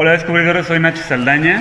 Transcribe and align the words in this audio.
Hola 0.00 0.12
descubridores, 0.12 0.68
soy 0.68 0.78
Nacho 0.78 1.02
Saldaña. 1.02 1.60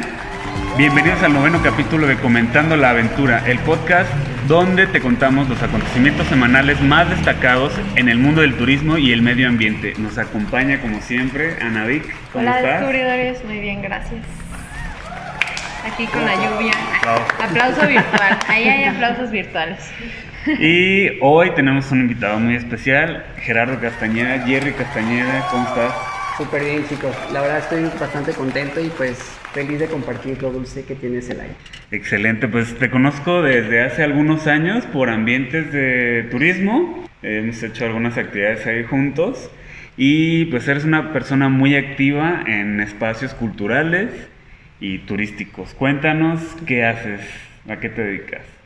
Bienvenidos 0.77 1.23
al 1.23 1.33
noveno 1.33 1.59
capítulo 1.63 2.05
de 2.05 2.17
Comentando 2.17 2.77
la 2.77 2.91
Aventura, 2.91 3.41
el 3.47 3.57
podcast 3.57 4.07
donde 4.47 4.85
te 4.85 5.01
contamos 5.01 5.49
los 5.49 5.63
acontecimientos 5.63 6.27
semanales 6.27 6.79
más 6.79 7.09
destacados 7.09 7.73
en 7.95 8.09
el 8.09 8.19
mundo 8.19 8.41
del 8.41 8.53
turismo 8.55 8.99
y 8.99 9.11
el 9.11 9.23
medio 9.23 9.47
ambiente. 9.47 9.95
Nos 9.97 10.19
acompaña 10.19 10.79
como 10.81 11.01
siempre 11.01 11.55
Ana 11.63 11.85
Vic. 11.85 12.03
¿Cómo 12.31 12.43
Hola 12.43 12.59
estás? 12.59 12.81
descubridores, 12.81 13.43
muy 13.43 13.59
bien, 13.59 13.81
gracias. 13.81 14.21
Aquí 15.91 16.05
con 16.05 16.23
la 16.23 16.35
lluvia. 16.35 16.73
Aplauso 17.41 17.87
virtual. 17.87 18.37
Ahí 18.47 18.69
hay 18.69 18.83
aplausos 18.83 19.31
virtuales. 19.31 19.79
Y 20.59 21.09
hoy 21.21 21.55
tenemos 21.55 21.91
un 21.91 22.01
invitado 22.01 22.37
muy 22.37 22.55
especial, 22.55 23.25
Gerardo 23.37 23.81
Castañeda, 23.81 24.45
Jerry 24.45 24.73
Castañeda, 24.73 25.47
¿cómo 25.49 25.67
estás? 25.67 26.16
Súper 26.37 26.63
bien, 26.63 26.85
chicos. 26.87 27.15
La 27.33 27.41
verdad 27.41 27.57
estoy 27.57 27.81
bastante 27.99 28.31
contento 28.31 28.79
y 28.79 28.89
pues 28.89 29.17
feliz 29.53 29.79
de 29.79 29.87
compartir 29.87 30.39
lo 30.39 30.51
dulce 30.51 30.85
que 30.85 30.93
tiene 30.93 31.19
Celaya. 31.23 31.55
Excelente, 31.89 32.47
pues 32.47 32.77
te 32.77 32.91
conozco 32.91 33.41
desde 33.41 33.81
hace 33.81 34.03
algunos 34.03 34.45
años 34.45 34.85
por 34.85 35.09
ambientes 35.09 35.73
de 35.73 36.27
turismo. 36.29 37.07
Hemos 37.23 37.63
hecho 37.63 37.85
algunas 37.85 38.19
actividades 38.19 38.67
ahí 38.67 38.83
juntos 38.83 39.49
y 39.97 40.45
pues 40.45 40.67
eres 40.67 40.85
una 40.85 41.11
persona 41.11 41.49
muy 41.49 41.75
activa 41.75 42.43
en 42.45 42.81
espacios 42.81 43.33
culturales 43.33 44.11
y 44.79 44.99
turísticos. 44.99 45.73
Cuéntanos 45.73 46.39
qué 46.67 46.85
haces, 46.85 47.21
a 47.67 47.77
qué 47.77 47.89
te 47.89 48.03
dedicas. 48.03 48.56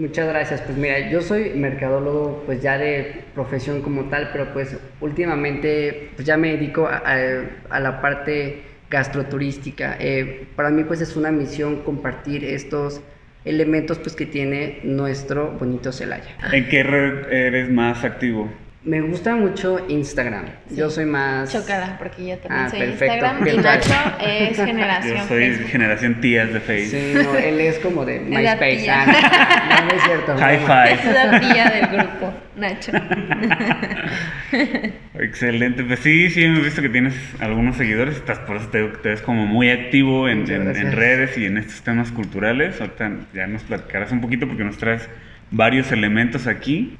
Muchas 0.00 0.28
gracias. 0.28 0.62
Pues 0.62 0.78
mira, 0.78 1.10
yo 1.10 1.20
soy 1.20 1.50
mercadólogo 1.50 2.42
pues 2.46 2.62
ya 2.62 2.78
de 2.78 3.22
profesión 3.34 3.82
como 3.82 4.04
tal, 4.04 4.30
pero 4.32 4.50
pues 4.54 4.74
últimamente 5.02 6.12
pues 6.16 6.26
ya 6.26 6.38
me 6.38 6.52
dedico 6.52 6.88
a, 6.88 7.80
la 7.80 8.00
parte 8.00 8.62
gastroturística. 8.88 9.98
Eh, 10.00 10.46
para 10.56 10.70
mí 10.70 10.84
pues 10.84 11.02
es 11.02 11.16
una 11.16 11.30
misión 11.30 11.82
compartir 11.82 12.46
estos 12.46 13.02
elementos 13.44 13.98
pues 13.98 14.16
que 14.16 14.24
tiene 14.24 14.80
nuestro 14.84 15.52
bonito 15.52 15.92
Celaya. 15.92 16.34
¿En 16.50 16.66
qué 16.70 16.82
red 16.82 17.30
eres 17.30 17.68
más 17.68 18.02
activo? 18.02 18.50
Me 18.82 19.02
gusta 19.02 19.36
mucho 19.36 19.84
Instagram. 19.90 20.46
Yo 20.70 20.88
soy 20.88 21.04
más... 21.04 21.52
Chócala, 21.52 21.98
porque 21.98 22.28
yo 22.28 22.38
también 22.38 22.64
Ah, 22.64 22.70
soy 22.70 22.78
perfecto. 22.80 23.26
Instagram. 23.26 23.48
Y. 23.48 23.56
Nacho 23.58 23.94
es 24.24 24.56
generación 24.64 25.16
Yo 25.18 25.24
soy 25.28 25.38
Facebook. 25.38 25.68
generación 25.70 26.20
tías 26.22 26.50
de 26.52 26.60
Facebook. 26.60 27.00
Sí, 27.00 27.12
no, 27.22 27.34
él 27.36 27.60
es 27.60 27.78
como 27.80 28.06
de 28.06 28.20
MySpace. 28.20 28.90
Ah, 28.90 29.04
no, 29.06 29.84
no 29.86 29.92
es 29.92 30.02
cierto. 30.02 30.34
High 30.38 30.58
five. 30.60 30.92
Es 30.92 31.04
la 31.14 31.40
tía 31.40 31.68
del 31.68 31.86
grupo, 31.98 32.32
Nacho. 32.56 32.92
Excelente, 35.18 35.84
pues 35.84 36.00
sí, 36.00 36.30
sí, 36.30 36.44
hemos 36.44 36.64
visto 36.64 36.80
que 36.80 36.88
tienes 36.88 37.14
algunos 37.40 37.76
seguidores, 37.76 38.16
estás, 38.16 38.38
por 38.40 38.56
eso 38.56 38.68
te, 38.68 38.78
digo 38.78 38.92
que 38.92 38.98
te 38.98 39.08
ves 39.10 39.20
como 39.20 39.46
muy 39.46 39.68
activo 39.70 40.28
en, 40.28 40.50
en- 40.50 40.92
redes 40.92 41.36
y 41.36 41.44
en 41.44 41.58
estos 41.58 41.82
temas 41.82 42.10
culturales. 42.12 42.80
Ahorita 42.80 43.10
ya 43.34 43.46
nos 43.46 43.62
platicarás 43.64 44.10
un 44.12 44.20
poquito 44.22 44.46
porque 44.46 44.64
nos 44.64 44.78
traes 44.78 45.06
varios 45.50 45.92
elementos 45.92 46.46
aquí. 46.46 46.96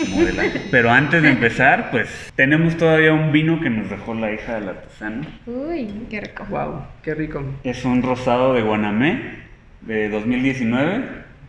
Pero 0.70 0.90
antes 0.90 1.22
de 1.22 1.30
empezar, 1.30 1.90
pues 1.90 2.32
tenemos 2.34 2.76
todavía 2.76 3.12
un 3.12 3.32
vino 3.32 3.60
que 3.60 3.70
nos 3.70 3.90
dejó 3.90 4.14
la 4.14 4.32
hija 4.32 4.54
del 4.54 4.68
artesano. 4.70 5.26
Uy, 5.46 5.88
qué 6.08 6.20
rico. 6.20 6.46
Wow, 6.48 6.84
qué 7.02 7.14
rico. 7.14 7.44
Es 7.64 7.84
un 7.84 8.02
rosado 8.02 8.54
de 8.54 8.62
Guanamé 8.62 9.40
de 9.82 10.08
2019 10.08 11.04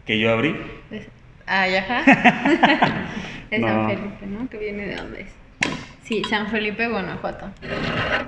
que 0.05 0.19
yo 0.19 0.31
abrí. 0.31 0.55
Ah, 1.47 1.67
ya, 1.67 1.79
ajá. 1.79 3.07
Es 3.51 3.59
No. 3.59 3.67
San 3.67 3.89
Felipe, 3.89 4.25
¿no? 4.27 4.49
Que 4.49 4.57
viene 4.57 4.85
de 4.87 4.95
dónde 4.95 5.21
es. 5.21 5.40
Sí, 6.11 6.21
San 6.29 6.47
Felipe, 6.49 6.89
Guanajuato. 6.89 7.45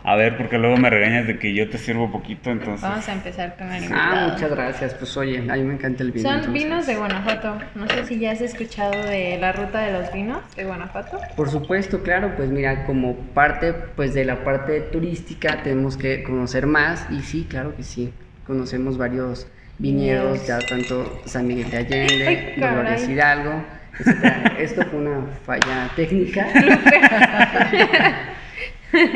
A 0.05 0.15
ver, 0.15 0.37
porque 0.37 0.57
luego 0.57 0.77
me 0.77 0.89
regañas 0.89 1.27
de 1.27 1.37
que 1.37 1.53
yo 1.53 1.69
te 1.69 1.77
sirvo 1.77 2.09
poquito, 2.09 2.49
entonces... 2.49 2.81
Vamos 2.81 3.09
a 3.09 3.11
empezar 3.11 3.57
con 3.57 3.67
el 3.67 3.73
Ah, 3.73 3.85
invitado. 3.85 4.29
muchas 4.31 4.51
gracias. 4.51 4.93
Pues 4.93 5.17
oye, 5.17 5.39
a 5.39 5.55
mí 5.57 5.63
me 5.63 5.73
encanta 5.73 6.01
el 6.01 6.13
vino. 6.13 6.29
Son 6.29 6.39
entonces. 6.39 6.63
vinos 6.63 6.87
de 6.87 6.95
Guanajuato. 6.95 7.59
No 7.75 7.89
sé 7.89 8.05
si 8.05 8.19
ya 8.19 8.31
has 8.31 8.39
escuchado 8.39 8.93
de 9.03 9.37
la 9.37 9.51
ruta 9.51 9.81
de 9.81 9.91
los 9.99 10.13
vinos 10.13 10.39
de 10.55 10.63
Guanajuato. 10.63 11.19
Por 11.35 11.49
supuesto, 11.49 12.03
claro, 12.03 12.31
pues 12.37 12.47
mira, 12.47 12.85
como 12.85 13.17
parte 13.17 13.73
pues 13.73 14.13
de 14.13 14.23
la 14.23 14.45
parte 14.45 14.79
turística 14.79 15.61
tenemos 15.61 15.97
que 15.97 16.23
conocer 16.23 16.67
más 16.67 17.05
y 17.11 17.19
sí, 17.19 17.45
claro 17.49 17.75
que 17.75 17.83
sí. 17.83 18.13
Conocemos 18.47 18.97
varios 18.97 19.45
viñedos, 19.77 20.47
ya 20.47 20.59
tanto 20.59 21.19
San 21.25 21.47
Miguel 21.47 21.69
de 21.69 21.77
Allende, 21.79 22.27
Ay. 22.55 22.61
Dolores 22.61 23.09
Hidalgo. 23.09 23.61
Espera, 23.99 24.53
Esto 24.59 24.83
fue 24.85 24.99
una 24.99 25.21
falla 25.45 25.89
técnica, 25.95 26.47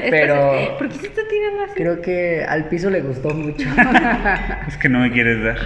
pero 0.09 0.77
¿Por 0.77 0.89
qué 0.89 0.95
se 0.95 1.07
está 1.07 1.21
tirando 1.29 1.63
así? 1.63 1.73
creo 1.75 2.01
que 2.01 2.43
al 2.47 2.65
piso 2.65 2.89
le 2.89 3.01
gustó 3.01 3.29
mucho. 3.29 3.67
Es 4.67 4.77
que 4.77 4.89
no 4.89 4.99
me 4.99 5.11
quieres 5.11 5.43
dar. 5.43 5.57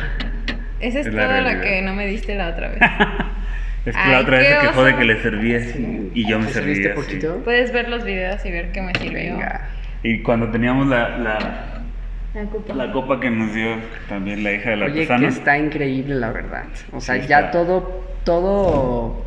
Esa 0.79 0.99
es, 1.01 1.07
Es 1.07 1.13
la 1.13 1.23
toda 1.23 1.41
la 1.41 1.49
realidad. 1.53 1.63
que 1.63 1.81
no 1.81 1.93
me 1.93 2.05
diste 2.07 2.35
la 2.35 2.49
otra 2.49 2.69
vez. 2.69 2.79
Es 3.83 3.95
que 3.95 3.99
Ay, 4.01 4.11
la 4.11 4.19
otra 4.19 4.37
vez 4.37 4.47
se 4.47 4.59
quejó 4.67 4.83
de 4.83 4.95
que 4.95 5.03
le 5.05 5.21
servías 5.23 5.63
y 6.13 6.27
yo 6.29 6.37
me 6.37 6.45
¿Te 6.45 6.53
servía. 6.53 6.75
serviste 6.75 6.91
así. 6.91 7.01
poquito? 7.01 7.41
Puedes 7.43 7.71
ver 7.73 7.89
los 7.89 8.03
videos 8.03 8.45
y 8.45 8.51
ver 8.51 8.71
qué 8.71 8.79
me 8.83 8.93
sirvió. 8.93 9.33
Venga. 9.37 9.69
Y 10.03 10.21
cuando 10.21 10.51
teníamos 10.51 10.85
la, 10.87 11.17
la, 11.17 11.37
La 12.35 12.43
copa. 12.43 12.73
la 12.75 12.91
copa 12.91 13.19
que 13.19 13.31
nos 13.31 13.51
dio 13.55 13.77
también 14.07 14.43
la 14.43 14.51
hija 14.53 14.69
del 14.69 14.83
Oye, 14.83 15.07
que 15.07 15.25
está 15.25 15.57
increíble 15.57 16.13
la 16.13 16.31
verdad. 16.31 16.65
O 16.91 17.01
sea, 17.01 17.19
Sí, 17.19 17.27
ya 17.27 17.49
todo, 17.49 18.05
todo 18.23 19.25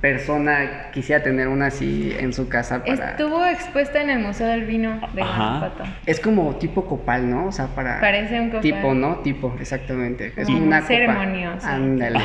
persona 0.00 0.88
quisiera 0.92 1.22
tener 1.22 1.48
una 1.48 1.66
así 1.66 2.14
en 2.18 2.32
su 2.32 2.48
casa 2.48 2.82
para. 2.82 3.10
Estuvo 3.10 3.44
expuesta 3.44 4.00
en 4.00 4.08
el 4.10 4.18
Museo 4.20 4.46
del 4.46 4.64
Vino 4.64 4.98
de 5.12 5.22
Ajá. 5.22 5.58
Guanajuato. 5.58 5.84
Es 6.06 6.20
como 6.20 6.56
tipo 6.56 6.86
copal, 6.86 7.28
¿no? 7.28 7.46
O 7.48 7.52
sea, 7.52 7.66
para. 7.66 8.00
Parece 8.00 8.40
un 8.40 8.46
copal. 8.46 8.62
Tipo, 8.62 8.94
¿no? 8.94 9.16
Tipo, 9.16 9.54
exactamente. 9.60 10.32
Es 10.36 10.46
Como 10.46 10.58
una 10.64 10.76
copa. 10.80 10.88
ceremonioso. 10.88 11.66
Ándale. 11.66 12.18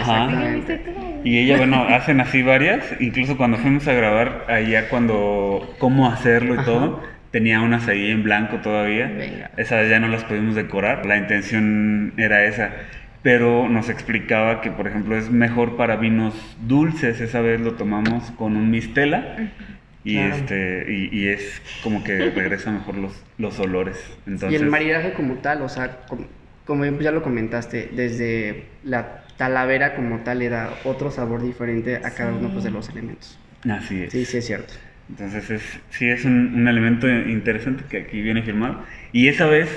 Y 1.23 1.39
ella, 1.39 1.57
bueno, 1.57 1.83
hacen 1.89 2.21
así 2.21 2.41
varias. 2.43 2.85
Incluso 2.99 3.35
cuando 3.35 3.57
fuimos 3.57 3.87
a 3.87 3.93
grabar 3.93 4.45
allá, 4.47 4.87
cuando 4.89 5.75
cómo 5.77 6.07
hacerlo 6.09 6.55
y 6.55 6.57
Ajá. 6.59 6.65
todo, 6.65 7.03
tenía 7.31 7.59
unas 7.59 7.87
ahí 7.89 8.09
en 8.09 8.23
blanco 8.23 8.57
todavía. 8.57 9.07
Venga. 9.07 9.51
Esas 9.57 9.89
ya 9.89 9.99
no 9.99 10.07
las 10.07 10.23
pudimos 10.23 10.55
decorar. 10.55 11.05
La 11.05 11.17
intención 11.17 12.13
era 12.15 12.45
esa. 12.45 12.69
Pero 13.25 13.67
nos 13.67 13.89
explicaba 13.89 14.61
que, 14.61 14.69
por 14.69 14.87
ejemplo, 14.87 15.17
es 15.17 15.31
mejor 15.31 15.77
para 15.77 15.95
vinos 15.95 16.35
dulces. 16.67 17.21
Esa 17.21 17.41
vez 17.41 17.59
lo 17.59 17.73
tomamos 17.73 18.29
con 18.37 18.55
un 18.55 18.69
mistela. 18.69 19.49
Y, 20.03 20.17
Claro. 20.17 20.35
este, 20.35 20.85
y, 20.93 21.09
y 21.11 21.27
es 21.29 21.59
como 21.81 22.03
que 22.03 22.29
regresa 22.29 22.69
mejor 22.71 22.95
los, 22.99 23.23
los 23.39 23.59
olores. 23.59 23.97
Entonces, 24.27 24.51
Y 24.51 24.63
el 24.63 24.69
maridaje 24.69 25.13
como 25.13 25.33
tal, 25.39 25.63
o 25.63 25.69
sea, 25.69 26.01
com- 26.07 26.27
como 26.65 26.85
ya 26.85 27.11
lo 27.11 27.23
comentaste, 27.23 27.89
desde 27.91 28.65
la 28.83 29.23
talavera 29.37 29.95
como 29.95 30.19
tal 30.19 30.37
le 30.37 30.49
da 30.49 30.69
otro 30.83 31.09
sabor 31.09 31.41
diferente 31.41 31.95
a 31.95 32.11
cada 32.11 32.31
uno 32.31 32.51
pues, 32.51 32.63
de 32.63 32.69
los 32.69 32.89
elementos. 32.89 33.39
Así 33.67 34.03
es. 34.03 34.11
Sí, 34.11 34.25
sí 34.25 34.37
es 34.37 34.45
cierto. 34.45 34.75
Entonces 35.09 35.49
es, 35.49 35.79
sí 35.89 36.07
es 36.07 36.25
un, 36.25 36.53
un 36.53 36.67
elemento 36.67 37.09
interesante 37.09 37.83
que 37.89 37.97
aquí 38.01 38.21
viene 38.21 38.43
firmado. 38.43 38.83
Y 39.11 39.27
esa 39.29 39.47
vez 39.47 39.69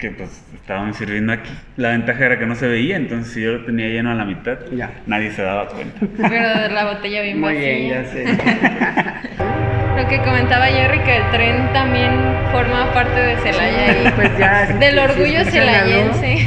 que 0.00 0.10
pues 0.10 0.42
estaban 0.54 0.94
sirviendo 0.94 1.32
aquí, 1.32 1.50
la 1.76 1.90
ventaja 1.90 2.24
era 2.24 2.38
que 2.38 2.46
no 2.46 2.54
se 2.54 2.66
veía, 2.66 2.96
entonces 2.96 3.32
si 3.34 3.42
yo 3.42 3.52
lo 3.52 3.64
tenía 3.66 3.86
lleno 3.88 4.10
a 4.10 4.14
la 4.14 4.24
mitad, 4.24 4.56
Ya. 4.74 4.90
nadie 5.06 5.30
se 5.30 5.42
daba 5.42 5.66
cuenta. 5.68 6.00
Pero 6.16 6.72
la 6.74 6.84
botella 6.94 7.20
bien 7.22 7.38
Muy 7.40 7.54
vacía. 7.54 7.70
bien, 7.74 7.88
ya 7.90 8.04
sé. 8.06 8.24
Lo 9.96 10.08
que 10.08 10.18
comentaba 10.22 10.66
Jerry, 10.66 11.00
que 11.00 11.16
el 11.18 11.30
tren 11.30 11.72
también 11.74 12.10
forma 12.52 12.90
parte 12.94 13.20
de 13.20 13.36
Celaya 13.36 14.02
y 14.02 14.10
Pues 14.12 14.38
ya, 14.38 14.66
si- 14.72 14.72
del 14.78 14.92
si 14.94 14.98
orgullo 14.98 15.38
algo, 15.40 15.50
celayense. 15.50 16.38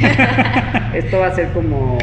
Esto 0.98 1.18
va 1.20 1.28
a 1.28 1.34
ser 1.34 1.48
como 1.52 1.98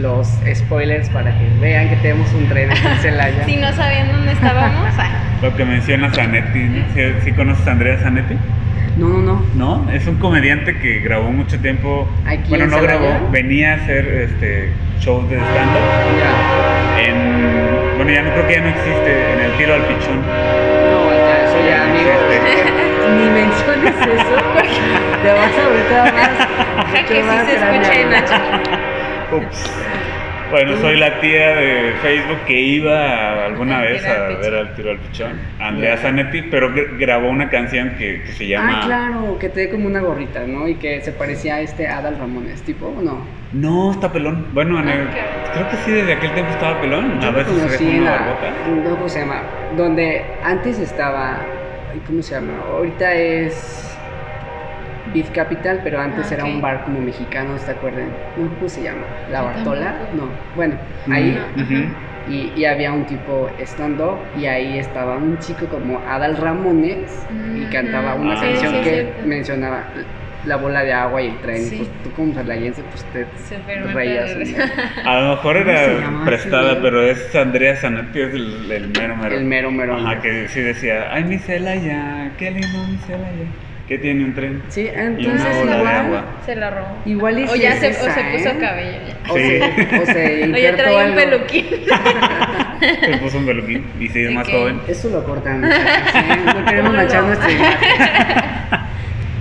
los 0.00 0.26
spoilers 0.54 1.08
para 1.10 1.30
que 1.38 1.44
vean 1.60 1.88
que 1.90 1.96
tenemos 1.96 2.32
un 2.32 2.48
tren 2.48 2.70
en 2.72 2.76
Celaya. 2.98 3.44
si 3.44 3.56
no 3.56 3.70
sabían 3.72 4.10
dónde 4.10 4.32
estábamos, 4.32 4.88
ah, 4.98 5.10
Lo 5.42 5.54
que 5.54 5.64
menciona 5.64 6.10
Zanetti, 6.12 6.58
¿no? 6.58 6.84
¿Sí, 6.94 7.00
sí 7.24 7.32
conoces 7.32 7.66
a 7.68 7.72
Andrea 7.72 7.98
Zanetti? 7.98 8.34
No, 8.96 9.08
no, 9.08 9.18
no. 9.22 9.42
¿No? 9.54 9.90
Es 9.92 10.06
un 10.06 10.16
comediante 10.16 10.78
que 10.78 11.00
grabó 11.00 11.30
mucho 11.32 11.58
tiempo, 11.60 12.06
¿Aquí 12.26 12.50
bueno, 12.50 12.64
en 12.64 12.70
no 12.70 12.82
grabó, 12.82 13.28
venía 13.30 13.72
a 13.72 13.76
hacer 13.76 14.06
este, 14.06 14.70
shows 15.00 15.28
de 15.30 15.36
stand-up 15.36 15.80
Ya. 16.18 17.02
en, 17.08 17.96
bueno, 17.96 18.10
ya 18.12 18.22
no 18.22 18.30
creo 18.32 18.46
que 18.48 18.52
ya 18.54 18.60
no 18.60 18.68
existe, 18.68 19.32
en 19.32 19.40
el 19.40 19.52
tiro 19.56 19.74
al 19.74 19.82
pichón. 19.82 20.20
No, 20.20 21.10
ya, 21.10 21.44
eso 21.44 21.58
ya, 21.66 21.82
amigo. 21.84 22.10
Ni 23.16 23.30
menciones 23.30 23.94
eso 23.96 24.36
porque 24.52 24.78
te 25.22 25.32
vas 25.32 25.52
a 25.52 25.62
todavía 25.88 26.12
más. 26.12 26.92
deja 26.92 27.06
que 27.06 27.14
mucho 27.14 27.26
más 27.26 27.44
sí 27.46 27.50
se 27.50 27.56
escuche 27.56 28.04
grande. 28.04 28.20
Nacho. 28.20 29.36
Ups. 29.36 29.72
Bueno, 30.52 30.76
soy 30.76 30.98
la 30.98 31.18
tía 31.20 31.56
de 31.56 31.92
Facebook 32.02 32.38
que 32.46 32.60
iba 32.60 33.46
alguna 33.46 33.78
Al 33.78 33.88
vez 33.88 34.06
a 34.06 34.28
ver 34.28 34.54
al 34.54 34.74
tiro 34.74 34.90
al 34.90 34.98
pichón, 34.98 35.32
Andrea 35.58 35.96
Zanetti, 35.96 36.42
pero 36.42 36.70
gr- 36.74 36.98
grabó 36.98 37.30
una 37.30 37.48
canción 37.48 37.94
que, 37.98 38.22
que 38.22 38.32
se 38.32 38.46
llama... 38.46 38.80
Ah, 38.82 38.86
claro, 38.86 39.38
que 39.38 39.48
te 39.48 39.60
dé 39.60 39.70
como 39.70 39.86
una 39.86 40.00
gorrita, 40.00 40.46
¿no? 40.46 40.68
Y 40.68 40.74
que 40.74 41.00
se 41.00 41.12
parecía 41.12 41.54
a 41.56 41.60
este 41.62 41.88
Adal 41.88 42.18
Ramones, 42.18 42.60
tipo, 42.62 42.86
¿o 42.86 43.00
no? 43.02 43.26
No, 43.54 43.92
está 43.92 44.12
pelón. 44.12 44.46
Bueno, 44.52 44.78
el- 44.80 44.86
ok. 44.88 45.14
creo 45.54 45.70
que 45.70 45.76
sí, 45.78 45.90
desde 45.90 46.12
aquel 46.12 46.32
tiempo 46.32 46.52
estaba 46.52 46.80
pelón. 46.80 47.18
Yo 47.20 47.28
a 47.28 47.32
veces 47.32 47.54
se 47.54 47.60
conocí 47.62 47.98
una 47.98 48.10
la. 48.10 48.90
¿cómo 48.90 49.08
se 49.08 49.20
llama? 49.20 49.42
Donde 49.76 50.22
antes 50.44 50.78
estaba. 50.78 51.40
¿Cómo 52.06 52.22
se 52.22 52.34
llama? 52.34 52.52
Ahorita 52.70 53.14
es. 53.14 53.91
Beef 55.12 55.30
Capital, 55.30 55.80
pero 55.84 56.00
antes 56.00 56.30
Ah, 56.30 56.34
era 56.34 56.44
un 56.44 56.60
bar 56.60 56.84
como 56.84 57.00
mexicano, 57.00 57.54
¿te 57.56 57.72
acuerdan? 57.72 58.08
¿Cómo 58.36 58.68
se 58.68 58.82
llama? 58.82 59.02
¿La 59.30 59.42
Bartola? 59.42 59.94
No, 60.14 60.24
bueno, 60.56 60.74
ahí 61.10 61.38
Ujú. 61.56 62.32
y, 62.32 62.52
y 62.56 62.64
había 62.64 62.92
un 62.92 63.04
tipo 63.04 63.50
stand-up 63.60 64.18
y 64.38 64.46
ahí 64.46 64.78
estaba 64.78 65.16
un 65.16 65.38
chico 65.38 65.66
como 65.66 66.00
Adal 66.08 66.36
Ramones 66.36 67.26
y 67.30 67.66
Mm, 67.66 67.70
cantaba 67.70 68.14
una 68.14 68.32
ah, 68.34 68.40
canción 68.40 68.72
sí, 68.72 68.78
sí, 68.78 68.84
que 68.84 68.90
cierto. 68.90 69.26
mencionaba 69.26 69.84
la 70.46 70.56
bola 70.56 70.82
de 70.82 70.92
agua 70.92 71.22
y 71.22 71.28
el 71.28 71.38
tren. 71.38 71.58
Sí. 71.58 71.76
Pues 71.76 71.88
tú 72.02 72.10
como 72.16 72.34
salayense, 72.34 72.82
pues 72.82 73.04
te 73.12 73.26
reías. 73.92 74.30
A 75.04 75.20
lo 75.20 75.28
mejor 75.30 75.58
¿Cómo 75.64 75.76
se 75.76 75.98
era 75.98 76.24
prestada, 76.24 76.80
pero 76.80 77.02
es 77.02 77.34
Andrea 77.34 77.76
Zanetti, 77.76 78.20
es 78.20 78.34
el, 78.34 78.70
el 78.72 78.88
mero 78.88 79.16
mero. 79.16 79.36
El 79.36 79.44
mero 79.44 79.70
mero. 79.70 79.96
Ajá, 79.96 80.20
que 80.20 80.48
sí 80.48 80.60
decía, 80.60 81.12
ay, 81.12 81.24
mi 81.24 81.38
Celaya, 81.38 82.32
qué 82.38 82.50
lindo 82.50 82.66
mi 82.88 82.96
Celaya. 82.98 83.46
Tiene 83.98 84.24
un 84.24 84.34
tren. 84.34 84.62
Sí, 84.68 84.88
una 84.92 85.02
entonces 85.04 85.56
igual, 85.62 85.86
agua. 85.86 86.24
Se 86.46 86.56
la 86.56 86.70
robó. 86.70 86.88
igual 87.04 87.38
y 87.38 87.44
O 87.44 87.48
sí 87.48 87.60
ya 87.60 87.72
se, 87.76 87.88
esa, 87.88 88.10
o 88.10 88.14
se 88.14 88.20
puso 88.24 88.48
¿eh? 88.50 88.56
cabello 88.60 88.98
ya. 89.06 89.32
O, 89.32 89.36
Sí. 89.36 89.42
se, 89.42 90.00
o 90.00 90.06
se 90.06 90.52
O 90.54 90.56
ya 90.56 90.76
traía 90.76 91.04
un 91.06 91.14
peluquín. 91.14 91.66
Se 92.82 93.16
puso 93.18 93.38
un 93.38 93.46
peluquín 93.46 93.84
y 94.00 94.08
sí, 94.08 94.22
es 94.22 94.28
¿De 94.28 94.34
más 94.34 94.48
joven. 94.48 94.80
Eso 94.88 95.08
lo 95.10 95.22
cortan, 95.24 95.60
muchachos, 95.60 95.86
¿eh? 96.16 96.36
No 96.46 96.64
queremos 96.64 96.90
¿Cómo 96.90 96.96
manchar 96.96 97.22
nuestra 97.24 97.50
imagen. 97.52 97.88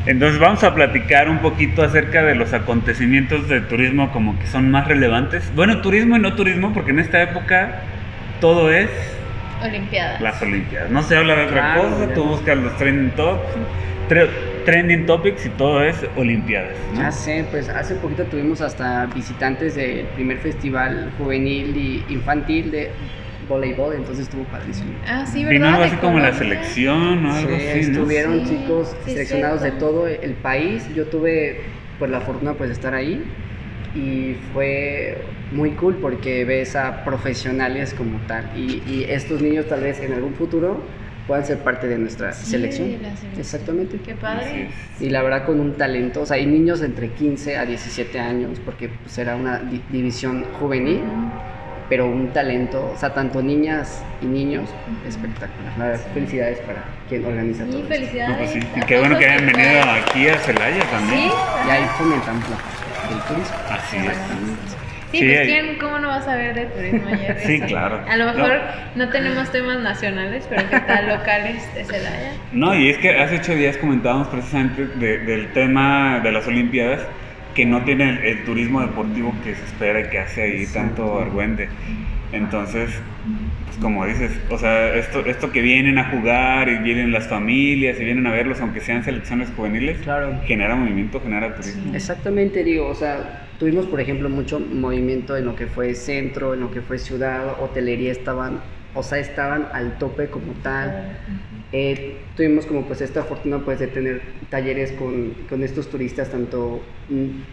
Entonces 0.05 0.39
vamos 0.39 0.63
a 0.63 0.73
platicar 0.73 1.29
un 1.29 1.39
poquito 1.39 1.83
acerca 1.83 2.23
de 2.23 2.35
los 2.35 2.53
acontecimientos 2.53 3.47
de 3.47 3.61
turismo 3.61 4.11
como 4.11 4.37
que 4.39 4.47
son 4.47 4.69
más 4.71 4.87
relevantes. 4.87 5.51
Bueno, 5.55 5.81
turismo 5.81 6.17
y 6.17 6.19
no 6.19 6.33
turismo, 6.35 6.73
porque 6.73 6.91
en 6.91 6.99
esta 6.99 7.21
época 7.21 7.81
todo 8.39 8.71
es 8.71 8.89
Olimpiadas. 9.63 10.19
las 10.21 10.41
Olimpiadas. 10.41 10.89
No 10.89 11.03
se 11.03 11.17
habla 11.17 11.35
de 11.35 11.43
otra 11.45 11.73
Claro, 11.73 11.81
cosa, 11.89 12.13
tú 12.15 12.23
buscas 12.25 12.57
los 12.57 12.75
trending 12.77 13.11
topics, 13.11 13.53
tre- 13.55 13.59
trending 14.65 15.05
topics 15.05 15.45
y 15.45 15.49
todo 15.49 15.83
es 15.83 15.95
Olimpiadas. 16.15 16.75
¿no? 16.93 16.99
Ya 16.99 17.11
sé, 17.11 17.45
pues 17.49 17.69
hace 17.69 17.95
poquito 17.95 18.23
tuvimos 18.25 18.61
hasta 18.61 19.05
visitantes 19.07 19.75
del 19.75 20.05
primer 20.15 20.37
festival 20.39 21.11
juvenil 21.17 21.75
y 21.75 22.05
infantil 22.13 22.71
de 22.71 22.91
voleibol, 23.47 23.95
entonces 23.95 24.25
estuvo 24.25 24.43
padrísimo. 24.45 24.91
Ah, 25.07 25.25
sí, 25.25 25.43
Vino 25.45 25.65
¿verdad? 25.65 25.69
algo 25.69 25.81
De 25.81 25.87
así 25.87 25.95
como 25.97 26.19
la 26.19 26.33
selección 26.33 27.25
o 27.25 27.33
algo 27.33 27.49
Sí, 27.57 27.67
así, 27.67 27.91
¿no? 27.91 27.97
estuvieron 27.97 28.45
Sí, 28.45 28.57
chicos 28.57 28.95
sí, 29.05 29.11
seleccionados 29.11 29.61
de 29.61 29.71
todo 29.71 30.07
el 30.07 30.33
país. 30.35 30.87
Yo 30.95 31.05
tuve 31.07 31.61
pues 31.99 32.09
la 32.11 32.21
fortuna 32.21 32.53
pues 32.53 32.69
de 32.69 32.73
estar 32.73 32.93
ahí 32.93 33.23
y 33.93 34.35
fue 34.53 35.17
muy 35.51 35.71
cool 35.71 35.97
porque 35.97 36.45
ves 36.45 36.75
a 36.75 37.03
profesionales 37.03 37.93
como 37.93 38.19
tal 38.27 38.49
y, 38.55 38.81
y 38.87 39.05
estos 39.09 39.41
niños 39.41 39.67
tal 39.67 39.81
vez 39.81 39.99
en 40.01 40.13
algún 40.13 40.33
futuro 40.33 40.81
puedan 41.31 41.45
ser 41.45 41.59
parte 41.59 41.87
de 41.87 41.97
nuestra 41.97 42.33
Sí, 42.33 42.45
selección. 42.51 42.89
de 42.89 42.97
la 42.97 43.15
selección. 43.15 43.39
Exactamente. 43.39 43.97
Qué 44.05 44.15
padre. 44.15 44.67
Y 44.99 45.07
la 45.09 45.23
verdad 45.23 45.45
con 45.45 45.61
un 45.61 45.75
talento, 45.77 46.23
o 46.23 46.25
sea, 46.25 46.35
hay 46.35 46.45
niños 46.45 46.81
entre 46.81 47.07
15 47.07 47.55
a 47.55 47.65
17 47.65 48.19
años 48.19 48.59
porque 48.65 48.89
pues 48.89 49.17
era 49.17 49.37
una 49.37 49.59
di- 49.59 49.81
división 49.89 50.43
juvenil, 50.59 50.99
pero 51.87 52.05
un 52.05 52.33
talento, 52.33 52.91
o 52.93 52.97
sea, 52.97 53.13
tanto 53.13 53.41
niñas 53.41 54.03
y 54.21 54.25
niños, 54.25 54.67
espectacular. 55.07 55.71
La 55.77 55.85
verdad, 55.85 56.05
felicidades 56.13 56.59
para 56.59 56.83
quien 57.07 57.23
organiza 57.23 57.63
todo 57.63 57.77
Sí, 57.77 57.77
esto. 57.83 57.93
felicidades. 57.93 58.29
No, 58.29 58.37
pues 58.37 58.49
sí. 58.51 58.59
Y 58.75 58.79
qué 58.81 58.99
bueno 58.99 59.17
que 59.17 59.25
hayan 59.29 59.45
venido 59.45 59.81
aquí 59.83 60.27
a 60.27 60.37
Celaya 60.37 60.83
también. 60.91 61.29
Sí, 61.29 61.35
Y 61.65 61.69
ahí 61.71 61.85
fomentamos 61.97 62.43
del 62.49 63.19
turismo. 63.21 63.55
Así 63.69 63.95
es. 63.95 64.80
Sí, 65.11 65.17
Sí, 65.19 65.25
pues 65.27 65.41
¿quién, 65.47 65.77
¿cómo 65.79 65.99
no 65.99 66.07
vas 66.07 66.27
a 66.27 66.35
ver 66.35 66.55
de 66.55 66.65
turismo 66.67 67.07
ayer? 67.07 67.37
Sí, 67.45 67.55
Eso. 67.55 67.65
claro. 67.67 67.99
A 68.09 68.15
lo 68.17 68.25
mejor 68.25 68.61
no. 68.95 69.09
tenemos 69.09 69.51
temas 69.51 69.79
nacionales, 69.81 70.45
pero 70.49 70.69
¿qué 70.69 70.79
tal 70.79 71.07
locales 71.09 71.63
de 71.75 71.83
Celaya? 71.83 72.31
No, 72.53 72.73
y 72.75 72.89
es 72.89 72.97
que 72.97 73.09
hace 73.19 73.35
ocho 73.37 73.53
días 73.53 73.77
comentábamos 73.77 74.27
precisamente 74.29 74.85
de- 74.85 75.19
del 75.19 75.51
tema 75.53 76.19
de 76.23 76.31
las 76.31 76.47
Olimpiadas 76.47 77.01
que 77.55 77.65
no 77.65 77.83
tiene 77.83 78.09
el, 78.09 78.17
el 78.19 78.43
turismo 78.45 78.79
deportivo 78.81 79.35
que 79.43 79.53
se 79.55 79.65
espera 79.65 79.99
y 79.99 80.09
que 80.09 80.19
hace 80.19 80.43
ahí 80.43 80.65
tanto 80.67 81.03
Exacto. 81.03 81.19
argüende. 81.19 81.67
Entonces, 82.31 82.89
pues 83.65 83.77
como 83.81 84.05
dices, 84.05 84.31
o 84.49 84.57
sea, 84.57 84.95
esto, 84.95 85.25
esto 85.25 85.51
que 85.51 85.61
vienen 85.61 85.97
a 85.99 86.05
jugar 86.11 86.69
y 86.69 86.77
vienen 86.77 87.11
las 87.11 87.27
familias 87.27 87.99
y 87.99 88.05
vienen 88.05 88.25
a 88.27 88.31
verlos, 88.31 88.61
aunque 88.61 88.79
sean 88.79 89.03
selecciones 89.03 89.49
juveniles, 89.55 89.97
Claro. 89.99 90.39
genera 90.45 90.75
movimiento, 90.75 91.19
genera 91.21 91.53
turismo. 91.55 91.93
Exactamente, 91.93 92.63
digo, 92.63 92.87
o 92.87 92.95
sea, 92.95 93.17
tuvimos 93.61 93.85
por 93.85 94.01
ejemplo 94.01 94.27
mucho 94.27 94.59
movimiento 94.59 95.37
en 95.37 95.45
lo 95.45 95.55
que 95.55 95.67
fue 95.67 95.93
centro, 95.93 96.55
en 96.55 96.61
lo 96.61 96.71
que 96.71 96.81
fue 96.81 96.97
ciudad, 96.97 97.61
hotelería 97.61 98.11
estaban, 98.11 98.59
o 98.95 99.03
sea, 99.03 99.19
estaban 99.19 99.67
al 99.71 99.99
tope 99.99 100.29
como 100.31 100.53
tal. 100.63 101.15
Eh, 101.71 102.17
tuvimos 102.35 102.65
como 102.65 102.87
pues 102.87 103.01
esta 103.01 103.21
fortuna 103.21 103.59
pues 103.59 103.77
de 103.77 103.85
tener 103.85 104.23
talleres 104.49 104.93
con, 104.93 105.35
con 105.47 105.61
estos 105.61 105.91
turistas 105.91 106.31
tanto 106.31 106.81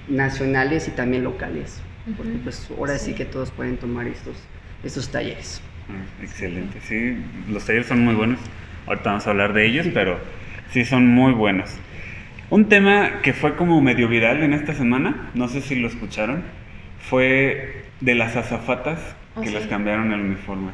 nacionales 0.09 0.89
y 0.89 0.93
también 0.93 1.25
locales, 1.25 1.83
porque 2.17 2.39
pues 2.43 2.71
ahora 2.79 2.97
sí. 2.97 3.11
Sí. 3.11 3.15
que 3.15 3.27
todos 3.27 3.51
pueden 3.51 3.77
tomar 3.77 4.07
estos, 4.07 4.37
estos 4.83 5.11
talleres. 5.11 5.61
Ah, 5.91 6.23
Excelente, 6.23 6.81
sí, 6.81 7.19
los 7.51 7.67
talleres 7.67 7.87
son 7.87 8.03
muy 8.03 8.15
buenos. 8.15 8.41
Ahorita 8.87 9.11
vamos 9.11 9.27
a 9.27 9.31
hablar 9.31 9.53
de 9.53 9.67
ellos, 9.67 9.87
pero 9.93 10.19
sí 10.71 10.87
son 10.87 11.07
muy 11.07 11.35
buenos. 11.35 11.69
Un 12.51 12.69
tema 12.69 13.21
que 13.23 13.33
fue 13.35 13.57
como 13.57 13.81
medio 13.81 14.09
viral 14.09 14.43
en 14.43 14.55
esta 14.55 14.73
semana, 14.73 15.31
no 15.35 15.49
sé 15.49 15.61
si 15.61 15.75
lo 15.77 15.89
escucharon, 15.89 16.43
fue 17.01 17.85
de 18.01 18.15
las 18.15 18.37
azafatas 18.37 18.99
Oh, 19.35 19.41
que 19.43 19.49
sí. 19.49 19.55
les 19.55 19.67
cambiaron 19.67 20.11
el 20.13 20.21
uniforme. 20.21 20.73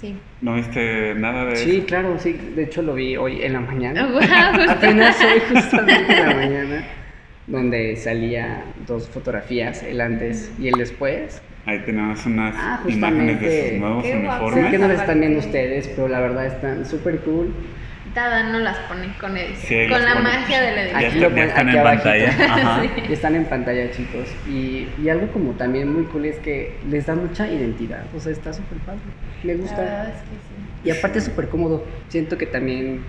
Sí. 0.00 0.16
¿No 0.40 0.54
viste 0.54 1.14
nada 1.16 1.44
de 1.46 1.56
Sí, 1.56 1.78
eso? 1.78 1.86
claro, 1.86 2.16
sí, 2.18 2.32
de 2.54 2.62
hecho 2.62 2.82
lo 2.82 2.94
vi 2.94 3.16
hoy 3.16 3.42
en 3.42 3.54
la 3.54 3.60
mañana. 3.60 4.08
Ah. 4.30 4.66
Apenas 4.68 5.16
hoy 5.20 5.40
justamente 5.52 6.12
en 6.20 6.28
la 6.28 6.34
mañana, 6.36 6.84
donde 7.48 7.96
salía 7.96 8.62
dos 8.86 9.08
fotografías, 9.08 9.82
el 9.82 10.00
antes 10.00 10.52
y 10.60 10.68
el 10.68 10.74
después. 10.74 11.42
Ahí 11.66 11.80
tenemos 11.80 12.24
unas 12.26 12.54
Ah, 12.56 12.80
imágenes 12.86 13.40
de 13.40 13.70
sus 13.70 13.78
nuevos 13.80 14.04
Qué 14.04 14.14
guapo. 14.22 14.50
Sé 14.50 14.52
uniformes. 14.52 14.70
que 14.70 14.78
no 14.78 14.86
las 14.88 14.96
Aparte- 14.98 15.02
están 15.12 15.20
viendo 15.20 15.38
ustedes, 15.40 15.88
pero 15.88 16.06
la 16.08 16.20
verdad 16.20 16.46
están 16.46 16.86
súper 16.86 17.18
cool. 17.20 17.52
Dada 18.14 18.42
no 18.44 18.58
las 18.58 18.76
pone 18.80 19.12
con 19.20 19.36
edición. 19.36 19.56
Sí, 19.84 19.88
con 19.92 20.02
la 20.04 20.12
pone. 20.14 20.22
magia 20.24 20.60
de 20.62 20.70
la 20.76 20.86
Ya, 20.90 20.96
Aquí 20.96 21.04
edición. 21.06 21.22
lo 21.22 21.28
ponen, 21.30 21.48
están 21.48 21.68
aquí 21.68 21.76
en 21.76 21.80
abajito. 21.80 22.04
pantalla. 22.04 22.54
Ajá. 22.54 22.82
Y 23.08 23.12
están 23.12 23.34
en 23.36 23.44
pantalla, 23.44 23.90
chicos. 23.90 24.28
Y, 24.48 24.88
y 25.02 25.08
algo 25.08 25.28
como 25.32 25.52
también 25.52 25.92
muy 25.92 26.04
cool 26.04 26.24
es 26.24 26.38
que 26.38 26.76
les 26.88 27.06
da 27.06 27.14
mucha 27.14 27.46
identidad. 27.48 28.04
O 28.16 28.20
sea, 28.20 28.32
está 28.32 28.52
súper 28.52 28.78
padre. 28.78 29.00
Me 29.44 29.54
La 29.54 29.60
gusta. 29.60 29.76
verdad 29.80 30.08
es 30.08 30.14
que 30.22 30.28
sí. 30.28 30.88
Y 30.88 30.90
aparte 30.90 31.18
es 31.18 31.24
súper 31.24 31.48
cómodo. 31.48 31.84
Siento 32.08 32.38
que 32.38 32.46
también 32.46 33.02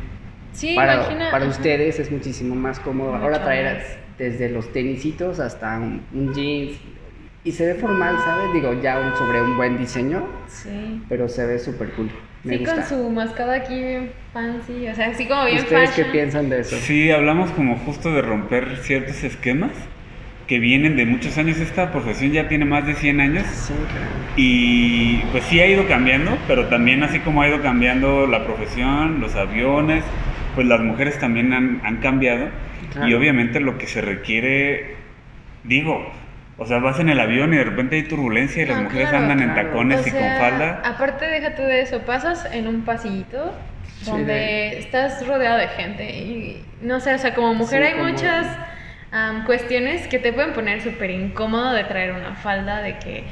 Sí, 0.51 0.75
para, 0.75 0.95
imagina. 0.95 1.31
para 1.31 1.45
ustedes 1.45 1.99
es 1.99 2.11
muchísimo 2.11 2.55
más 2.55 2.79
cómodo. 2.79 3.11
Mucho 3.13 3.23
Ahora 3.23 3.43
traer 3.43 3.75
más. 3.77 3.83
desde 4.17 4.49
los 4.49 4.71
tenisitos 4.73 5.39
hasta 5.39 5.77
un, 5.77 6.03
un 6.13 6.33
jeans. 6.33 6.77
Y 7.43 7.51
se 7.53 7.65
ve 7.67 7.75
formal, 7.75 8.17
¿sabes? 8.25 8.51
Digo, 8.53 8.73
ya 8.81 8.99
un- 8.99 9.15
sobre 9.15 9.41
un 9.41 9.55
buen 9.55 9.77
diseño, 9.77 10.27
Sí. 10.47 11.01
pero 11.07 11.29
se 11.29 11.45
ve 11.45 11.57
súper 11.57 11.91
cool. 11.91 12.09
Me 12.43 12.53
Sí, 12.53 12.59
gusta. 12.59 12.75
con 12.75 12.85
su 12.85 13.09
mascada 13.09 13.55
aquí 13.55 13.75
bien 13.75 14.11
fancy, 14.33 14.87
o 14.87 14.95
sea, 14.95 15.07
así 15.09 15.25
como 15.27 15.45
bien 15.45 15.57
¿Ustedes 15.59 15.89
qué 15.91 15.95
fashion. 16.05 16.11
piensan 16.11 16.49
de 16.49 16.61
eso? 16.61 16.77
Sí, 16.77 17.11
hablamos 17.11 17.51
como 17.51 17.75
justo 17.79 18.11
de 18.13 18.21
romper 18.21 18.77
ciertos 18.77 19.23
esquemas 19.23 19.71
que 20.47 20.59
vienen 20.59 20.95
de 20.95 21.05
muchos 21.05 21.37
años. 21.37 21.57
Esta 21.59 21.91
profesión 21.91 22.31
ya 22.31 22.47
tiene 22.47 22.65
más 22.65 22.85
de 22.87 22.95
100 22.95 23.19
años. 23.19 23.45
Sí, 23.47 23.73
claro. 23.73 24.07
Y 24.35 25.17
pues 25.31 25.43
sí 25.45 25.59
ha 25.59 25.67
ido 25.67 25.85
cambiando, 25.87 26.37
pero 26.47 26.67
también 26.67 27.03
así 27.03 27.19
como 27.19 27.41
ha 27.41 27.47
ido 27.49 27.61
cambiando 27.61 28.25
la 28.25 28.45
profesión, 28.45 29.19
los 29.19 29.35
aviones, 29.35 30.03
pues 30.55 30.65
las 30.65 30.79
mujeres 30.81 31.19
también 31.19 31.53
han, 31.53 31.81
han 31.83 31.97
cambiado. 31.97 32.47
Claro. 32.93 33.07
Y 33.09 33.13
obviamente 33.13 33.59
lo 33.59 33.77
que 33.77 33.85
se 33.85 34.01
requiere, 34.01 34.95
digo, 35.65 36.09
o 36.59 36.65
sea, 36.65 36.79
vas 36.79 36.99
en 36.99 37.09
el 37.09 37.19
avión 37.19 37.53
y 37.53 37.57
de 37.57 37.63
repente 37.63 37.95
hay 37.95 38.03
turbulencia 38.03 38.63
y 38.63 38.65
las 38.65 38.81
mujeres 38.81 39.09
claro, 39.09 39.23
andan 39.25 39.41
en 39.41 39.55
tacones 39.55 40.05
O 40.05 40.07
y 40.07 40.11
con 40.11 40.21
falda. 40.37 40.81
Aparte, 40.85 41.25
déjate 41.25 41.61
de 41.63 41.81
eso, 41.81 41.99
pasas 42.01 42.47
en 42.51 42.67
un 42.67 42.81
pasillito 42.83 43.53
Sí, 44.01 44.11
donde 44.11 44.33
de- 44.33 44.79
estás 44.79 45.25
rodeado 45.27 45.57
de 45.57 45.67
gente 45.69 46.09
y 46.09 46.65
no 46.81 46.99
sé, 46.99 47.13
o 47.13 47.17
sea, 47.17 47.33
como 47.33 47.53
mujer 47.53 47.81
Sí, 47.83 47.87
hay 47.87 47.93
como- 47.99 48.09
muchas 48.11 48.45
am, 49.11 49.45
cuestiones 49.45 50.07
que 50.07 50.19
te 50.19 50.31
pueden 50.33 50.53
poner 50.53 50.81
súper 50.81 51.09
incómodo 51.11 51.73
de 51.73 51.83
traer 51.85 52.11
una 52.13 52.35
falda, 52.35 52.81
de 52.81 52.97
que... 52.99 53.23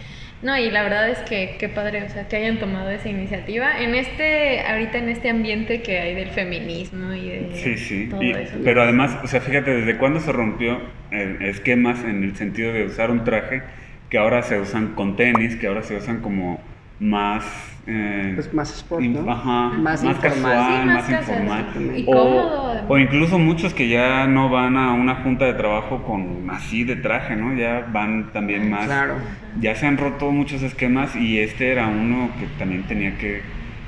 No, 0.43 0.55
y 0.55 0.69
la 0.69 0.83
verdad 0.83 1.09
es 1.09 1.17
que 1.19 1.55
qué 1.59 1.67
padre, 1.67 2.03
o 2.03 2.09
sea, 2.09 2.27
que 2.27 2.35
hayan 2.35 2.59
tomado 2.59 2.91
esa 2.91 3.09
iniciativa 3.09 3.79
en 3.81 3.95
este, 3.95 4.61
ahorita 4.61 4.99
en 4.99 5.09
este 5.09 5.29
ambiente 5.31 5.81
que 5.81 5.97
hay 5.99 6.13
del 6.13 6.29
feminismo 6.29 7.11
y 7.13 7.27
de 7.29 7.49
Sí, 7.55 7.75
sí. 7.77 8.07
todo 8.09 8.21
y- 8.21 8.31
eso. 8.31 8.57
pero 8.63 8.83
además, 8.83 9.17
o 9.23 9.27
sea, 9.27 9.41
fíjate, 9.41 9.71
desde 9.73 9.97
cuándo 9.97 10.19
se 10.19 10.31
rompió 10.31 10.79
eh, 11.11 11.37
esquemas 11.41 12.03
en 12.03 12.23
el 12.23 12.35
sentido 12.35 12.71
de 12.71 12.85
usar 12.85 13.09
un 13.09 13.23
traje 13.23 13.63
que 14.11 14.19
ahora 14.19 14.43
se 14.43 14.59
usan 14.59 14.93
con 14.93 15.15
tenis, 15.15 15.55
que 15.55 15.67
ahora 15.67 15.81
se 15.81 15.95
usan 15.95 16.21
como 16.21 16.61
más... 16.99 17.43
eh, 17.87 18.33
Pues 18.35 18.53
más 18.53 18.75
sport. 18.75 19.03
Ajá, 19.27 19.69
Más 19.77 20.03
más, 20.03 20.03
informal. 20.03 20.21
casual, 20.21 20.81
Sí, 20.81 20.85
más, 20.87 20.95
más 20.95 21.05
casual, 21.19 21.39
informal. 21.41 21.99
Y 21.99 22.03
O, 22.07 22.11
cómodo. 22.11 22.66
O 22.87 22.97
incluso 22.97 23.37
muchos 23.37 23.73
que 23.73 23.87
ya 23.87 24.27
no 24.27 24.49
van 24.49 24.77
a 24.77 24.93
una 24.93 25.15
junta 25.15 25.45
de 25.45 25.53
trabajo 25.53 26.03
con 26.03 26.49
así 26.49 26.83
de 26.83 26.95
traje, 26.95 27.35
¿no? 27.35 27.53
Ya 27.55 27.87
van 27.91 28.31
también 28.31 28.69
más... 28.69 28.85
Claro. 28.85 29.15
Ya 29.59 29.75
se 29.75 29.87
han 29.87 29.97
roto 29.97 30.31
muchos 30.31 30.61
esquemas 30.63 31.15
y 31.15 31.39
este 31.39 31.71
era 31.71 31.87
uno 31.87 32.31
que 32.39 32.45
también 32.59 32.83
tenía 32.83 33.17
que, 33.17 33.41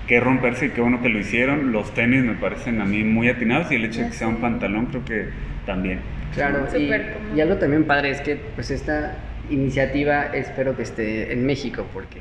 que 0.08 0.20
romperse 0.20 0.68
y 0.68 0.70
qué 0.70 0.82
bueno 0.82 1.02
que 1.02 1.10
lo 1.10 1.20
hicieron. 1.20 1.72
Los 1.72 1.94
tenis 1.94 2.24
me 2.24 2.34
parecen 2.34 2.82
a 2.82 2.86
mí 2.86 3.04
muy 3.04 3.30
atinados 3.30 3.72
y 3.72 3.76
el 3.76 3.86
hecho 3.86 4.02
de 4.02 4.08
que 4.08 4.14
sea 4.14 4.28
un 4.28 4.38
pantalón 4.38 4.88
creo 4.88 5.06
que 5.06 5.30
también. 5.66 6.00
Claro, 6.34 6.68
y, 6.78 6.92
y 7.38 7.42
algo 7.42 7.56
también 7.56 7.86
padre 7.86 8.12
es 8.12 8.22
que 8.22 8.36
pues 8.56 8.72
esta 8.72 9.16
iniciativa 9.50 10.26
espero 10.28 10.76
que 10.76 10.84
esté 10.84 11.34
en 11.34 11.46
México 11.46 11.86
porque 11.94 12.20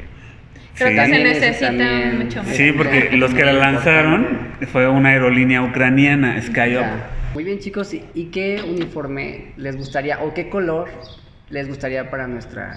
Creo 0.79 0.91
Sí. 0.91 0.95
que 0.97 1.05
se 1.07 1.25
necesita 1.25 1.67
también. 1.67 2.19
mucho 2.25 2.43
más. 2.43 2.57
Sí, 2.57 2.73
porque 2.73 3.11
los 3.17 3.35
que 3.35 3.45
la 3.45 3.53
lanzaron 3.53 4.27
fue 4.73 4.89
una 4.89 5.11
aerolínea 5.11 5.63
ucraniana, 5.63 6.41
SkyUp. 6.41 6.81
Ya. 6.81 7.11
Muy 7.35 7.45
bien 7.45 7.59
chicos, 7.59 7.93
¿y- 7.95 8.05
¿y 8.15 8.27
qué 8.27 8.63
uniforme 8.67 9.53
les 9.57 9.77
gustaría 9.77 10.21
o 10.21 10.33
qué 10.35 10.49
color 10.49 10.89
les 11.51 11.69
gustaría 11.69 12.11
para 12.11 12.27
nuestra 12.27 12.75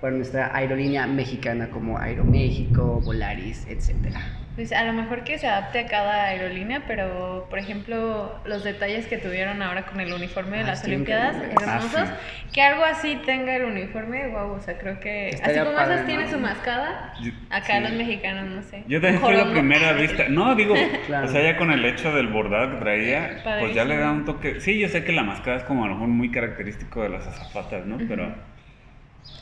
para 0.00 0.14
nuestra 0.16 0.56
aerolínea 0.56 1.06
mexicana 1.06 1.68
como 1.68 1.98
Aeroméxico, 1.98 3.00
Volaris, 3.04 3.66
etcétera? 3.68 4.20
Pues 4.60 4.72
a 4.72 4.84
lo 4.84 4.92
mejor 4.92 5.24
que 5.24 5.38
se 5.38 5.48
adapte 5.48 5.78
a 5.78 5.86
cada 5.86 6.24
aerolínea, 6.26 6.82
pero 6.86 7.46
por 7.48 7.58
ejemplo, 7.58 8.38
los 8.44 8.62
detalles 8.62 9.06
que 9.06 9.16
tuvieron 9.16 9.62
ahora 9.62 9.86
con 9.86 9.98
el 10.00 10.12
uniforme 10.12 10.58
de 10.58 10.64
Ah, 10.64 10.66
las 10.66 10.80
sí, 10.82 10.88
Olimpiadas, 10.88 11.34
increíble. 11.36 11.64
hermosos, 11.64 11.94
Ah, 12.10 12.16
que 12.52 12.60
algo 12.60 12.84
así 12.84 13.16
tenga 13.24 13.56
el 13.56 13.64
uniforme, 13.64 14.28
wow, 14.28 14.50
o 14.52 14.60
sea, 14.60 14.76
creo 14.76 15.00
que 15.00 15.28
así 15.28 15.36
Estaría 15.36 15.64
como 15.64 15.76
padre, 15.78 15.94
esas 15.94 16.06
tienen 16.06 16.26
¿no? 16.26 16.32
su 16.32 16.38
mascada, 16.40 17.14
Yo- 17.22 17.32
acá 17.48 17.76
sí. 17.78 17.82
los 17.84 17.92
mexicanos, 17.92 18.50
no 18.50 18.62
sé. 18.62 18.84
Yo 18.86 19.00
también 19.00 19.22
fue 19.22 19.32
la 19.34 19.50
primera 19.50 19.92
vista. 19.94 20.24
No, 20.28 20.54
digo, 20.54 20.74
Claro. 21.06 21.26
o 21.26 21.30
sea, 21.30 21.42
ya 21.42 21.56
con 21.56 21.72
el 21.72 21.82
hecho 21.86 22.14
del 22.14 22.26
bordado 22.26 22.72
que 22.72 22.76
traía, 22.80 23.40
pues 23.42 23.74
ya 23.74 23.86
le 23.86 23.96
da 23.96 24.10
un 24.10 24.26
toque. 24.26 24.60
Sí, 24.60 24.78
yo 24.78 24.88
sé 24.90 25.04
que 25.04 25.12
la 25.12 25.22
máscara 25.22 25.56
es 25.56 25.64
como 25.64 25.86
a 25.86 25.88
lo 25.88 25.94
mejor 25.94 26.08
muy 26.08 26.30
característico 26.30 27.02
de 27.02 27.08
las 27.08 27.26
azafatas, 27.26 27.86
¿no? 27.86 27.96
Pero 28.06 28.34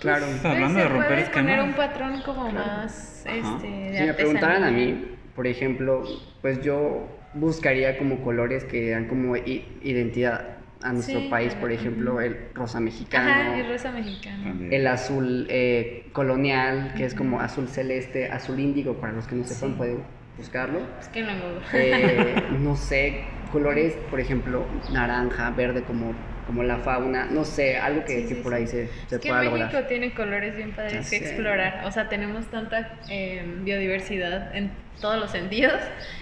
Claro. 0.00 0.26
Pues, 0.26 0.44
hablando 0.44 0.78
de 0.78 0.88
romper 0.88 1.06
puede 1.08 1.20
esquemas. 1.22 1.50
poner 1.52 1.60
un 1.62 1.72
patrón 1.74 2.22
como 2.24 2.50
Claro. 2.50 2.66
más, 2.66 3.24
Ajá. 3.26 3.56
este, 3.56 3.68
de 3.68 3.98
Si 3.98 4.04
me 4.04 4.14
preguntaran 4.14 4.64
a 4.64 4.70
mí, 4.70 5.04
por 5.34 5.46
ejemplo, 5.46 6.04
pues 6.40 6.62
yo 6.62 7.08
buscaría 7.34 7.98
como 7.98 8.22
colores 8.22 8.64
que 8.64 8.90
dan 8.90 9.06
como 9.06 9.36
identidad 9.36 10.56
a 10.82 10.92
nuestro 10.92 11.18
Sí, 11.20 11.26
país, 11.28 11.48
claro. 11.48 11.60
por 11.60 11.72
ejemplo, 11.72 12.20
el 12.20 12.36
rosa 12.54 12.78
mexicano, 12.78 13.28
Ajá, 13.30 13.58
el 13.58 13.68
rosa 13.68 13.90
mexicano. 13.90 14.44
también. 14.44 14.72
el 14.72 14.86
azul 14.86 15.46
eh, 15.50 16.06
colonial, 16.12 16.94
que 16.96 17.04
es 17.04 17.14
como 17.14 17.40
azul 17.40 17.66
celeste, 17.68 18.30
azul 18.30 18.60
índigo, 18.60 18.94
para 18.94 19.12
los 19.12 19.26
que 19.26 19.34
no 19.34 19.44
sepan 19.44 19.70
Sí. 19.70 19.74
pueden 19.76 19.98
buscarlo. 20.36 20.78
Es 21.00 21.08
que 21.08 21.22
lo 21.22 21.30
engordo. 21.32 21.60
Eh, 21.72 22.34
no 22.60 22.76
sé, 22.76 23.24
colores, 23.50 23.94
por 24.10 24.20
ejemplo, 24.20 24.64
naranja, 24.92 25.50
verde, 25.50 25.82
como, 25.82 26.12
como 26.48 26.62
la 26.64 26.78
fauna, 26.78 27.26
no 27.30 27.44
sé, 27.44 27.76
algo 27.76 28.04
que, 28.04 28.22
Sí, 28.22 28.28
que 28.28 28.34
sí, 28.36 28.40
por 28.42 28.52
sí. 28.54 28.58
ahí 28.58 28.66
se, 28.66 28.88
se 29.06 29.16
Es 29.16 29.20
que 29.20 29.28
pueda 29.28 29.42
México 29.42 29.58
lograr. 29.58 29.86
tiene 29.86 30.14
colores 30.14 30.56
bien 30.56 30.72
padres 30.72 31.08
que 31.10 31.16
explorar. 31.16 31.82
O 31.84 31.92
sea, 31.92 32.08
tenemos 32.08 32.46
tanta 32.46 32.88
eh, 33.10 33.44
biodiversidad 33.60 34.56
en 34.56 34.70
todos 35.00 35.20
los 35.20 35.30
sentidos 35.30 35.78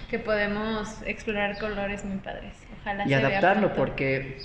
que 0.09 0.19
podemos 0.19 1.01
explorar 1.05 1.57
colores 1.57 2.03
muy 2.05 2.17
padres. 2.17 2.53
Ojalá 2.81 3.05
Y 3.05 3.09
se 3.09 3.15
adaptarlo, 3.15 3.73
porque, 3.73 4.37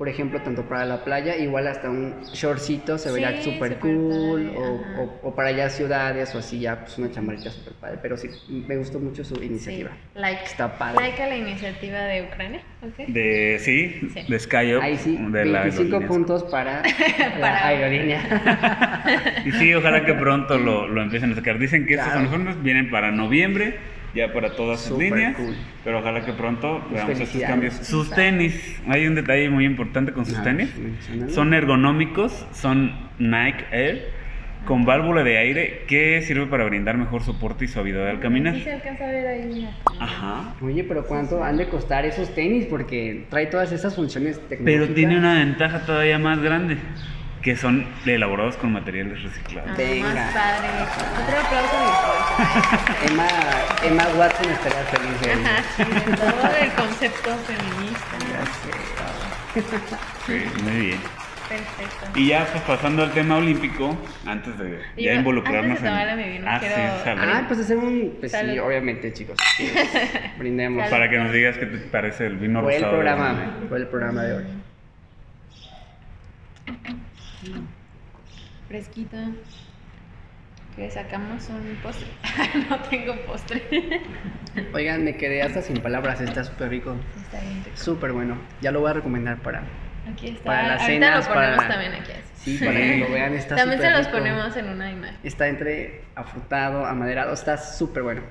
por 0.00 0.08
ejemplo, 0.08 0.40
tanto 0.40 0.66
para 0.66 0.86
la 0.86 1.04
playa, 1.04 1.36
igual 1.36 1.66
hasta 1.66 1.90
un 1.90 2.22
shortcito 2.32 2.96
se 2.96 3.12
vería 3.12 3.36
Sí, 3.36 3.42
súper 3.52 3.74
súper 3.74 3.78
cool, 3.80 4.50
o, 4.56 4.62
o, 5.02 5.20
o 5.28 5.34
para 5.34 5.50
allá 5.50 5.68
ciudades 5.68 6.34
o 6.34 6.38
así, 6.38 6.58
ya 6.60 6.80
pues 6.80 6.96
una 6.96 7.10
chamarrita 7.10 7.50
súper 7.50 7.74
padre. 7.74 7.98
Pero 8.00 8.16
sí, 8.16 8.30
me 8.48 8.78
gustó 8.78 8.98
mucho 8.98 9.22
su 9.24 9.36
Sí, 9.36 9.44
iniciativa. 9.44 9.90
like. 10.14 10.42
Está 10.44 10.78
padre. 10.78 11.02
Like 11.02 11.22
a 11.22 11.26
la 11.26 11.36
iniciativa 11.36 11.98
de 11.98 12.22
Ucrania. 12.22 12.62
¿ok? 12.82 13.08
De, 13.08 13.58
sí, 13.60 14.08
Sí. 14.14 14.22
de 14.26 14.38
SkyUp. 14.40 14.82
Ahí 14.82 14.96
sí, 14.96 15.18
de 15.20 15.44
la 15.44 15.60
25 15.64 15.82
aerolínea. 15.96 16.08
puntos 16.08 16.44
para, 16.44 16.80
Para- 17.18 17.38
la 17.38 17.66
aerolínea. 17.66 19.42
Y 19.44 19.52
sí, 19.52 19.74
ojalá 19.74 20.06
que 20.06 20.14
pronto 20.14 20.56
lo, 20.56 20.88
lo 20.88 21.02
empiecen 21.02 21.32
a 21.32 21.34
sacar. 21.34 21.58
Dicen 21.58 21.86
que 21.86 21.92
estos 21.96 22.06
Claro. 22.08 22.20
uniformes 22.22 22.62
vienen 22.62 22.88
para 22.90 23.10
noviembre, 23.12 23.76
ya 24.14 24.32
para 24.32 24.54
todas 24.54 24.80
sus 24.80 24.98
líneas. 24.98 25.36
cool. 25.36 25.54
Pero 25.84 26.00
ojalá 26.00 26.24
que 26.24 26.32
pronto 26.32 26.82
veamos 26.90 27.20
estos 27.20 27.42
cambios. 27.42 27.74
Sus 27.74 28.10
tenis, 28.10 28.80
hay 28.88 29.06
un 29.06 29.14
detalle 29.14 29.48
muy 29.50 29.64
importante 29.64 30.12
con 30.12 30.26
sus 30.26 30.42
tenis. 30.42 30.70
Son 31.28 31.54
ergonómicos, 31.54 32.46
son 32.52 32.92
Nike 33.18 33.64
Air 33.70 34.20
con 34.64 34.84
válvula 34.84 35.22
de 35.22 35.38
aire 35.38 35.84
que 35.86 36.20
sirve 36.22 36.46
para 36.46 36.64
brindar 36.64 36.96
mejor 36.96 37.22
soporte 37.22 37.64
y 37.64 37.68
suavidad 37.68 38.08
al 38.08 38.20
caminar. 38.20 38.54
Sí 38.54 38.62
se 38.62 38.72
alcanza 38.72 39.04
a 39.04 39.10
ver 39.10 39.26
ahí. 39.26 39.68
Ajá. 39.98 40.54
Oye, 40.60 40.84
pero 40.84 41.06
¿cuánto 41.06 41.42
han 41.42 41.56
de 41.56 41.68
costar 41.68 42.04
esos 42.04 42.34
tenis? 42.34 42.66
Porque 42.66 43.24
trae 43.30 43.46
todas 43.46 43.72
esas 43.72 43.94
funciones 43.94 44.38
tecnológicas. 44.48 44.86
Pero 44.88 44.94
tiene 44.94 45.18
una 45.18 45.34
ventaja 45.34 45.84
todavía 45.86 46.18
más 46.18 46.40
grande, 46.40 46.76
que 47.42 47.56
son 47.56 47.86
elaborados 48.04 48.56
con 48.56 48.72
materiales 48.72 49.22
reciclados. 49.22 49.70
Ah, 49.72 49.74
Venga. 49.78 50.12
Más 50.14 50.34
padre. 50.34 50.68
Otro 51.22 51.38
aplauso 51.40 51.76
virtual. 51.84 53.10
Emma, 53.10 53.28
Emma 53.82 54.04
Watson 54.18 54.50
estaría 54.52 54.84
feliz 54.84 55.20
de 55.20 55.32
Ajá, 55.32 55.62
sí, 55.76 55.84
de 55.84 56.16
todo 56.16 56.56
el 56.60 56.70
concepto 56.72 57.30
feminista. 57.46 58.16
Sí, 60.26 60.44
muy 60.62 60.86
bien. 60.86 60.98
Perfecto. 61.48 62.06
Y 62.14 62.28
ya 62.28 62.46
pues 62.46 62.62
pasando 62.62 63.02
al 63.02 63.10
tema 63.10 63.36
olímpico, 63.38 63.98
antes 64.24 64.56
de 64.56 64.80
Y 64.96 65.04
ya 65.06 65.14
yo, 65.14 65.18
involucrarnos 65.18 65.82
antes 65.82 66.16
de 66.16 66.22
mi 66.22 66.28
vino, 66.34 66.46
Ah, 66.48 66.58
quiero 66.60 66.76
sí. 66.76 66.82
Ah, 67.06 67.44
pues 67.48 67.60
hacer 67.60 67.76
un... 67.76 68.16
Pues 68.20 68.30
sí, 68.30 68.58
obviamente, 68.60 69.12
chicos. 69.12 69.36
Sí, 69.56 69.68
Brindemos. 70.38 70.82
Salud. 70.84 70.90
Para 70.92 71.10
que 71.10 71.18
nos 71.18 71.32
digas 71.32 71.56
qué 71.58 71.66
te 71.66 71.78
parece 71.78 72.26
el 72.26 72.36
vino 72.36 72.62
Fue 72.62 72.76
el 72.76 72.82
rosado. 72.82 72.98
programa, 73.00 73.50
fue 73.68 73.78
el 73.78 73.86
programa 73.88 74.22
de 74.22 74.32
hoy. 74.34 74.44
Fresquito. 78.68 79.16
Que 80.76 80.90
sacamos 80.90 81.48
un 81.48 81.76
postre. 81.82 82.06
no 82.70 82.78
tengo 82.82 83.14
postre. 83.26 83.62
Oigan, 84.72 85.04
me 85.04 85.16
quedé 85.16 85.42
hasta 85.42 85.62
sin 85.62 85.78
palabras, 85.82 86.20
está 86.20 86.44
súper 86.44 86.68
rico. 86.70 86.94
Está 87.20 87.40
bien 87.40 87.64
rico. 87.64 87.76
Súper 87.76 88.12
bueno. 88.12 88.38
Ya 88.60 88.70
lo 88.70 88.80
voy 88.80 88.90
a 88.90 88.94
recomendar 88.94 89.38
para... 89.38 89.62
Aquí 90.12 90.28
está. 90.28 90.44
Para 90.44 90.62
las 90.68 90.82
Ahorita 90.82 91.06
cenas, 91.06 91.28
lo 91.28 91.34
ponemos 91.34 91.56
para- 91.56 91.68
también 91.68 91.92
aquí. 91.94 92.12
Sí, 92.36 92.58
para 92.58 92.72
que 92.72 92.96
lo 92.98 93.10
vean, 93.10 93.34
está 93.34 93.56
También 93.56 93.80
se 93.82 93.90
los 93.90 94.06
rico. 94.06 94.12
ponemos 94.18 94.56
en 94.56 94.68
una 94.70 94.90
imagen. 94.90 95.16
Está 95.24 95.48
entre 95.48 96.04
afrutado, 96.14 96.86
amaderado, 96.86 97.34
está 97.34 97.58
súper 97.58 98.02
bueno. 98.02 98.22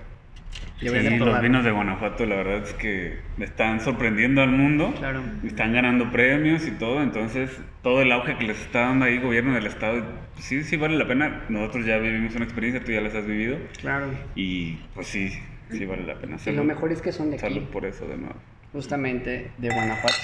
Sí, 0.79 0.85
los 1.17 1.41
vinos 1.41 1.65
de 1.65 1.71
Guanajuato 1.71 2.25
la 2.25 2.35
verdad 2.35 2.63
es 2.63 2.73
que 2.73 3.19
están 3.39 3.81
sorprendiendo 3.81 4.41
al 4.41 4.51
mundo. 4.51 4.93
Claro. 4.97 5.21
Están 5.45 5.73
ganando 5.73 6.09
premios 6.09 6.65
y 6.67 6.71
todo, 6.71 7.03
entonces 7.03 7.59
todo 7.83 8.01
el 8.01 8.11
auge 8.13 8.37
que 8.37 8.45
les 8.45 8.61
está 8.61 8.81
dando 8.81 9.03
ahí 9.05 9.17
gobierno 9.19 9.53
del 9.55 9.65
estado, 9.65 10.03
pues, 10.35 10.45
sí, 10.45 10.63
sí 10.63 10.77
vale 10.77 10.97
la 10.97 11.05
pena. 11.05 11.41
Nosotros 11.49 11.85
ya 11.85 11.97
vivimos 11.97 12.33
una 12.35 12.45
experiencia, 12.45 12.81
tú 12.83 12.93
ya 12.93 13.01
las 13.01 13.13
has 13.13 13.25
vivido 13.25 13.57
Claro. 13.81 14.07
y 14.35 14.77
pues 14.95 15.07
sí, 15.07 15.29
sí 15.69 15.85
vale 15.85 16.03
la 16.03 16.15
pena. 16.15 16.37
Y 16.45 16.51
lo 16.51 16.63
mejor 16.63 16.93
es 16.93 17.01
que 17.01 17.11
son 17.11 17.29
de 17.31 17.35
aquí, 17.35 17.41
Salud 17.53 17.63
por 17.67 17.85
eso 17.85 18.07
de 18.07 18.15
nuevo. 18.17 18.35
justamente 18.71 19.51
de 19.57 19.69
Guanajuato. 19.69 20.15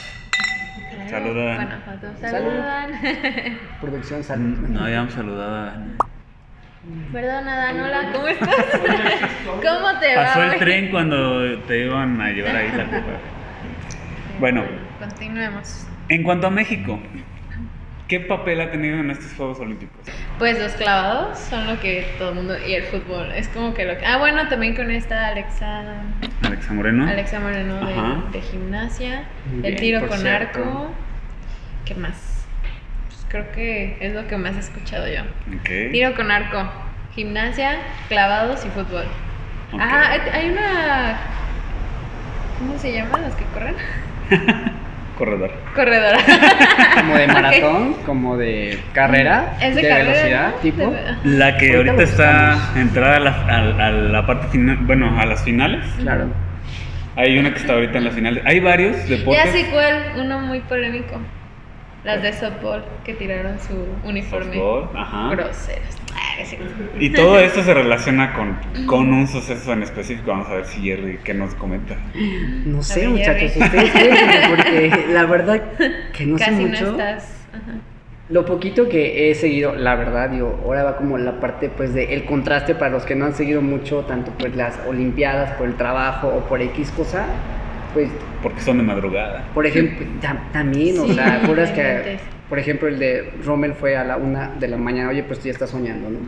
Claro, 1.07 1.09
Saludan. 1.09 1.55
Guanajuato. 1.55 2.07
Salud. 2.21 2.49
Saludan. 2.49 3.57
Producción 3.81 4.23
salud. 4.23 4.57
No 4.69 4.85
habíamos 4.85 5.13
saludado 5.13 5.55
a... 5.69 5.85
Perdón, 7.11 7.47
Adán, 7.47 7.79
hola, 7.79 8.09
¿cómo 8.13 8.27
estás? 8.27 8.55
¿Cómo 9.45 9.99
te 9.99 10.15
va? 10.15 10.23
Pasó 10.25 10.43
el 10.43 10.59
tren 10.59 10.89
cuando 10.91 11.59
te 11.61 11.85
iban 11.85 12.21
a 12.21 12.29
llevar 12.29 12.55
ahí 12.55 12.71
la 12.75 12.83
copa. 12.85 13.13
Bueno, 14.39 14.63
Continuemos. 14.99 15.87
en 16.09 16.23
cuanto 16.23 16.47
a 16.47 16.51
México, 16.51 16.99
¿qué 18.07 18.19
papel 18.19 18.61
ha 18.61 18.69
tenido 18.69 18.99
en 18.99 19.09
estos 19.09 19.33
Juegos 19.33 19.59
Olímpicos? 19.61 19.97
Pues 20.37 20.59
los 20.59 20.73
clavados 20.73 21.39
son 21.39 21.65
lo 21.65 21.79
que 21.79 22.05
todo 22.19 22.29
el 22.29 22.35
mundo. 22.35 22.55
Y 22.67 22.73
el 22.73 22.83
fútbol. 22.83 23.31
Es 23.31 23.47
como 23.47 23.73
que 23.73 23.85
lo 23.85 23.97
que. 23.97 24.05
Ah, 24.05 24.17
bueno, 24.17 24.47
también 24.47 24.75
con 24.75 24.91
esta 24.91 25.27
Alexa. 25.27 25.83
Alexa 26.43 26.73
Moreno. 26.73 27.07
Alexa 27.07 27.39
Moreno 27.39 27.77
de, 27.85 28.37
de 28.37 28.41
gimnasia. 28.45 29.23
El 29.63 29.75
tiro 29.77 30.05
con 30.07 30.19
cierto. 30.19 30.59
arco. 30.59 30.91
¿Qué 31.85 31.95
más? 31.95 32.34
Creo 33.35 33.51
que 33.51 33.97
es 33.99 34.13
lo 34.13 34.25
que 34.29 34.37
más 34.37 34.55
he 34.55 34.59
escuchado 34.59 35.05
yo. 35.09 35.19
Tiro 35.91 36.15
con 36.15 36.31
arco. 36.31 36.71
Gimnasia, 37.15 37.79
clavados 38.07 38.65
y 38.65 38.69
fútbol. 38.69 39.03
ok. 39.73 39.81
Ajá, 39.81 40.11
hay- 40.31 40.51
una. 40.51 41.17
¿Cómo 42.59 42.77
se 42.77 42.93
llaman 42.93 43.23
los 43.23 43.35
que 43.35 43.43
corren? 43.53 43.75
Corredor. 45.17 45.51
Corredora. 45.75 46.17
Como 46.97 47.15
de 47.17 47.27
maratón, 47.27 47.93
como 48.05 48.37
de 48.37 48.79
carrera, 48.93 49.57
Es 49.61 49.75
de, 49.75 49.81
de 49.81 49.87
carrera, 49.89 50.11
velocidad, 50.13 50.49
¿no? 50.51 50.55
tipo. 50.61 50.91
De-. 50.91 51.37
La 51.37 51.57
que 51.57 51.75
Ahorita 51.75 52.03
está 52.03 52.57
entrada 52.77 53.17
a 53.17 53.19
la, 53.19 53.31
a- 53.31 53.87
a 53.87 53.91
la 53.91 54.25
parte 54.25 54.47
final, 54.47 54.77
bueno, 54.83 55.19
a 55.19 55.25
las 55.25 55.43
finales. 55.43 55.85
Claro. 55.99 56.27
Hay 57.17 57.37
una 57.37 57.51
que 57.53 57.59
está 57.59 57.73
ahorita 57.73 57.97
en 57.97 58.03
las 58.05 58.13
finales. 58.13 58.43
Hay 58.45 58.61
varios 58.61 58.95
Ya 59.09 59.17
deportes. 59.17 59.51
sé 59.51 59.65
cuál, 59.71 60.13
uno 60.21 60.39
muy 60.39 60.61
polémico. 60.61 61.19
Las 62.05 62.21
de 62.21 62.31
softball 62.33 62.85
que 63.03 63.13
tiraron 63.15 63.59
su 63.59 63.73
uniforme. 64.07 64.55
Softball, 64.55 64.89
ajá. 64.95 65.29
Groseros. 65.31 65.97
Ah. 66.13 66.35
Y 66.99 67.09
todo 67.09 67.39
esto 67.39 67.63
se 67.63 67.73
relaciona 67.73 68.33
con, 68.33 68.57
con 68.85 69.11
un 69.11 69.27
suceso 69.27 69.73
en 69.73 69.83
específico. 69.83 70.29
Vamos 70.31 70.47
a 70.47 70.53
ver 70.53 70.65
si 70.65 70.81
Jerry, 70.81 71.19
¿qué 71.23 71.33
nos 71.33 71.55
comenta? 71.55 71.95
No 72.65 72.83
sé, 72.83 73.01
ver, 73.01 73.09
muchachos, 73.09 73.51
Jerry. 73.53 73.65
ustedes 73.65 74.49
porque 74.49 75.05
la 75.11 75.25
verdad 75.25 75.61
que 76.15 76.25
no 76.25 76.37
sé 76.37 76.45
Casi 76.45 76.63
no 76.63 76.67
mucho. 76.69 76.91
estás. 76.91 77.45
Ajá. 77.51 77.79
Lo 78.27 78.43
poquito 78.45 78.89
que 78.89 79.29
he 79.29 79.35
seguido, 79.35 79.75
la 79.75 79.95
verdad, 79.95 80.29
digo, 80.31 80.59
ahora 80.65 80.83
va 80.83 80.97
como 80.97 81.17
la 81.19 81.39
parte 81.39 81.69
pues 81.69 81.93
de 81.93 82.13
el 82.15 82.25
contraste 82.25 82.73
para 82.73 82.89
los 82.89 83.05
que 83.05 83.13
no 83.15 83.25
han 83.25 83.35
seguido 83.35 83.61
mucho, 83.61 83.99
tanto 84.05 84.31
pues 84.39 84.55
las 84.55 84.79
olimpiadas, 84.87 85.51
por 85.53 85.67
el 85.67 85.75
trabajo 85.75 86.29
o 86.29 86.39
por 86.47 86.59
X 86.61 86.91
cosa, 86.91 87.27
pues 87.95 88.09
Porque 88.43 88.61
son 88.61 88.77
de 88.77 88.83
madrugada. 88.83 89.45
por 89.55 89.65
ejemplo, 89.65 90.05
tam- 90.21 90.51
también, 90.51 90.99
o 90.99 91.07
Sí, 91.07 91.13
sea, 91.15 91.41
acuerdas 91.41 91.71
que, 91.71 92.17
por 92.47 92.59
ejemplo, 92.59 92.87
el 92.87 92.99
de 92.99 93.31
Rommel 93.43 93.73
fue 93.73 93.97
a 93.97 94.03
la 94.03 94.17
una 94.17 94.49
de 94.59 94.67
la 94.67 94.77
mañana, 94.77 95.09
oye, 95.09 95.23
pues 95.23 95.39
tú 95.39 95.45
ya 95.45 95.51
estás 95.51 95.71
soñando, 95.71 96.09
¿no? 96.11 96.19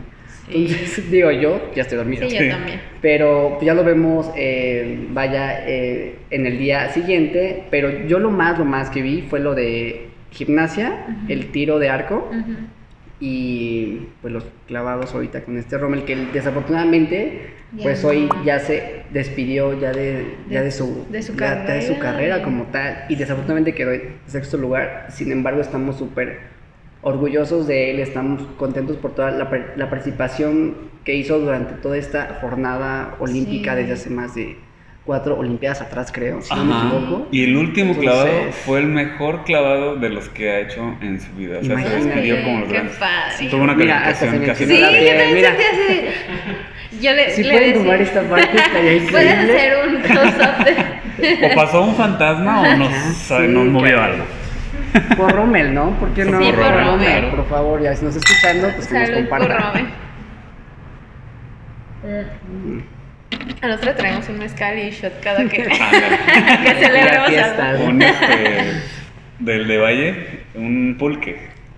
Sí. 0.48 0.66
Entonces, 0.70 1.10
digo, 1.12 1.30
yo 1.30 1.70
ya 1.76 1.82
estoy 1.82 1.98
dormido. 1.98 2.28
Sí, 2.28 2.36
yo 2.40 2.48
también. 2.48 2.80
Pero 3.02 3.58
ya 3.60 3.74
lo 3.74 3.84
vemos, 3.84 4.30
eh, 4.34 5.06
vaya, 5.10 5.68
eh, 5.68 6.16
en 6.30 6.46
el 6.46 6.58
día 6.58 6.88
siguiente. 6.88 7.64
Pero 7.70 8.06
yo 8.08 8.18
lo 8.18 8.30
más, 8.30 8.58
lo 8.58 8.64
más 8.64 8.88
que 8.90 9.02
vi 9.02 9.22
fue 9.28 9.38
lo 9.40 9.54
de 9.54 10.08
gimnasia, 10.30 11.06
el 11.28 11.52
tiro 11.52 11.78
de 11.78 11.88
arco 11.90 12.28
Ujú. 12.30 12.52
Y 13.20 14.08
pues 14.22 14.32
los 14.32 14.44
clavados 14.66 15.14
ahorita 15.14 15.42
con 15.44 15.58
este 15.58 15.76
Rommel 15.76 16.04
que 16.04 16.14
desafortunadamente 16.32 17.50
Ya 17.76 17.82
pues 17.82 18.02
no. 18.02 18.10
hoy 18.10 18.28
ya 18.44 18.60
se 18.60 19.02
despidió 19.12 19.78
ya 19.78 19.92
de, 19.92 20.36
ya 20.48 20.60
De- 20.60 20.66
de 20.66 20.70
su, 20.70 21.06
de 21.10 21.22
su 21.22 21.34
ya 21.34 21.56
de 21.64 21.82
su 21.82 21.98
carrera. 21.98 22.42
como 22.42 22.64
tal 22.66 23.04
y 23.08 23.16
desafortunadamente 23.16 23.74
quedó 23.74 23.92
en 23.92 24.14
sexto 24.26 24.56
lugar. 24.56 25.06
Sin 25.10 25.32
embargo 25.32 25.60
estamos 25.60 25.96
súper 25.96 26.38
orgullosos 27.02 27.66
de 27.66 27.90
él, 27.92 28.00
estamos 28.00 28.42
contentos 28.56 28.96
por 28.96 29.14
toda 29.14 29.30
la, 29.30 29.48
la 29.76 29.90
participación 29.90 30.76
que 31.04 31.14
hizo 31.14 31.38
durante 31.38 31.74
toda 31.74 31.96
esta 31.96 32.38
jornada 32.40 33.14
olímpica 33.20 33.72
Sí. 33.74 33.80
desde 33.80 33.92
hace 33.94 34.10
más 34.10 34.34
de 34.34 34.56
cuatro 35.08 35.38
olimpiadas 35.38 35.80
atrás 35.80 36.12
creo, 36.12 36.42
si 36.42 36.54
no 36.54 36.64
me 36.66 36.74
Ajá. 36.74 36.88
equivoco. 36.88 37.28
Y 37.32 37.44
el 37.44 37.56
último 37.56 37.92
Entonces- 37.94 38.12
clavado 38.12 38.52
fue 38.52 38.78
el 38.80 38.86
mejor 38.88 39.42
clavado 39.44 39.96
de 39.96 40.10
los 40.10 40.28
que 40.28 40.50
ha 40.50 40.60
hecho 40.60 40.94
en 41.00 41.18
su 41.18 41.32
vida. 41.32 41.60
O 41.60 41.64
sea, 41.64 41.76
se 41.76 41.80
Imagínate. 41.80 42.04
despidió 42.04 42.42
como 42.44 42.58
los 42.60 42.68
Qué 42.68 42.74
grandes. 42.74 42.96
padre. 42.96 43.48
Tuvo 43.50 43.62
una 43.62 43.72
se 43.72 43.78
calificación 43.86 44.44
casi 44.44 44.66
Sí, 44.66 44.78
yo 44.80 44.86
también 44.86 45.34
mira. 45.34 45.48
sentí 45.48 45.64
así. 45.64 47.00
Yo 47.00 47.12
le, 47.14 47.30
Si 47.30 47.42
le 47.42 47.50
pueden 47.52 47.68
decía, 47.68 47.82
tomar 47.82 48.00
esta 48.02 48.22
parte 48.22 48.56
estaría 48.58 48.94
increíble. 48.96 49.10
¿Puedes 49.10 49.32
hacer 49.38 49.72
un 49.88 50.02
close-up 50.02 50.64
de...? 50.66 51.46
O 51.46 51.54
pasó 51.54 51.82
un 51.84 51.94
fantasma 51.94 52.60
o 52.60 52.76
nos, 52.76 52.92
Sí, 53.16 53.34
nos 53.48 53.66
movió 53.66 53.96
claro. 53.96 54.12
algo. 54.12 54.24
Por 55.16 55.32
Rommel, 55.32 55.72
¿no? 55.74 55.90
¿Por 55.98 56.10
qué 56.12 56.24
no? 56.26 56.38
Sí, 56.38 56.52
por 56.52 56.84
Rommel. 56.84 57.24
Por 57.30 57.48
favor, 57.48 57.80
ya 57.82 57.96
si 57.96 58.04
nos 58.04 58.14
está 58.14 58.30
escuchando, 58.30 58.68
pues 58.76 58.86
que 58.88 58.94
nos 58.98 59.08
Salud 59.08 59.28
por 59.30 59.38
comparta. 59.38 59.72
Rome. 59.72 59.88
A 63.60 63.66
nosotros 63.68 63.96
traemos 63.96 64.28
un 64.28 64.38
mezcal 64.38 64.78
y 64.78 64.90
shot 64.90 65.20
cada 65.22 65.48
que, 65.48 65.56
que 65.64 66.74
celebremos 66.80 67.30
Ya 67.30 67.44
algo. 67.44 67.56
fiesta. 67.56 67.78
Un 67.84 68.02
este, 68.02 68.82
del 69.40 69.68
de 69.68 69.78
Valle, 69.78 70.14
un 70.54 70.96
pulque. 70.98 71.36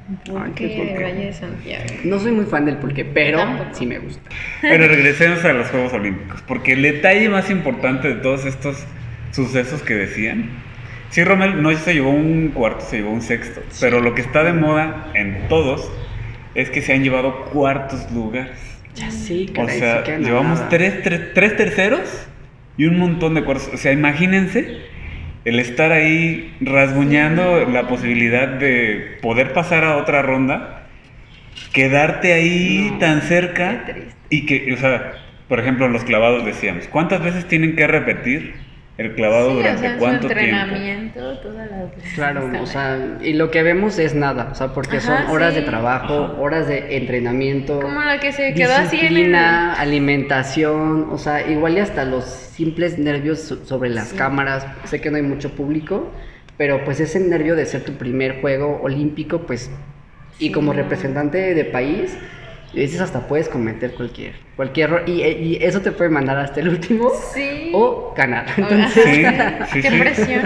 Ay, 0.09 0.53
qué 0.57 0.67
Pulque 0.67 0.67
de 0.69 0.77
pulque. 0.77 1.03
Valle 1.05 1.27
de 1.27 1.33
Santiago. 1.33 1.85
No 2.05 2.19
soy 2.19 2.33
muy 2.33 2.45
fan 2.47 2.65
del 2.65 2.77
pulque, 2.79 3.05
pero 3.05 3.39
Tampoco. 3.39 3.71
sí 3.75 3.87
me 3.87 3.99
gusta. 3.99 4.29
Pero 4.61 4.89
regresemos 4.89 5.45
a 5.45 5.53
los 5.53 5.69
Juegos 5.69 5.93
Olímpicos, 5.93 6.43
porque 6.43 6.73
el 6.73 6.83
detalle 6.83 7.29
más 7.29 7.51
importante 7.51 8.09
de 8.09 8.15
todos 8.17 8.45
estos 8.45 8.85
sucesos 9.31 9.83
que 9.83 9.95
decían, 9.95 10.51
sí, 11.11 11.23
Rommel 11.23 11.63
no 11.63 11.73
se 11.77 11.95
llevó 11.95 12.11
un 12.11 12.49
cuarto, 12.49 12.85
se 12.85 12.97
llevó 12.99 13.13
un 13.13 13.23
sexto, 13.23 13.61
pero 13.81 14.01
lo 14.01 14.15
que 14.15 14.23
está 14.23 14.43
de 14.43 14.53
moda 14.53 15.07
en 15.15 15.47
todos 15.49 15.91
es 16.57 16.71
que 16.71 16.83
se 16.83 16.93
han 16.93 17.05
llevado 17.05 17.45
cuartos 17.47 18.11
lugares. 18.11 18.59
Ya 18.95 19.11
sí, 19.11 19.47
O 19.51 19.53
caray, 19.55 19.79
sea, 19.79 19.99
sí 19.99 20.05
que 20.13 20.19
llevamos 20.19 20.69
tres, 20.69 21.03
tres- 21.03 21.33
tres 21.35 21.57
terceros 21.57 22.27
y 22.77 22.87
un 22.87 22.99
montón 22.99 23.35
de 23.35 23.45
cuartos. 23.45 23.71
O 23.73 23.77
sea, 23.77 23.93
imagínense 23.93 24.79
el 25.45 25.59
estar 25.59 25.93
ahí 25.93 26.55
rasguñando 26.61 27.67
la 27.71 27.89
posibilidad 27.89 28.49
de 28.49 29.19
poder 29.23 29.53
pasar 29.53 29.85
a 29.85 29.97
otra 29.97 30.23
ronda, 30.23 30.89
quedarte 31.73 32.33
ahí 32.33 32.89
No, 32.93 32.99
tan 32.99 33.23
cerca 33.23 33.85
y 34.29 34.47
que, 34.47 34.73
o 34.73 34.77
sea, 34.77 35.15
por 35.49 35.61
ejemplo, 35.61 35.89
los 35.89 36.05
clavados 36.05 36.45
decíamos, 36.45 36.87
¿cuántas 36.89 37.23
veces 37.23 37.47
tienen 37.47 37.77
que 37.77 37.87
repetir 37.87 38.55
el 38.99 39.15
clavado 39.15 39.47
Sí, 39.49 39.53
o 39.53 39.57
durante 39.57 39.81
sea, 39.81 39.89
en 39.89 39.95
su 39.95 39.99
cuánto 40.01 40.27
tiempo? 40.29 40.41
entrenamiento, 40.43 41.39
todas 41.39 41.71
las 41.71 41.97
veces 41.97 42.13
Claro, 42.15 42.51
o 42.61 42.67
sea, 42.67 42.99
y 43.23 43.33
lo 43.33 43.51
que 43.51 43.63
vemos 43.63 43.99
es 43.99 44.15
nada, 44.15 44.49
o 44.53 44.55
sea, 44.55 44.75
porque 44.75 44.99
Ajá, 44.99 45.23
son 45.25 45.31
horas 45.35 45.55
sí. 45.55 45.61
de 45.61 45.67
trabajo, 45.67 46.25
Ajá. 46.25 46.41
horas 46.41 46.69
de 46.69 46.97
entrenamiento. 46.99 47.81
Como 47.81 48.03
la 48.03 48.21
que 48.21 48.33
se 48.33 48.53
quedó 48.53 48.75
así 48.75 48.97
en 48.99 49.07
el... 49.07 49.09
disciplina, 49.09 49.73
alimentación, 49.75 51.09
o 51.11 51.19
sea, 51.19 51.49
igual 51.51 51.77
y 51.77 51.81
hasta 51.81 52.05
los 52.05 52.25
simples 52.25 52.99
nervios 52.99 53.41
so- 53.41 53.65
sobre 53.65 53.89
las 53.91 54.09
Sí. 54.09 54.17
cámaras. 54.17 54.67
Sé 54.85 55.01
que 55.01 55.11
no 55.11 55.17
hay 55.17 55.23
mucho 55.23 55.51
público, 55.53 56.11
pero 56.59 56.85
pues 56.85 57.01
ese 57.01 57.21
nervio 57.21 57.57
de 57.57 57.65
ser 57.67 57.83
tu 57.85 57.95
primer 57.95 58.41
juego 58.43 58.81
olímpico, 58.83 59.41
pues, 59.47 59.71
y 60.39 60.53
como 60.53 60.73
representante 60.75 61.55
de 61.55 61.65
país, 61.65 62.17
a 62.73 62.77
veces 62.77 63.01
hasta 63.01 63.27
puedes 63.27 63.49
cometer 63.49 63.93
cualquier, 63.95 64.35
cualquier 64.57 64.91
error, 64.91 65.03
y, 65.07 65.23
y 65.23 65.59
eso 65.61 65.81
te 65.81 65.91
puede 65.93 66.09
mandar 66.11 66.39
hasta 66.39 66.61
el 66.61 66.69
último 66.69 67.11
Sí. 67.35 67.71
o 67.75 68.15
ganar. 68.17 68.47
Entonces, 68.57 69.05
Sí, 69.05 69.81
Qué 69.83 69.91
sí. 69.91 69.99
presión. 69.99 70.43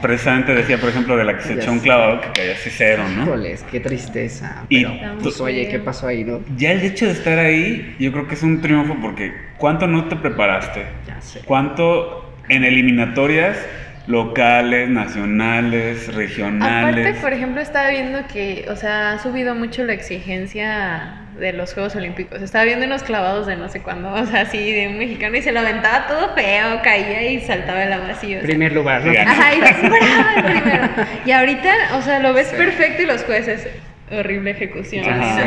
Precisamente 0.00 0.54
decía, 0.54 0.78
por 0.78 0.88
ejemplo, 0.88 1.16
de 1.16 1.24
la 1.24 1.36
que 1.36 1.42
se 1.42 1.54
Ya 1.56 1.62
echó 1.62 1.72
un 1.72 1.80
clavado 1.80 2.20
que 2.20 2.28
cayó 2.32 2.52
así 2.52 2.70
cero, 2.70 3.04
¿no? 3.14 3.22
híjoles, 3.24 3.62
qué 3.70 3.80
tristeza. 3.80 4.64
Y 4.68 4.84
Pero, 4.84 5.12
tú- 5.16 5.22
pues, 5.24 5.40
oye, 5.40 5.68
¿qué 5.68 5.78
pasó 5.78 6.06
ahí, 6.06 6.24
no? 6.24 6.40
Ya 6.56 6.72
el 6.72 6.80
hecho 6.82 7.06
de 7.06 7.12
estar 7.12 7.38
ahí, 7.38 7.96
yo 7.98 8.12
creo 8.12 8.26
que 8.26 8.34
es 8.34 8.42
un 8.42 8.60
triunfo 8.60 8.96
porque 9.02 9.32
¿cuánto 9.58 9.86
no 9.86 10.06
te 10.08 10.16
preparaste? 10.16 10.86
Ya 11.06 11.20
sé. 11.20 11.40
¿Cuánto 11.44 12.32
en 12.48 12.64
eliminatorias 12.64 13.58
locales, 14.06 14.88
nacionales, 14.88 16.14
regionales? 16.14 17.04
Aparte, 17.06 17.20
por 17.20 17.32
ejemplo, 17.34 17.60
estaba 17.60 17.90
viendo 17.90 18.20
que, 18.32 18.64
o 18.70 18.76
sea, 18.76 19.12
ha 19.12 19.18
subido 19.18 19.54
mucho 19.54 19.84
la 19.84 19.92
exigencia 19.92 21.27
de 21.38 21.52
los 21.52 21.72
Juegos 21.74 21.94
Olímpicos. 21.96 22.42
Estaba 22.42 22.64
viendo 22.64 22.86
unos 22.86 23.02
clavados 23.02 23.46
de 23.46 23.56
no 23.56 23.68
sé 23.68 23.80
cuándo, 23.80 24.12
o 24.14 24.26
sea, 24.26 24.42
así 24.42 24.72
de 24.72 24.88
un 24.88 24.98
mexicano 24.98 25.36
y 25.36 25.42
se 25.42 25.52
lo 25.52 25.60
aventaba 25.60 26.06
todo 26.06 26.34
feo, 26.34 26.80
caía 26.82 27.30
y 27.30 27.40
saltaba 27.40 27.82
el 27.84 27.92
agua 27.92 28.08
así. 28.10 28.34
o 28.34 28.38
sea. 28.38 28.42
Primer 28.42 28.72
lugar, 28.72 29.02
Ajá, 29.08 29.54
y 29.54 29.60
dices, 29.60 29.76
"Bravo, 29.82 29.98
el 30.36 30.44
primero". 30.44 30.88
Y 31.24 31.30
ahorita, 31.32 31.72
o 31.96 32.02
sea, 32.02 32.18
lo 32.20 32.32
ves 32.34 32.48
perfecto 32.48 33.02
y 33.02 33.06
los 33.06 33.22
jueces, 33.24 33.68
horrible 34.10 34.52
ejecución, 34.52 35.04
Ajá. 35.08 35.42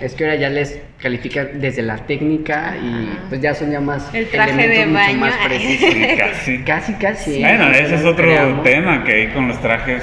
Es 0.00 0.14
que 0.14 0.24
ahora 0.24 0.36
ya 0.36 0.48
les 0.50 0.80
califican 1.02 1.60
desde 1.60 1.82
la 1.82 1.96
técnica 1.96 2.74
y 2.80 2.86
Ajá. 3.08 3.18
pues 3.28 3.40
ya 3.40 3.54
son 3.54 3.72
ya 3.72 3.80
más 3.80 4.12
El 4.14 4.28
traje 4.28 4.68
de 4.68 4.86
baño. 4.86 5.18
más 5.18 5.34
precisos. 5.46 5.90
Sí, 5.94 6.16
casi. 6.16 6.58
Casi, 6.64 6.92
casi. 6.94 7.40
Bueno, 7.40 7.70
ese 7.72 7.96
es 7.96 8.04
otro 8.04 8.24
creamos. 8.24 8.62
tema 8.64 9.02
que 9.04 9.12
hay 9.12 9.26
con 9.28 9.48
los 9.48 9.60
trajes, 9.60 10.02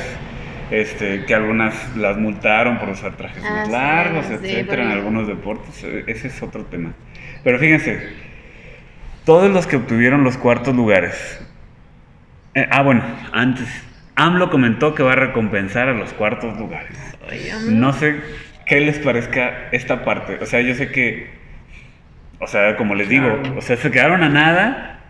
este, 0.72 1.26
que 1.26 1.36
algunas 1.36 1.96
las 1.96 2.18
multaron 2.18 2.80
por 2.80 2.90
usar 2.90 3.16
trajes 3.18 3.44
Ah, 3.46 3.50
más 3.52 3.66
sí, 3.68 3.72
largos, 3.72 4.26
sí, 4.26 4.34
etcétera, 4.34 4.84
en 4.84 4.88
porque- 4.90 4.94
algunos 4.94 5.28
deportes. 5.28 5.84
eh, 5.84 6.04
Ese 6.08 6.28
es 6.28 6.42
otro 6.42 6.66
tema. 6.66 6.94
Pero 7.44 7.60
fíjense, 7.60 8.10
todos 9.26 9.52
los 9.52 9.68
que 9.68 9.76
obtuvieron 9.78 10.24
los 10.24 10.38
cuartos 10.38 10.76
lugares. 10.76 11.42
eh, 12.56 12.68
ah, 12.72 12.82
bueno, 12.84 13.04
antes. 13.34 13.68
AMLO 14.16 14.50
comentó 14.50 14.96
que 14.96 15.04
va 15.04 15.12
a 15.12 15.16
recompensar 15.18 15.90
a 15.90 15.94
los 15.94 16.14
cuartos 16.14 16.58
lugares. 16.58 16.98
No 17.70 17.92
sé 17.92 18.16
qué 18.66 18.80
les 18.80 18.98
parezca 19.00 19.68
esta 19.74 20.06
parte. 20.06 20.38
O 20.42 20.46
sea, 20.46 20.62
yo 20.62 20.74
sé 20.74 20.90
que, 20.90 21.28
o 22.40 22.48
sea, 22.48 22.78
como 22.78 22.96
les 22.96 23.10
digo, 23.10 23.42
o 23.58 23.62
sea, 23.62 23.76
se 23.76 23.92
quedaron 23.92 24.24
a 24.24 24.30
nada. 24.30 25.02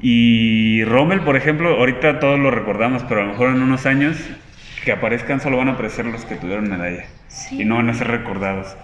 Y 0.00 0.82
Rommel, 0.84 1.20
por 1.20 1.36
ejemplo, 1.36 1.76
ahorita 1.76 2.20
todos 2.20 2.38
lo 2.38 2.50
recordamos, 2.50 3.02
pero 3.04 3.20
a 3.20 3.24
lo 3.24 3.30
mejor 3.32 3.50
en 3.50 3.60
unos 3.62 3.84
años 3.84 4.16
que 4.84 4.92
aparezcan 4.92 5.40
solo 5.40 5.56
van 5.56 5.68
a 5.68 5.72
aparecer 5.72 6.06
los 6.06 6.24
que 6.24 6.36
tuvieron 6.36 6.68
medalla. 6.68 7.04
Sí. 7.28 7.62
Y 7.62 7.64
no 7.64 7.76
van 7.76 7.88
a 7.88 7.94
ser 7.94 8.08
recordados. 8.08 8.76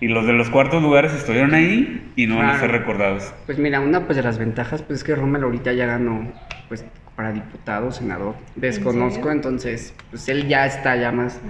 Y 0.00 0.06
los 0.08 0.26
de 0.26 0.32
los 0.32 0.48
cuartos 0.48 0.80
lugares 0.80 1.12
estuvieron 1.12 1.54
ahí 1.54 2.12
y 2.14 2.26
no 2.26 2.36
van 2.36 2.50
a 2.50 2.60
ser 2.60 2.70
recordados. 2.70 3.34
Pues 3.46 3.58
mira, 3.58 3.80
una 3.80 4.04
pues 4.04 4.16
de 4.16 4.22
las 4.22 4.38
ventajas 4.38 4.82
pues 4.82 5.00
es 5.00 5.04
que 5.04 5.16
Rommel 5.16 5.42
ahorita 5.42 5.72
ya 5.72 5.86
ganó 5.86 6.32
pues 6.68 6.84
para 7.16 7.32
diputado, 7.32 7.90
senador. 7.90 8.36
Desconozco, 8.54 9.32
entonces 9.32 9.92
pues 10.10 10.28
él 10.28 10.46
ya 10.46 10.66
está 10.66 10.94
ya 10.94 11.10
más 11.10 11.40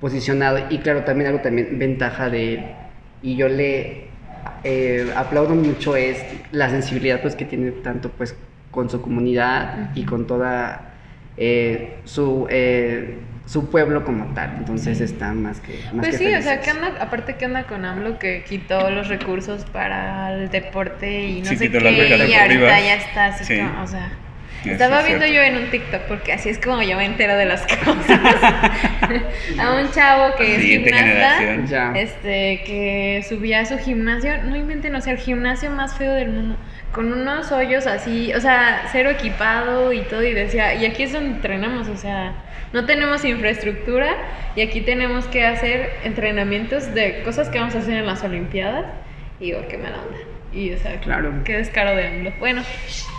posicionado 0.00 0.58
y 0.70 0.78
claro 0.78 1.04
también 1.04 1.28
algo 1.28 1.40
también 1.40 1.78
ventaja 1.78 2.28
de 2.28 2.54
él 2.54 2.64
y 3.22 3.36
yo 3.36 3.48
le 3.48 4.08
eh, 4.64 5.12
aplaudo 5.14 5.54
mucho 5.54 5.94
es 5.94 6.20
la 6.50 6.68
sensibilidad 6.68 7.22
pues 7.22 7.36
que 7.36 7.44
tiene 7.44 7.70
tanto 7.70 8.10
pues 8.10 8.36
con 8.72 8.90
su 8.90 9.00
comunidad 9.00 9.92
y 9.94 10.04
con 10.04 10.26
toda 10.26 10.94
eh, 11.36 11.98
su 12.04 12.48
eh, 12.50 13.18
su 13.46 13.68
pueblo 13.70 14.04
como 14.04 14.32
tal 14.34 14.54
entonces 14.58 15.00
está 15.02 15.32
más 15.34 15.60
que 15.60 15.78
más 15.92 16.06
Pues 16.06 16.18
que 16.18 16.28
sí, 16.28 16.34
o 16.34 16.40
sea, 16.42 16.60
que 16.60 16.70
anda, 16.70 16.94
aparte 17.00 17.36
que 17.36 17.44
anda 17.44 17.64
con 17.64 17.84
AMLO 17.84 18.18
que 18.18 18.42
quitó 18.48 18.88
los 18.90 19.08
recursos 19.08 19.64
para 19.66 20.32
el 20.32 20.48
deporte 20.50 21.24
y 21.28 21.40
no 21.40 21.46
Sí, 21.46 21.56
sé 21.56 21.66
quitó 21.66 21.78
qué, 21.80 21.90
y 21.92 22.34
ahorita 22.34 22.80
ya 22.80 22.94
está 22.94 23.26
así 23.26 23.44
Sí. 23.44 23.58
como, 23.58 23.82
o 23.82 23.86
sea, 23.86 24.10
Eso 24.62 24.70
estaba 24.72 25.00
es 25.00 25.06
viendo 25.08 25.26
cierto. 25.26 25.42
yo 25.52 25.56
en 25.58 25.62
un 25.64 25.70
TikTok 25.70 26.00
porque 26.08 26.32
así 26.32 26.48
es 26.48 26.58
como 26.58 26.80
yo 26.82 26.96
me 26.96 27.04
entero 27.04 27.36
de 27.36 27.44
las 27.44 27.66
cosas. 27.84 28.18
a 29.58 29.72
un 29.74 29.90
chavo 29.92 30.34
que 30.36 30.56
es 30.56 30.62
gimnasta, 30.62 31.98
este, 31.98 32.62
que 32.64 33.24
subía 33.28 33.60
a 33.60 33.66
su 33.66 33.78
gimnasio, 33.78 34.42
no 34.44 34.56
inventen, 34.56 34.94
o 34.94 35.00
sea, 35.02 35.12
el 35.12 35.18
gimnasio 35.18 35.70
más 35.70 35.94
feo 35.96 36.14
del 36.14 36.30
mundo, 36.30 36.56
con 36.94 37.12
unos 37.12 37.50
hoyos 37.52 37.86
así, 37.86 38.32
o 38.34 38.40
sea, 38.40 38.86
cero 38.92 39.10
equipado 39.10 39.92
y 39.92 40.00
todo, 40.02 40.22
y 40.22 40.32
decía, 40.32 40.74
y 40.74 40.86
aquí 40.86 41.02
es 41.02 41.12
donde 41.12 41.30
entrenamos, 41.30 41.88
o 41.88 41.96
sea, 41.96 42.32
no 42.72 42.86
tenemos 42.86 43.24
infraestructura 43.24 44.14
y 44.56 44.62
aquí 44.62 44.80
tenemos 44.80 45.26
que 45.26 45.44
hacer 45.44 45.90
entrenamientos 46.04 46.94
de 46.94 47.22
cosas 47.24 47.48
que 47.48 47.58
vamos 47.58 47.74
a 47.74 47.78
hacer 47.78 47.94
en 47.94 48.06
las 48.06 48.22
Olimpiadas, 48.22 48.86
y 49.40 49.46
digo, 49.46 49.60
qué 49.68 49.76
mala 49.76 49.96
onda. 49.96 50.18
Y, 50.52 50.72
o 50.72 50.78
sea, 50.78 51.00
Claro. 51.00 51.32
qué 51.44 51.56
descaro 51.56 51.96
de 51.96 52.06
AMLO. 52.06 52.32
Bueno, 52.38 52.62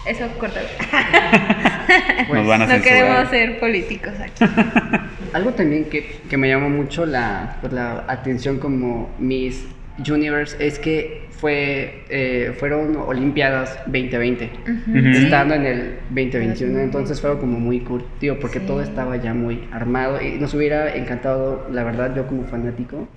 eso 0.07 0.25
cortalo. 0.39 0.67
A 0.91 2.23
no 2.23 2.67
censurar. 2.67 2.81
queremos 2.81 3.29
ser 3.29 3.59
políticos 3.59 4.13
aquí. 4.21 4.45
Algo 5.33 5.51
también 5.51 5.85
que, 5.89 6.21
que 6.29 6.37
me 6.37 6.47
llamó 6.47 6.69
mucho 6.69 7.05
la, 7.05 7.57
pues, 7.59 7.73
la 7.73 8.05
atención 8.07 8.57
como 8.59 9.13
Miss 9.19 9.65
Universe 10.09 10.55
es 10.65 10.79
que 10.79 11.24
fue, 11.37 12.03
eh, 12.09 12.53
fueron 12.57 12.95
Olimpiadas 12.97 13.77
2020, 13.87 14.49
Ujú. 14.67 14.97
estando 15.17 15.53
en 15.55 15.65
el 15.65 15.77
2021, 16.09 16.49
2020. 16.49 16.83
entonces 16.83 17.21
fue 17.21 17.37
como 17.39 17.59
muy 17.59 17.79
curtido 17.81 18.39
porque 18.39 18.59
Sí. 18.59 18.65
todo 18.65 18.81
estaba 18.81 19.17
ya 19.17 19.33
muy 19.33 19.67
armado 19.71 20.21
y 20.21 20.39
nos 20.39 20.53
hubiera 20.53 20.95
encantado, 20.95 21.67
la 21.71 21.83
verdad, 21.83 22.15
yo 22.15 22.25
como 22.27 22.45
fanático, 22.45 23.07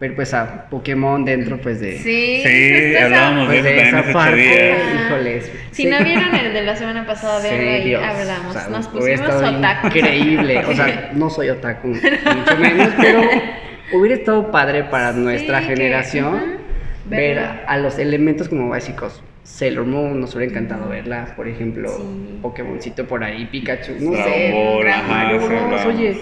ver 0.00 0.14
pues 0.14 0.32
a 0.34 0.68
Pokémon 0.70 1.24
dentro 1.24 1.60
pues 1.60 1.80
de, 1.80 1.98
Sí, 1.98 2.42
Sí, 2.44 2.96
hablábamos 2.96 3.46
pues, 3.46 3.64
de 3.64 3.80
esa 3.88 4.02
parte, 4.12 4.74
híjoles. 4.94 5.52
Si 5.72 5.82
sí. 5.82 5.88
no 5.88 5.98
vieron 6.04 6.34
el 6.34 6.52
de 6.52 6.62
la 6.62 6.76
semana 6.76 7.04
pasada, 7.06 7.40
Sí, 7.40 7.48
verlo 7.50 7.70
ahí 7.70 7.94
hablamos. 7.94 8.56
o 8.56 8.58
sea, 8.58 8.68
Nos 8.68 8.88
pusimos 8.88 9.28
otaku. 9.28 9.86
Increíble, 9.88 10.58
o 10.66 10.72
sea, 10.74 11.10
no 11.14 11.30
soy 11.30 11.48
otaku, 11.50 11.88
mucho 11.88 12.56
menos, 12.60 12.88
pero 13.00 13.20
hubiera 13.92 14.16
estado 14.16 14.50
padre 14.50 14.84
para 14.84 15.12
nuestra 15.12 15.60
que, 15.60 15.66
generación 15.66 16.34
ujú, 16.34 16.57
ver 17.08 17.38
a, 17.38 17.64
a 17.66 17.78
los 17.78 17.98
elementos 17.98 18.48
como 18.48 18.68
básicos. 18.68 19.22
Sailor 19.42 19.86
Moon, 19.86 20.20
nos 20.20 20.34
hubiera 20.34 20.50
encantado 20.52 20.88
verla, 20.90 21.32
por 21.34 21.48
ejemplo, 21.48 21.88
Sí. 21.88 22.38
Pokémoncito 22.42 23.06
por 23.06 23.24
ahí, 23.24 23.46
Pikachu, 23.46 23.92
no 23.98 24.10
Dragon 24.12 24.32
sé. 24.32 24.52
Ball, 24.52 24.82
Dragon 24.84 25.10
ajá, 25.10 25.84
Ball. 25.84 25.94
Oye, 25.96 26.16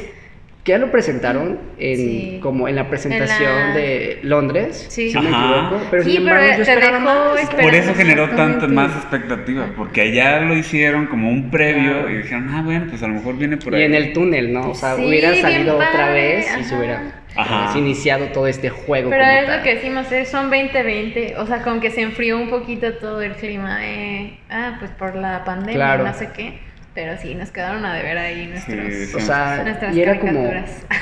que 0.62 0.72
ya 0.72 0.79
lo 0.79 0.90
presentaron 0.92 1.59
en, 1.79 1.96
Sí. 1.96 2.38
como 2.42 2.66
en 2.68 2.75
la 2.77 2.88
presentación 2.88 3.49
En 3.53 3.68
la- 3.68 3.75
de 3.75 4.18
Londres, 4.22 4.87
Sí. 4.88 5.09
si 5.11 5.14
no 5.14 5.22
me 5.22 5.29
Ajá. 5.31 5.44
equivoco, 5.66 5.87
pero 5.90 6.03
Sí, 6.05 6.11
sin 6.12 6.25
pero 6.25 6.37
embargo 6.37 6.57
yo 6.57 6.62
esperaba 6.62 6.99
dejó 6.99 7.05
más. 7.35 7.51
Por 7.64 7.75
eso 7.75 7.94
generó 7.94 8.22
tanta 8.29 8.42
Exactamente. 8.44 8.75
más 8.75 8.96
expectativa, 8.96 9.66
porque 9.77 10.01
allá 10.03 10.40
lo 10.40 10.57
hicieron 10.57 11.07
como 11.07 11.29
un 11.29 11.51
previo 11.51 12.09
y 12.11 12.18
dijeron, 12.18 12.49
ah, 12.51 12.62
bueno, 12.64 12.87
pues 12.88 13.03
a 13.03 13.09
lo 13.09 13.14
mejor 13.14 13.37
viene 13.38 13.57
por 13.57 13.72
Y 13.75 13.77
ahí. 13.77 13.83
en 13.85 13.94
el 13.94 14.12
túnel, 14.12 14.53
¿no? 14.53 14.70
O 14.70 14.75
sea, 14.75 14.94
Sí, 14.96 15.05
hubiera 15.05 15.35
salido 15.35 15.77
otra 15.77 16.11
vez 16.12 16.46
y 16.61 16.64
se 16.64 16.77
hubiera 16.77 17.22
Ajá. 17.37 17.64
pues, 17.66 17.77
iniciado 17.77 18.27
todo 18.29 18.46
este 18.46 18.70
juego. 18.70 19.11
Pero 19.11 19.22
como 19.25 19.37
es 19.38 19.46
tal. 19.46 19.57
lo 19.59 19.62
que 19.62 19.75
decimos, 19.77 20.11
eh, 20.12 20.25
son 20.25 20.51
2020, 20.51 21.37
o 21.38 21.46
sea, 21.46 21.62
como 21.62 21.81
que 21.81 21.90
se 21.90 22.03
enfrió 22.03 22.37
un 22.38 22.49
poquito 22.51 22.94
todo 22.94 23.22
el 23.22 23.33
clima, 23.35 23.79
eh, 23.87 24.38
ah, 24.51 24.77
pues 24.79 24.90
por 24.92 25.14
la 25.16 25.44
pandemia, 25.44 25.75
Claro. 25.75 26.05
no 26.05 26.14
sé 26.14 26.31
qué, 26.35 26.59
pero 26.94 27.16
sí, 27.18 27.35
nos 27.35 27.51
quedaron 27.51 27.85
a 27.85 27.94
deber 27.94 28.16
ahí 28.16 28.46
nuestros... 28.46 28.94
Sí, 28.94 29.16
O 29.16 29.20
sea, 29.20 29.62
Nuestras 29.64 29.94
y 29.94 30.01
era 30.01 30.18
como, 30.18 30.51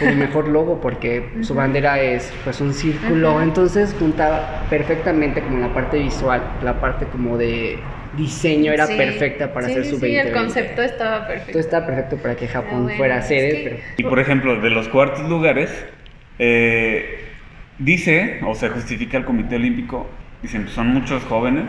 como 0.01 0.13
mejor 0.17 0.49
logo 0.49 0.81
porque 0.81 1.29
su 1.43 1.55
bandera 1.55 2.01
es 2.01 2.33
pues 2.43 2.61
un 2.61 2.75
círculo, 2.75 3.35
Ujú. 3.35 3.41
entonces 3.43 3.95
juntaba 3.99 4.65
perfectamente 4.71 5.41
como 5.41 5.59
la 5.59 5.73
parte 5.73 5.99
visual, 5.99 6.43
la 6.63 6.81
parte 6.81 7.07
como 7.07 7.39
de 7.39 7.79
diseño 8.17 8.73
era 8.73 8.87
Sí. 8.87 8.97
perfecta 8.97 9.53
para 9.53 9.67
sí, 9.67 9.73
hacer 9.73 9.85
sí, 9.85 9.91
su 9.91 9.97
Sí, 9.97 10.01
2020. 10.17 10.29
el 10.31 10.35
concepto 10.37 10.83
estaba 10.83 11.27
perfecto. 11.27 11.53
Todo 11.53 11.61
estaba 11.61 11.87
perfecto 11.87 12.17
para 12.19 12.37
que 12.37 12.47
Japón 12.49 12.83
bueno, 12.85 12.97
fuera 12.97 13.19
es 13.19 13.27
sede, 13.27 13.51
que- 13.51 13.63
pero 13.65 13.77
Y 13.97 14.03
por 14.05 14.19
ejemplo, 14.21 14.61
de 14.61 14.71
los 14.71 14.89
cuartos 14.89 15.29
lugares, 15.29 15.71
eh, 16.39 17.25
dice, 17.79 18.41
o 18.45 18.55
se 18.55 18.69
justifica 18.69 19.17
el 19.19 19.25
Comité 19.25 19.57
Olímpico, 19.57 20.09
dicen, 20.43 20.69
son 20.69 20.89
muchos 20.89 21.23
jóvenes 21.25 21.65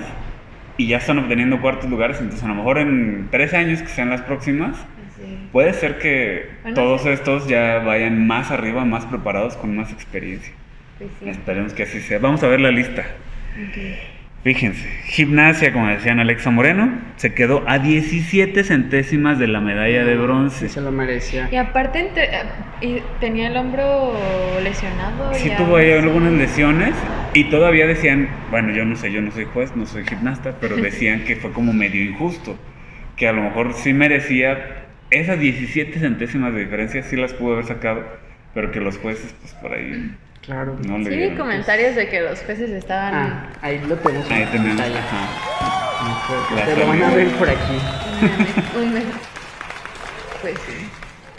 y 0.77 0.87
ya 0.87 0.97
están 0.97 1.19
obteniendo 1.19 1.61
cuartos 1.61 1.89
lugares, 1.89 2.19
entonces 2.19 2.43
a 2.43 2.47
lo 2.49 2.55
mejor 2.55 2.77
en 2.79 3.27
tres 3.31 3.53
años, 3.53 3.81
que 3.81 3.87
sean 3.87 4.09
las 4.09 4.21
próximas, 4.21 4.75
Sí. 5.15 5.47
puede 5.53 5.71
ser 5.73 5.97
que 5.97 6.49
Bueno, 6.63 6.75
todos 6.75 7.03
sí. 7.03 7.09
estos 7.09 7.47
ya 7.47 7.79
vayan 7.79 8.27
más 8.27 8.51
arriba, 8.51 8.83
más 8.83 9.05
preparados, 9.05 9.55
con 9.55 9.73
más 9.73 9.93
experiencia. 9.93 10.51
Pues 10.97 11.09
sí. 11.21 11.29
Esperemos 11.29 11.73
que 11.73 11.83
así 11.83 12.01
sea. 12.01 12.19
Vamos 12.19 12.43
a 12.43 12.47
ver 12.49 12.59
la 12.59 12.69
lista. 12.71 13.01
Ok. 13.69 13.77
Fíjense, 14.45 14.87
gimnasia, 15.05 15.73
como 15.73 15.87
decían 15.87 16.19
Alexa 16.19 16.51
Moreno, 16.51 16.99
se 17.15 17.33
quedó 17.33 17.63
a 17.67 17.79
17 17.79 18.63
centésimas 18.63 19.39
de 19.39 19.47
la 19.47 19.59
medalla 19.59 20.05
de 20.05 20.15
bronce. 20.17 20.67
sí 20.67 20.73
se 20.75 20.81
lo 20.81 20.91
merecía. 20.91 21.49
Y 21.51 21.55
aparte 21.55 21.97
entre- 21.97 22.29
y 22.79 23.01
tenía 23.19 23.47
el 23.47 23.57
hombro 23.57 24.13
lesionado. 24.63 25.33
Sí 25.33 25.49
ya, 25.49 25.57
tuvo 25.57 25.77
ahí 25.77 25.91
algunas 25.93 26.31
lesiones 26.33 26.93
y 27.33 27.45
todavía 27.45 27.87
decían, 27.87 28.29
bueno, 28.51 28.71
yo 28.71 28.85
no 28.85 28.95
sé, 28.95 29.11
yo 29.11 29.19
no 29.19 29.31
soy 29.31 29.45
juez, 29.45 29.75
no 29.75 29.87
soy 29.87 30.03
gimnasta, 30.05 30.53
pero 30.61 30.75
decían 30.91 31.23
que 31.23 31.37
fue 31.37 31.51
como 31.51 31.73
medio 31.73 32.03
injusto, 32.03 32.55
que 33.15 33.27
a 33.27 33.31
lo 33.31 33.41
mejor 33.41 33.73
sí 33.73 33.93
merecía 33.93 34.85
esas 35.09 35.39
17 35.39 35.99
centésimas 35.99 36.53
de 36.53 36.59
diferencia, 36.65 37.01
sí 37.01 37.15
las 37.15 37.33
pudo 37.33 37.53
haber 37.53 37.65
sacado, 37.65 38.03
pero 38.53 38.71
que 38.71 38.79
los 38.79 38.99
jueces, 38.99 39.33
pues 39.41 39.55
por 39.55 39.73
ahí 39.73 40.11
Claro. 40.45 40.77
no 40.87 41.03
Sí, 41.03 41.09
vi 41.15 41.31
comentarios 41.35 41.95
de 41.95 42.07
que 42.07 42.21
los 42.21 42.39
jueces 42.41 42.69
estaban... 42.69 43.13
Ah, 43.15 43.49
ahí 43.61 43.81
lo 43.87 43.95
tenemos. 43.95 44.29
en 44.29 44.33
Ahí 44.37 44.45
tenemos, 44.51 44.79
ajá. 44.81 46.55
La 46.55 46.65
Te 46.65 46.75
lo 46.77 46.87
van 46.87 47.01
a 47.03 47.09
ver 47.15 47.27
por 47.29 47.49
aquí. 47.49 47.77
un 48.79 48.93
mes. 48.93 49.03
Pues 50.41 50.53
sí. 50.67 50.87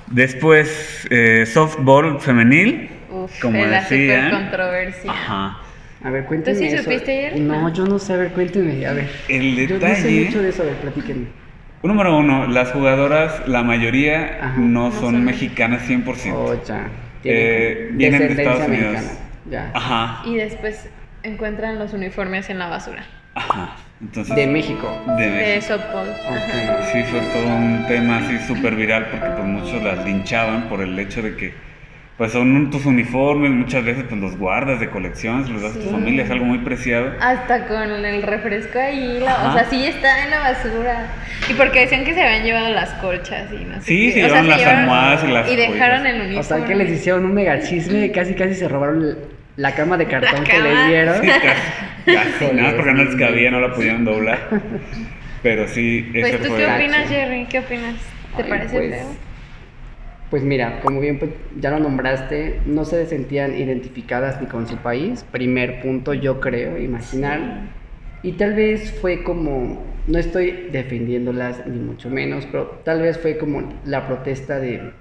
Después, 0.09 1.07
eh, 1.11 1.47
softball 1.47 2.21
femenil, 2.21 2.91
Uf, 3.11 3.41
como 3.41 3.59
de 3.59 3.67
la 3.67 3.81
decían. 3.83 4.25
super 4.31 4.41
controversia. 4.43 5.11
Ajá. 5.11 5.59
A 6.05 6.11
ver, 6.11 6.25
cuéntenme 6.27 6.59
sí 6.59 6.67
eso. 6.67 6.83
supiste 6.83 7.11
ayer? 7.29 7.41
No, 7.41 7.73
yo 7.73 7.87
no 7.87 7.99
sé, 7.99 8.13
a 8.13 8.17
ver, 8.17 8.33
cuéntenme, 8.33 8.87
a 8.87 8.93
ver. 8.93 9.09
El 9.29 9.57
Yo 9.69 9.79
no 9.79 9.81
sé 9.81 9.95
detalle... 9.97 10.25
mucho 10.27 10.43
de 10.43 10.49
eso, 10.51 10.63
a 10.63 10.67
ver, 10.67 10.75
platíquenme. 10.77 11.27
Número 11.83 12.17
uno, 12.19 12.47
las 12.49 12.73
jugadoras, 12.73 13.47
la 13.49 13.63
mayoría 13.63 14.39
Ajá. 14.41 14.55
no 14.59 14.87
No 14.87 14.93
son 14.93 15.01
son 15.15 15.25
mexicanas 15.25 15.89
100%. 15.89 16.33
Oh, 16.35 16.65
ya. 16.65 16.89
Eh, 17.29 17.89
vienen 17.93 18.21
de 18.21 18.29
descendencia 18.29 18.53
Estados 18.53 18.69
Unidos. 18.69 18.93
mexicana. 18.93 19.21
Ya. 19.51 19.71
Ajá, 19.75 20.23
Y 20.27 20.37
después 20.37 20.89
encuentran 21.23 21.79
los 21.79 21.93
uniformes 21.93 22.51
en 22.51 22.59
la 22.59 22.69
basura. 22.69 23.05
ajá. 23.35 23.77
Entonces, 24.01 24.37
De 24.37 24.47
México. 24.47 25.03
de 25.17 25.31
De. 25.31 25.61
Sí, 25.63 27.03
fue 27.11 27.21
todo 27.33 27.47
un 27.47 27.85
tema 27.89 28.19
así 28.19 28.39
súper 28.47 28.75
viral 28.75 29.07
porque 29.11 29.27
pues 29.31 29.45
muchos 29.45 29.83
las 29.83 30.05
linchaban 30.05 30.69
por 30.69 30.83
el 30.83 30.99
hecho 30.99 31.23
de 31.23 31.35
que 31.37 31.55
pues 32.17 32.33
son 32.33 32.57
un- 32.57 32.71
tus 32.71 32.87
uniformes, 32.87 33.51
muchas 33.51 33.85
veces 33.85 34.05
pues 34.09 34.19
los 34.21 34.39
guardas 34.39 34.81
de 34.81 34.89
colección, 34.89 35.45
se 35.47 35.53
los 35.53 35.61
das 35.63 35.73
a 35.73 35.75
tu 35.75 35.83
Sí. 35.83 35.91
familia, 35.91 36.25
es 36.25 36.31
algo 36.31 36.47
muy 36.47 36.59
preciado. 36.59 37.13
Hasta 37.21 37.67
con 37.67 37.83
el 38.05 38.23
refresco 38.23 38.79
ahí, 38.79 39.19
la- 39.21 39.51
o 39.51 39.53
sea, 39.53 39.65
sí 39.69 39.85
está 39.87 40.25
en 40.25 40.31
la 40.31 40.39
basura. 40.41 41.07
Y 41.51 41.53
porque 41.55 41.81
decían 41.81 42.05
que 42.05 42.15
se 42.15 42.23
habían 42.23 42.43
llevado 42.45 42.71
las 42.71 42.91
colchas 42.95 43.53
y 43.53 43.65
no 43.65 43.75
sé 43.77 43.83
Sí, 43.83 44.07
qué. 44.15 44.21
se 44.21 44.25
O 44.25 44.29
sea, 44.31 44.43
llevaron 44.43 44.49
las 44.49 44.67
almohadas 44.67 45.25
y 45.25 45.27
las 45.29 45.51
Y 45.53 45.57
dejaron 45.57 46.07
el 46.07 46.15
uniforme. 46.23 46.41
O 46.41 46.43
sea, 46.43 46.65
que 46.65 46.75
les 46.75 46.91
hicieron 46.91 47.25
un 47.27 47.35
mega 47.35 47.61
chisme, 47.61 48.11
casi 48.13 48.35
casi 48.35 48.55
se 48.55 48.67
robaron 48.67 49.19
la 49.57 49.75
cama 49.75 49.97
de 49.99 50.07
cartón 50.07 50.43
que 50.45 50.59
les 50.59 50.87
dieron. 50.89 51.21
Sí, 51.21 51.29
casi, 51.29 51.51
casi, 52.41 52.45
nada 52.55 52.63
más 52.63 52.75
porque 52.75 52.93
no 52.93 53.05
les 53.05 53.17
cabía, 53.17 53.51
no 53.51 53.61
la 53.61 53.75
podían 53.75 54.05
doblar. 54.07 54.39
Pero 55.43 55.69
sí, 55.69 56.09
Pues 56.13 56.41
tú 56.41 56.49
fue... 56.49 56.59
qué 56.59 56.67
opinas, 56.67 57.09
Jerry? 57.09 57.47
¿Qué 57.49 57.59
opinas? 57.59 57.95
¿Te 58.37 58.43
Ay, 58.43 58.49
parece 58.49 58.77
pues, 58.77 58.91
feo? 58.97 59.26
Pues 60.31 60.43
mira, 60.43 60.81
como 60.81 61.01
bien 61.01 61.19
pues, 61.19 61.31
ya 61.61 61.71
lo 61.71 61.79
nombraste, 61.79 62.61
no 62.67 62.85
se 62.85 63.07
sentían 63.07 63.57
identificadas 63.57 64.41
ni 64.41 64.49
con 64.49 64.67
su 64.67 64.77
país. 64.79 65.25
Primer 65.31 65.81
punto, 65.81 66.15
yo 66.15 66.41
creo, 66.41 66.79
imaginar. 66.79 67.69
Y 68.23 68.33
tal 68.33 68.55
vez 68.55 68.93
fue 69.01 69.23
como, 69.23 69.85
no 70.09 70.19
estoy 70.19 70.69
defendiéndolas 70.73 71.65
ni 71.67 71.79
mucho 71.79 72.11
menos, 72.11 72.47
pero 72.47 72.81
tal 72.85 73.03
vez 73.03 73.19
fue 73.19 73.39
como 73.39 73.73
la 73.85 74.07
protesta 74.07 74.59
de 74.59 74.93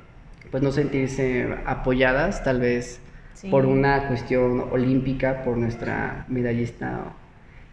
pues 0.51 0.61
no 0.61 0.71
sentirse 0.71 1.47
apoyadas, 1.65 2.43
tal 2.43 2.59
vez 2.59 3.01
Sí. 3.33 3.49
por 3.49 3.65
una 3.65 4.07
cuestión 4.07 4.67
olímpica, 4.71 5.43
por 5.43 5.57
nuestra 5.57 6.25
medallista 6.29 7.13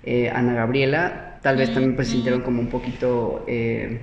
eh, 0.02 0.28
Ana 0.30 0.54
Gabriela. 0.54 1.38
Tal 1.42 1.56
vez 1.56 1.72
también 1.72 1.94
pues 1.94 2.08
se 2.08 2.14
sintieron 2.14 2.40
como 2.40 2.60
un 2.60 2.66
poquito, 2.68 3.44
eh, 3.46 4.00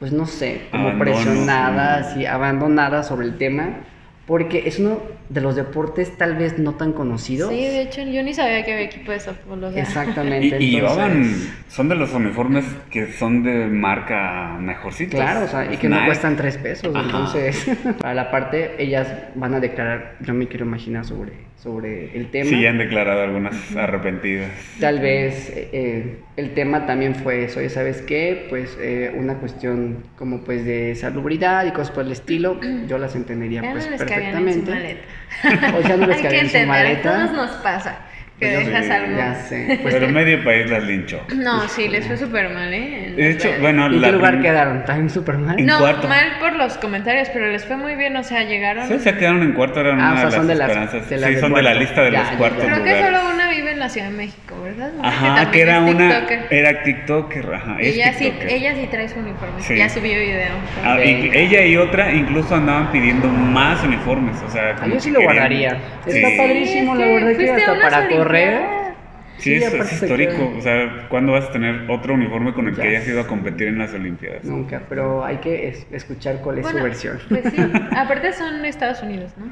pues 0.00 0.12
no 0.12 0.26
sé, 0.26 0.62
como 0.70 0.88
Abandono, 0.88 1.04
presionadas 1.04 2.16
y 2.16 2.24
abandonadas 2.24 3.06
sobre 3.06 3.26
el 3.26 3.36
tema, 3.36 3.80
porque 4.26 4.62
es 4.66 4.78
uno 4.78 4.98
de 5.28 5.42
los 5.42 5.56
deportes 5.56 6.16
tal 6.16 6.36
vez 6.36 6.58
no 6.58 6.74
tan 6.74 6.92
conocidos. 6.92 7.50
Sí, 7.50 7.60
de 7.60 7.82
hecho, 7.82 8.00
yo 8.02 8.22
ni 8.22 8.32
sabía 8.32 8.64
que 8.64 8.72
había 8.72 8.86
equipo 8.86 9.12
de 9.12 9.20
softball. 9.20 9.62
O 9.62 9.72
sea. 9.72 9.82
Exactamente. 9.82 10.56
Y, 10.58 10.70
llevaban, 10.70 11.34
son 11.68 11.90
de 11.90 11.96
los 11.96 12.14
uniformes 12.14 12.64
que 12.90 13.12
son 13.12 13.42
de 13.42 13.66
marca 13.66 14.56
mejorcitos. 14.58 15.20
Claro, 15.20 15.44
o 15.44 15.48
sea, 15.48 15.70
y 15.70 15.76
que 15.76 15.88
no 15.88 16.02
cuestan 16.06 16.34
tres 16.34 16.56
pesos. 16.56 16.94
Ajá. 16.94 17.04
Entonces, 17.04 17.70
para 18.00 18.14
la 18.14 18.30
parte, 18.30 18.82
ellas 18.82 19.12
van 19.34 19.54
a 19.54 19.60
declarar, 19.60 20.16
yo 20.20 20.32
me 20.32 20.48
quiero 20.48 20.64
imaginar 20.64 21.04
sobre, 21.04 21.32
sobre 21.62 22.16
el 22.16 22.30
tema. 22.30 22.48
Sí, 22.48 22.60
ya 22.62 22.70
han 22.70 22.78
declarado 22.78 23.22
algunas 23.22 23.76
arrepentidas. 23.76 24.50
Tal 24.80 24.98
vez 25.00 25.52
eh, 25.54 26.16
el 26.36 26.54
tema 26.54 26.86
también 26.86 27.14
fue 27.14 27.44
eso, 27.44 27.60
ya 27.60 27.68
sabes 27.68 28.00
qué, 28.02 28.46
pues 28.48 28.78
eh, 28.80 29.12
una 29.14 29.34
cuestión 29.34 30.04
como 30.16 30.42
pues 30.42 30.64
de 30.64 30.94
salubridad 30.94 31.66
y 31.66 31.72
cosas 31.72 31.90
por 31.90 32.04
el 32.06 32.12
estilo, 32.12 32.58
yo 32.88 32.96
las 32.98 33.14
entendería 33.14 33.60
Ya 33.62 33.72
pues 33.72 33.84
no 33.84 33.90
les 33.92 34.02
cabían 34.04 34.36
en 34.48 34.54
su 34.54 34.60
perfectamente. 34.64 35.04
maleta. 35.42 35.76
O 35.76 35.80
ya 35.88 35.96
no 35.96 36.06
les 36.06 36.16
Hay 36.16 36.22
que 36.22 36.28
cabían 36.28 36.44
en 36.46 36.50
su 36.50 36.56
entender, 36.56 36.62
a 36.62 36.66
maleta. 36.66 37.12
todos 37.26 37.32
nos 37.32 37.50
pasa. 37.62 37.98
Que 38.40 38.46
Pues 38.54 38.66
dejas 38.66 38.90
algo. 38.90 39.16
Ya 39.16 39.34
sé. 39.34 39.78
Pues, 39.82 39.94
Pero 39.94 40.08
medio 40.08 40.42
país 40.42 40.70
las 40.70 40.82
linchó. 40.82 41.24
No, 41.36 41.68
sí, 41.68 41.88
les 41.88 42.06
fue 42.06 42.16
súper 42.16 42.50
mal, 42.50 42.72
¿eh? 42.72 43.06
En 43.08 43.16
De 43.16 43.22
las 43.34 43.36
hecho, 43.36 43.50
bueno, 43.60 43.86
¿En 43.86 44.00
la 44.00 44.08
qué 44.08 44.12
lugar 44.14 44.40
quedaron? 44.42 44.84
¿También 44.84 45.10
súper 45.10 45.38
mal? 45.38 45.56
No, 45.64 45.78
cuarto. 45.78 46.08
mal 46.08 46.24
por 46.40 46.56
los 46.56 46.76
comentarios, 46.78 47.28
pero 47.32 47.48
les 47.50 47.64
fue 47.64 47.76
muy 47.76 47.94
bien, 47.94 48.16
o 48.16 48.22
sea, 48.24 48.42
llegaron. 48.44 48.88
Sí, 48.88 48.98
se 48.98 49.14
quedaron 49.16 49.42
en 49.42 49.52
cuarto, 49.52 49.80
eran 49.80 50.00
Ah, 50.00 50.08
o 50.08 50.12
una 50.12 50.16
sea, 50.20 50.24
de 50.30 50.36
son 50.36 50.46
las 50.46 50.48
de 50.48 50.54
las- 50.54 50.68
esperanzas. 50.70 51.10
de 51.10 51.16
las 51.18 51.28
sí, 51.28 51.34
de 51.34 51.40
son 51.40 51.52
de 51.54 51.62
la 51.62 51.70
cuarto. 51.70 51.80
lista 51.80 52.02
de 52.02 52.10
Ya, 52.12 52.18
los 52.22 52.30
cuartos. 52.32 52.64
Creo 52.64 52.74
que 52.84 52.90
lugares. 52.90 53.04
solo 53.06 53.34
una 53.34 53.49
en 53.80 53.86
la 53.86 53.88
Ciudad 53.88 54.10
de 54.10 54.16
México, 54.16 54.54
¿verdad? 54.62 54.92
Una 54.98 55.08
Ajá, 55.08 55.50
que 55.50 55.60
era 55.62 55.78
es 55.88 55.94
una. 55.94 56.08
tiktoker. 56.26 56.46
Era 56.50 56.82
TikToker, 56.82 57.54
ajá. 57.54 57.76
es 57.80 57.94
Ella 57.94 58.12
sí, 58.12 58.32
ella 58.48 58.74
sí 58.74 58.86
trae 58.90 59.08
su 59.08 59.18
uniforme. 59.18 59.62
Sí. 59.62 59.76
Ya 59.76 59.88
subió 59.88 60.18
video. 60.20 60.52
Ah, 60.84 60.98
y- 61.02 61.30
ella 61.32 61.64
y 61.64 61.76
otra 61.78 62.12
incluso 62.12 62.54
andaban 62.54 62.92
pidiendo 62.92 63.28
más 63.28 63.82
uniformes, 63.82 64.36
o 64.46 64.50
sea, 64.50 64.70
Ah, 64.72 64.76
como 64.80 64.94
yo 64.94 65.00
sí 65.00 65.08
que 65.08 65.14
lo 65.14 65.20
querían- 65.20 65.34
guardaría. 65.36 65.80
Sí. 66.06 66.18
Está 66.18 66.42
padrísimo, 66.42 66.94
la 66.94 67.06
verdad 67.06 67.36
que 67.36 67.50
hasta 67.50 67.80
para 67.80 68.08
correr. 68.08 68.60
Sí, 69.38 69.58
Sí, 69.58 69.64
es, 69.64 69.92
histórico, 70.02 70.52
o 70.58 70.60
sea, 70.60 71.06
¿cuándo 71.08 71.32
vas 71.32 71.46
a 71.46 71.52
tener 71.52 71.90
otro 71.90 72.12
uniforme 72.12 72.52
con 72.52 72.68
el 72.68 72.76
Ya 72.76 72.82
que 72.82 72.88
hayas 72.88 73.08
ido 73.08 73.22
a 73.22 73.26
competir 73.26 73.68
en 73.68 73.78
las 73.78 73.94
Olimpiadas? 73.94 74.44
Nunca, 74.44 74.82
pero 74.86 75.24
hay 75.24 75.38
que 75.38 75.68
es- 75.68 75.86
escuchar 75.90 76.40
cuál 76.42 76.58
es 76.58 76.64
Bueno, 76.64 76.78
su 76.80 76.84
versión. 76.84 77.18
Pues 77.30 77.44
sí, 77.44 77.56
aparte 77.96 78.34
son 78.34 78.62
Estados 78.66 79.02
Unidos, 79.02 79.32
¿no? 79.38 79.50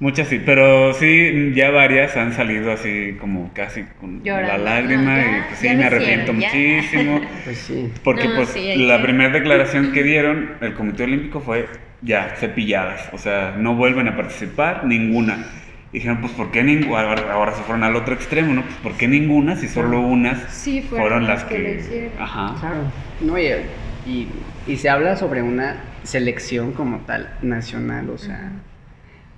Muchas 0.00 0.28
sí, 0.28 0.40
pero 0.44 0.92
sí, 0.94 1.52
ya 1.54 1.70
varias 1.70 2.16
han 2.16 2.32
salido 2.32 2.70
así 2.72 3.16
como 3.20 3.52
casi 3.52 3.82
con 4.00 4.22
Llorando, 4.22 4.48
la 4.52 4.58
lágrima 4.58 5.16
no, 5.16 5.22
ya, 5.22 5.38
y 5.38 5.42
pues 5.48 5.58
sí, 5.58 5.68
me 5.70 5.84
arrepiento 5.84 6.32
hicieron, 6.32 6.74
muchísimo. 6.76 7.20
Pues 7.44 7.58
sí. 7.58 7.92
Porque 8.04 8.28
No, 8.28 8.36
pues 8.36 8.48
sí, 8.50 8.74
la 8.76 8.98
que- 8.98 9.04
primera 9.04 9.30
declaración 9.32 9.92
que 9.92 10.02
dieron 10.04 10.50
el 10.60 10.74
Comité 10.74 11.04
Olímpico 11.04 11.40
fue 11.40 11.66
ya, 12.02 12.34
cepilladas, 12.36 13.08
o 13.12 13.18
sea, 13.18 13.54
no 13.58 13.74
vuelven 13.74 14.08
a 14.08 14.16
participar 14.16 14.84
ninguna. 14.84 15.46
Dijeron, 15.92 16.20
pues 16.20 16.32
¿por 16.34 16.50
qué 16.50 16.62
ninguna? 16.62 17.00
Ahora, 17.32 17.54
se 17.54 17.62
fueron 17.62 17.82
al 17.82 17.96
otro 17.96 18.14
extremo, 18.14 18.52
¿no? 18.54 18.62
Pues 18.62 18.76
¿por 18.76 18.92
qué 18.96 19.08
ninguna 19.08 19.56
si 19.56 19.68
solo 19.68 20.00
unas 20.00 20.38
Sí, 20.52 20.82
fueron 20.82 21.08
fueron 21.08 21.26
las 21.26 21.44
que. 21.44 22.10
Ajá. 22.20 22.54
Claro. 22.60 22.82
No, 23.22 23.38
y, 23.38 23.46
y, 24.06 24.28
y 24.66 24.76
se 24.76 24.90
habla 24.90 25.16
sobre 25.16 25.40
una 25.42 25.76
selección 26.02 26.72
como 26.72 26.98
tal, 26.98 27.30
nacional, 27.42 28.10
o 28.10 28.18
sea. 28.18 28.52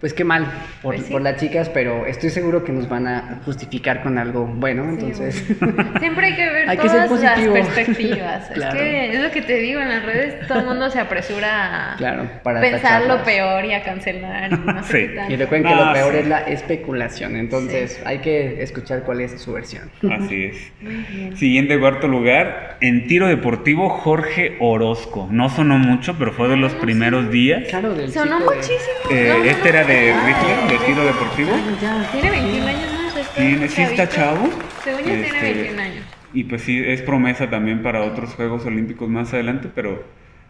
Pues 0.00 0.14
qué 0.14 0.24
mal 0.24 0.46
por, 0.80 0.94
Pues 0.94 1.06
sí. 1.06 1.12
por 1.12 1.20
las 1.20 1.36
chicas, 1.36 1.68
pero 1.68 2.06
estoy 2.06 2.30
seguro 2.30 2.64
que 2.64 2.72
nos 2.72 2.88
van 2.88 3.06
a 3.06 3.40
justificar 3.44 4.02
con 4.02 4.16
algo 4.18 4.46
bueno, 4.46 4.84
entonces. 4.88 5.44
Bueno. 5.60 5.84
Siempre 5.98 6.26
hay 6.28 6.36
que 6.36 6.50
ver 6.50 6.68
Hay 6.70 6.76
que 6.78 6.88
todas 6.88 7.10
las 7.10 7.40
perspectivas. 7.48 8.48
Claro. 8.54 8.76
Es 8.78 8.82
que 8.82 9.12
es 9.14 9.20
lo 9.22 9.30
que 9.30 9.42
te 9.42 9.54
digo, 9.58 9.80
en 9.80 9.88
las 9.90 10.02
redes 10.04 10.46
todo 10.48 10.60
el 10.60 10.66
mundo 10.66 10.90
se 10.90 11.00
apresura 11.00 11.92
a 11.92 11.96
Claro, 11.96 12.28
para 12.42 12.60
pensar 12.60 13.04
lo 13.04 13.22
peor 13.24 13.64
y 13.66 13.72
a 13.74 13.82
cancelar 13.82 14.52
y 14.52 14.56
no 14.56 14.82
sé 14.84 14.92
Sí. 14.92 15.06
qué 15.08 15.14
tanto. 15.16 15.32
Y 15.32 15.36
recuerden 15.36 15.68
que 15.68 15.74
lo 15.74 15.92
peor 15.92 16.12
sí. 16.14 16.18
es 16.20 16.26
la 16.28 16.38
especulación, 16.40 17.36
entonces 17.36 18.00
hay 18.06 18.18
que 18.18 18.62
escuchar 18.62 19.02
cuál 19.02 19.20
es 19.20 19.40
su 19.40 19.52
versión. 19.52 19.90
Así 20.10 20.44
es. 20.46 20.72
Muy 20.80 20.94
bien. 20.94 21.36
Siguiente 21.36 21.78
cuarto 21.78 22.08
lugar, 22.08 22.78
en 22.80 23.06
tiro 23.06 23.26
deportivo, 23.26 23.90
Jorge 23.90 24.56
Orozco. 24.60 25.28
No 25.30 25.48
sonó 25.50 25.78
mucho, 25.78 26.16
pero 26.18 26.32
fue 26.32 26.48
de 26.48 26.56
los 26.56 26.72
primeros 26.74 27.30
días. 27.30 27.64
Claro, 27.68 27.94
del 27.94 28.10
Sonó 28.10 28.40
muchísimo. 28.40 28.78
Eh, 29.10 29.28
No, 29.32 29.38
no, 29.38 29.44
este 29.44 29.62
no. 29.72 29.78
era 29.78 29.84
de 29.90 30.12
rifle, 30.24 30.78
de 30.78 30.86
tiro 30.86 31.04
deportivo. 31.04 31.50
Ah. 31.82 32.08
Tiene 32.12 32.30
21 32.30 32.66
años, 32.66 32.92
¿no? 32.92 33.08
O 33.08 33.10
sea, 33.10 33.24
Tiene, 33.34 33.68
sí 33.68 33.82
está 33.82 34.08
chavo. 34.08 34.48
Según 34.84 35.00
yo 35.00 35.04
tiene 35.04 35.26
Este, 35.26 35.52
21 35.52 35.82
años. 35.82 36.04
Y 36.32 36.44
pues 36.44 36.62
sí, 36.62 36.80
es 36.84 37.02
promesa 37.02 37.50
también 37.50 37.82
para 37.82 38.02
otros 38.04 38.34
Juegos 38.34 38.64
Olímpicos 38.66 39.08
más 39.08 39.34
adelante, 39.34 39.68
pero 39.74 40.04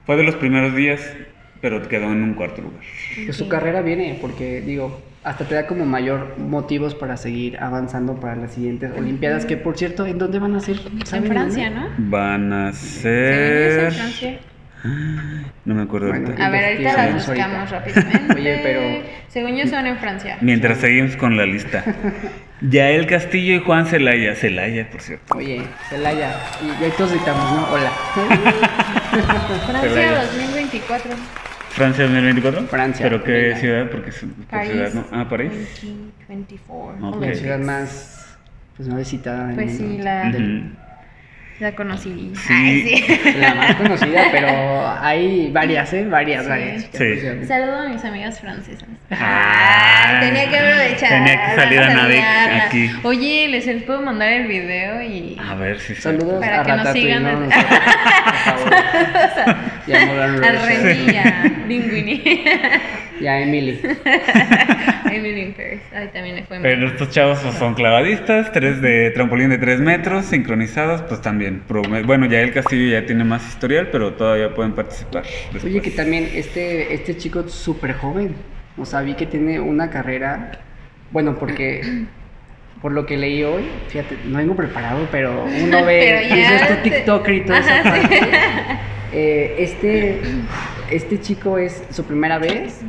fue 0.05 0.17
de 0.17 0.25
los 0.25 0.37
primeros 0.37 0.77
días, 0.77 1.01
pero 1.63 1.89
quedó 1.89 2.13
en 2.13 2.23
un 2.23 2.35
cuarto 2.35 2.61
lugar. 2.61 2.83
Su 3.33 3.49
carrera 3.49 3.81
viene, 3.81 4.19
porque 4.21 4.61
digo, 4.61 5.01
hasta 5.25 5.47
te 5.47 5.55
da 5.55 5.67
como 5.67 5.87
mayor 5.87 6.37
motivos 6.39 6.95
para 6.95 7.17
seguir 7.17 7.57
avanzando 7.59 8.21
para 8.21 8.37
las 8.37 8.53
siguientes 8.53 8.93
Olimpiadas, 8.95 9.47
que 9.47 9.57
por 9.57 9.79
cierto, 9.79 10.05
¿en 10.07 10.19
dónde 10.19 10.39
van 10.39 10.55
a 10.55 10.61
ser? 10.61 10.81
En 10.87 11.07
¿Saben 11.07 11.31
Francia? 11.31 11.71
¿no? 11.71 11.89
Van 11.97 12.53
a 12.53 12.73
ser... 12.75 13.85
en 13.85 13.93
Francia. 13.93 14.41
No 15.65 15.75
me 15.75 15.83
acuerdo 15.83 16.09
Bueno, 16.09 16.27
ahorita. 16.29 16.47
A 16.47 16.51
ver, 16.51 16.65
ahorita 16.65 16.93
las 16.97 17.15
buscamos 17.27 17.73
ahorita. 17.73 18.01
rápidamente. 18.01 18.35
Oye, 18.35 18.61
pero- 18.63 19.03
Según 19.29 19.57
yo 19.57 19.67
son 19.67 19.87
en 19.87 19.99
Francia. 19.99 20.39
Mientras 20.41 20.79
seguimos 20.79 21.17
con 21.17 21.37
la 21.37 21.47
lista. 21.47 21.85
Yael 22.63 23.07
Castillo 23.07 23.55
y 23.57 23.61
Juan 23.61 23.87
Celaya. 23.87 24.35
Celaya, 24.35 24.89
por 24.91 25.01
cierto. 25.01 25.35
Oye, 25.37 25.63
Celaya, 25.89 26.35
y, 26.63 26.83
y 26.83 26.85
ahí 26.85 26.93
todos 26.97 27.13
gritamos, 27.13 27.53
¿no? 27.53 27.69
Hola. 27.73 27.91
Francia 29.67 29.89
Celaya. 29.89 30.25
2024. 30.25 31.11
Francia 31.71 32.05
2024. 32.05 32.63
Francia, 32.67 33.05
¿Pero 33.09 33.23
qué 33.23 33.33
venga. 33.33 33.57
ciudad? 33.59 33.91
Porque 33.91 34.11
es 34.11 34.19
por 34.21 34.45
París. 34.47 34.71
ciudad, 34.73 34.93
¿no? 34.93 35.07
Ah, 35.13 35.27
París. 35.29 35.53
2024. 35.83 37.09
Ok. 37.09 37.23
La 37.25 37.35
ciudad 37.35 37.59
más, 37.61 38.37
pues 38.77 38.89
más 38.89 38.99
visitada 38.99 39.53
Pues 39.55 39.77
sí, 39.77 39.99
la- 39.99 40.31
Del-. 40.31 40.71
La 41.61 41.73
conocí. 41.75 42.33
Sí. 42.35 42.53
Ay, 42.53 42.83
sí. 43.07 43.21
La 43.39 43.55
más 43.55 43.75
conocida, 43.77 44.25
pero 44.33 44.49
hay 45.01 45.51
varias, 45.53 45.93
¿eh? 45.93 46.07
Varias, 46.09 46.45
Sí. 46.45 46.49
varias. 46.49 46.89
Sí. 46.91 47.47
Saludo 47.47 47.81
a 47.81 47.89
mis 47.89 48.03
amigas 48.03 48.41
francesas. 48.41 48.89
Ah, 49.11 50.21
tenía 50.23 50.49
que 50.49 50.59
aprovechar. 50.59 51.09
tenía 51.11 51.47
que 51.51 51.55
salir 51.61 51.81
a 51.81 51.87
saludarlas. 51.93 52.65
aquí. 52.67 52.91
Oye, 53.03 53.49
les 53.49 53.83
puedo 53.83 54.01
mandar 54.01 54.33
el 54.33 54.47
video 54.49 55.03
y. 55.03 55.37
A 55.39 55.55
ver 55.55 55.79
si 55.81 55.95
Saludos 55.97 56.41
Para 56.43 56.63
a 56.63 56.65
que 56.65 56.73
nos 56.73 56.93
sigan 56.93 57.23
¿no? 57.25 57.41
desde- 57.41 57.55
Por 58.45 58.71
favor. 59.35 59.57
Y 59.87 59.93
a 59.93 60.07
Moulin 60.07 60.45
A 60.45 60.53
Rouge. 60.53 60.67
Remy 60.79 61.13
y 61.13 61.17
a 61.17 61.53
Linguini. 61.69 62.45
Y 63.21 63.27
a 63.27 63.39
Emily. 63.41 63.79
Emily 65.13 65.41
in 65.43 65.53
Paris. 65.55 65.81
Ay, 65.95 66.09
también 66.13 66.37
le 66.37 66.43
fue 66.45 66.59
mal. 66.59 66.69
Pero 66.71 66.87
estos 66.89 67.11
chavos 67.11 67.39
pues, 67.41 67.55
son 67.57 67.75
clavadistas, 67.75 68.53
tres 68.53 68.81
de 68.81 69.11
trampolín 69.11 69.51
de 69.51 69.59
3 69.59 69.81
metros, 69.81 70.27
sincronizados, 70.27 71.03
pues 71.03 71.21
también. 71.21 71.63
Bueno, 71.69 72.27
ya 72.27 72.41
el 72.41 72.53
Castillo 72.53 72.91
ya 72.91 73.07
tiene 73.07 73.25
más 73.25 73.47
historial, 73.49 73.89
pero 73.93 74.15
todavía 74.15 74.55
pueden 74.55 74.73
participar. 74.73 75.25
después. 75.25 75.65
Oye, 75.65 75.81
que 75.81 75.91
también 75.91 76.29
este, 76.35 76.95
este 76.95 77.17
chico 77.17 77.41
es 77.41 77.53
súper 77.53 77.95
joven. 77.95 78.35
O 78.79 78.85
sea, 78.87 79.01
vi 79.03 79.15
que 79.15 79.27
tiene 79.27 79.61
una 79.61 79.91
carrera. 79.91 80.53
Bueno, 81.11 81.37
porque 81.39 82.05
por 82.83 82.93
lo 82.93 83.05
que 83.05 83.17
leí 83.19 83.43
hoy, 83.45 83.65
fíjate, 83.89 84.17
no 84.27 84.39
vengo 84.39 84.57
preparado, 84.57 85.07
pero 85.13 85.45
uno 85.45 85.85
ve, 85.85 86.25
Pero 86.29 86.37
ya 86.41 86.67
tu 86.69 86.75
te- 86.75 86.91
TikToker 86.91 87.35
y 87.35 87.41
toda 87.45 87.59
esa 87.59 87.81
Ajá, 87.81 87.83
sí. 87.97 88.01
parte. 88.09 88.21
Eh, 89.13 89.57
este, 89.59 90.21
este 90.93 91.21
chico 91.21 91.59
es 91.59 91.83
su 91.91 92.05
primera 92.05 92.39
vez 92.39 92.81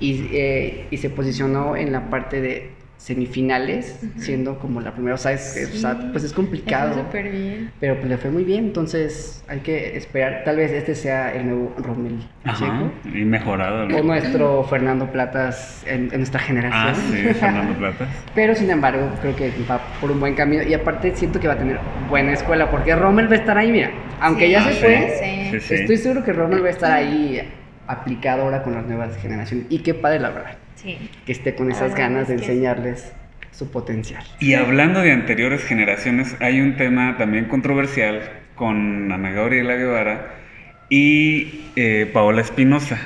y, 0.00 0.28
eh, 0.32 0.86
y 0.90 0.96
se 0.98 1.10
posicionó 1.10 1.76
en 1.76 1.92
la 1.92 2.10
parte 2.10 2.40
de 2.40 2.70
semifinales, 2.98 4.00
siendo 4.16 4.58
como 4.58 4.80
la 4.80 4.92
primera. 4.92 5.14
O 5.14 5.18
sea, 5.18 5.30
es, 5.32 5.70
o 5.74 5.76
sea, 5.76 5.96
pues 6.12 6.24
es 6.24 6.32
complicado. 6.32 6.94
fue 6.94 7.02
súper 7.04 7.30
bien. 7.30 7.70
Pero 7.78 7.94
pues 7.96 8.08
le 8.08 8.16
fue 8.16 8.30
muy 8.30 8.42
bien, 8.42 8.64
entonces 8.64 9.44
hay 9.48 9.60
que 9.60 9.96
esperar. 9.96 10.42
Tal 10.44 10.56
vez 10.56 10.72
este 10.72 10.94
sea 10.96 11.32
el 11.32 11.46
nuevo 11.46 11.74
Rommel 11.78 12.18
Ajá, 12.44 12.66
Pacheco. 12.66 13.16
y 13.16 13.24
mejorado. 13.24 13.86
¿no? 13.86 13.98
O 13.98 14.02
nuestro 14.02 14.64
Fernando 14.64 15.12
Platas 15.12 15.84
en, 15.86 16.08
en 16.10 16.16
nuestra 16.18 16.40
generación. 16.40 16.94
Ah, 16.94 16.94
sí, 17.10 17.16
Fernando 17.34 17.74
Plata. 17.78 18.06
Pero 18.34 18.54
sin 18.56 18.70
embargo, 18.70 19.08
creo 19.20 19.36
que 19.36 19.52
va 19.70 19.78
por 20.00 20.10
un 20.10 20.18
buen 20.18 20.34
camino. 20.34 20.62
Y 20.64 20.74
aparte 20.74 21.14
siento 21.14 21.38
que 21.38 21.46
va 21.48 21.54
a 21.54 21.58
tener 21.58 21.78
buena 22.08 22.32
escuela, 22.32 22.70
porque 22.70 22.94
Rommel 22.96 23.28
va 23.30 23.34
a 23.36 23.38
estar 23.38 23.56
ahí, 23.56 23.70
mira. 23.70 23.90
Aunque 24.20 24.46
Sí, 24.46 24.50
ya 24.52 24.60
Ah, 24.62 24.68
se 24.68 24.72
sí. 24.72 24.80
fue, 24.80 25.12
Sí. 25.20 25.50
Sí, 25.52 25.60
sí. 25.60 25.74
estoy 25.74 25.96
seguro 25.98 26.24
que 26.24 26.32
Rommel 26.32 26.62
va 26.64 26.68
a 26.68 26.70
estar 26.70 26.90
ahí 26.92 27.40
aplicado 27.86 28.42
ahora 28.42 28.62
con 28.62 28.74
las 28.74 28.84
nuevas 28.86 29.16
generaciones. 29.18 29.66
Y 29.70 29.78
qué 29.80 29.94
padre, 29.94 30.20
la 30.20 30.30
verdad, 30.30 30.56
Sí. 30.74 30.98
que 31.24 31.32
esté 31.32 31.54
con 31.54 31.68
La 31.68 31.74
esas 31.74 31.92
verdad 31.92 31.98
ganas 32.08 32.22
es 32.22 32.28
de 32.28 32.34
enseñarles 32.34 33.12
su 33.50 33.70
potencial. 33.70 34.22
Y 34.40 34.54
hablando 34.54 35.00
de 35.00 35.12
anteriores 35.12 35.64
generaciones, 35.64 36.36
hay 36.40 36.60
un 36.60 36.76
tema 36.76 37.16
también 37.16 37.46
controversial 37.46 38.20
con 38.54 39.10
Ana 39.12 39.30
Gabriela 39.30 39.74
Guevara 39.76 40.34
y 40.88 41.64
eh, 41.76 42.08
Paola 42.12 42.40
Espinosa. 42.42 42.98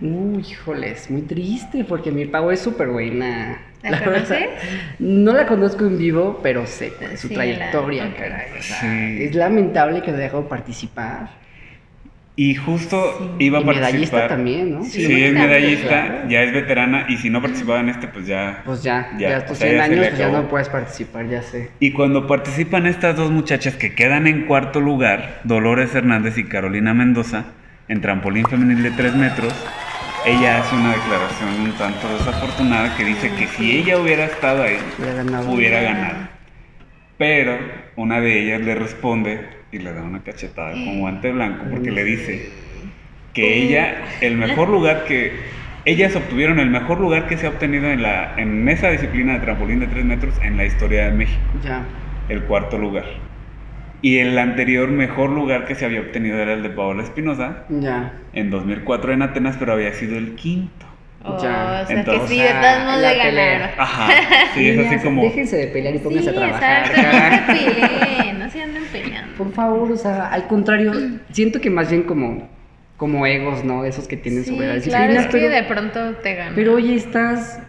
Uy, 0.00 0.42
híjoles, 0.42 1.10
muy 1.10 1.22
triste 1.22 1.84
porque 1.84 2.10
mi 2.12 2.26
pavo 2.26 2.50
es 2.52 2.60
súper 2.60 2.88
buena. 2.88 3.62
¿La 3.82 4.00
verdad. 4.00 4.04
conoces? 4.14 4.48
No 4.98 5.32
la 5.32 5.46
conozco 5.46 5.86
en 5.86 5.96
vivo, 5.98 6.40
pero 6.42 6.66
sé 6.66 6.90
cuál 6.98 7.12
es 7.12 7.20
su 7.20 7.28
Sí, 7.28 7.34
trayectoria, 7.34 8.04
la- 8.06 8.14
caray. 8.16 8.46
o 8.58 8.62
sea, 8.62 8.80
Sí. 8.80 9.22
Es 9.24 9.34
lamentable 9.34 10.02
que 10.02 10.10
haya 10.10 10.18
dejado 10.20 10.48
participar. 10.48 11.30
Y 12.38 12.54
justo 12.54 13.34
iba 13.38 13.58
a 13.58 13.62
Y 13.62 13.64
medallista 13.64 13.88
participar. 13.88 14.28
también, 14.28 14.74
¿no? 14.74 14.84
Sí, 14.84 15.06
Sí, 15.06 15.24
es 15.24 15.32
medallista, 15.32 15.88
claro. 15.88 16.28
ya 16.28 16.42
es 16.42 16.52
veterana 16.52 17.06
y 17.08 17.16
si 17.16 17.30
no 17.30 17.40
participaba 17.40 17.80
en 17.80 17.88
este, 17.88 18.08
pues 18.08 18.26
ya. 18.26 18.60
Pues 18.66 18.82
ya, 18.82 19.08
Ya, 19.18 19.30
ya, 19.30 19.46
tus 19.46 19.56
sea, 19.56 19.68
100 19.68 19.78
ya 19.78 19.84
se 19.84 19.88
le 19.90 19.94
años, 19.96 20.08
pues 20.10 20.18
ya 20.18 20.28
no 20.28 20.48
puedes 20.48 20.68
participar, 20.68 21.28
ya 21.28 21.40
sé. 21.40 21.70
Y 21.80 21.92
cuando 21.92 22.26
participan 22.26 22.86
estas 22.86 23.16
dos 23.16 23.30
muchachas 23.30 23.76
que 23.76 23.94
quedan 23.94 24.26
en 24.26 24.42
cuarto 24.46 24.80
lugar, 24.82 25.40
Dolores 25.44 25.94
Hernández 25.94 26.36
y 26.36 26.44
Carolina 26.44 26.92
Mendoza, 26.92 27.46
en 27.88 28.02
trampolín 28.02 28.44
femenil 28.44 28.82
de 28.82 28.90
3 28.90 29.14
metros, 29.14 29.54
ella 30.26 30.58
hace 30.60 30.74
una 30.76 30.90
declaración 30.92 31.48
un 31.62 31.72
tanto 31.78 32.06
desafortunada 32.18 32.94
que 32.98 33.04
dice 33.04 33.30
que 33.38 33.46
si 33.46 33.78
ella 33.78 33.96
hubiera 33.98 34.26
estado 34.26 34.62
ahí, 34.62 34.76
Hubiera 34.98 35.14
ganado. 35.22 35.50
hubiera 35.50 35.80
ganado. 35.80 36.35
Pero 37.18 37.56
una 37.96 38.20
de 38.20 38.42
ellas 38.42 38.60
le 38.60 38.74
responde 38.74 39.40
y 39.72 39.78
le 39.78 39.92
da 39.92 40.02
una 40.02 40.22
cachetada 40.22 40.72
con 40.72 41.00
guante 41.00 41.32
blanco 41.32 41.64
porque 41.70 41.90
le 41.90 42.04
dice 42.04 42.50
que 43.32 43.62
ella, 43.62 44.04
el 44.20 44.36
mejor 44.38 44.68
lugar 44.68 45.04
que 45.06 45.32
ellas 45.84 46.14
obtuvieron 46.16 46.58
el 46.58 46.68
mejor 46.70 47.00
lugar 47.00 47.26
que 47.26 47.36
se 47.36 47.46
ha 47.46 47.50
obtenido 47.50 47.86
en, 47.90 48.02
la, 48.02 48.34
en 48.38 48.68
esa 48.68 48.90
disciplina 48.90 49.34
de 49.34 49.40
trampolín 49.40 49.80
de 49.80 49.86
3 49.86 50.04
metros 50.04 50.34
en 50.42 50.56
la 50.56 50.64
historia 50.64 51.06
de 51.06 51.12
México, 51.12 51.40
Ya. 51.64 51.82
el 52.28 52.42
cuarto 52.42 52.76
lugar. 52.78 53.04
Y 54.02 54.18
el 54.18 54.36
anterior 54.38 54.88
mejor 54.88 55.30
lugar 55.30 55.64
que 55.64 55.74
se 55.74 55.84
había 55.84 56.00
obtenido 56.00 56.38
era 56.38 56.52
el 56.52 56.62
de 56.62 56.70
Paola 56.70 57.02
Espinosa 57.02 57.64
Ya. 57.70 58.12
en 58.34 58.50
2004 58.50 59.12
en 59.12 59.22
Atenas, 59.22 59.56
pero 59.58 59.72
había 59.72 59.92
sido 59.92 60.16
el 60.18 60.34
quinto. 60.34 60.85
Oh, 61.24 61.42
Ya. 61.42 61.80
O 61.82 61.86
sea, 61.86 61.98
Entonces, 61.98 62.28
que 62.30 62.34
sí, 62.36 62.40
de 62.42 62.48
todos 62.50 62.84
modos 62.84 63.00
le 63.00 63.16
ganaron. 63.16 63.70
Ajá, 63.78 64.08
sí, 64.54 64.68
es 64.68 64.86
así 64.86 64.98
como... 65.04 65.22
Déjense 65.22 65.56
de 65.56 65.66
pelear 65.68 65.94
y 65.94 65.98
pónganse 65.98 66.30
sí, 66.30 66.36
a 66.36 66.38
trabajar. 66.38 66.86
exacto, 66.86 67.02
no 67.02 67.56
se 67.58 67.88
peleen, 67.88 68.38
no 68.38 68.50
se 68.50 68.62
anden 68.62 68.84
peleando. 68.92 69.36
Por 69.36 69.52
favor, 69.52 69.92
o 69.92 69.96
sea, 69.96 70.28
al 70.28 70.46
contrario, 70.46 70.92
siento 71.32 71.60
que 71.60 71.68
más 71.70 71.90
bien 71.90 72.04
como, 72.04 72.48
como 72.96 73.26
egos, 73.26 73.64
¿no? 73.64 73.84
Esos 73.84 74.06
que 74.06 74.16
tienen 74.16 74.44
Sí, 74.44 74.50
sobre 74.50 74.76
la 74.76 74.80
claro, 74.82 75.12
es 75.14 75.26
que 75.26 75.32
pero, 75.32 75.48
de 75.50 75.62
pronto 75.64 76.14
te 76.22 76.34
ganan. 76.34 76.54
pero 76.54 76.74
oye, 76.74 76.94
estás. 76.94 77.60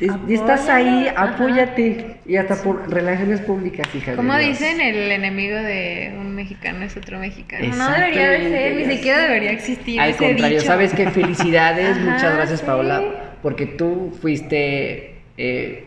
Es- 0.00 0.12
Estás 0.40 0.68
ahí, 0.68 1.08
ajá. 1.08 1.34
apóyate. 1.34 2.16
Y 2.26 2.36
hasta 2.36 2.56
por 2.62 2.90
relaciones 2.92 3.40
públicas, 3.40 3.86
hija. 3.94 4.12
de 4.12 4.16
Como 4.16 4.36
dicen, 4.36 4.80
el 4.80 5.10
enemigo 5.10 5.56
de 5.56 6.12
un 6.18 6.34
mexicano 6.34 6.84
es 6.84 6.96
otro 6.96 7.18
mexicano. 7.18 7.66
No 7.76 7.90
debería 7.90 8.34
Exactamente, 8.36 8.58
ser, 8.78 8.86
ni 8.88 8.96
siquiera 8.96 9.22
debería 9.22 9.50
existir 9.52 10.00
Al 10.00 10.10
ese 10.10 10.18
contrario, 10.26 10.58
dicho. 10.58 10.66
¿sabes 10.70 10.92
qué? 10.94 11.10
Felicidades, 11.10 11.96
Ajá, 11.96 12.00
muchas 12.10 12.34
gracias, 12.36 12.60
sí. 12.60 12.66
Paola, 12.66 13.02
porque 13.42 13.66
tú 13.66 14.16
fuiste 14.20 15.14
eh, 15.36 15.84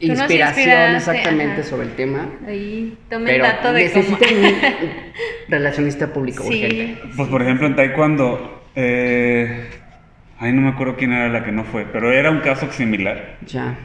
Tú 0.00 0.06
inspiración 0.06 0.96
exactamente 0.96 1.60
ajá. 1.60 1.70
sobre 1.70 1.86
el 1.86 1.92
tema. 1.94 2.28
Ahí, 2.48 2.96
tomen 3.08 3.26
Pero 3.26 3.44
dato 3.44 3.72
de 3.72 3.90
cómo. 3.92 4.02
necesitan 4.04 4.36
un 4.44 4.54
relacionista 5.48 6.12
público 6.12 6.42
Sí. 6.44 6.64
urgente. 6.64 6.98
Pues 7.16 7.28
por 7.28 7.42
ejemplo 7.42 7.66
en 7.68 7.76
Taekwondo, 7.76 8.64
eh, 8.74 9.68
ay 10.38 10.52
no 10.52 10.60
me 10.62 10.68
acuerdo 10.70 10.96
quién 10.96 11.12
era 11.12 11.28
la 11.28 11.44
que 11.44 11.52
no 11.52 11.64
fue, 11.64 11.86
pero 11.86 12.12
era 12.12 12.30
un 12.30 12.40
caso 12.40 12.70
similar. 12.72 13.36
Ya. 13.40 13.76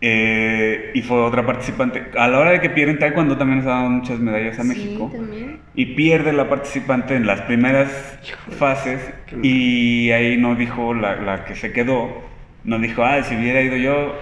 eh, 0.00 0.90
y 0.94 1.02
fue 1.02 1.20
otra 1.22 1.44
participante. 1.44 2.10
A 2.16 2.28
la 2.28 2.38
hora 2.38 2.50
de 2.52 2.60
que 2.60 2.70
pierden 2.70 2.98
Taekwondo 2.98 3.36
también 3.36 3.58
nos 3.58 3.66
ha 3.66 3.70
dado 3.78 3.90
muchas 3.90 4.20
medallas 4.20 4.58
a 4.60 4.64
México. 4.64 5.10
Sí, 5.10 5.16
también. 5.16 5.60
Y 5.74 5.86
pierde 5.96 6.32
la 6.32 6.48
participante 6.48 7.16
en 7.16 7.26
las 7.26 7.42
primeras 7.42 8.18
fases 8.50 9.12
y 9.42 10.10
ahí 10.12 10.36
no 10.38 10.54
dijo 10.54 10.94
la, 10.94 11.16
la 11.16 11.44
que 11.44 11.54
se 11.56 11.72
quedó, 11.72 12.22
no 12.64 12.78
dijo, 12.78 13.02
ah, 13.04 13.22
si 13.22 13.36
hubiera 13.36 13.60
ido 13.62 13.76
yo, 13.76 14.14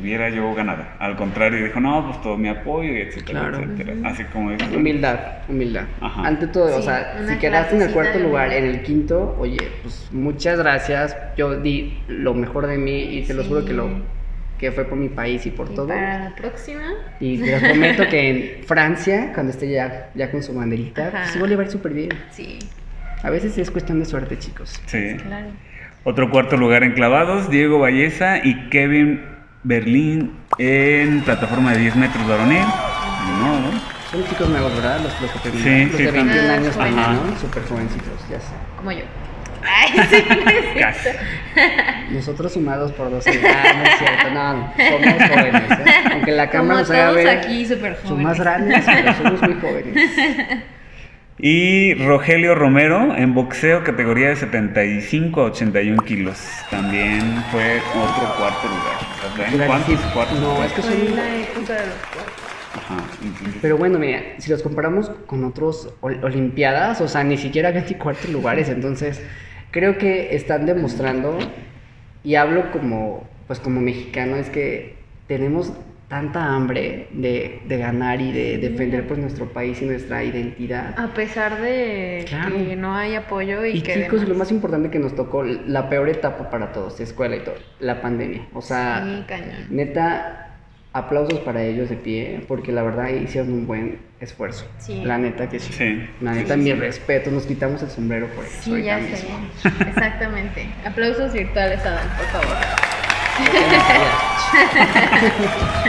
hubiera 0.00 0.28
yo 0.30 0.54
ganado. 0.54 0.84
Al 0.98 1.16
contrario, 1.16 1.64
dijo, 1.64 1.80
no, 1.80 2.06
pues 2.06 2.20
todo 2.22 2.36
mi 2.36 2.48
apoyo, 2.48 2.92
y 2.92 3.00
etcétera, 3.00 3.40
Claro. 3.48 3.62
etcétera. 3.62 3.94
Así 4.04 4.24
como 4.24 4.50
dices. 4.52 4.68
Humildad, 4.74 5.18
humildad. 5.48 5.84
Ajá. 6.00 6.26
Ante 6.26 6.46
todo, 6.48 6.76
o 6.76 6.82
sea, 6.82 7.16
si 7.28 7.36
quedaste 7.38 7.76
en 7.76 7.82
el 7.82 7.90
cuarto 7.92 8.18
lugar, 8.18 8.52
en 8.52 8.64
el 8.66 8.82
quinto, 8.82 9.36
oye, 9.38 9.58
pues 9.82 10.08
muchas 10.12 10.58
gracias. 10.58 11.16
Yo 11.36 11.60
di 11.60 11.98
lo 12.08 12.34
mejor 12.34 12.66
de 12.66 12.78
mí 12.78 13.18
y 13.18 13.22
te 13.22 13.34
lo 13.34 13.44
juro 13.44 13.64
que 13.64 13.72
lo 13.72 13.88
que 14.58 14.72
fue 14.72 14.84
por 14.86 14.98
mi 14.98 15.08
país 15.08 15.46
y 15.46 15.50
por 15.52 15.70
Y 15.70 15.74
todo. 15.76 15.86
para 15.86 16.30
la 16.30 16.34
próxima. 16.34 16.82
Y 17.20 17.38
te 17.38 17.56
prometo 17.60 18.08
que 18.08 18.28
en 18.58 18.64
Francia, 18.64 19.30
cuando 19.32 19.52
esté 19.52 19.70
ya, 19.70 20.10
ya 20.16 20.30
con 20.32 20.42
su 20.42 20.52
banderita, 20.52 21.06
Ajá. 21.08 21.18
pues 21.22 21.36
igual 21.36 21.50
le 21.50 21.56
va 21.56 21.62
a 21.62 21.66
ir 21.66 21.70
súper 21.70 21.92
bien. 21.94 22.08
Sí, 22.32 22.58
A 23.22 23.30
veces 23.30 23.56
es 23.56 23.70
cuestión 23.70 24.00
de 24.00 24.04
suerte, 24.04 24.36
chicos. 24.38 24.80
Sí. 24.86 25.16
claro. 25.24 25.46
Otro 26.04 26.30
cuarto 26.30 26.56
lugar 26.56 26.84
en 26.84 26.92
clavados, 26.92 27.50
Diego 27.50 27.78
Valleza 27.80 28.38
y 28.42 28.68
Kevin 28.70 29.24
Berlín 29.62 30.32
en 30.58 31.20
plataforma 31.22 31.72
de 31.72 31.80
10 31.80 31.96
metros 31.96 32.26
varonil. 32.26 32.62
No, 33.40 33.60
¿no? 33.60 33.98
Son 34.10 34.24
chicos 34.26 34.48
nuevos, 34.48 34.74
¿verdad? 34.74 35.00
Los, 35.02 35.20
los 35.20 35.30
que 35.32 35.50
Sí, 35.50 35.52
terminaron, 35.58 35.88
los 35.88 35.96
sí, 35.96 36.02
de 36.04 36.10
21 36.12 36.32
también. 36.32 36.50
años 36.50 36.76
también. 36.76 37.30
¿no? 37.34 37.38
Súper 37.38 37.62
jovencitos, 37.64 38.28
ya 38.30 38.40
sé. 38.40 38.52
Como 38.78 38.92
yo. 38.92 39.02
Ay, 39.62 40.00
sí. 40.08 40.24
Casi. 40.78 41.08
Nosotros 42.14 42.52
sumados 42.52 42.92
por 42.92 43.10
dos 43.10 43.26
años. 43.26 43.42
Ah, 43.44 43.72
no 43.76 43.82
es 43.82 43.98
cierto, 43.98 44.30
no, 44.32 44.52
no, 44.54 44.72
somos 44.76 45.28
jóvenes, 45.28 45.62
¿eh? 45.70 45.84
Aunque 46.12 46.30
la 46.32 46.46
Como 46.48 46.52
cámara 46.62 46.80
nos 46.80 46.90
haga 46.90 47.10
ver, 47.10 47.28
aquí 47.28 47.66
súper 47.66 47.92
jóvenes. 47.96 48.08
son 48.08 48.22
más 48.22 48.38
grandes, 48.40 48.84
pero 48.86 49.14
somos 49.14 49.42
muy 49.42 49.54
jóvenes. 49.60 50.10
Y 51.40 51.94
Rogelio 51.94 52.54
Romero 52.56 53.14
en 53.16 53.32
boxeo, 53.34 53.84
categoría 53.84 54.30
de 54.30 54.36
75 54.36 55.40
a 55.40 55.44
81 55.44 56.02
kilos. 56.02 56.36
También 56.70 57.20
fue 57.52 57.78
otro 57.78 58.34
cuarto 58.36 58.66
lugar. 58.66 58.96
O 59.32 59.36
sea, 59.36 59.44
¿ven 59.46 59.54
Iba 59.54 59.64
a 59.64 59.68
¿Cuántos 59.68 60.00
cuartos? 60.12 60.40
No, 60.40 60.64
es 60.64 60.72
que 60.72 60.82
Fue 60.82 61.06
son... 61.06 61.16
la 61.16 61.36
época 61.36 61.72
de 61.74 61.86
los 61.86 61.96
cuartos. 62.12 62.34
Ajá, 62.74 62.96
Pero 63.62 63.76
bueno, 63.78 63.98
mira, 63.98 64.20
si 64.38 64.50
los 64.50 64.62
comparamos 64.62 65.10
con 65.26 65.44
otros 65.44 65.94
ol- 66.00 66.22
olimpiadas, 66.24 67.00
o 67.00 67.08
sea, 67.08 67.22
ni 67.24 67.36
siquiera 67.36 67.68
había 67.68 67.82
ni 67.82 67.94
cuartos 67.94 68.30
lugares, 68.30 68.68
entonces 68.68 69.22
creo 69.70 69.96
que 69.96 70.34
están 70.34 70.66
demostrando, 70.66 71.38
y 72.24 72.34
hablo 72.34 72.70
como, 72.72 73.28
pues 73.46 73.58
como 73.60 73.80
mexicano, 73.80 74.36
es 74.36 74.50
que 74.50 74.96
tenemos 75.28 75.72
tanta 76.08 76.42
hambre 76.54 77.08
de, 77.12 77.60
de 77.66 77.76
ganar 77.78 78.20
y 78.20 78.32
de 78.32 78.56
defender 78.58 79.06
pues 79.06 79.18
nuestro 79.20 79.46
país 79.52 79.80
y 79.82 79.84
nuestra 79.84 80.24
identidad. 80.24 80.98
A 80.98 81.08
pesar 81.12 81.60
de 81.60 82.24
Claro. 82.28 82.56
que 82.56 82.76
no 82.76 82.94
hay 82.94 83.14
apoyo 83.14 83.64
y, 83.66 83.76
Y 83.78 83.80
que 83.82 84.04
chicos, 84.04 84.26
lo 84.26 84.34
más 84.34 84.50
importante 84.50 84.90
que 84.90 84.98
nos 84.98 85.14
tocó, 85.14 85.42
la 85.44 85.88
peor 85.90 86.08
etapa 86.08 86.48
para 86.50 86.72
todos, 86.72 86.98
escuela 87.00 87.36
y 87.36 87.40
todo, 87.40 87.56
la 87.80 88.00
pandemia. 88.00 88.46
O 88.54 88.62
sea, 88.62 89.04
Sí, 89.04 89.24
cañón. 89.28 89.66
neta, 89.68 90.44
aplausos 90.94 91.40
para 91.40 91.62
ellos 91.62 91.90
de 91.90 91.96
pie, 91.96 92.42
porque 92.48 92.72
la 92.72 92.82
verdad 92.82 93.08
hicieron 93.10 93.52
un 93.52 93.66
buen 93.66 93.98
esfuerzo. 94.18 94.66
Sí. 94.78 95.02
La 95.04 95.18
neta 95.18 95.48
que 95.50 95.58
sí. 95.60 95.72
Sí. 95.74 96.08
La 96.22 96.32
neta, 96.32 96.54
sí, 96.54 96.60
mi 96.60 96.70
sí. 96.70 96.72
respeto, 96.72 97.30
nos 97.30 97.44
quitamos 97.44 97.82
el 97.82 97.90
sombrero 97.90 98.28
por 98.28 98.46
eso. 98.46 98.62
Sí, 98.62 98.82
ya 98.82 98.98
sé. 98.98 99.26
Exactamente. 99.86 100.66
Aplausos 100.86 101.34
virtuales, 101.34 101.84
Adán, 101.84 102.08
por 102.16 102.26
favor. 102.28 102.56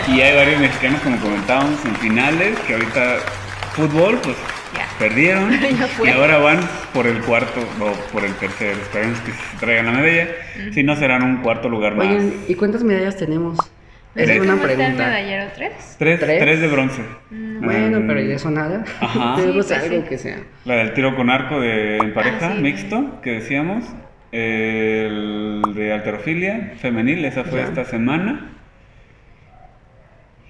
Y 0.07 0.21
hay 0.21 0.35
varios 0.35 0.59
mexicanos, 0.59 1.01
como 1.01 1.17
comentábamos, 1.19 1.83
en 1.85 1.95
finales, 1.97 2.57
que 2.67 2.73
ahorita 2.73 3.17
fútbol, 3.73 4.19
pues 4.23 4.35
Ya. 4.75 4.85
perdieron. 4.97 5.51
Ya 5.79 5.87
fue. 5.87 6.09
y 6.09 6.11
ahora 6.11 6.37
van 6.39 6.59
por 6.93 7.07
el 7.07 7.19
cuarto 7.21 7.61
o 7.79 7.91
por 8.11 8.23
el 8.25 8.33
tercero. 8.35 8.77
Esperemos 8.81 9.19
que 9.19 9.31
se 9.31 9.57
traigan 9.59 9.85
la 9.87 9.91
medalla. 9.93 10.27
Si 10.73 10.83
no, 10.83 10.95
serán 10.95 11.23
un 11.23 11.37
cuarto 11.37 11.69
lugar 11.69 11.95
más. 11.95 12.07
Oigan, 12.07 12.33
¿y 12.47 12.55
cuántas 12.55 12.83
medallas 12.83 13.17
tenemos? 13.17 13.57
Esa 14.15 14.33
es 14.33 14.39
Tres. 14.39 14.41
una 14.41 14.53
¿Cómo 14.53 14.61
está 14.63 14.71
el 14.71 14.77
pregunta. 14.77 15.05
medallero 15.05 15.51
3? 15.55 15.71
Tres, 15.99 16.19
¿Tres? 16.19 16.39
tres 16.39 16.59
de 16.61 16.67
bronce. 16.67 17.01
Bueno, 17.29 17.99
Mm, 17.99 18.07
pero 18.07 18.21
¿y 18.21 18.31
eso 18.31 18.49
nada? 18.49 18.83
Ajá. 18.99 19.35
Sí, 19.41 19.49
pues 19.53 19.71
algo 19.71 19.95
sí. 19.97 20.03
que 20.09 20.17
sea. 20.17 20.37
La 20.65 20.75
del 20.75 20.93
tiro 20.93 21.15
con 21.15 21.29
arco 21.29 21.59
de 21.61 21.97
en 21.97 22.13
pareja, 22.13 22.47
Ah, 22.47 22.53
sí. 22.55 22.61
mixto, 22.61 23.21
que 23.21 23.31
decíamos. 23.33 23.85
El 24.31 25.61
de 25.75 25.93
alterofilia 25.93 26.73
femenil, 26.77 27.25
esa 27.25 27.43
fue 27.43 27.59
Ya. 27.59 27.65
esta 27.67 27.85
semana. 27.85 28.51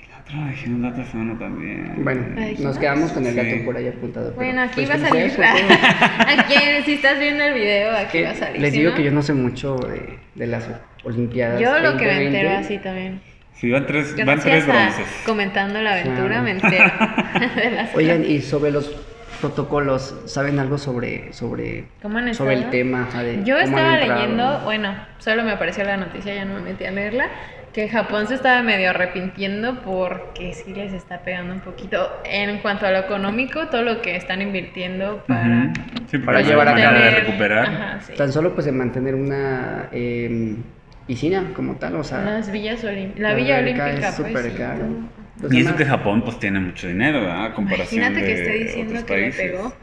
Y 0.01 0.09
la 0.11 0.19
otra 0.19 0.35
la 0.45 0.51
dijimos 0.51 0.79
la 0.81 0.89
otra 0.89 1.05
semana 1.05 1.39
también. 1.39 1.93
Bueno, 2.03 2.21
nos 2.59 2.77
quedamos 2.77 3.11
con 3.11 3.25
el 3.25 3.35
dato 3.35 3.49
Sí. 3.49 3.59
por 3.65 3.77
ahí 3.77 3.87
apuntado. 3.87 4.33
Bueno, 4.33 4.61
aquí 4.61 4.85
pues, 4.85 4.89
va 4.89 4.95
a 4.95 5.09
salir. 5.09 5.31
Aquí, 5.41 6.53
si 6.85 6.93
estás 6.93 7.19
viendo 7.19 7.43
el 7.43 7.53
video, 7.53 7.91
aquí 7.95 8.17
Que 8.19 8.23
va 8.25 8.29
a 8.31 8.35
salir. 8.35 8.61
les 8.61 8.73
digo 8.73 8.89
no, 8.91 8.95
que 8.97 9.03
yo 9.03 9.11
no 9.11 9.21
sé 9.21 9.33
mucho 9.33 9.75
de, 9.77 10.19
de 10.35 10.47
las 10.47 10.69
Olimpiadas. 11.05 11.61
Yo 11.61 11.79
lo 11.79 11.95
que 11.97 12.05
me 12.05 12.11
2020. 12.15 12.25
entero 12.27 12.49
así 12.57 12.77
también. 12.79 13.21
Sí, 13.53 13.69
van 13.71 13.85
tres, 13.87 14.15
van 14.25 14.39
tres 14.39 14.65
bronces. 14.67 15.05
comentando 15.25 15.81
la 15.81 15.93
aventura 15.93 16.27
Claro. 16.27 16.43
me 16.43 16.51
entero 16.51 16.91
de 17.55 17.71
las 17.71 17.95
Oigan, 17.95 18.23
y 18.25 18.39
sobre 18.41 18.71
los 18.71 18.89
protocolos, 19.39 20.15
¿saben 20.25 20.59
algo 20.59 20.77
sobre 20.77 21.33
sobre 21.33 21.85
¿Cómo 22.01 22.17
han 22.17 22.33
sobre 22.33 22.55
el 22.55 22.69
tema? 22.69 23.07
de 23.23 23.43
Yo 23.43 23.57
estaba 23.57 23.99
entrado? 23.99 24.21
leyendo, 24.21 24.59
bueno, 24.63 24.95
solo 25.19 25.43
me 25.43 25.51
apareció 25.51 25.83
la 25.83 25.97
noticia, 25.97 26.33
ya 26.35 26.45
no 26.45 26.55
me 26.55 26.61
metí 26.61 26.85
a 26.85 26.91
leerla, 26.91 27.27
que 27.73 27.87
Japón 27.87 28.27
se 28.27 28.33
estaba 28.35 28.61
medio 28.63 28.89
arrepintiendo 28.89 29.81
porque 29.81 30.53
sí 30.53 30.73
les 30.73 30.91
está 30.93 31.19
pegando 31.21 31.53
un 31.53 31.59
poquito 31.61 32.09
en 32.25 32.57
cuanto 32.59 32.85
a 32.85 32.91
lo 32.91 32.97
económico, 32.99 33.67
todo 33.67 33.83
lo 33.83 34.01
que 34.01 34.15
están 34.15 34.41
invirtiendo 34.41 35.23
para. 35.27 35.71
Sí, 36.09 36.17
Para 36.17 36.41
llevar 36.41 36.67
a 36.69 36.75
cabo. 36.75 36.97
de 36.97 37.11
recuperar. 37.11 37.65
Ajá, 37.67 37.99
sí. 38.01 38.13
Tan 38.15 38.31
solo 38.33 38.53
pues 38.53 38.65
de 38.65 38.71
mantener 38.71 39.13
una 39.13 39.89
eh, 39.91 40.55
piscina 41.05 41.51
como 41.55 41.75
tal, 41.75 41.95
o 41.97 42.03
sea, 42.03 42.23
Las 42.23 42.51
villas 42.51 42.83
olim- 42.83 43.13
la, 43.17 43.29
la 43.29 43.35
Villa 43.35 43.59
Olímpica, 43.59 43.89
es 43.91 43.99
pues, 43.99 44.15
súper. 44.15 44.51
Los 45.41 45.53
Y 45.53 45.59
eso 45.61 45.75
que 45.75 45.85
Japón 45.85 46.21
pues 46.23 46.37
tiene 46.39 46.59
mucho 46.59 46.87
dinero, 46.87 47.21
¿verdad? 47.21 47.45
A 47.45 47.53
comparación 47.53 48.01
Imagínate 48.03 48.25
que 48.25 48.33
de 48.35 48.41
esté 48.43 48.63
diciendo 48.65 48.91
otros 48.91 49.03
que 49.05 49.13
países. 49.13 49.51
pegó. 49.51 49.73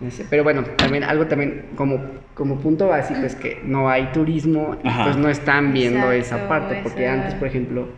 Ya 0.00 0.10
sé, 0.10 0.26
Pero 0.28 0.44
bueno, 0.44 0.62
también 0.76 1.04
algo 1.04 1.26
también 1.26 1.66
como, 1.76 2.00
como 2.34 2.58
punto 2.58 2.88
básico 2.88 3.20
es 3.22 3.34
que 3.36 3.60
no 3.64 3.88
hay 3.88 4.06
turismo 4.12 4.76
y 4.82 4.88
Ajá. 4.88 5.04
pues 5.04 5.16
no 5.16 5.28
están 5.28 5.72
viendo 5.72 6.12
Exacto, 6.12 6.36
esa 6.36 6.48
parte, 6.48 6.80
porque 6.82 7.04
esa- 7.04 7.12
antes, 7.14 7.34
por 7.34 7.48
ejemplo, 7.48 7.88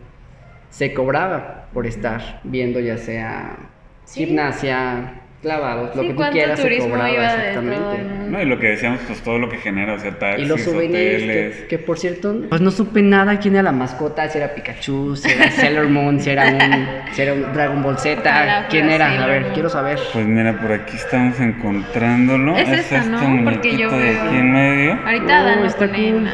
se 0.69 0.93
cobraba 0.93 1.67
por 1.73 1.85
estar 1.87 2.39
viendo 2.43 2.79
ya 2.79 2.97
sea 2.97 3.57
Sí. 4.05 4.25
gimnasia, 4.25 5.21
clavados, 5.41 5.95
lo 5.95 6.01
Sí, 6.01 6.07
que 6.07 6.13
tú 6.13 6.17
¿cuánto 6.17 6.33
quieras, 6.33 6.59
se 6.59 6.77
cobraba 6.79 7.07
todo 7.09 7.21
exactamente. 7.21 8.03
No, 8.29 8.41
y 8.41 8.45
lo 8.45 8.59
que 8.59 8.67
decíamos, 8.67 8.99
pues 9.07 9.21
todo 9.21 9.37
lo 9.39 9.47
que 9.49 9.57
genera, 9.57 9.93
o 9.93 9.99
sea, 9.99 10.09
Y 10.09 10.13
taxis, 10.15 10.47
los 10.49 10.61
souvenirs, 10.61 11.23
hoteles. 11.23 11.55
que, 11.61 11.67
que 11.67 11.77
por 11.77 11.97
cierto, 11.99 12.35
pues 12.49 12.59
no 12.59 12.71
supe 12.71 13.01
nada 13.01 13.39
quién 13.39 13.53
era 13.55 13.63
la 13.63 13.71
mascota, 13.71 14.27
si 14.29 14.37
era 14.39 14.53
Pikachu, 14.53 15.15
si 15.15 15.31
era 15.31 15.49
Sailor 15.51 15.87
Moon, 15.89 16.19
si 16.19 16.29
era 16.31 16.47
un, 16.47 16.87
si 17.13 17.21
era 17.21 17.33
un 17.33 17.53
Dragon 17.53 17.81
Ball 17.83 17.97
Z, 17.97 18.65
quién 18.69 18.89
era, 18.89 19.23
a 19.23 19.27
ver, 19.27 19.41
Moon. 19.43 19.53
quiero 19.53 19.69
saber. 19.69 19.99
Pues 20.11 20.25
mira, 20.25 20.59
por 20.59 20.71
aquí 20.73 20.95
estamos 20.97 21.39
encontrándolo. 21.39 22.57
Es 22.57 22.67
esta, 22.69 22.97
este 22.97 23.09
¿no? 23.09 23.43
Porque 23.45 23.77
yo 23.77 23.89
veo- 23.91 24.21
aquí 24.23 24.35
en 24.35 24.51
medio. 24.51 24.93
Ahorita 25.05 25.41
Oh, 25.41 25.45
Dan 25.45 25.65
está 25.65 25.85
pone 25.87 26.11
cool. 26.11 26.29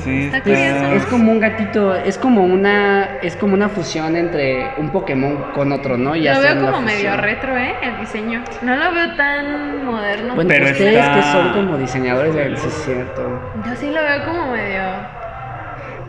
Sí, 0.00 0.24
Está 0.26 0.38
está- 0.38 0.50
curioso. 0.50 0.92
Es 0.96 1.06
como 1.06 1.32
un 1.32 1.40
gatito, 1.40 1.94
es 1.94 2.18
como 2.18 2.42
una 2.44 3.18
es 3.22 3.36
como 3.36 3.54
una 3.54 3.68
fusión 3.68 4.16
entre 4.16 4.72
un 4.78 4.90
Pokémon 4.90 5.52
con 5.54 5.72
otro, 5.72 5.96
¿no? 5.96 6.14
Y 6.16 6.24
Lo 6.24 6.40
veo 6.40 6.54
la 6.54 6.60
como 6.60 6.80
medio 6.80 7.10
fusión. 7.10 7.18
retro, 7.18 7.56
¿eh? 7.56 7.74
El 7.82 8.00
diseño. 8.00 8.42
No 8.62 8.76
lo 8.76 8.92
veo 8.92 9.14
tan 9.16 9.84
moderno. 9.84 10.34
Bueno, 10.34 10.48
Pero 10.48 10.66
ustedes 10.70 10.96
está- 10.98 11.14
que 11.14 11.22
son 11.22 11.52
como 11.52 11.78
diseñadores, 11.78 12.34
de- 12.34 12.56
sí 12.56 12.66
es 12.68 12.84
cierto. 12.84 13.52
Yo 13.66 13.76
sí 13.76 13.86
lo 13.90 14.02
veo 14.02 14.24
como 14.24 14.52
medio. 14.52 14.82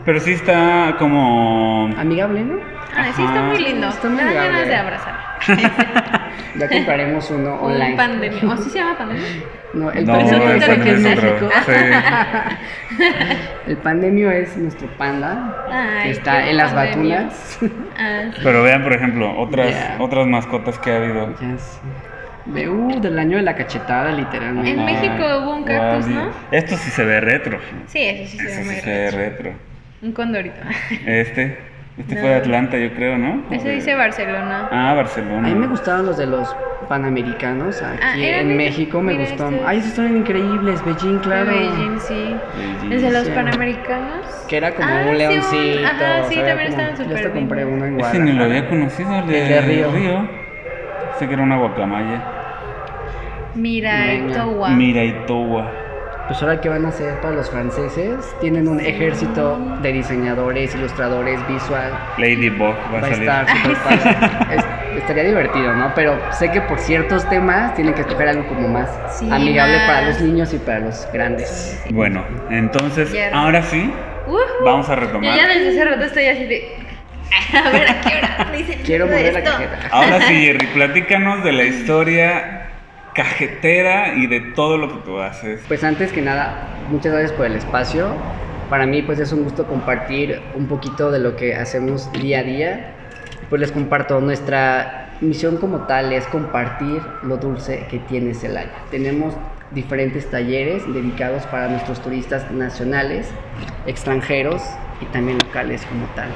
Pero 0.04 0.18
sí 0.18 0.32
está 0.32 0.96
como... 0.98 1.88
Amigable, 1.96 2.42
¿no? 2.42 2.56
Ay, 2.96 3.12
sí, 3.14 3.22
está 3.22 3.40
muy 3.42 3.58
lindo. 3.58 3.88
Está 3.88 4.08
Me 4.08 4.24
dan 4.24 4.34
ganas 4.34 4.66
de 4.66 4.74
abrazar. 4.74 5.14
Ya 6.58 6.68
compraremos 6.68 7.30
uno 7.30 7.54
online. 7.54 7.90
Un 7.92 7.96
pandemia. 7.96 8.44
¿O 8.52 8.56
sí 8.58 8.68
se 8.70 8.78
llama 8.78 8.98
pandemia? 8.98 9.26
No, 9.72 9.90
el 9.90 10.04
No, 10.04 10.12
pandemio 10.18 10.50
es 10.52 11.18
otro. 11.18 11.50
Sí. 11.66 11.72
El 13.68 13.76
pandemio 13.78 14.30
es 14.30 14.54
nuestro 14.58 14.86
panda. 14.98 15.64
Ay, 15.70 16.04
que 16.04 16.10
está 16.10 16.46
en 16.48 16.56
las 16.58 16.72
pandemia. 16.74 17.22
vacunas. 17.22 17.58
Ah, 17.98 18.20
sí. 18.34 18.40
Pero 18.42 18.62
vean, 18.62 18.82
por 18.82 18.92
ejemplo, 18.92 19.34
otras, 19.38 19.74
otras 19.98 20.26
mascotas 20.26 20.78
que 20.78 20.90
ha 20.92 20.96
habido. 20.96 21.34
De, 22.44 22.68
uh, 22.68 23.00
del 23.00 23.18
año 23.18 23.36
de 23.38 23.44
la 23.44 23.54
cachetada, 23.56 24.10
literalmente. 24.12 24.72
En 24.72 24.84
México 24.84 25.24
hubo 25.42 25.56
un 25.56 25.64
cactus. 25.64 26.06
¿no? 26.08 26.30
Esto 26.50 26.76
sí 26.76 26.90
se 26.90 27.04
ve 27.04 27.20
retro. 27.20 27.58
Sí, 27.86 28.00
eso 28.02 28.30
sí 28.30 28.36
se 28.38 28.44
Eso 28.46 28.68
ve 28.68 28.74
sí 28.74 28.80
se 28.82 28.90
ve 28.90 29.10
retro. 29.10 29.20
retro. 29.20 29.52
Un 30.02 30.12
condorito. 30.12 30.60
Este, 31.06 31.56
este 31.98 32.14
No. 32.14 32.20
fue 32.20 32.30
de 32.30 32.34
Atlanta, 32.36 32.78
yo 32.78 32.92
creo, 32.94 33.18
¿no? 33.18 33.42
Ese 33.50 33.68
dice 33.70 33.94
Barcelona. 33.94 34.68
Ah, 34.70 34.94
Barcelona. 34.94 35.46
A 35.46 35.50
mí 35.50 35.54
me 35.54 35.66
gustaban 35.66 36.06
los 36.06 36.16
de 36.16 36.26
los 36.26 36.54
panamericanos 36.88 37.80
aquí 37.82 37.98
Ah, 38.02 38.14
en 38.16 38.48
de- 38.48 38.54
México, 38.54 39.00
me 39.00 39.14
gustó. 39.14 39.48
estos. 39.48 39.54
Ay, 39.66 39.78
esos 39.78 39.92
son 39.94 40.16
increíbles, 40.16 40.84
Beijing, 40.84 41.18
claro. 41.18 41.50
De 41.50 41.58
Beijing, 41.58 41.98
sí. 42.00 42.36
Beijing. 42.58 42.92
¿Es 42.92 43.02
de 43.02 43.10
los 43.12 43.24
Sí. 43.26 43.32
panamericanos? 43.34 44.26
Que 44.48 44.56
era 44.56 44.74
como 44.74 44.88
Ah, 44.88 45.02
un 45.06 45.12
sí, 45.12 45.18
leoncito. 45.18 45.86
Ajá, 45.86 46.22
sí, 46.28 46.34
también 46.36 46.56
como- 46.56 46.68
estaban 46.68 46.90
Yo 46.90 46.96
súper 46.96 47.16
hasta 47.16 47.28
bien. 47.28 47.46
compré 47.46 47.64
uno 47.64 47.84
en 47.86 48.00
Ese 48.00 48.18
ni 48.18 48.32
lo 48.32 48.44
había 48.44 48.62
Guadalajara. 48.62 48.68
conocido, 48.68 49.18
el 49.18 49.26
de, 49.26 49.42
El 49.42 49.48
de 49.48 49.60
Río. 49.62 49.90
Río. 49.92 50.28
Sé 51.18 51.28
que 51.28 51.34
era 51.34 51.42
una 51.42 51.56
guacamaya. 51.58 52.22
Mira, 53.54 54.06
Venga. 54.06 54.44
Pues 56.32 56.42
ahora 56.42 56.62
qué 56.62 56.70
van 56.70 56.86
a 56.86 56.88
hacer 56.88 57.20
para 57.20 57.34
los 57.34 57.50
franceses? 57.50 58.16
Tienen 58.40 58.66
un 58.66 58.80
ejército 58.80 59.58
de 59.82 59.92
diseñadores, 59.92 60.74
ilustradores, 60.74 61.46
visual. 61.46 61.92
Ladybug 62.16 62.74
va, 62.90 62.90
Va 62.90 62.98
a 62.98 63.00
salir. 63.02 63.18
estar 63.28 63.46
súper 63.50 63.76
padre. 63.76 64.56
Es- 64.56 64.96
estaría 64.96 65.24
divertido, 65.24 65.74
¿no? 65.74 65.92
Pero 65.94 66.18
sé 66.32 66.50
que 66.50 66.62
por 66.62 66.78
ciertos 66.78 67.28
temas 67.28 67.74
tienen 67.74 67.92
que 67.92 68.00
escoger 68.00 68.28
algo 68.28 68.46
como 68.48 68.66
más 68.66 68.88
Sí, 69.18 69.28
amigable 69.30 69.76
más. 69.76 69.86
para 69.86 70.08
los 70.08 70.20
niños 70.22 70.54
y 70.54 70.58
para 70.58 70.78
los 70.78 71.06
grandes. 71.12 71.84
Bueno, 71.90 72.24
entonces, 72.48 73.12
Ya. 73.12 73.28
ahora 73.38 73.60
sí, 73.64 73.92
Ujú. 74.26 74.38
vamos 74.64 74.88
a 74.88 74.94
Yo 74.94 75.00
retomar. 75.02 75.36
ya 75.36 75.46
desde 75.48 75.68
hace 75.68 75.84
rato 75.84 76.02
estoy 76.06 76.24
así 76.28 76.44
de. 76.46 76.76
A 77.62 77.68
ver, 77.70 77.90
¿a 77.90 78.00
qué 78.00 78.08
hora 78.16 78.48
me 78.50 78.56
dicen 78.56 78.80
Quiero 78.86 79.04
mover 79.06 79.34
la 79.34 79.38
esto? 79.40 79.50
cajeta. 79.50 79.78
Ahora 79.90 80.20
sí, 80.22 80.34
Jerry, 80.46 80.66
platícanos 80.68 81.44
de 81.44 81.52
la 81.52 81.64
historia 81.64 82.61
cajetera 83.14 84.14
y 84.14 84.26
de 84.26 84.40
todo 84.40 84.78
lo 84.78 84.88
que 84.88 85.04
tú 85.04 85.18
haces. 85.18 85.60
Pues 85.68 85.84
antes 85.84 86.12
que 86.12 86.22
nada, 86.22 86.68
muchas 86.90 87.12
gracias 87.12 87.32
por 87.32 87.46
el 87.46 87.56
espacio. 87.56 88.08
Para 88.70 88.86
mí 88.86 89.02
pues 89.02 89.18
es 89.18 89.32
un 89.32 89.44
gusto 89.44 89.66
compartir 89.66 90.40
un 90.54 90.66
poquito 90.66 91.10
de 91.10 91.18
lo 91.18 91.36
que 91.36 91.54
hacemos 91.54 92.10
día 92.12 92.40
a 92.40 92.42
día. 92.42 92.94
Pues 93.50 93.60
les 93.60 93.72
comparto, 93.72 94.20
nuestra 94.20 95.10
misión 95.20 95.58
como 95.58 95.80
tal 95.86 96.12
es 96.12 96.26
compartir 96.26 97.02
lo 97.22 97.36
dulce 97.36 97.86
que 97.90 97.98
tiene 97.98 98.34
Celaya. 98.34 98.72
Tenemos 98.90 99.34
diferentes 99.72 100.30
talleres 100.30 100.82
dedicados 100.92 101.44
para 101.46 101.68
nuestros 101.68 102.00
turistas 102.02 102.50
nacionales, 102.50 103.28
extranjeros 103.86 104.62
y 105.00 105.06
también 105.06 105.38
locales 105.44 105.84
como 105.86 106.06
tal. 106.14 106.28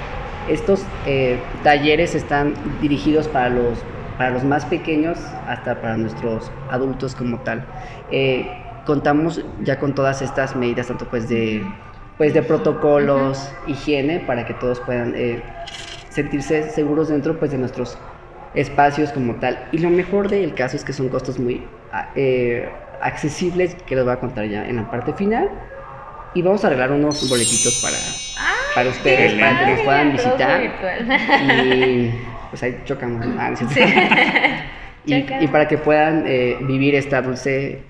Estos 0.49 0.85
eh, 1.07 1.39
talleres 1.63 2.15
están 2.15 2.55
dirigidos 2.81 3.29
para 3.29 3.49
los, 3.49 3.79
para 4.17 4.31
los 4.31 4.45
más 4.45 4.65
pequeños 4.65 5.19
hasta 5.47 5.81
para 5.81 5.97
nuestros 5.97 6.51
adultos 6.71 7.15
como 7.15 7.39
tal. 7.41 7.65
Eh, 8.11 8.49
contamos 8.85 9.45
ya 9.63 9.79
con 9.79 9.95
todas 9.95 10.23
estas 10.23 10.57
medidas, 10.57 10.87
tanto 10.87 11.07
pues 11.07 11.29
de, 11.29 11.65
pues 12.17 12.33
de 12.33 12.43
protocolos, 12.43 13.53
higiene, 13.67 14.21
para 14.21 14.47
que 14.47 14.55
todos 14.55 14.81
puedan 14.81 15.15
eh, 15.15 15.43
sentirse 16.09 16.71
seguros 16.71 17.09
dentro 17.09 17.39
pues 17.39 17.51
de 17.51 17.59
nuestros 17.59 17.99
espacios 18.55 19.13
como 19.13 19.35
tal. 19.37 19.69
Y 19.73 19.79
lo 19.79 19.91
mejor 19.91 20.29
del 20.29 20.55
caso 20.55 20.77
es 20.77 20.85
que 20.85 20.93
son 20.93 21.09
costos 21.09 21.39
muy 21.39 21.67
ah, 21.93 22.11
eh, 22.15 22.69
accesibles, 23.03 23.75
que 23.87 23.97
les 23.97 24.05
voy 24.05 24.15
a 24.15 24.21
contar 24.21 24.47
ya 24.47 24.67
en 24.67 24.77
la 24.77 24.91
parte 24.91 25.13
final. 25.13 25.51
Y 26.35 26.43
vamos 26.43 26.65
a 26.65 26.67
arreglar 26.67 26.93
unos 26.93 27.29
boletitos 27.31 27.77
para, 27.77 27.97
para 28.75 28.91
ustedes, 28.91 29.35
para 29.35 29.59
que 29.59 29.71
nos 29.73 29.81
puedan 29.81 30.13
visitar. 30.13 30.61
Y 32.36 32.36
pues 32.51 32.63
ahí 32.63 32.81
chocamos. 32.85 33.25
Ah, 33.39 33.51
no. 33.51 33.57
Sí. 33.57 33.81
y, 35.07 35.15
y 35.45 35.49
para 35.49 35.69
que 35.69 35.79
puedan 35.79 36.25
eh, 36.27 36.59
vivir 36.63 36.95
esta 36.95 37.23
dulce 37.23 37.81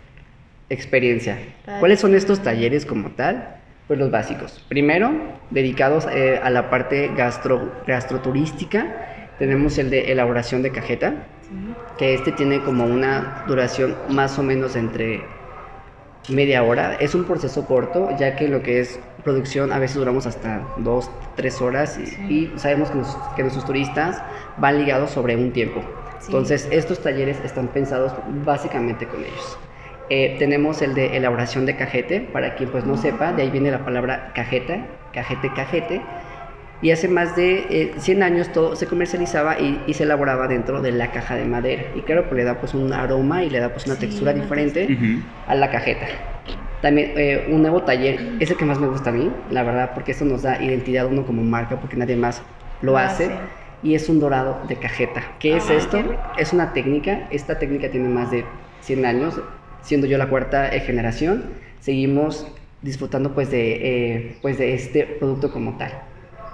experiencia. 0.69 1.39
Padre. 1.65 1.81
¿Cuáles 1.81 2.01
son 2.01 2.15
estos 2.15 2.43
talleres 2.43 2.85
como 2.87 3.11
tal? 3.11 3.57
Pues 3.87 3.99
los 3.99 4.11
básicos. 4.11 4.65
Primero, 4.69 5.13
dedicados 5.51 6.07
eh, 6.13 6.41
a 6.43 6.51
la 6.51 6.71
parte 6.71 7.11
gastro, 7.17 7.73
gastroturística, 7.87 8.87
tenemos 9.39 9.79
el 9.79 9.91
de 9.91 10.11
elaboración 10.13 10.63
de 10.63 10.73
cajeta, 10.73 11.15
que 11.97 12.15
este 12.15 12.33
tiene 12.33 12.61
como 12.63 12.85
una 12.85 13.45
duración 13.47 13.95
más 14.09 14.39
o 14.39 14.43
menos 14.43 14.75
entre 14.75 15.23
media 16.29 16.65
hora. 16.65 16.97
Es 16.99 17.15
un 17.15 17.25
proceso 17.25 17.65
corto, 17.67 18.11
ya 18.19 18.35
que 18.35 18.49
lo 18.49 18.63
que 18.63 18.81
es 18.81 18.99
producción 19.23 19.73
a 19.73 19.79
veces 19.79 19.97
duramos 19.97 20.27
hasta 20.27 20.63
dos, 20.79 21.09
tres 21.37 21.61
horas 21.61 21.99
y, 22.29 22.33
y 22.33 22.53
sabemos 22.59 22.91
que, 22.91 22.99
nos- 22.99 23.17
que 23.37 23.43
nuestros 23.43 23.65
turistas 23.65 24.21
van 24.57 24.79
ligados 24.79 25.11
sobre 25.11 25.37
un 25.37 25.53
tiempo. 25.53 25.83
Sí. 26.19 26.27
Entonces, 26.27 26.69
estos 26.71 27.01
talleres 27.03 27.41
están 27.45 27.69
pensados 27.69 28.13
básicamente 28.45 29.07
con 29.07 29.21
ellos. 29.25 29.59
Eh, 30.09 30.37
tenemos 30.39 30.83
el 30.83 30.95
de 30.95 31.17
elaboración 31.17 31.67
de 31.67 31.77
cajete, 31.77 32.21
para 32.21 32.55
quien 32.55 32.71
pues 32.71 32.85
no 32.85 32.97
sepa, 32.97 33.33
de 33.33 33.43
ahí 33.43 33.51
viene 33.51 33.71
la 33.71 33.85
palabra 33.85 34.33
cajeta, 34.35 34.87
cajete, 35.13 35.53
cajete. 35.53 36.03
Y 36.83 36.91
hace 36.91 37.09
más 37.09 37.35
de 37.35 37.67
eh, 37.71 37.95
100 37.97 38.23
años 38.23 38.53
todo 38.53 38.77
se 38.77 38.87
comercializaba 38.87 39.59
y, 39.59 39.83
y 39.87 39.95
se 39.95 40.05
elaboraba 40.05 40.47
dentro 40.47 40.83
de 40.83 40.93
la 40.93 41.11
caja 41.11 41.35
de 41.35 41.47
madera. 41.47 41.85
Y 41.95 42.03
claro, 42.03 42.25
pues 42.29 42.37
le 42.37 42.45
da 42.45 42.61
pues 42.61 42.75
un 42.75 42.93
aroma 42.93 43.43
y 43.45 43.51
le 43.51 43.61
da 43.61 43.71
pues 43.71 43.87
una 43.87 43.97
Sí, 43.97 44.01
textura 44.01 44.33
una 44.33 44.43
diferente 44.43 44.93
a 45.47 45.55
la 45.55 45.71
cajeta. 45.71 46.07
También 46.83 47.13
eh, 47.17 47.47
un 47.51 47.63
nuevo 47.63 47.83
taller, 47.83 48.21
es 48.39 48.51
el 48.51 48.57
que 48.57 48.65
más 48.67 48.79
me 48.79 48.87
gusta 48.89 49.11
a 49.11 49.13
mí, 49.13 49.33
la 49.51 49.63
verdad, 49.63 49.93
porque 49.95 50.13
esto 50.13 50.25
nos 50.27 50.43
da 50.43 50.63
identidad 50.63 51.07
a 51.07 51.09
uno 51.09 51.25
como 51.25 51.43
marca, 51.43 51.81
porque 51.81 51.97
nadie 51.97 52.17
más 52.17 52.43
lo 52.83 52.93
Lo 52.93 52.99
hace. 52.99 53.25
hace. 53.25 53.39
Y 53.83 53.95
es 53.95 54.09
un 54.09 54.19
dorado 54.21 54.59
de 54.69 54.77
cajeta. 54.77 55.23
¿Qué 55.39 55.57
es 55.57 55.71
Ah, 55.71 55.75
esto? 55.75 56.03
Es 56.39 56.53
una 56.53 56.73
técnica, 56.73 57.29
esta 57.31 57.59
técnica 57.59 57.91
tiene 57.91 58.09
más 58.09 58.31
de 58.31 58.45
100 58.81 59.05
años, 59.05 59.41
siendo 59.83 60.07
yo 60.07 60.19
la 60.19 60.29
cuarta 60.29 60.69
generación, 60.81 61.45
seguimos 61.81 62.47
disfrutando 62.83 63.33
pues 63.35 63.51
de, 63.51 63.75
eh, 64.15 64.39
pues 64.43 64.59
de 64.59 64.75
este 64.75 65.05
producto 65.05 65.53
como 65.53 65.77
tal. 65.79 65.93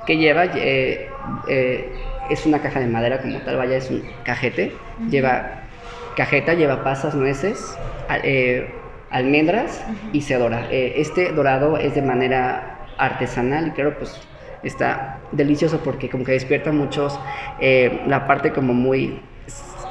que 0.07 0.17
lleva? 0.17 0.47
Eh, 0.47 1.09
eh, 1.49 1.93
es 2.31 2.45
una 2.45 2.61
caja 2.61 2.81
de 2.81 2.87
madera 2.87 3.21
como 3.23 3.39
tal, 3.41 3.57
vaya, 3.57 3.77
es 3.77 3.89
un 3.91 4.03
cajete, 4.25 4.73
lleva 5.09 5.63
cajeta, 6.17 6.55
lleva 6.55 6.83
pasas, 6.83 7.15
nueces, 7.15 7.79
al- 8.09 8.67
almendras 9.11 9.85
y 10.13 10.23
se 10.23 10.35
dora. 10.39 10.67
Este 10.71 11.33
dorado 11.33 11.79
es 11.79 11.95
de 11.95 12.03
manera 12.03 12.79
artesanal 12.99 13.69
y 13.69 13.71
claro, 13.73 13.97
pues 13.99 14.21
está 14.63 15.19
delicioso 15.33 15.81
porque 15.85 16.09
como 16.09 16.25
que 16.25 16.33
despierta 16.33 16.73
muchos 16.73 17.19
eh, 17.61 18.01
la 18.07 18.27
parte 18.27 18.53
como 18.53 18.73
muy 18.75 19.19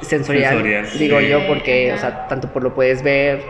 sensorial, 0.00 0.54
Sensorial, 0.54 0.86
digo 0.98 1.20
sí. 1.20 1.28
yo, 1.28 1.46
porque, 1.46 1.92
o 1.92 1.98
sea, 1.98 2.26
tanto 2.28 2.48
por 2.52 2.62
lo 2.62 2.74
puedes 2.74 3.02
ver, 3.02 3.40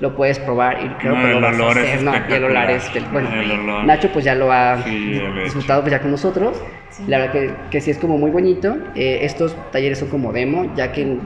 lo 0.00 0.14
puedes 0.16 0.38
probar 0.38 0.78
y 0.84 0.88
creo 1.00 1.14
No, 1.14 1.22
que 1.22 1.28
lo 1.34 1.40
vas 1.40 1.54
a 1.54 1.62
olor 1.62 1.78
es 1.78 1.84
hacer, 1.84 2.02
¿no? 2.02 2.12
Y 2.28 2.32
el 2.34 2.44
olor 2.44 2.70
es, 2.70 2.94
del- 2.94 3.04
bueno, 3.06 3.30
El 3.34 3.50
olor. 3.52 3.84
Nacho 3.84 4.10
pues 4.12 4.24
ya 4.24 4.34
lo 4.34 4.50
ha 4.52 4.82
Sí, 4.82 5.20
disfrutado 5.44 5.82
pues 5.82 5.92
ya 5.92 6.00
con 6.00 6.10
nosotros. 6.10 6.60
Sí. 6.90 7.04
La 7.08 7.18
verdad 7.18 7.32
que, 7.32 7.54
que 7.70 7.80
sí 7.80 7.90
es 7.90 7.98
como 7.98 8.16
muy 8.18 8.30
bonito. 8.30 8.76
Eh, 8.94 9.20
estos 9.22 9.56
talleres 9.72 9.98
son 9.98 10.08
como 10.08 10.32
demo, 10.32 10.72
ya 10.76 10.92
que 10.92 11.02
en 11.02 11.20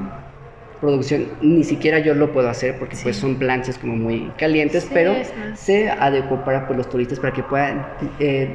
producción 0.80 1.26
ni 1.42 1.64
siquiera 1.64 1.98
yo 1.98 2.14
lo 2.14 2.32
puedo 2.32 2.48
hacer 2.48 2.78
porque 2.78 2.96
pues 3.02 3.16
son 3.16 3.36
planchas 3.36 3.78
como 3.78 3.96
muy 3.96 4.30
calientes, 4.38 4.84
Sí, 4.84 4.90
pero 4.94 5.14
se 5.54 5.90
adecuó 5.90 6.44
para 6.44 6.66
pues, 6.66 6.76
los 6.76 6.88
turistas 6.88 7.18
para 7.18 7.32
que 7.32 7.42
puedan 7.42 7.84
eh, 8.20 8.48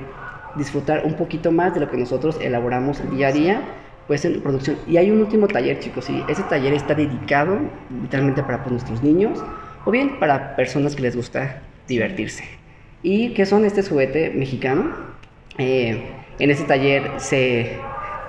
disfrutar 0.55 1.03
un 1.05 1.15
poquito 1.15 1.51
más 1.51 1.73
de 1.73 1.79
lo 1.79 1.89
que 1.89 1.97
nosotros 1.97 2.37
elaboramos 2.41 3.01
día 3.11 3.27
a 3.27 3.31
día 3.31 3.61
pues 4.07 4.25
en 4.25 4.41
producción. 4.41 4.77
Y 4.87 4.97
hay 4.97 5.11
un 5.11 5.19
último 5.19 5.47
taller, 5.47 5.79
chicos, 5.79 6.09
y 6.09 6.23
ese 6.27 6.43
taller 6.43 6.73
está 6.73 6.93
dedicado 6.93 7.57
literalmente 8.01 8.43
para 8.43 8.59
pues, 8.59 8.71
nuestros 8.71 9.03
niños 9.03 9.43
o 9.85 9.91
bien 9.91 10.19
para 10.19 10.55
personas 10.55 10.95
que 10.95 11.03
les 11.03 11.15
gusta 11.15 11.61
divertirse. 11.87 12.43
¿Y 13.01 13.33
qué 13.33 13.45
son 13.45 13.65
este 13.65 13.83
juguete 13.83 14.31
mexicano? 14.31 14.91
Eh, 15.57 16.03
en 16.39 16.51
este 16.51 16.65
taller 16.65 17.11
se, 17.17 17.77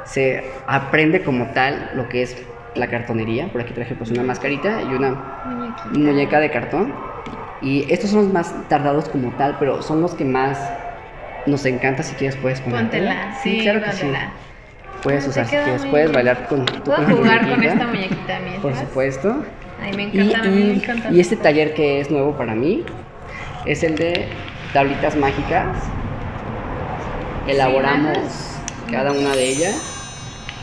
se 0.05 0.45
aprende 0.67 1.23
como 1.23 1.47
tal 1.47 1.91
lo 1.95 2.09
que 2.09 2.23
es 2.23 2.37
la 2.75 2.89
cartonería. 2.89 3.49
Por 3.53 3.61
aquí 3.61 3.73
traje 3.73 3.95
pues 3.95 4.11
una 4.11 4.25
mascarita 4.25 4.83
y 4.83 4.95
una 4.95 5.75
muñeca 5.93 6.41
de 6.41 6.51
cartón. 6.51 6.93
Y 7.63 7.91
estos 7.91 8.11
son 8.11 8.25
los 8.25 8.33
más 8.33 8.53
tardados 8.69 9.09
como 9.09 9.31
tal, 9.37 9.57
pero 9.59 9.81
son 9.81 10.03
los 10.03 10.15
que 10.15 10.25
más 10.25 10.59
nos 11.47 11.65
encanta. 11.67 12.03
Si 12.03 12.15
quieres, 12.15 12.37
puedes 12.37 12.61
ponértela. 12.61 13.11
Póntela, 13.11 13.39
sí, 13.43 13.59
claro 13.63 13.83
que 13.83 13.93
sí. 13.93 14.03
póntela. 14.03 14.31
Puedes 15.03 15.27
usar 15.29 15.45
si 15.45 15.51
quieres, 15.57 15.85
puedes 15.87 16.13
bailar 16.13 16.47
con 16.49 16.65
tú 16.65 16.81
Puedo 16.83 16.97
con 16.97 17.07
tu 17.09 17.17
jugar 17.19 17.49
con 17.51 17.63
esta 17.63 17.87
muñequita 17.87 18.39
mientras. 18.41 18.61
Por 18.63 18.75
supuesto. 18.77 19.45
Ay, 19.83 19.93
me 19.95 20.05
Y, 20.05 20.21
encanta, 20.21 20.49
mí 20.49 20.55
me 20.63 20.67
y- 20.73 20.77
encanta. 20.77 21.11
y 21.11 21.21
este 21.21 21.37
taller 21.37 21.75
que 21.75 22.01
es 22.01 22.11
nuevo 22.11 22.33
para 22.39 22.55
mí 22.55 22.85
es 23.67 23.83
el 23.83 23.97
de 23.97 24.27
tablitas 24.73 25.15
mágicas. 25.17 25.77
Elaboramos 27.47 28.57
cada 28.91 29.13
una 29.13 29.35
de 29.35 29.49
ellas. 29.49 29.91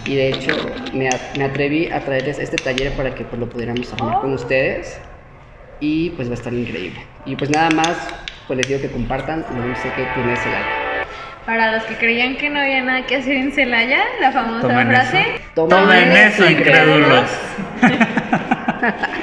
Y 0.05 0.15
de 0.15 0.29
hecho 0.29 0.55
me, 0.93 1.09
a- 1.09 1.19
me 1.37 1.43
atreví 1.43 1.91
a 1.91 1.99
traerles 1.99 2.39
este 2.39 2.57
taller 2.57 2.93
para 2.93 3.13
que 3.13 3.23
pues, 3.23 3.39
lo 3.39 3.47
pudiéramos 3.47 3.93
armar 3.93 4.15
Oh. 4.17 4.21
con 4.21 4.33
ustedes. 4.33 4.99
Y 5.79 6.09
pues 6.11 6.27
va 6.27 6.31
a 6.31 6.35
estar 6.35 6.53
increíble. 6.53 6.99
Y 7.25 7.35
pues 7.35 7.51
nada 7.51 7.69
más, 7.71 7.95
pues 8.51 8.57
les 8.57 8.67
digo 8.67 8.81
que 8.81 8.91
compartan 8.91 9.45
lo 9.55 9.61
dulce 9.61 9.93
que 9.93 10.07
tiene 10.07 10.35
Celaya. 10.35 10.80
Para 11.45 11.71
los 11.71 11.83
que 11.83 11.95
creían 11.95 12.35
que 12.37 12.49
no 12.49 12.59
había 12.59 12.81
nada 12.83 13.05
que 13.05 13.15
hacer 13.15 13.35
en 13.35 13.51
Celaya, 13.51 13.99
la 14.19 14.31
famosa 14.31 14.61
Tomen 14.67 14.87
frase. 14.87 15.21
eso. 15.21 15.67
Tomen 15.67 16.11
eso, 16.11 16.49
incrédulos. 16.49 17.25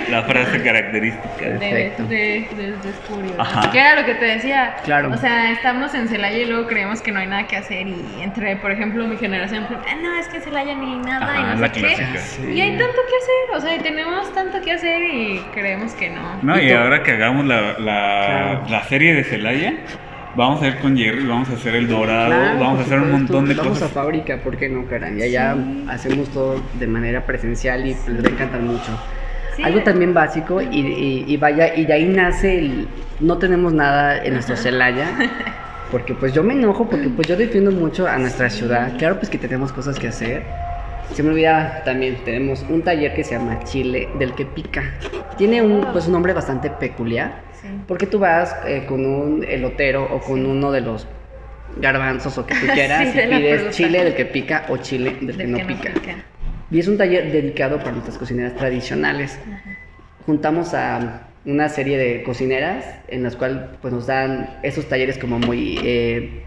La 0.09 0.23
frase 0.23 0.63
característica. 0.63 1.45
De, 1.45 1.93
de, 1.99 2.49
de- 2.57 2.77
descubrir. 2.83 3.35
Ajá. 3.39 3.71
Que 3.73 3.79
era 3.79 3.97
lo 4.01 4.07
que 4.07 4.15
te 4.15 4.25
decía. 4.25 4.77
Claro. 4.85 5.11
O 5.13 5.17
sea, 5.17 5.51
estamos 5.51 5.93
en 5.95 6.09
Celaya 6.09 6.39
y 6.39 6.45
luego 6.47 6.67
creemos 6.69 7.03
que 7.03 7.11
no 7.13 7.19
hay 7.21 7.27
nada 7.27 7.47
que 7.47 7.57
hacer. 7.57 7.87
Y 7.89 8.21
entre, 8.23 8.57
por 8.57 8.71
ejemplo, 8.71 9.05
mi 9.07 9.17
generación, 9.17 9.67
ah, 9.71 9.95
no, 10.01 10.17
es 10.19 10.29
que 10.29 10.37
en 10.39 10.43
Celaya 10.45 10.75
ni 10.75 10.97
nada 11.01 11.27
Ajá, 11.27 11.41
y 11.41 11.57
no 11.57 11.61
la 11.61 11.75
sé 11.75 11.81
clásica. 11.81 12.13
qué. 12.13 12.19
Sí. 12.21 12.53
Y 12.53 12.61
hay 12.61 12.71
tanto 12.79 12.95
que 12.95 13.17
hacer. 13.17 13.57
O 13.57 13.61
sea, 13.61 13.75
y 13.77 13.79
tenemos 13.81 14.33
tanto 14.33 14.61
que 14.63 14.73
hacer 14.73 15.03
y 15.03 15.41
creemos 15.53 15.93
que 15.95 16.11
no. 16.11 16.39
No, 16.43 16.59
Y 16.61 16.69
y 16.69 16.73
ahora 16.73 17.03
que 17.03 17.13
hagamos 17.13 17.45
la, 17.45 17.61
la, 17.61 17.75
Claro. 17.79 18.63
la 18.69 18.85
serie 18.85 19.15
de 19.15 19.25
Celaya, 19.25 19.73
vamos 20.39 20.63
a 20.63 20.69
ir 20.69 20.79
con 20.79 20.97
Jerry, 20.97 21.27
vamos 21.27 21.51
a 21.51 21.53
hacer 21.53 21.75
el 21.75 21.87
dorado, 21.89 22.29
Claro, 22.29 22.59
vamos 22.61 22.79
a 22.79 22.83
hacer 22.85 22.99
un 23.01 23.13
montón 23.13 23.47
de 23.47 23.55
Vamos 23.55 23.73
cosas. 23.75 23.91
a 23.91 23.93
fábrica, 23.95 24.39
¿por 24.39 24.57
qué 24.57 24.69
no, 24.71 24.87
caray? 24.87 25.19
Y 25.19 25.23
allá 25.23 25.55
hacemos 25.89 26.29
todo 26.31 26.63
de 26.79 26.87
manera 26.87 27.27
presencial 27.27 27.85
y 27.87 27.91
les 27.91 28.25
va 28.25 28.29
a 28.29 28.31
encantar 28.33 28.61
mucho. 28.61 28.91
Sí. 29.57 29.63
Algo 29.65 29.83
también 29.83 30.15
básico 30.15 30.63
y, 30.63 30.67
y- 30.79 31.25
y 31.27 31.37
vaya, 31.37 31.75
y 31.75 31.85
de 31.85 31.93
ahí 31.93 32.05
nace 32.07 32.59
el... 32.59 32.89
No 33.21 33.37
tenemos 33.39 33.73
nada 33.75 34.25
en 34.25 34.33
nuestro 34.35 34.57
Celaya. 34.57 35.07
Porque 35.91 36.15
pues 36.15 36.33
yo 36.35 36.43
me 36.43 36.53
enojo 36.53 36.87
porque 36.89 37.09
pues 37.09 37.27
yo 37.27 37.35
defiendo 37.35 37.71
mucho 37.73 38.07
a 38.07 38.19
nuestra 38.19 38.51
ciudad. 38.51 38.93
Claro 38.99 39.17
pues 39.17 39.31
que 39.31 39.39
tenemos 39.39 39.73
cosas 39.73 39.99
que 39.99 40.09
hacer. 40.09 40.43
Se 41.15 41.23
me 41.23 41.31
olvida 41.31 41.83
también, 41.83 42.19
tenemos 42.27 42.63
un 42.69 42.83
taller 42.83 43.15
que 43.15 43.25
se 43.25 43.35
llama 43.37 43.59
Chile 43.65 44.07
del 44.19 44.35
que 44.35 44.45
pica. 44.45 44.83
Tiene 45.39 45.63
un, 45.63 45.87
pues, 45.91 46.07
un 46.07 46.13
nombre 46.13 46.35
bastante 46.35 46.69
peculiar. 46.69 47.41
Sí. 47.61 47.69
Porque 47.87 48.07
tú 48.07 48.19
vas 48.19 48.55
eh, 48.67 48.85
con 48.87 49.05
un 49.05 49.45
elotero 49.45 50.05
o 50.05 50.21
con 50.21 50.47
uno 50.47 50.71
de 50.73 50.81
los 50.81 51.07
garbanzos 51.81 52.39
o 52.39 52.47
que 52.47 52.55
tú 52.55 52.67
quieras 52.75 53.09
Sí, 53.13 53.19
y 53.19 53.27
pides 53.29 53.71
chile 53.77 54.05
del 54.05 54.15
que 54.15 54.25
pica 54.25 54.65
o 54.69 54.77
chile 54.79 55.17
del, 55.21 55.37
que, 55.37 55.47
no, 55.47 55.59
que 55.59 55.65
pica. 55.65 55.91
Y 56.71 56.79
es 56.79 56.89
un 56.89 56.99
taller 56.99 57.33
dedicado 57.33 57.79
para 57.79 57.93
nuestras 57.93 58.19
cocineras 58.19 58.55
tradicionales. 58.55 59.39
Juntamos 60.27 60.75
a 60.75 61.29
una 61.45 61.69
serie 61.71 61.97
de 61.97 62.23
cocineras 62.23 62.85
en 63.09 63.23
las 63.23 63.37
cuales 63.37 63.61
pues, 63.81 63.93
nos 63.95 64.07
dan 64.07 64.59
esos 64.63 64.87
talleres 64.89 65.17
como 65.19 65.39
muy 65.39 65.79
eh, 65.83 66.43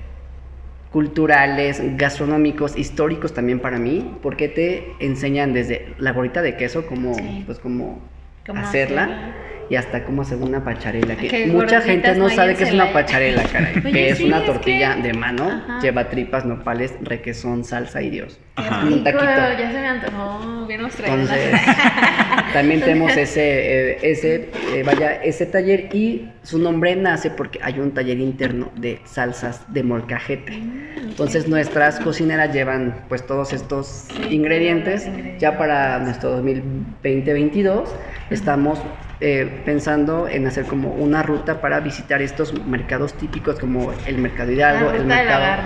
culturales, 0.92 1.82
gastronómicos, 1.98 2.78
históricos 2.78 3.34
también 3.34 3.60
para 3.60 3.80
mí, 3.80 4.14
porque 4.22 4.48
te 4.50 4.92
enseñan 5.00 5.54
desde 5.54 5.94
la 5.98 6.12
gorrita 6.12 6.42
de 6.42 6.58
queso, 6.58 6.86
como, 6.86 7.14
Sí. 7.16 7.44
pues, 7.46 7.60
como 7.60 8.00
Cómo 8.46 8.62
hacerla. 8.62 9.36
Y 9.70 9.78
hasta 9.78 10.04
cómo 10.04 10.24
hacer 10.24 10.38
una 10.38 10.66
pacharela. 10.66 11.16
Que 11.16 11.30
Que 11.30 11.48
mucha 11.48 11.80
gente 11.80 12.14
no 12.16 12.28
sabe 12.30 12.56
qué 12.56 12.66
es 12.66 12.74
una 12.74 12.92
pacharela, 12.92 13.42
caray. 13.44 13.78
Oye, 13.86 13.92
que 13.94 14.10
es 14.10 14.18
sí, 14.18 14.26
una 14.26 14.40
es 14.40 14.46
tortilla 14.46 14.96
que- 14.98 15.02
de 15.04 15.14
mano, 15.14 15.48
Ajá. 15.50 15.80
lleva 15.82 16.10
tripas, 16.10 16.44
nopales, 16.44 16.94
requesón, 17.02 17.64
salsa 17.64 18.02
y 18.02 18.10
Dios. 18.10 18.38
Ajá. 18.58 18.84
Un 18.86 19.02
taquito. 19.06 19.24
ya 19.24 19.72
se 19.72 19.80
me 19.80 19.88
antojó. 19.88 20.66
Bien. 20.68 20.82
Entonces, 20.82 21.54
también 22.54 22.82
tenemos 22.82 23.16
ese, 23.16 23.92
eh, 23.94 23.98
ese, 24.02 24.50
eh, 24.76 24.84
vaya, 24.86 25.14
ese 25.24 25.46
taller 25.46 25.88
y 25.96 26.30
su 26.44 26.60
nombre 26.60 26.94
nace 26.98 27.30
porque 27.30 27.60
hay 27.64 27.80
un 27.80 27.92
taller 27.94 28.20
interno 28.20 28.72
de 28.76 29.00
salsas 29.06 29.62
de 29.74 29.84
molcajete. 29.84 30.52
Entonces 30.98 31.48
nuestras 31.48 31.98
cocineras 32.02 32.54
llevan 32.54 33.06
pues 33.08 33.26
todos 33.26 33.54
estos 33.54 34.08
Sí, 34.10 34.36
ingredientes. 34.36 35.08
Ya 35.40 35.58
para 35.58 36.00
nuestro 36.00 36.44
2020-22 36.44 37.86
estamos 38.32 38.80
eh, 39.20 39.62
pensando 39.66 40.28
en 40.28 40.48
hacer 40.48 40.66
como 40.66 40.90
una 40.94 41.22
ruta 41.22 41.62
para 41.62 41.80
visitar 41.80 42.22
estos 42.24 42.54
mercados 42.66 43.14
típicos 43.14 43.60
como 43.60 43.92
el 44.08 44.18
Mercado 44.18 44.52
Hidalgo, 44.52 44.90
el 44.92 45.06
Mercado 45.06 45.62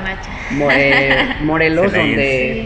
Morelos, 1.43 1.93
donde 1.93 2.26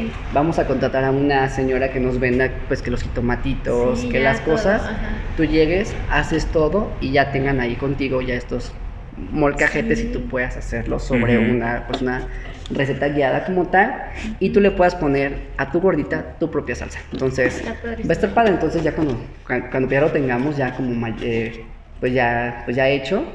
Sí. 0.10 0.12
vamos 0.34 0.58
a 0.58 0.66
contratar 0.66 1.04
a 1.04 1.12
una 1.12 1.48
señora 1.50 1.92
que 1.92 2.00
nos 2.00 2.20
venda 2.20 2.50
pues 2.68 2.82
que 2.82 2.90
los 2.92 3.04
jitomatitos, 3.04 4.00
Sí, 4.00 4.10
que 4.10 4.20
las 4.20 4.42
todo, 4.44 4.56
cosas, 4.56 4.82
ajá. 4.82 4.96
tú 5.38 5.46
llegues, 5.46 5.94
haces 6.10 6.46
todo 6.48 6.92
y 7.02 7.12
ya 7.12 7.32
tengan 7.32 7.60
ahí 7.60 7.76
contigo 7.76 8.22
ya 8.22 8.34
estos 8.34 8.72
molcajetes 9.32 10.00
Sí. 10.00 10.08
y 10.08 10.12
tú 10.14 10.28
puedas 10.28 10.56
hacerlo 10.58 11.00
sobre 11.00 11.38
Ujú. 11.38 11.52
una 11.52 11.86
pues 11.88 12.02
una 12.02 12.28
receta 12.72 13.08
guiada 13.10 13.46
como 13.46 13.68
tal 13.68 13.94
y 14.40 14.50
tú 14.52 14.60
le 14.62 14.72
puedas 14.72 14.96
poner 14.96 15.48
a 15.58 15.72
tu 15.72 15.80
gordita 15.82 16.36
tu 16.40 16.50
propia 16.52 16.76
salsa. 16.76 17.00
Entonces, 17.12 17.64
va 17.66 18.10
a 18.10 18.14
estar 18.14 18.30
padre, 18.34 18.52
entonces 18.52 18.84
ya 18.84 18.94
cuando 18.94 19.16
cu- 19.16 19.70
cuando 19.72 19.90
ya 19.90 20.02
lo 20.02 20.12
tengamos 20.12 20.56
ya 20.58 20.74
como 20.76 21.08
eh, 21.22 21.64
pues 22.00 22.14
ya 22.14 22.62
pues 22.66 22.76
ya 22.78 22.88
hecho 22.88 23.26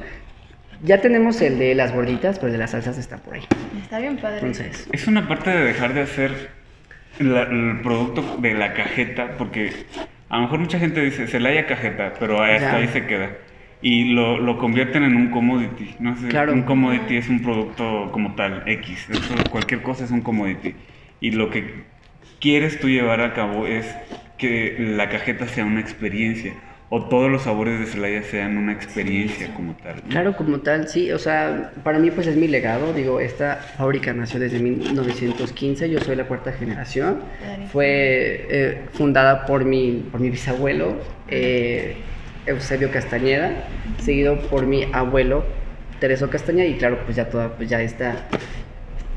ya 0.83 0.99
tenemos 1.01 1.41
el 1.41 1.57
de 1.57 1.73
las 1.75 1.93
gorditas, 1.93 2.37
pero 2.37 2.47
el 2.47 2.53
de 2.53 2.57
las 2.59 2.71
salsas 2.71 2.97
está 2.97 3.17
por 3.17 3.33
ahí. 3.35 3.43
Está 3.81 3.97
bien 3.99 4.17
padre. 4.17 4.39
Entonces, 4.39 4.87
Es 4.91 5.07
una 5.07 5.27
parte 5.27 5.49
de 5.49 5.63
dejar 5.63 5.93
de 5.93 6.01
hacer 6.01 6.49
la- 7.19 7.43
el 7.43 7.79
producto 7.81 8.37
de 8.41 8.53
la 8.53 8.73
cajeta, 8.73 9.31
porque 9.37 9.71
a 10.29 10.35
lo 10.37 10.41
mejor 10.43 10.59
mucha 10.59 10.77
gente 10.77 11.01
dice 11.01 11.27
Celaya 11.27 11.65
cajeta, 11.65 12.13
pero 12.19 12.41
hasta 12.43 12.59
Ya. 12.59 12.75
ahí 12.75 12.87
se 12.89 13.05
queda. 13.05 13.29
Y 13.87 14.05
lo, 14.15 14.39
lo 14.39 14.57
convierten 14.57 15.03
en 15.03 15.15
un 15.15 15.29
commodity. 15.29 15.93
No 15.99 16.17
sé, 16.17 16.29
Claro. 16.29 16.53
un 16.53 16.63
commodity 16.63 17.17
es 17.17 17.29
un 17.29 17.43
producto 17.43 18.09
como 18.11 18.33
tal, 18.33 18.63
X. 18.65 19.07
Eso, 19.11 19.35
cualquier 19.51 19.83
cosa 19.83 20.05
es 20.05 20.09
un 20.09 20.21
commodity. 20.21 20.73
Y 21.21 21.29
lo 21.31 21.51
que 21.51 21.83
quieres 22.41 22.79
tú 22.79 22.89
llevar 22.89 23.21
a 23.21 23.33
cabo 23.35 23.67
es 23.67 23.85
que 24.39 24.75
la 24.79 25.07
cajeta 25.09 25.47
sea 25.47 25.65
una 25.65 25.81
experiencia. 25.81 26.53
O 26.89 27.05
todos 27.05 27.29
los 27.29 27.43
sabores 27.43 27.79
de 27.79 27.85
Celaya 27.85 28.23
sean 28.23 28.57
una 28.57 28.71
experiencia 28.73 29.53
como 29.53 29.73
tal. 29.75 29.97
¿no? 30.03 30.09
Claro, 30.09 30.35
como 30.35 30.61
tal, 30.61 30.87
sí, 30.87 31.11
o 31.11 31.19
sea, 31.19 31.71
para 31.83 31.99
mí 31.99 32.09
pues 32.09 32.25
es 32.25 32.37
mi 32.37 32.47
legado, 32.47 32.91
digo, 32.91 33.19
esta 33.19 33.55
fábrica 33.77 34.13
nació 34.13 34.39
desde 34.39 34.57
1915, 34.59 35.89
yo 35.91 35.99
soy 35.99 36.15
la 36.15 36.23
cuarta 36.25 36.51
generación, 36.53 37.19
fue 37.71 38.45
eh, 38.49 38.81
fundada 38.93 39.45
por 39.45 39.63
mi, 39.65 40.05
por 40.11 40.21
mi 40.21 40.29
bisabuelo, 40.31 40.95
eh, 41.27 41.97
Eusebio 42.45 42.91
Castañeda, 42.91 43.51
seguido 44.03 44.39
por 44.49 44.65
mi 44.65 44.87
abuelo, 44.93 45.45
Tereso 45.99 46.29
Castañeda, 46.29 46.67
y 46.67 46.75
claro, 46.75 46.99
pues 47.05 47.15
ya 47.15 47.29
toda, 47.29 47.55
pues 47.55 47.69
ya 47.69 47.81
esta 47.81 48.27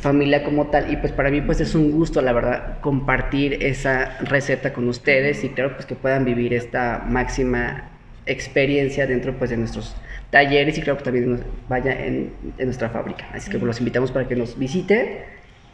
familia 0.01 0.45
como 0.45 0.68
tal, 0.68 0.93
y 0.93 0.97
pues 0.97 1.12
para 1.12 1.31
mí 1.31 1.41
pues 1.41 1.61
es 1.61 1.74
un 1.74 1.91
gusto, 1.91 2.22
la 2.22 2.33
verdad, 2.33 2.81
compartir 2.81 3.62
esa 3.62 4.18
receta 4.20 4.72
con 4.72 4.89
ustedes, 4.89 5.45
y 5.45 5.51
claro, 5.51 5.74
pues 5.74 5.87
que 5.87 5.95
puedan 5.95 6.24
vivir 6.24 6.55
esta 6.55 7.05
máxima 7.07 7.91
experiencia 8.26 9.07
dentro 9.07 9.33
pues 9.35 9.51
de 9.51 9.57
nuestros 9.57 9.97
talleres 10.31 10.76
y 10.76 10.83
claro 10.83 10.99
que 10.99 11.05
también 11.05 11.31
nos 11.31 11.41
vaya 11.68 11.93
en, 12.05 12.33
nuestra 12.59 12.91
fábrica. 12.91 13.26
Así 13.33 13.51
que 13.51 13.59
pues, 13.59 13.66
los 13.66 13.79
invitamos 13.79 14.12
para 14.12 14.29
que 14.29 14.37
nos 14.37 14.59
visiten 14.59 15.20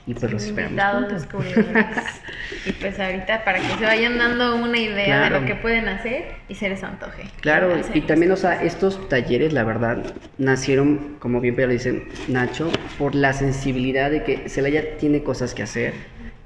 y 0.07 0.15
pues 0.15 0.31
los 0.33 0.45
esperamos. 0.45 0.71
Invitados 0.73 1.13
descubridores. 1.13 1.87
y 2.67 2.73
pues 2.73 3.01
ahorita 3.01 3.45
para 3.45 3.59
que 3.59 3.69
se 3.79 3.85
vayan 3.85 4.19
dando 4.19 4.57
una 4.57 4.79
idea 4.79 5.23
de 5.23 5.29
Claro. 5.29 5.41
lo 5.41 5.47
que 5.47 5.55
pueden 5.55 5.89
hacer 5.89 6.27
y 6.49 6.55
se 6.55 6.69
les 6.69 6.83
antoje. 6.85 7.25
Claro, 7.41 7.75
y 7.95 8.01
también, 8.03 8.33
o 8.33 8.37
sea, 8.37 8.63
estos 8.63 9.09
talleres, 9.09 9.53
la 9.53 9.65
verdad, 9.65 10.15
nacieron, 10.37 11.17
como 11.19 11.41
bien 11.41 11.57
lo 11.57 11.69
dicen 11.69 12.09
Nacho, 12.29 12.71
por 12.99 13.15
la 13.15 13.33
sensibilidad 13.33 14.11
de 14.11 14.25
que 14.25 14.49
Celaya 14.49 14.99
tiene 14.99 15.23
cosas 15.23 15.55
que 15.55 15.63
hacer. 15.63 15.95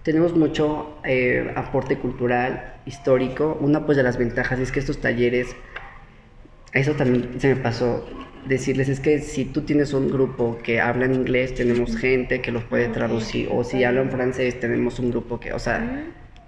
Tenemos 0.05 0.37
mucho 0.37 0.99
eh, 1.05 1.53
aporte 1.57 1.99
cultural, 1.99 2.75
histórico. 2.87 3.59
Una 3.61 3.85
pues 3.85 3.97
de 3.97 4.05
las 4.05 4.17
ventajas 4.17 4.59
es 4.61 4.71
que 4.73 4.79
estos 4.81 5.01
talleres, 5.01 5.55
eso 6.73 6.93
también 6.93 7.41
se 7.41 7.55
me 7.55 7.57
pasó 7.57 8.09
decirles, 8.49 8.89
es 8.89 9.01
que 9.01 9.19
si 9.21 9.45
tú 9.45 9.63
tienes 9.63 9.93
un 9.93 10.11
grupo 10.11 10.59
que 10.63 10.81
habla 10.81 11.05
en 11.05 11.15
inglés, 11.15 11.55
tenemos 11.55 11.97
gente 11.97 12.41
que 12.41 12.51
los 12.51 12.65
puede 12.65 12.89
traducir, 12.89 13.49
o 13.53 13.63
si 13.65 13.85
hablan 13.85 14.11
francés, 14.11 14.59
tenemos 14.59 14.99
un 14.99 15.11
grupo 15.11 15.39
que, 15.39 15.53
o 15.53 15.59
sea, 15.59 16.05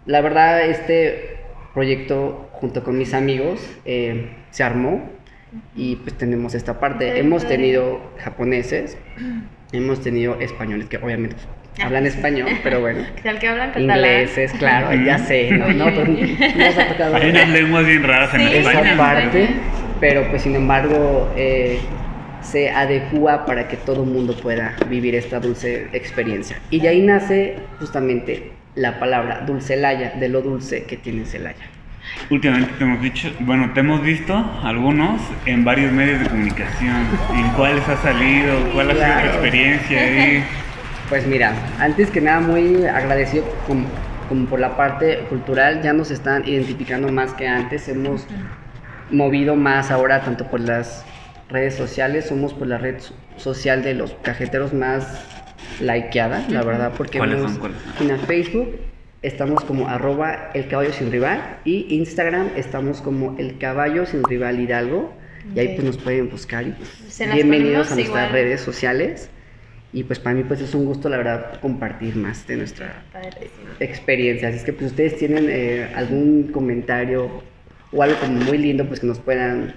la 0.07 0.21
verdad, 0.21 0.63
este 0.69 1.37
proyecto 1.75 2.49
junto 2.53 2.83
con 2.83 2.99
mis 2.99 3.15
amigos 3.15 3.61
eh, 3.85 4.31
se 4.51 4.63
armó 4.65 5.09
y 5.77 5.97
pues 5.97 6.15
tenemos 6.17 6.55
esta 6.55 6.81
parte. 6.81 7.19
Hemos 7.19 7.47
tenido 7.47 8.01
japoneses, 8.19 8.97
hemos 9.73 10.01
tenido 10.01 10.39
españoles 10.41 10.89
que 10.89 10.97
obviamente 10.97 11.37
Ah. 11.79 11.87
hablan 11.87 12.05
español, 12.05 12.49
pero 12.65 12.81
bueno. 12.81 13.05
¿Qué 13.17 13.23
tal 13.23 13.39
que 13.39 13.47
hablan 13.49 13.69
catalán? 13.69 13.97
Ingleses, 13.99 14.53
claro, 14.55 14.93
ya 15.05 15.19
sé, 15.19 15.53
no, 15.53 15.69
no, 15.73 15.85
pues, 15.95 16.09
oye. 16.09 16.37
nos 16.57 16.77
ha 16.77 16.89
tocado 16.89 17.15
Hay 17.15 17.31
unas 17.31 17.49
lenguas 17.49 17.87
bien 17.87 18.03
raras 18.03 18.35
en 18.35 18.41
Sí, 18.41 18.57
España. 18.57 18.81
esa 18.93 18.97
parte. 18.99 19.49
Pero 20.01 20.27
pues 20.31 20.43
sin 20.43 20.55
embargo 20.57 21.31
eh, 21.37 21.79
se 22.43 22.71
adecua 22.71 23.45
para 23.45 23.69
que 23.69 23.77
todo 23.77 24.03
el 24.05 24.11
mundo 24.11 24.35
pueda 24.35 24.75
vivir 24.89 25.15
esta 25.15 25.39
dulce 25.41 25.89
experiencia. 25.93 26.57
Y 26.71 26.81
de 26.81 26.89
ahí 26.89 27.03
nace 27.03 27.57
justamente 27.79 28.53
la 28.75 28.99
palabra 28.99 29.43
dulcelaya, 29.47 30.13
de 30.19 30.29
lo 30.29 30.41
dulce 30.41 30.85
que 30.85 30.97
tiene 30.97 31.25
Celaya. 31.27 31.67
Últimamente 32.31 32.73
te 32.79 32.85
hemos 32.85 33.03
dicho, 33.03 33.31
bueno, 33.41 33.73
te 33.75 33.81
hemos 33.81 34.03
visto 34.03 34.35
algunos 34.65 35.21
en 35.47 35.65
varios 35.65 35.93
medios 35.93 36.21
de 36.21 36.29
comunicación. 36.29 37.07
¿En 37.35 37.49
cuáles 37.51 37.87
ha 37.89 37.97
salido? 37.99 38.55
¿Cuál 38.73 38.91
ha 38.91 38.95
sido 38.95 39.05
tu 39.05 39.11
Claro. 39.13 39.29
experiencia 39.33 40.01
ahí? 40.01 40.45
Pues 41.11 41.27
mira, 41.27 41.53
antes 41.81 42.09
que 42.09 42.21
nada 42.21 42.39
muy 42.39 42.85
agradecido 42.87 43.45
como, 43.67 43.85
como 44.29 44.47
por 44.47 44.61
la 44.61 44.77
parte 44.77 45.19
cultural, 45.29 45.83
ya 45.83 45.93
nos 45.93 46.13
están 46.13 46.47
identificando 46.47 47.11
más 47.11 47.33
que 47.35 47.49
antes, 47.49 47.89
hemos 47.89 48.29
movido 49.11 49.57
más 49.57 49.91
ahora 49.91 50.23
tanto 50.23 50.47
por 50.47 50.61
las 50.61 51.05
redes 51.49 51.75
sociales, 51.75 52.27
somos 52.27 52.55
por 52.55 52.67
la 52.69 52.79
red 52.79 53.01
so- 53.01 53.15
social 53.37 53.83
de 53.83 53.95
los 53.95 54.13
cajeteros 54.23 54.73
más 54.73 55.25
likeada, 55.81 56.45
la 56.49 56.63
verdad, 56.63 56.93
porque 56.97 57.19
¿Cuáles 57.19 57.39
hemos- 57.39 57.53
son? 57.53 57.61
¿Cuáles 57.61 57.79
son? 57.99 58.11
en 58.11 58.19
Facebook 58.21 58.77
estamos 59.23 59.65
como 59.65 59.89
arroba 59.89 60.51
el 60.55 60.69
caballo 60.69 60.93
sin 60.93 61.11
rival 61.13 61.59
y 61.65 61.95
Instagram 61.97 62.49
estamos 62.57 63.01
como 63.03 63.37
el 63.39 63.59
caballo 63.59 64.07
sin 64.07 64.23
rival 64.25 64.59
Hidalgo 64.61 65.13
y 65.55 65.59
ahí 65.59 65.69
pues 65.75 65.85
nos 65.85 65.99
pueden 65.99 66.31
buscar 66.31 66.67
y 66.67 66.71
pues, 66.71 67.19
bienvenidos 67.35 67.91
a 67.93 67.95
nuestras 67.97 67.99
igual. 68.27 68.33
redes 68.33 68.61
sociales 68.63 69.29
y 69.93 70.05
pues 70.05 70.19
para 70.21 70.37
mí 70.37 70.45
pues 70.45 70.61
es 70.63 70.75
un 70.75 70.87
gusto 70.87 71.09
la 71.11 71.19
verdad 71.19 71.61
compartir 71.61 72.17
más 72.17 72.47
de 72.47 72.57
nuestra 72.57 73.03
Padrísimo. 73.13 73.51
experiencia 73.81 74.49
así 74.49 74.59
es 74.59 74.65
que 74.65 74.73
pues 74.73 74.91
ustedes 74.93 75.17
tienen 75.19 75.49
eh, 75.51 75.89
algún 75.95 76.45
comentario 76.53 77.43
o 77.93 78.03
algo 78.03 78.17
como 78.21 78.33
muy 78.41 78.59
lindo 78.59 78.85
pues 78.87 79.01
que 79.01 79.07
nos 79.07 79.19
puedan 79.19 79.75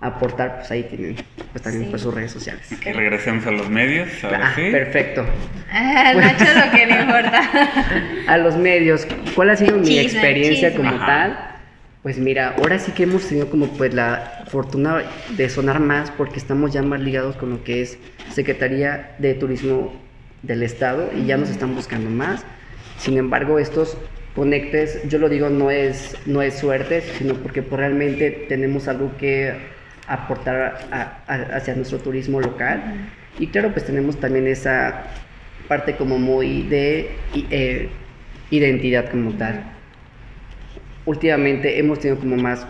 aportar 0.00 0.58
pues 0.58 0.70
ahí 0.70 0.84
tienen 0.84 1.16
pues 1.52 1.62
también 1.62 1.84
Sí. 1.84 1.90
pues 1.90 2.02
sus 2.02 2.14
redes 2.14 2.30
sociales 2.30 2.68
Que 2.80 2.92
regresemos 2.92 3.44
a 3.46 3.50
los 3.50 3.68
medios, 3.68 4.08
ahora 4.22 4.48
Ah, 4.48 4.52
sí. 4.54 4.70
perfecto 4.70 5.26
Ah, 5.72 6.12
Nacho 6.14 6.44
lo 6.44 6.70
que 6.70 6.86
le 6.86 7.00
importa. 7.00 7.42
a 8.28 8.38
los 8.38 8.56
medios, 8.56 9.06
¿cuál 9.34 9.50
ha 9.50 9.56
sido 9.56 9.76
mi 9.76 9.84
Chisme, 9.86 10.02
experiencia 10.02 10.70
chisme. 10.70 10.84
como 10.84 10.96
Ajá. 11.02 11.06
tal? 11.06 11.38
Pues 12.04 12.16
mira, 12.18 12.54
ahora 12.56 12.78
sí 12.78 12.92
que 12.92 13.02
hemos 13.02 13.26
tenido 13.28 13.50
como 13.50 13.66
pues 13.76 13.92
la 13.92 14.44
fortuna 14.48 15.02
de 15.36 15.48
sonar 15.50 15.80
más 15.80 16.12
porque 16.12 16.38
estamos 16.38 16.72
ya 16.72 16.80
más 16.82 17.00
ligados 17.00 17.36
con 17.36 17.50
lo 17.50 17.64
que 17.64 17.82
es 17.82 17.98
Secretaría 18.30 19.10
de 19.18 19.34
Turismo 19.34 19.92
del 20.42 20.62
Estado 20.62 21.10
y 21.14 21.26
ya 21.26 21.36
nos 21.36 21.50
están 21.50 21.74
buscando 21.74 22.08
más. 22.08 22.44
Sin 22.98 23.18
embargo, 23.18 23.58
estos 23.58 23.98
conectes, 24.38 25.02
yo 25.08 25.18
lo 25.18 25.28
digo, 25.28 25.50
no 25.50 25.70
es, 25.70 26.16
no 26.26 26.42
es 26.42 26.54
suerte, 26.54 27.00
sino 27.02 27.34
porque 27.42 27.62
pues, 27.62 27.78
realmente 27.80 28.30
tenemos 28.48 28.88
algo 28.88 29.16
que 29.16 29.76
aportar 30.06 30.88
a- 30.92 31.24
a- 31.26 31.56
hacia 31.56 31.74
nuestro 31.74 31.98
turismo 32.00 32.40
local. 32.40 33.12
Y 33.38 33.50
claro, 33.50 33.72
pues 33.72 33.84
tenemos 33.86 34.20
también 34.20 34.46
esa 34.46 35.04
parte 35.68 35.96
como 35.96 36.18
muy 36.18 36.62
de 36.68 37.30
eh, 37.34 37.90
identidad 38.50 39.10
como 39.10 39.36
tal. 39.36 39.74
Últimamente 41.04 41.78
hemos 41.78 42.00
tenido 42.00 42.20
como 42.20 42.36
más 42.36 42.66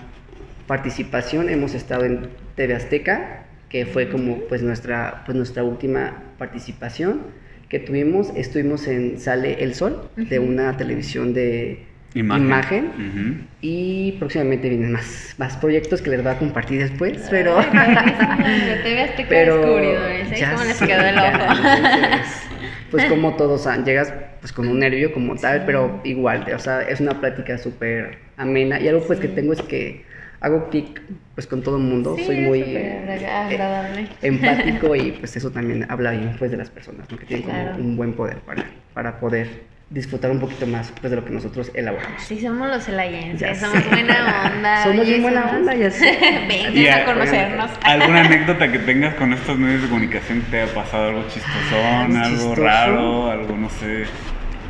participación, 0.66 1.49
hemos 1.49 1.75
estado 1.75 2.05
en 2.05 2.31
TV 2.55 2.75
Azteca, 2.75 3.47
que 3.69 3.85
fue 3.87 4.09
como 4.09 4.47
pues 4.47 4.62
nuestra, 4.62 5.23
pues 5.25 5.37
nuestra 5.37 5.64
última 5.64 6.35
participación 6.39 7.23
que 7.69 7.79
tuvimos. 7.79 8.33
Estuvimos 8.35 8.87
en 8.87 9.19
Sale 9.19 9.62
el 9.62 9.75
Sol, 9.75 10.09
de 10.16 10.39
una 10.39 10.77
televisión 10.77 11.35
de 11.35 11.85
Imagen. 12.14 12.47
imagen. 12.47 13.49
Y 13.61 14.12
próximamente 14.12 14.69
vienen 14.69 14.93
más, 14.93 15.35
más 15.39 15.57
proyectos 15.57 16.01
que 16.01 16.11
les 16.11 16.23
voy 16.23 16.33
a 16.33 16.39
compartir 16.39 16.81
después, 16.81 17.27
pero... 17.31 17.59
Azteca 17.59 19.27
pero 19.29 19.79
¿eh? 19.79 20.25
ya 20.37 20.53
¿Cómo 20.53 20.64
les 20.64 20.79
quedó 20.79 21.01
el 21.05 21.19
ojo? 21.19 21.39
pues 22.91 23.05
como 23.05 23.37
todos 23.37 23.66
ah, 23.66 23.77
llegas 23.85 24.12
pues 24.41 24.53
con 24.53 24.69
un 24.69 24.79
nervio 24.79 25.12
como 25.12 25.37
tal 25.37 25.59
Sí. 25.59 25.62
pero 25.66 26.01
igual 26.05 26.47
o 26.55 26.59
sea 26.59 26.81
es 26.83 27.01
una 27.01 27.21
plática 27.21 27.59
súper 27.59 28.19
amena 28.37 28.81
y 28.81 28.89
algo 28.89 29.07
pues 29.07 29.21
que 29.21 29.29
tengo 29.29 29.53
es 29.53 29.62
que 29.62 30.05
hago 30.41 30.68
clic 30.70 31.01
pues 31.34 31.47
con 31.47 31.62
todo 31.62 31.76
el 31.76 31.82
mundo 31.82 32.14
Sí, 32.16 32.24
soy 32.24 32.36
muy 32.41 32.61
eh, 32.62 33.28
agradable. 33.28 34.09
empático 34.22 34.95
y 34.95 35.12
pues 35.20 35.36
eso 35.36 35.51
también 35.51 35.86
habla 35.91 36.12
bien 36.12 36.34
pues 36.39 36.51
de 36.51 36.57
las 36.57 36.70
personas 36.70 37.11
¿no? 37.11 37.18
que 37.18 37.26
tienen 37.26 37.45
como 37.47 37.61
Claro. 37.62 37.78
un 37.78 37.97
buen 37.97 38.12
poder 38.14 38.36
para, 38.39 38.64
para 38.95 39.18
poder 39.20 39.49
disfrutar 39.91 40.30
un 40.30 40.39
poquito 40.39 40.66
más 40.66 40.93
pues 41.01 41.11
de 41.11 41.16
lo 41.16 41.24
que 41.24 41.30
nosotros 41.32 41.70
elaboramos 41.74 42.22
Sí, 42.22 42.39
somos 42.41 42.68
los 42.68 42.84
celayenses, 42.84 43.59
sé. 43.59 43.64
somos 43.66 43.89
buena 43.91 44.53
onda. 44.55 44.82
Somos 44.84 45.07
bien 45.07 45.22
buena 45.22 45.43
somos- 45.45 45.57
onda, 45.57 45.74
ya 45.74 45.91
sé. 45.91 46.18
Vengan 46.49 46.76
Y 46.76 46.86
a 46.89 46.97
a- 46.97 47.05
conocernos. 47.07 47.70
¿Alguna 47.82 48.20
anécdota 48.20 48.70
que 48.70 48.78
tengas 48.80 49.14
con 49.14 49.32
estos 49.32 49.59
medios 49.59 49.82
de 49.82 49.89
comunicación 49.89 50.43
que 50.43 50.51
te 50.51 50.61
haya 50.61 50.74
pasado 50.74 51.09
algo 51.09 51.22
chistosón, 51.28 52.16
algo 52.16 52.36
chistoso. 52.36 52.55
raro, 52.62 53.30
algo 53.30 53.57
no 53.57 53.70
sé? 53.70 54.05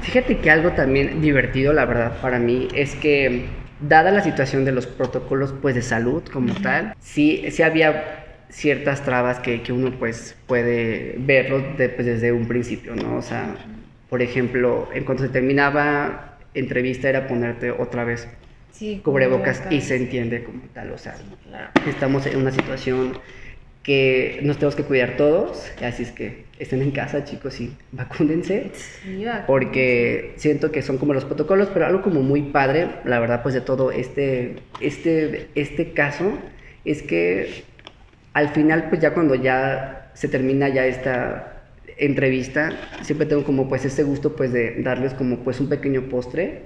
Fíjate 0.02 0.38
que 0.38 0.50
algo 0.52 0.70
también 0.70 1.20
divertido, 1.20 1.72
la 1.72 1.84
verdad, 1.84 2.12
para 2.22 2.38
mí 2.38 2.68
es 2.72 2.94
que, 2.94 3.46
dada 3.80 4.10
la 4.10 4.22
situación 4.22 4.64
de 4.64 4.72
los 4.72 4.86
protocolos 4.86 5.54
pues 5.60 5.74
de 5.74 5.82
salud 5.82 6.22
como 6.32 6.54
tal, 6.62 6.94
sí, 6.98 7.44
sí 7.50 7.62
había 7.62 8.24
ciertas 8.50 9.02
trabas 9.04 9.38
que, 9.40 9.62
que 9.62 9.72
uno 9.72 9.92
pues 9.98 10.36
puede 10.46 11.14
verlo 11.18 11.60
de- 11.76 11.88
pues, 11.90 12.06
desde 12.06 12.32
un 12.32 12.48
principio, 12.48 12.94
¿no? 12.96 13.16
O 13.16 13.22
sea, 13.22 13.54
por 14.08 14.22
ejemplo, 14.22 14.88
en 14.94 15.04
cuanto 15.04 15.22
se 15.22 15.28
terminaba 15.28 16.38
entrevista 16.54 17.08
era 17.08 17.26
ponerte 17.26 17.70
otra 17.70 18.04
vez 18.04 18.26
Sí, 18.72 19.00
cubrebocas 19.04 19.58
y 19.58 19.62
cubrebocas. 19.62 19.84
se 19.84 19.96
entiende 19.96 20.44
como 20.44 20.62
tal, 20.72 20.92
o 20.92 20.98
sea, 20.98 21.14
Claro. 21.44 21.70
estamos 21.86 22.26
en 22.26 22.36
una 22.38 22.50
situación 22.50 23.18
que 23.88 24.40
nos 24.42 24.58
tenemos 24.58 24.74
que 24.74 24.82
cuidar 24.82 25.16
todos, 25.16 25.66
así 25.82 26.02
es 26.02 26.12
que 26.12 26.44
estén 26.58 26.82
en 26.82 26.90
casa 26.90 27.24
chicos 27.24 27.58
y 27.58 27.74
vacúnense 27.90 28.70
Sí, 28.74 29.24
porque 29.46 30.34
siento 30.36 30.70
que 30.70 30.82
son 30.82 30.98
como 30.98 31.14
los 31.14 31.24
protocolos, 31.24 31.70
pero 31.72 31.86
algo 31.86 32.02
como 32.02 32.20
muy 32.20 32.42
padre, 32.42 32.90
la 33.06 33.18
verdad, 33.18 33.42
pues 33.42 33.54
de 33.54 33.62
todo 33.62 33.90
este, 33.90 34.56
este, 34.82 35.48
este 35.54 35.92
caso, 35.94 36.38
es 36.84 37.02
que 37.02 37.64
al 38.34 38.50
final, 38.50 38.90
pues 38.90 39.00
ya 39.00 39.14
cuando 39.14 39.34
ya 39.34 40.10
se 40.12 40.28
termina 40.28 40.68
ya 40.68 40.84
esta 40.84 41.62
entrevista, 41.96 42.72
siempre 43.00 43.26
tengo 43.26 43.42
como 43.42 43.70
pues 43.70 43.86
ese 43.86 44.02
gusto 44.02 44.36
pues 44.36 44.52
de 44.52 44.82
darles 44.82 45.14
como 45.14 45.38
pues 45.38 45.60
un 45.60 45.70
pequeño 45.70 46.10
postre 46.10 46.64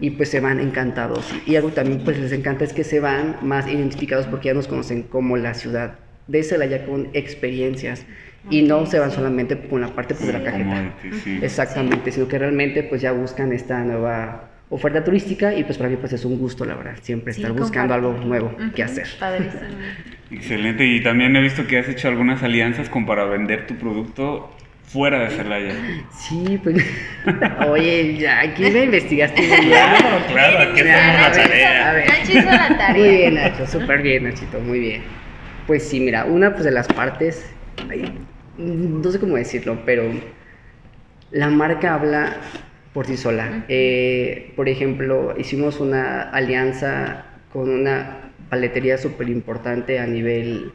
y 0.00 0.10
pues 0.10 0.28
se 0.28 0.40
van 0.40 0.58
encantados. 0.58 1.32
Y 1.46 1.54
algo 1.54 1.68
también 1.68 2.02
pues 2.02 2.18
les 2.18 2.32
encanta 2.32 2.64
es 2.64 2.72
que 2.72 2.82
se 2.82 2.98
van 2.98 3.36
más 3.42 3.68
identificados 3.68 4.26
porque 4.26 4.48
ya 4.48 4.54
nos 4.54 4.66
conocen 4.66 5.04
como 5.04 5.36
la 5.36 5.54
ciudad 5.54 6.03
de 6.26 6.42
Celaya 6.42 6.84
con 6.86 7.08
experiencias 7.12 8.06
y 8.50 8.62
no 8.62 8.86
se 8.86 8.98
van 8.98 9.10
sí. 9.10 9.16
solamente 9.16 9.58
con 9.68 9.80
la 9.80 9.88
parte 9.88 10.14
pues, 10.14 10.26
de 10.26 10.32
la 10.32 10.42
cajeta. 10.42 10.92
Sí. 11.22 11.40
Exactamente, 11.42 12.12
sino 12.12 12.28
que 12.28 12.38
realmente 12.38 12.82
pues 12.82 13.00
ya 13.00 13.12
buscan 13.12 13.52
esta 13.52 13.80
nueva 13.80 14.50
oferta 14.70 15.04
turística 15.04 15.54
y 15.54 15.64
pues 15.64 15.78
para 15.78 15.90
mí 15.90 15.96
pues 15.96 16.12
es 16.12 16.24
un 16.24 16.38
gusto 16.38 16.64
la 16.64 16.74
verdad, 16.74 16.96
siempre 17.02 17.32
Sí, 17.32 17.40
estar 17.42 17.56
buscando 17.56 17.94
algo 17.94 18.12
nuevo 18.12 18.54
que 18.74 18.82
Ujú, 18.82 18.90
hacer. 18.90 19.06
Padrísimo. 19.18 19.62
Excelente. 20.30 20.84
Y 20.84 21.02
también 21.02 21.36
he 21.36 21.40
visto 21.40 21.66
que 21.66 21.78
has 21.78 21.88
hecho 21.88 22.08
algunas 22.08 22.42
alianzas 22.42 22.88
como 22.88 23.06
para 23.06 23.24
vender 23.24 23.66
tu 23.66 23.76
producto 23.76 24.50
fuera 24.84 25.20
de 25.20 25.30
Celaya. 25.30 25.74
Sí, 26.10 26.58
pues 26.62 26.76
oye, 27.68 28.16
ya 28.18 28.40
aquí 28.40 28.62
me 28.70 28.84
investigaste 28.84 29.42
muy 29.42 29.56
bien. 29.56 29.70
Claro, 29.70 30.26
claro, 30.28 30.70
aquí 30.70 30.82
la 30.82 31.32
tarea. 31.32 32.04
Nacho 32.08 32.32
hizo 32.32 32.46
la 32.46 32.78
tarea. 32.78 32.92
Muy 32.96 33.16
bien, 33.16 33.34
Nacho, 33.34 33.66
súper 33.66 34.02
bien, 34.02 34.24
Nachito, 34.24 34.60
muy 34.60 34.80
bien. 34.80 35.23
Pues 35.66 35.82
sí, 35.84 36.00
mira, 36.00 36.26
una 36.26 36.52
pues 36.52 36.64
de 36.64 36.70
las 36.70 36.86
partes, 36.88 37.46
no 38.58 39.10
sé 39.10 39.18
cómo 39.18 39.36
decirlo, 39.36 39.78
pero 39.86 40.04
la 41.30 41.48
marca 41.48 41.94
habla 41.94 42.36
por 42.92 43.06
sí 43.06 43.16
sola. 43.16 43.64
Eh, 43.68 44.52
por 44.56 44.68
ejemplo, 44.68 45.34
hicimos 45.38 45.80
una 45.80 46.22
alianza 46.22 47.24
con 47.52 47.70
una 47.70 48.30
paletería 48.50 48.98
súper 48.98 49.28
importante 49.28 49.98
a 49.98 50.06
nivel 50.06 50.72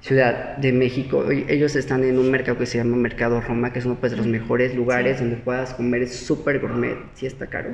Ciudad 0.00 0.58
de 0.58 0.70
México. 0.72 1.24
Ellos 1.30 1.76
están 1.76 2.04
en 2.04 2.18
un 2.18 2.30
mercado 2.30 2.58
que 2.58 2.66
se 2.66 2.76
llama 2.76 2.96
Mercado 2.96 3.40
Roma, 3.40 3.72
que 3.72 3.78
es 3.78 3.86
uno 3.86 3.94
pues, 3.94 4.12
de 4.12 4.18
los 4.18 4.26
mejores 4.26 4.74
lugares 4.74 5.16
Sí. 5.16 5.24
donde 5.24 5.36
puedas 5.38 5.72
comer, 5.72 6.02
es 6.02 6.14
súper 6.14 6.58
gourmet, 6.60 6.96
sí 7.14 7.24
está 7.24 7.46
caro, 7.46 7.70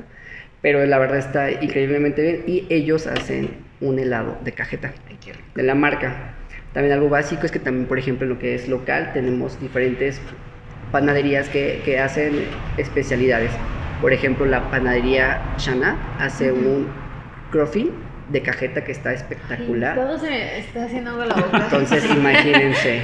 pero 0.61 0.85
la 0.85 0.97
verdad 0.97 1.17
está 1.17 1.51
increíblemente 1.51 2.21
bien 2.21 2.43
y 2.47 2.67
ellos 2.69 3.05
hacen 3.07 3.49
un 3.81 3.99
helado 3.99 4.37
de 4.45 4.53
cajeta 4.53 4.93
Ay, 5.09 5.17
de 5.55 5.63
la 5.63 5.75
marca. 5.75 6.35
También 6.73 6.93
algo 6.93 7.09
básico 7.09 7.45
es 7.45 7.51
que 7.51 7.59
también, 7.59 7.85
por 7.87 7.99
ejemplo, 7.99 8.25
en 8.25 8.33
lo 8.33 8.39
que 8.39 8.55
es 8.55 8.67
local, 8.69 9.11
tenemos 9.13 9.59
diferentes 9.59 10.21
panaderías 10.91 11.49
que, 11.49 11.81
que 11.83 11.99
hacen 11.99 12.33
especialidades. 12.77 13.51
Por 14.01 14.13
ejemplo, 14.13 14.45
la 14.45 14.69
panadería 14.71 15.41
Shana 15.57 15.97
hace 16.19 16.51
un 16.51 16.87
croffin 17.51 17.91
de 18.29 18.41
cajeta 18.41 18.83
que 18.85 18.93
está 18.93 19.11
espectacular. 19.13 19.95
todo 19.95 20.17
se 20.17 20.29
me 20.29 20.59
está 20.59 20.85
haciendo 20.85 21.11
agua 21.11 21.25
la 21.25 21.35
boca. 21.35 21.57
Entonces, 21.65 22.05
imagínense. 22.15 23.01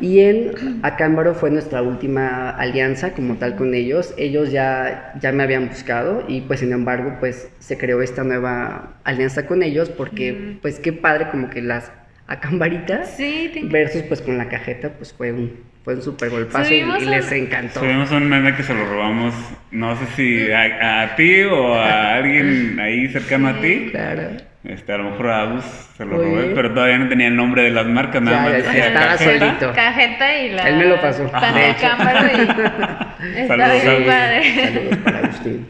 Y 0.00 0.20
en 0.20 0.80
Acámbaro 0.82 1.34
fue 1.34 1.50
nuestra 1.50 1.82
última 1.82 2.50
alianza 2.50 3.12
como 3.12 3.36
tal 3.36 3.56
con 3.56 3.74
ellos. 3.74 4.14
Ellos 4.16 4.50
ya, 4.50 5.12
ya 5.20 5.32
me 5.32 5.42
habían 5.42 5.68
buscado 5.68 6.24
y 6.28 6.40
pues 6.42 6.60
sin 6.60 6.72
embargo 6.72 7.16
pues 7.20 7.50
se 7.58 7.76
creó 7.78 8.00
esta 8.02 8.24
nueva 8.24 8.94
alianza 9.04 9.46
con 9.46 9.62
ellos 9.62 9.90
porque 9.90 10.32
Mm. 10.32 10.58
pues 10.62 10.78
qué 10.80 10.92
padre 10.92 11.28
como 11.30 11.48
que 11.50 11.60
las 11.62 11.90
a 12.28 12.38
Cambarita 12.40 13.04
Sí, 13.04 13.50
te 13.52 13.64
versus 13.64 14.02
pues 14.02 14.20
con 14.22 14.36
la 14.38 14.48
cajeta, 14.48 14.90
pues 14.90 15.12
fue 15.12 15.32
un, 15.32 15.52
fue 15.82 15.94
un 15.94 16.02
super 16.02 16.28
golpazo 16.30 16.72
y, 16.72 16.78
y 16.78 16.82
un- 16.82 17.10
les 17.10 17.32
encantó. 17.32 17.80
Subimos 17.80 18.10
un 18.12 18.28
meme 18.28 18.54
que 18.54 18.62
se 18.62 18.74
lo 18.74 18.84
robamos, 18.84 19.34
no 19.70 19.96
sé 19.96 20.06
si 20.14 20.52
a, 20.52 21.02
a 21.02 21.16
ti 21.16 21.42
o 21.42 21.74
a 21.74 22.14
alguien 22.16 22.78
ahí 22.80 23.08
cercano 23.08 23.48
a 23.48 23.54
ti. 23.60 23.88
Claro. 23.90 24.22
Este, 24.64 24.92
a 24.92 24.98
lo 24.98 25.04
mejor 25.10 25.28
a 25.30 25.42
Agus 25.42 25.64
se 25.96 26.04
lo 26.04 26.16
Muy 26.16 26.24
robé, 26.26 26.42
bien. 26.42 26.52
pero 26.54 26.74
todavía 26.74 26.98
no 26.98 27.08
tenía 27.08 27.28
el 27.28 27.36
nombre 27.36 27.62
de 27.62 27.70
las 27.70 27.86
marcas, 27.86 28.20
nada 28.20 28.36
Ya, 28.38 28.42
más 28.42 28.52
decía 28.52 28.86
estaba 28.88 29.06
cajeta. 29.12 29.38
solito. 29.46 29.72
Cajeta 29.72 30.38
y 30.38 30.50
la. 30.50 30.68
Él 30.68 30.76
me 30.76 30.84
lo 30.86 31.00
pasó, 31.00 31.22
de 31.22 31.28
Pantalla 31.30 31.68
hecho. 31.70 31.80
cámara 31.80 32.30
y. 32.32 32.40
Está 33.40 33.56
Saludos. 33.56 33.82
Saludos 33.82 34.96
para 35.04 35.18
Agustín. 35.20 35.66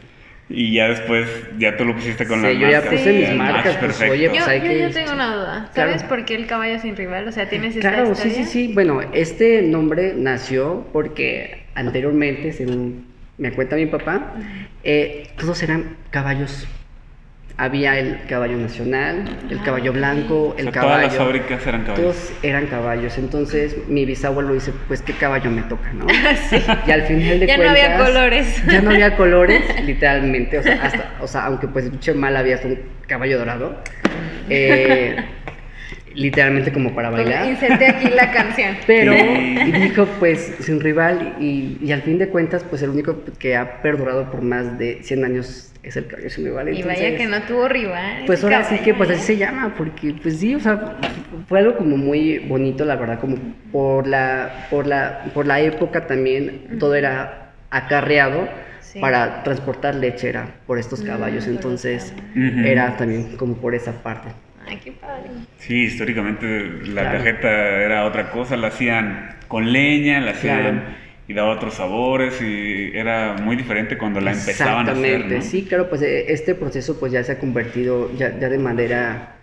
Y 0.51 0.73
ya 0.73 0.89
después, 0.89 1.27
ya 1.59 1.77
tú 1.77 1.85
lo 1.85 1.93
pusiste 1.95 2.25
con 2.25 2.39
Sí, 2.41 2.47
las 2.47 2.53
yo 2.55 2.69
ya 2.69 2.79
marcas. 2.81 2.93
puse 2.99 3.13
mis 3.13 3.33
marcas, 3.35 3.63
pues 3.63 3.77
perfecto. 3.77 4.13
oye, 4.13 4.23
Yo, 4.23 4.31
pues 4.31 4.47
hay 4.47 4.59
yo, 4.61 4.65
que... 4.67 4.79
yo 4.81 4.89
tengo 4.89 5.11
una 5.13 5.35
duda. 5.35 5.69
Claro. 5.75 5.91
¿Sabes 5.91 6.03
por 6.07 6.25
qué 6.25 6.35
el 6.35 6.47
caballo 6.47 6.79
sin 6.79 6.95
rival? 6.95 7.27
O 7.27 7.31
sea, 7.31 7.47
¿tienes 7.49 7.75
esta 7.75 7.91
Claro, 7.91 8.15
sí, 8.15 8.31
sí, 8.31 8.45
sí. 8.45 8.71
Bueno, 8.73 9.01
este 9.13 9.61
nombre 9.61 10.13
nació 10.15 10.87
porque 10.91 11.65
anteriormente, 11.75 12.51
según 12.51 13.05
me 13.37 13.51
cuenta 13.51 13.75
mi 13.75 13.85
papá, 13.85 14.33
eh, 14.83 15.27
todos 15.37 15.61
eran 15.61 15.95
caballos. 16.09 16.67
Había 17.61 17.99
el 17.99 18.21
caballo 18.29 18.55
nacional, 18.57 19.25
el 19.49 19.61
caballo 19.63 19.91
blanco, 19.91 20.49
O 20.51 20.57
el 20.57 20.63
sea, 20.63 20.71
caballo. 20.71 20.93
todas 20.95 21.07
las 21.07 21.15
fábricas 21.17 21.67
eran 21.67 21.81
caballos. 21.83 22.01
Todos 22.15 22.31
eran 22.41 22.67
caballos. 22.67 23.17
Entonces 23.17 23.75
mi 23.89 24.05
bisabuelo 24.05 24.53
dice, 24.53 24.71
pues 24.87 25.01
qué 25.01 25.11
caballo 25.11 25.51
me 25.51 25.63
toca, 25.63 25.91
¿no? 25.91 26.07
Sí. 26.49 26.55
Y 26.87 26.91
al 26.91 27.01
final 27.03 27.39
de 27.41 27.47
Ya 27.47 27.57
no 27.57 27.63
cuentas. 27.65 27.83
había 27.85 27.97
colores. 28.05 28.63
Ya 28.65 28.81
no 28.81 28.91
había 28.91 29.17
colores, 29.17 29.61
literalmente. 29.85 30.57
O 30.59 30.63
sea, 30.63 30.79
hasta, 30.81 31.11
o 31.19 31.27
sea 31.27 31.45
aunque 31.47 31.67
pues 31.67 31.91
mal, 32.15 32.37
había 32.37 32.55
hasta 32.55 32.67
un 32.69 32.79
caballo 33.07 33.37
dorado. 33.37 33.83
Eh, 34.49 35.17
literalmente 36.13 36.71
como 36.71 36.93
para 36.93 37.09
bailar. 37.09 37.47
Inserté 37.47 37.87
aquí 37.87 38.09
la 38.09 38.31
canción. 38.33 38.75
Pero 38.87 39.13
dijo, 39.79 40.05
pues, 40.19 40.55
sin 40.59 40.79
rival, 40.79 41.35
y, 41.39 41.77
y 41.81 41.91
al 41.91 42.01
fin 42.01 42.17
de 42.17 42.27
cuentas, 42.29 42.63
pues 42.63 42.81
el 42.81 42.89
único 42.89 43.23
que 43.39 43.55
ha 43.55 43.81
perdurado 43.81 44.29
por 44.31 44.41
más 44.41 44.77
de 44.77 44.99
100 45.03 45.25
años 45.25 45.73
es 45.81 45.95
el 45.95 46.07
caballo 46.07 46.29
sin 46.29 46.45
rival. 46.45 46.77
Y 46.77 46.83
vaya 46.83 47.15
que 47.15 47.25
no 47.25 47.41
tuvo 47.43 47.67
rival. 47.67 48.23
Pues 48.25 48.43
ahora 48.43 48.63
sí 48.63 48.79
que, 48.79 48.93
pues 48.93 49.09
así 49.09 49.19
¿eh? 49.21 49.25
se 49.25 49.37
llama, 49.37 49.73
porque, 49.77 50.13
pues 50.21 50.37
sí, 50.39 50.53
o 50.55 50.59
sea, 50.59 50.97
fue 51.47 51.59
algo 51.59 51.77
como 51.77 51.95
muy 51.97 52.39
bonito, 52.39 52.83
la 52.85 52.95
verdad, 52.97 53.19
como 53.19 53.37
por 53.71 54.05
la, 54.07 54.67
por 54.69 54.85
la, 54.87 55.25
por 55.33 55.47
la 55.47 55.61
época 55.61 56.05
también, 56.07 56.77
todo 56.79 56.95
era 56.95 57.51
acarreado 57.69 58.47
Sí. 58.81 58.99
para 58.99 59.43
transportar 59.43 59.93
leche, 59.93 60.29
era 60.29 60.47
por 60.65 60.79
estos 60.79 61.03
Mm, 61.03 61.05
caballos, 61.05 61.45
entonces 61.45 62.11
era 62.65 62.97
también 62.97 63.35
como 63.37 63.53
por 63.57 63.75
esa 63.75 63.91
parte. 64.01 64.29
Ay, 64.67 64.79
qué 64.83 64.91
padre. 64.91 65.29
Sí, 65.57 65.83
históricamente 65.83 66.45
la 66.87 67.01
Claro. 67.01 67.17
cajeta 67.17 67.49
era 67.83 68.05
otra 68.05 68.29
cosa, 68.31 68.55
la 68.57 68.67
hacían 68.67 69.35
con 69.47 69.71
leña, 69.71 70.19
la 70.19 70.31
hacían 70.31 70.61
Claro. 70.61 70.81
y 71.27 71.33
daba 71.33 71.51
otros 71.51 71.75
sabores 71.75 72.41
y 72.41 72.91
era 72.93 73.35
muy 73.41 73.55
diferente 73.55 73.97
cuando 73.97 74.19
la 74.21 74.31
empezaban 74.31 74.87
a 74.87 74.91
hacer, 74.91 75.03
Exactamente, 75.05 75.35
¿no? 75.37 75.41
sí, 75.41 75.65
claro, 75.67 75.89
pues 75.89 76.01
eh, 76.01 76.25
este 76.31 76.55
proceso 76.55 76.99
pues 76.99 77.11
ya 77.11 77.23
se 77.23 77.33
ha 77.33 77.39
convertido 77.39 78.11
ya, 78.15 78.37
ya 78.39 78.49
de 78.49 78.57
manera 78.59 79.35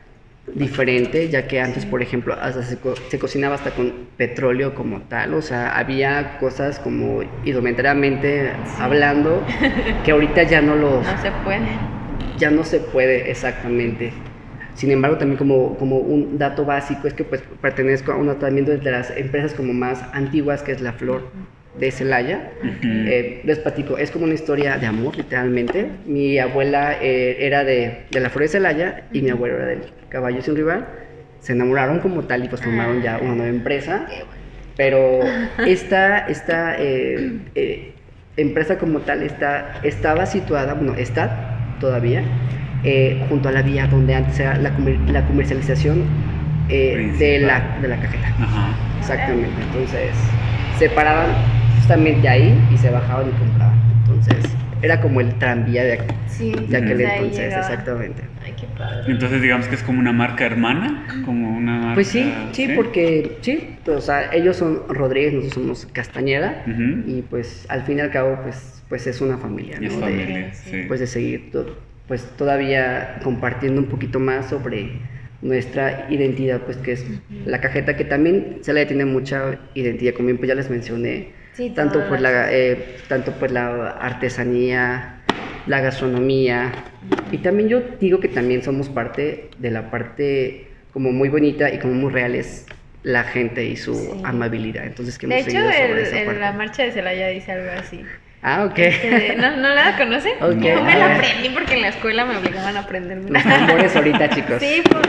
diferente, 0.55 1.29
ya 1.29 1.49
que 1.49 1.61
antes, 1.61 1.85
por 1.85 2.03
ejemplo, 2.03 2.35
hasta 2.41 2.63
se, 2.63 2.79
co- 2.79 2.95
se 3.09 3.19
cocinaba 3.19 3.57
hasta 3.57 3.73
con 3.73 3.93
petróleo 4.17 4.75
como 4.77 5.01
tal, 5.03 5.35
o 5.35 5.43
sea, 5.43 5.77
había 5.77 6.39
cosas 6.39 6.79
como 6.79 7.23
idomentaramente 7.45 8.53
hablando 8.79 9.45
que 10.05 10.13
ahorita 10.13 10.45
ya 10.45 10.63
no 10.63 10.77
los, 10.77 11.05
No 11.05 11.19
se 11.21 11.33
puede. 11.43 11.67
ya 12.39 12.51
no 12.51 12.63
se 12.63 12.79
puede 12.79 13.29
exactamente. 13.29 14.13
Sin 14.77 14.91
embargo, 14.91 15.17
también 15.17 15.39
como, 15.39 15.77
como 15.79 15.97
un 15.97 16.39
dato 16.39 16.65
básico 16.65 17.09
es 17.09 17.15
que 17.15 17.25
pues 17.25 17.43
pertenezco 17.61 18.13
a 18.13 18.17
una 18.17 18.39
también 18.39 18.67
de 18.67 18.91
las 18.91 19.11
empresas 19.17 19.55
como 19.55 19.73
más 19.73 20.05
antiguas 20.13 20.63
que 20.63 20.73
es 20.73 20.83
la 20.83 20.93
Flor 20.93 21.23
de 21.79 21.91
Celaya. 21.91 22.53
Eh, 22.63 23.41
les 23.45 23.59
platico, 23.59 23.97
es 23.97 24.11
como 24.11 24.27
una 24.27 24.35
historia 24.35 24.77
de 24.77 24.87
amor, 24.87 25.17
literalmente. 25.17 25.89
Mi 26.07 26.39
abuela 26.39 26.97
eh, 27.01 27.39
era 27.41 27.65
de, 27.65 28.05
de 28.11 28.21
la 28.21 28.29
Flor 28.29 28.43
de 28.43 28.49
Celaya 28.49 29.07
y 29.13 29.23
mi 29.23 29.31
abuelo 29.31 29.57
era 29.57 29.67
del 29.67 29.81
Caballo 30.11 30.43
Sin 30.43 30.55
Rival. 30.55 30.87
Se 31.41 31.53
enamoraron 31.53 32.01
como 32.01 32.25
tal 32.25 32.45
y 32.45 32.49
pues 32.49 32.61
formaron 32.61 33.03
ya 33.03 33.19
una 33.19 33.35
nueva 33.35 33.49
empresa. 33.49 34.07
Pero 34.77 35.21
esta, 35.67 36.19
esta 36.27 36.77
eh, 36.79 37.39
eh, 37.55 37.95
empresa 38.37 38.79
como 38.79 39.01
tal 39.01 39.23
está, 39.23 39.81
estaba 39.83 40.27
situada, 40.27 40.75
bueno, 40.75 40.95
está 40.97 41.77
todavía, 41.81 42.23
eh, 42.85 43.25
junto 43.29 43.49
a 43.49 43.53
la 43.53 43.63
vía 43.63 43.87
donde 43.87 44.15
antes 44.15 44.39
era 44.41 44.57
la, 44.59 44.71
comer- 44.75 44.99
la 45.11 45.25
comercialización 45.27 46.05
eh, 46.69 47.13
de, 47.19 47.41
la, 47.41 47.79
de 47.81 47.89
la 47.89 47.97
cajeta. 47.97 48.29
Ajá. 48.41 48.69
Exactamente. 48.99 49.51
Entonces, 49.63 50.11
se 50.79 50.89
paraban 50.91 51.27
justamente 51.77 52.29
ahí 52.29 52.59
y 52.73 52.77
se 52.77 52.91
bajaban 52.91 53.29
y 53.29 53.33
compraban. 53.39 53.81
Entonces, 54.03 54.53
era 54.83 55.01
como 55.01 55.21
el 55.21 55.35
tranvía 55.39 55.85
de, 55.85 55.99
aqu- 56.01 56.15
Sí. 56.27 56.53
de 56.69 56.77
aquel 56.77 57.01
entonces, 57.01 57.39
llegaba. 57.39 57.63
exactamente. 57.63 58.23
Ay, 58.45 58.53
qué 58.61 58.67
padre. 58.77 59.11
Entonces 59.11 59.41
digamos 59.41 59.67
que 59.69 59.75
es 59.75 59.83
como 59.83 59.99
una 60.01 60.13
marca 60.13 60.45
hermana, 60.45 61.07
como 61.25 61.57
una 61.57 61.79
marca... 61.79 61.95
Pues 61.95 62.09
sí, 62.09 62.33
sí, 62.53 62.69
porque 62.77 63.39
sí, 63.41 63.77
pues, 63.85 63.97
o 63.97 64.01
sea, 64.01 64.33
ellos 64.33 64.57
son 64.57 64.83
Rodríguez, 64.89 65.33
nosotros 65.33 65.55
somos 65.55 65.87
Castañeda 65.93 66.63
Ujú. 66.67 67.09
y 67.11 67.23
pues 67.29 67.65
al 67.69 67.83
fin 67.83 67.99
y 67.99 68.01
al 68.03 68.11
cabo 68.11 68.39
pues, 68.43 68.83
pues 68.89 69.07
es 69.07 69.21
una 69.21 69.39
familia, 69.39 69.81
¿no? 69.81 69.87
Es 69.87 69.95
familia, 69.95 70.53
sí. 70.53 70.85
pues 70.87 71.01
de 71.01 71.07
seguir 71.07 71.51
pues 72.09 72.25
todavía 72.37 73.19
compartiendo 73.23 73.81
un 73.81 73.89
poquito 73.89 74.21
más 74.21 74.49
sobre 74.49 74.91
nuestra 75.43 76.07
identidad, 76.11 76.61
pues 76.63 76.77
que 76.79 76.93
es 76.93 77.05
la 77.45 77.61
cajeta 77.61 77.97
que 77.97 78.05
también 78.05 78.59
se 78.63 78.73
le 78.73 78.87
tiene 78.87 79.05
mucha 79.05 79.59
identidad, 79.75 80.15
como 80.15 80.27
bien 80.27 80.39
pues 80.39 80.49
ya 80.49 80.55
les 80.55 80.71
mencioné, 80.71 81.31
Sí, 81.53 81.71
tanto 81.71 82.01
por 82.09 82.21
las- 82.21 82.33
la 82.33 82.53
eh, 82.53 82.97
tanto 83.09 83.33
por 83.33 83.51
la 83.51 83.91
artesanía, 83.93 85.21
la 85.67 85.81
gastronomía 85.81 86.73
y 87.33 87.39
también 87.39 87.69
yo 87.69 87.83
digo 88.01 88.21
que 88.21 88.29
también 88.29 88.63
somos 88.63 88.89
parte 88.89 89.51
de 89.59 89.71
la 89.71 89.91
parte 89.91 90.69
como 90.93 91.13
muy 91.13 91.29
bonita 91.29 91.73
y 91.73 91.79
como 91.79 91.95
muy 91.95 92.13
real 92.13 92.35
es 92.35 92.67
la 93.03 93.23
gente 93.25 93.65
y 93.65 93.77
su 93.77 93.95
Sí. 93.95 94.21
amabilidad. 94.25 94.85
Entonces 94.87 95.17
que 95.19 95.27
De 95.27 95.35
hemos 95.39 95.47
hecho, 95.49 95.59
seguido 95.59 95.73
sobre 95.73 95.93
el- 96.01 96.07
esa 96.07 96.19
el- 96.21 96.27
parte. 96.27 96.41
la 96.41 96.53
marcha 96.53 96.83
de 96.85 96.93
Celaya 96.93 97.29
dice 97.29 97.53
algo 97.53 97.71
así. 97.79 98.05
Ah, 98.49 98.65
ok. 98.65 98.79
Este, 98.79 99.35
¿No, 99.37 99.57
¿No 99.57 99.71
la 99.75 99.97
conocen? 99.97 100.35
Ok. 100.41 100.61
Yo 100.63 100.81
me 100.85 100.93
Ah. 100.93 100.99
la 100.99 101.15
aprendí 101.17 101.49
porque 101.51 101.75
en 101.75 101.83
la 101.83 101.89
escuela 101.89 102.25
me 102.25 102.37
obligaban 102.37 102.77
a 102.77 102.81
aprenderme. 102.81 103.29
Los 103.29 103.43
tambores 103.43 103.97
ahorita, 103.97 104.29
chicos. 104.37 104.61
Sí, 104.61 104.83
por, 104.89 105.03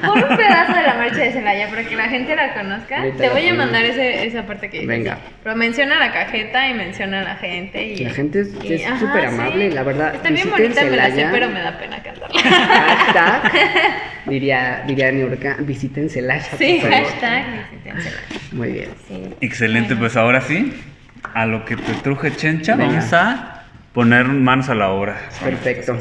por 0.00 0.28
un 0.30 0.36
pedazo 0.36 0.72
de 0.74 0.82
la 0.82 0.94
marcha 0.94 1.18
de 1.18 1.30
Celaya, 1.30 1.68
para 1.70 1.84
que 1.84 1.94
la 1.94 2.08
gente 2.08 2.34
la 2.34 2.52
conozca. 2.52 2.98
Ahorita 2.98 3.16
Te 3.18 3.28
voy 3.28 3.46
a 3.46 3.54
mandar 3.54 3.84
ese, 3.84 4.26
esa 4.26 4.42
parte 4.44 4.68
que 4.70 4.80
dices. 4.80 4.88
Venga. 4.88 5.18
Pero 5.44 5.54
menciona 5.54 6.00
la 6.00 6.12
cajeta 6.12 6.68
y 6.68 6.74
menciona 6.74 7.20
a 7.20 7.22
la 7.22 7.36
gente. 7.36 7.80
Y, 7.80 7.96
La 8.04 8.10
gente 8.10 8.40
es- 8.40 8.50
súper 8.50 8.80
sí. 9.20 9.24
amable, 9.24 9.70
la 9.70 9.82
verdad, 9.84 10.14
Está 10.16 10.30
bien 10.30 10.50
bonita, 10.50 10.82
me 10.84 10.96
la 10.96 11.04
sé, 11.04 11.10
Celaya. 11.12 11.30
pero 11.30 11.48
me 11.48 11.60
da 11.60 11.78
pena 11.78 12.02
cantarla. 12.02 12.40
Hashtag, 12.42 13.52
diría, 14.26 14.82
diría 14.86 15.12
Niurka, 15.12 15.56
visiten 15.60 16.10
Celaya. 16.10 16.42
Sí, 16.58 16.78
por 16.80 16.90
favor. 16.90 17.06
hashtag 17.06 17.44
visiten 17.70 18.02
Celaya. 18.02 18.22
Muy 18.50 18.72
bien. 18.72 18.88
Sí. 19.06 19.22
Excelente, 19.40 19.88
Bueno. 19.94 20.00
pues 20.00 20.16
ahora 20.16 20.40
sí, 20.40 20.72
a 21.34 21.46
lo 21.46 21.64
que 21.64 21.76
te 21.76 21.92
truje 22.02 22.34
Chencha, 22.36 22.76
Venga. 22.76 22.92
vamos 22.96 23.12
a 23.12 23.56
poner 23.92 24.26
manos 24.26 24.68
a 24.68 24.74
la 24.76 24.90
obra. 24.90 25.16
Perfecto. 25.42 25.98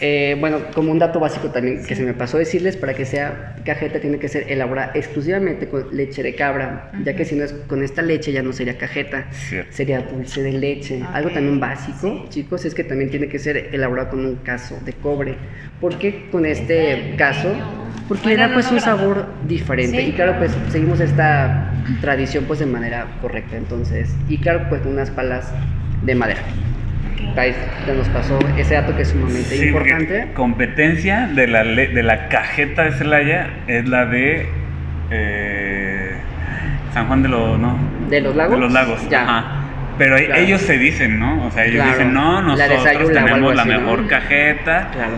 Eh, 0.00 0.34
bueno, 0.40 0.60
como 0.74 0.90
un 0.90 0.98
dato 0.98 1.20
básico 1.20 1.50
también 1.50 1.84
que 1.84 1.94
se 1.94 2.02
me 2.04 2.14
pasó 2.14 2.38
decirles, 2.38 2.76
para 2.78 2.94
que 2.94 3.04
sea 3.04 3.56
cajeta 3.66 4.00
tiene 4.00 4.18
que 4.18 4.28
ser 4.28 4.50
elaborada 4.50 4.92
exclusivamente 4.94 5.68
con 5.68 5.94
leche 5.94 6.22
de 6.22 6.34
cabra, 6.34 6.90
ya 7.04 7.14
que 7.14 7.26
si 7.26 7.34
no 7.34 7.44
es 7.44 7.52
con 7.52 7.82
esta 7.84 8.00
leche 8.00 8.32
ya 8.32 8.42
no 8.42 8.54
sería 8.54 8.78
cajeta, 8.78 9.26
Cierto. 9.30 9.70
sería 9.74 10.00
dulce 10.00 10.42
de 10.42 10.52
leche. 10.52 11.02
Algo 11.12 11.28
también 11.30 11.60
básico, 11.60 12.24
chicos, 12.30 12.64
es 12.64 12.74
que 12.74 12.82
también 12.84 13.10
tiene 13.10 13.28
que 13.28 13.38
ser 13.38 13.68
elaborado 13.72 14.08
con 14.10 14.24
un 14.24 14.36
caso 14.36 14.78
de 14.82 14.94
cobre. 14.94 15.34
¿Por 15.82 15.98
qué 15.98 16.28
con 16.32 16.46
este 16.46 17.14
caso? 17.18 17.54
Porque 18.12 18.28
Bueno, 18.28 18.42
le 18.42 18.48
da 18.48 18.54
pues 18.54 18.66
no 18.70 18.76
un 18.76 18.80
sabor 18.80 19.26
diferente. 19.48 19.96
Sí, 20.00 20.08
y 20.08 20.12
claro, 20.12 20.34
pues 20.38 20.54
seguimos 20.70 21.00
esta 21.00 21.70
tradición 22.00 22.44
pues 22.44 22.58
de 22.58 22.66
manera 22.66 23.06
correcta. 23.22 23.56
Entonces, 23.56 24.14
y 24.28 24.38
claro, 24.38 24.66
pues 24.68 24.82
unas 24.84 25.10
palas 25.10 25.52
de 26.02 26.14
madera. 26.14 26.40
Ahí 27.36 27.54
nos 27.96 28.08
pasó 28.10 28.38
ese 28.58 28.74
dato 28.74 28.94
que 28.96 29.02
es 29.02 29.08
sumamente 29.08 29.56
Sí, 29.56 29.66
importante. 29.68 30.28
competencia 30.34 31.28
de 31.28 31.46
la, 31.46 31.64
de 31.64 32.02
la 32.02 32.28
cajeta 32.28 32.82
de 32.84 32.92
Celaya 32.92 33.48
es 33.68 33.88
la 33.88 34.04
de 34.06 34.46
eh, 35.10 36.10
San 36.92 37.06
Juan 37.06 37.22
de 37.22 37.28
los... 37.30 37.58
No, 37.58 37.78
¿De 38.10 38.20
los 38.20 38.36
lagos? 38.36 38.54
De 38.54 38.60
los 38.60 38.72
lagos, 38.72 39.08
Ya. 39.08 39.22
ajá. 39.22 39.44
Pero 39.98 40.16
Claro. 40.16 40.34
ellos 40.40 40.60
se 40.62 40.78
dicen, 40.78 41.18
¿no? 41.18 41.46
O 41.46 41.50
sea, 41.50 41.64
ellos 41.64 41.76
Claro. 41.76 41.90
dicen, 41.92 42.12
no, 42.14 42.42
nosotros 42.42 43.12
tenemos 43.12 43.54
la 43.54 43.64
mejor 43.64 44.06
cajeta. 44.08 44.88
Claro. 44.92 45.12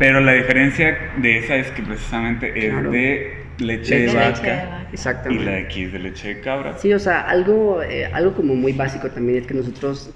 Pero 0.00 0.18
la 0.20 0.32
diferencia 0.32 1.12
de 1.18 1.38
esa 1.38 1.54
es 1.56 1.70
que 1.70 1.82
precisamente 1.82 2.48
es 2.58 2.70
Claro. 2.72 2.90
de 2.90 3.34
leche 3.58 3.98
Leche 3.98 3.98
de 4.00 4.06
vaca. 4.08 4.28
leche 4.30 4.42
de 4.42 4.56
vaca. 4.56 4.86
Y 4.90 4.94
Exactamente. 4.94 5.44
la 5.44 5.50
de 5.52 5.58
aquí 5.58 5.82
es 5.84 5.92
de 5.92 5.98
leche 6.00 6.28
de 6.34 6.40
cabra. 6.40 6.76
Sí, 6.78 6.92
o 6.92 6.98
sea, 6.98 7.20
algo, 7.20 7.82
eh, 7.82 8.06
algo 8.06 8.34
como 8.34 8.54
muy 8.56 8.72
básico 8.72 9.10
también 9.10 9.38
es 9.38 9.46
que 9.46 9.54
nosotros 9.54 10.10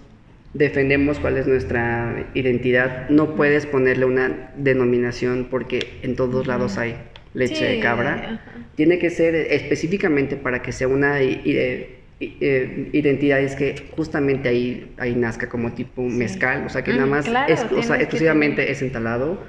defendemos 0.54 1.20
cuál 1.20 1.36
es 1.36 1.46
nuestra 1.46 2.26
identidad. 2.34 3.08
No 3.10 3.36
puedes 3.36 3.66
ponerle 3.66 4.06
una 4.06 4.50
denominación 4.56 5.48
porque 5.50 5.98
en 6.02 6.16
todos 6.16 6.46
lados 6.46 6.78
hay 6.78 6.96
leche 7.34 7.56
Sí, 7.56 7.64
de 7.64 7.80
cabra. 7.80 8.14
ajá. 8.14 8.40
Tiene 8.76 8.98
que 8.98 9.10
ser 9.10 9.34
específicamente 9.34 10.36
para 10.36 10.62
que 10.62 10.72
sea 10.72 10.88
una 10.88 11.20
eh, 11.20 11.90
eh, 12.20 12.88
identidad, 12.92 13.40
es 13.40 13.54
que 13.54 13.74
justamente 13.94 14.48
ahí, 14.48 14.92
ahí 14.98 15.14
nazca 15.14 15.48
como 15.48 15.72
tipo 15.72 16.02
mezcal, 16.02 16.64
o 16.66 16.68
sea 16.70 16.82
que 16.82 16.92
nada 16.92 17.06
Mm, 17.06 17.10
más, 17.10 17.26
claro, 17.26 17.52
es, 17.52 17.66
o 17.70 17.82
sea, 17.82 17.96
exclusivamente 17.96 18.70
es 18.70 18.80
entalado, 18.82 19.44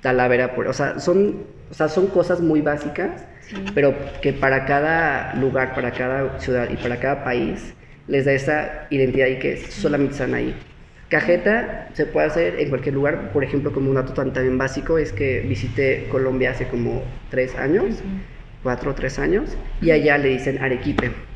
talavera, 0.00 0.54
o 0.56 0.72
sea, 0.72 0.98
son, 0.98 1.46
o 1.70 1.74
sea, 1.74 1.88
son 1.88 2.08
cosas 2.08 2.40
muy 2.40 2.60
básicas, 2.62 3.26
Sí. 3.40 3.72
pero 3.74 4.20
que 4.20 4.32
para 4.32 4.64
cada 4.66 5.34
lugar, 5.34 5.74
para 5.74 5.94
cada 5.94 6.38
ciudad 6.38 6.70
y 6.70 6.76
para 6.76 7.00
cada 7.00 7.24
país 7.24 7.74
les 8.06 8.24
da 8.24 8.32
esa 8.32 8.86
identidad 8.90 9.26
y 9.28 9.38
que 9.38 9.56
solamente 9.56 10.12
están 10.12 10.34
ahí. 10.34 10.54
Cajeta 11.08 11.90
se 11.94 12.06
puede 12.06 12.26
hacer 12.28 12.60
en 12.60 12.68
cualquier 12.68 12.94
lugar, 12.94 13.32
por 13.32 13.42
ejemplo, 13.44 13.72
como 13.72 13.90
un 13.90 13.96
dato 13.96 14.12
tan- 14.14 14.32
también 14.32 14.58
básico 14.58 14.98
es 14.98 15.12
que 15.12 15.40
visité 15.40 16.08
Colombia 16.08 16.50
hace 16.52 16.68
como 16.68 17.26
tres 17.28 17.56
años, 17.56 18.04
cuatro 18.62 18.92
o 18.92 18.94
tres 18.94 19.18
años, 19.18 19.58
y 19.80 19.90
allá 19.90 20.18
le 20.18 20.28
dicen 20.28 20.58
arequipe. 20.62 21.29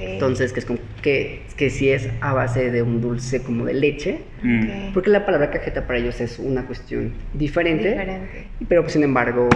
Entonces, 0.00 0.52
que 0.52 0.60
es 0.60 0.66
como 0.66 0.78
que, 1.02 1.42
que 1.56 1.70
sí 1.70 1.90
es 1.90 2.08
a 2.20 2.32
base 2.32 2.70
de 2.70 2.82
un 2.82 3.00
dulce 3.00 3.42
como 3.42 3.64
de 3.64 3.74
leche, 3.74 4.18
Mm. 4.42 4.92
Porque 4.94 5.10
la 5.10 5.26
palabra 5.26 5.50
cajeta 5.50 5.86
para 5.86 5.98
ellos 5.98 6.18
es 6.22 6.38
una 6.38 6.64
cuestión 6.64 7.12
diferente, 7.34 7.90
Diferente. 7.90 8.46
pero 8.70 8.80
pues 8.80 8.94
sin 8.94 9.02
embargo, 9.02 9.50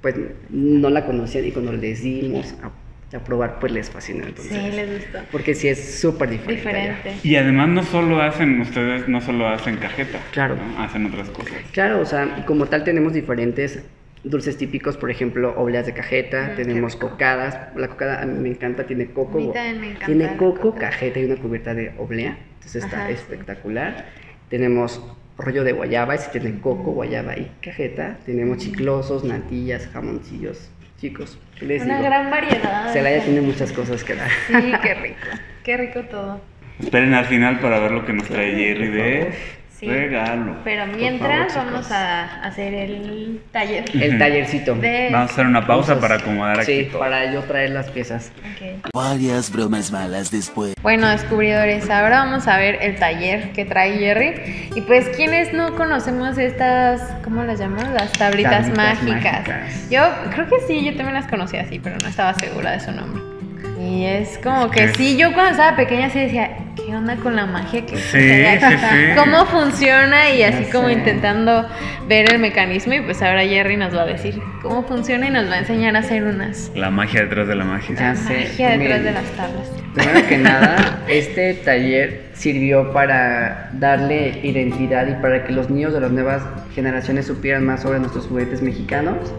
pues 0.00 0.14
no 0.48 0.88
la 0.88 1.04
conocían 1.04 1.44
y 1.44 1.50
cuando 1.52 1.72
les 1.72 2.02
dimos 2.02 2.54
a, 2.62 3.14
a 3.14 3.20
probar, 3.24 3.58
pues 3.60 3.72
les 3.72 3.90
fascinó. 3.90 4.24
Entonces, 4.26 4.52
Sí, 4.58 4.70
les 4.74 4.90
gustó. 5.04 5.18
Porque 5.30 5.54
sí 5.54 5.68
es 5.68 6.00
súper 6.00 6.30
diferente. 6.30 6.56
Diferente. 6.56 7.14
Y 7.22 7.36
además 7.36 7.68
no 7.68 7.82
solo 7.82 8.22
hacen, 8.22 8.58
ustedes 8.60 9.06
no 9.06 9.20
solo 9.20 9.48
hacen 9.48 9.76
cajeta. 9.76 10.18
Claro. 10.32 10.56
¿no? 10.56 10.80
Hacen 10.82 11.04
otras 11.04 11.28
cosas. 11.28 11.52
Claro, 11.72 12.00
o 12.00 12.06
sea, 12.06 12.44
como 12.46 12.64
tal 12.66 12.82
tenemos 12.84 13.12
diferentes 13.12 13.82
dulces 14.30 14.56
típicos, 14.58 14.96
por 14.96 15.10
ejemplo, 15.10 15.54
obleas 15.56 15.86
de 15.86 15.94
cajeta, 15.94 16.50
Mm, 16.52 16.56
tenemos 16.56 16.96
cocadas, 16.96 17.58
la 17.76 17.88
cocada 17.88 18.22
a 18.22 18.26
mí 18.26 18.38
me 18.38 18.48
encanta, 18.50 18.84
tiene 18.84 19.06
coco, 19.06 19.38
A 19.38 19.40
mí 19.40 19.50
también 19.52 19.80
me 19.80 19.86
encanta 19.88 20.06
tiene 20.06 20.36
coco, 20.36 20.74
cajeta 20.74 21.20
y 21.20 21.24
una 21.24 21.36
cubierta 21.36 21.74
de 21.74 21.92
oblea, 21.98 22.36
entonces 22.54 22.84
está 22.84 22.98
Ajá, 22.98 23.06
sí. 23.08 23.12
espectacular. 23.14 24.06
Tenemos 24.50 25.02
rollo 25.38 25.64
de 25.64 25.72
guayaba, 25.72 26.14
ese 26.14 26.30
tiene 26.30 26.58
coco, 26.60 26.92
guayaba 26.92 27.36
y 27.36 27.50
cajeta, 27.62 28.18
tenemos 28.26 28.58
chiclosos, 28.58 29.24
natillas, 29.24 29.88
jamoncillos, 29.92 30.70
chicos, 31.00 31.38
¿qué 31.58 31.66
les 31.66 31.82
Una 31.82 31.98
digo? 31.98 32.08
gran 32.08 32.30
variedad. 32.30 32.92
Celaya 32.92 33.22
tiene 33.22 33.40
muchas 33.42 33.72
cosas 33.72 34.02
que 34.02 34.14
dar. 34.14 34.30
Sí, 34.48 34.72
qué 34.82 34.94
rico. 34.94 35.26
Qué 35.62 35.76
rico 35.76 36.00
todo. 36.10 36.40
Esperen 36.78 37.14
al 37.14 37.24
final 37.24 37.60
para 37.60 37.78
ver 37.80 37.90
lo 37.90 38.04
que 38.04 38.12
nos 38.12 38.24
trae 38.28 38.54
Jerry 38.54 38.88
de 38.88 39.30
Sí. 39.78 39.86
regalo. 39.86 40.56
Pero 40.64 40.86
mientras 40.86 41.52
favor, 41.52 41.72
vamos 41.72 41.90
a 41.90 42.42
hacer 42.42 42.72
el 42.72 43.40
taller. 43.52 43.84
El 43.94 44.18
tallercito. 44.18 44.74
De... 44.74 45.10
Vamos 45.12 45.30
a 45.30 45.32
hacer 45.34 45.46
una 45.46 45.66
pausa 45.66 45.94
Cosas. 45.94 45.98
para 45.98 46.14
acomodar 46.22 46.60
aquí 46.60 46.84
Sí, 46.84 46.88
todo. 46.90 47.00
para 47.00 47.30
yo 47.32 47.42
traer 47.42 47.70
las 47.70 47.90
piezas. 47.90 48.32
Ok. 48.38 48.90
Varias 48.94 49.52
bromas 49.52 49.90
malas 49.92 50.30
después. 50.30 50.74
Bueno, 50.82 51.08
descubridores, 51.08 51.90
ahora 51.90 52.20
vamos 52.24 52.48
a 52.48 52.56
ver 52.56 52.78
el 52.80 52.96
taller 52.96 53.52
que 53.52 53.64
trae 53.66 53.98
Jerry. 53.98 54.70
Y 54.74 54.80
pues, 54.80 55.08
¿quiénes 55.14 55.52
no 55.52 55.74
conocemos 55.76 56.38
estas, 56.38 57.02
¿cómo 57.22 57.44
las 57.44 57.58
llamamos? 57.58 57.90
Las 57.92 58.12
tablitas, 58.12 58.72
Tablitas 58.72 58.76
mágicas. 58.76 59.46
mágicas. 59.48 59.90
Yo 59.90 60.00
creo 60.34 60.46
que 60.48 60.56
sí, 60.66 60.84
yo 60.84 60.96
también 60.96 61.14
las 61.14 61.26
conocía 61.26 61.60
así, 61.62 61.78
pero 61.78 61.96
no 62.02 62.08
estaba 62.08 62.32
segura 62.34 62.70
de 62.72 62.80
su 62.80 62.92
nombre. 62.92 63.35
Y 63.78 64.04
es 64.06 64.38
como 64.42 64.70
que 64.70 64.88
sí, 64.94 65.16
yo 65.18 65.32
cuando 65.34 65.50
estaba 65.52 65.76
pequeña 65.76 66.08
sí 66.08 66.18
decía, 66.20 66.50
¿qué 66.76 66.94
onda 66.94 67.16
con 67.16 67.36
la 67.36 67.44
magia 67.44 67.84
que 67.84 67.96
Sí, 67.98 68.18
existe? 68.18 68.60
sí, 68.70 68.76
sí. 68.78 68.96
¿Cómo 69.16 69.44
funciona? 69.44 70.30
Y 70.30 70.42
así 70.44 70.64
Ya 70.64 70.70
como 70.72 70.86
sé. 70.88 70.94
intentando 70.94 71.68
ver 72.08 72.32
el 72.32 72.38
mecanismo. 72.38 72.94
Y 72.94 73.00
pues 73.02 73.20
ahora 73.22 73.42
Jerry 73.42 73.76
nos 73.76 73.94
va 73.94 74.02
a 74.02 74.06
decir 74.06 74.40
cómo 74.62 74.82
funciona 74.84 75.26
y 75.26 75.30
nos 75.30 75.50
va 75.50 75.54
a 75.54 75.58
enseñar 75.58 75.94
a 75.94 75.98
hacer 75.98 76.22
unas 76.24 76.70
La 76.74 76.88
magia 76.90 77.20
detrás 77.22 77.48
de 77.48 77.54
la 77.54 77.64
magia. 77.64 77.94
Ya 77.94 78.08
la 78.08 78.16
sé, 78.16 78.32
magia 78.48 78.68
detrás 78.70 78.78
miren. 78.78 79.04
de 79.04 79.12
las 79.12 79.24
tablas. 79.32 79.72
Primero 79.94 80.26
que 80.26 80.38
nada, 80.38 81.00
este 81.08 81.52
taller 81.54 82.22
sirvió 82.32 82.92
para 82.94 83.68
darle 83.74 84.40
identidad 84.42 85.06
y 85.06 85.14
para 85.20 85.44
que 85.44 85.52
los 85.52 85.68
niños 85.68 85.92
de 85.92 86.00
las 86.00 86.10
nuevas 86.12 86.42
generaciones 86.74 87.26
supieran 87.26 87.64
más 87.66 87.82
sobre 87.82 87.98
nuestros 87.98 88.26
juguetes 88.26 88.62
mexicanos, 88.62 89.34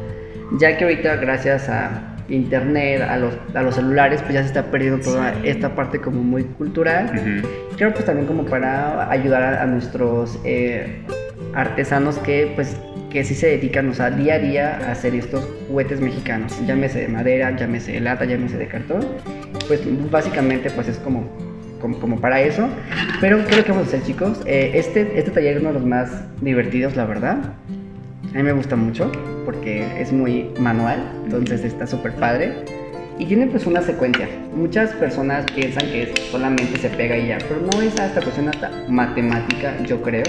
ya 0.60 0.78
que 0.78 0.84
ahorita 0.84 1.16
gracias 1.18 1.70
a 1.70 2.14
internet, 2.30 3.02
a 3.02 3.18
los, 3.18 3.34
a 3.54 3.62
los 3.62 3.76
celulares, 3.76 4.22
pues 4.22 4.34
ya 4.34 4.42
se 4.42 4.48
está 4.48 4.64
perdiendo 4.72 5.04
toda 5.04 5.34
Sí. 5.34 5.40
esta 5.50 5.76
parte 5.76 6.00
como 6.00 6.22
muy 6.24 6.44
cultural. 6.44 7.12
Ujú. 7.14 7.48
Creo 7.78 7.94
pues 7.94 8.06
también 8.06 8.28
como 8.28 8.46
para 8.46 9.10
ayudar 9.10 9.42
a, 9.44 9.64
a 9.64 9.66
nuestros 9.66 10.40
eh, 10.44 11.02
artesanos 11.54 12.18
que 12.20 12.52
pues 12.56 12.76
que 13.10 13.24
sí 13.24 13.36
se 13.36 13.48
dedican, 13.48 13.88
o 13.90 13.94
sea, 13.94 14.10
día 14.12 14.34
a 14.34 14.40
día 14.40 14.80
a 14.86 14.92
hacer 14.92 15.16
estos 15.16 15.48
juguetes 15.70 16.02
mexicanos, 16.02 16.54
llámese 16.68 17.00
de 17.00 17.08
madera, 17.08 17.56
llámese 17.56 17.94
de 17.94 18.02
lata, 18.02 18.26
llámese 18.26 18.58
de 18.58 18.68
cartón, 18.68 19.00
pues 19.70 19.82
básicamente 20.12 20.70
pues 20.72 20.90
es 20.90 20.98
como, 20.98 21.24
como, 21.80 21.98
como 22.00 22.20
para 22.20 22.42
eso. 22.42 22.68
Pero 23.22 23.38
¿qué 23.46 23.52
es 23.52 23.58
lo 23.60 23.64
que 23.64 23.72
vamos 23.72 23.86
a 23.86 23.88
hacer 23.96 24.04
chicos? 24.04 24.42
Eh, 24.46 24.72
este, 24.74 25.18
este 25.18 25.32
taller 25.32 25.56
es 25.56 25.62
uno 25.62 25.70
de 25.70 25.76
los 25.76 25.86
más 25.86 26.10
divertidos, 26.42 26.98
la 26.98 27.06
verdad. 27.06 27.38
A 28.38 28.40
mí 28.40 28.44
me 28.44 28.54
gusta 28.54 28.76
mucho 28.76 29.12
porque 29.46 30.00
es 30.00 30.14
muy 30.14 30.52
manual, 30.60 31.00
entonces 31.24 31.64
está 31.64 31.88
súper 31.88 32.12
padre. 32.18 32.54
Y 33.18 33.26
tiene 33.26 33.48
pues 33.48 33.66
una 33.66 33.82
secuencia. 33.82 34.30
Muchas 34.56 34.92
personas 34.94 35.44
piensan 35.56 35.88
que 35.88 36.04
es- 36.04 36.20
solamente 36.30 36.78
se 36.78 36.88
pega 36.92 37.18
y 37.18 37.30
ya, 37.30 37.40
pero 37.48 37.62
no 37.62 37.82
es 37.82 38.00
hasta 38.00 38.22
cuestión 38.22 38.50
hasta 38.50 38.70
matemática, 38.90 39.74
yo 39.88 40.04
creo, 40.04 40.22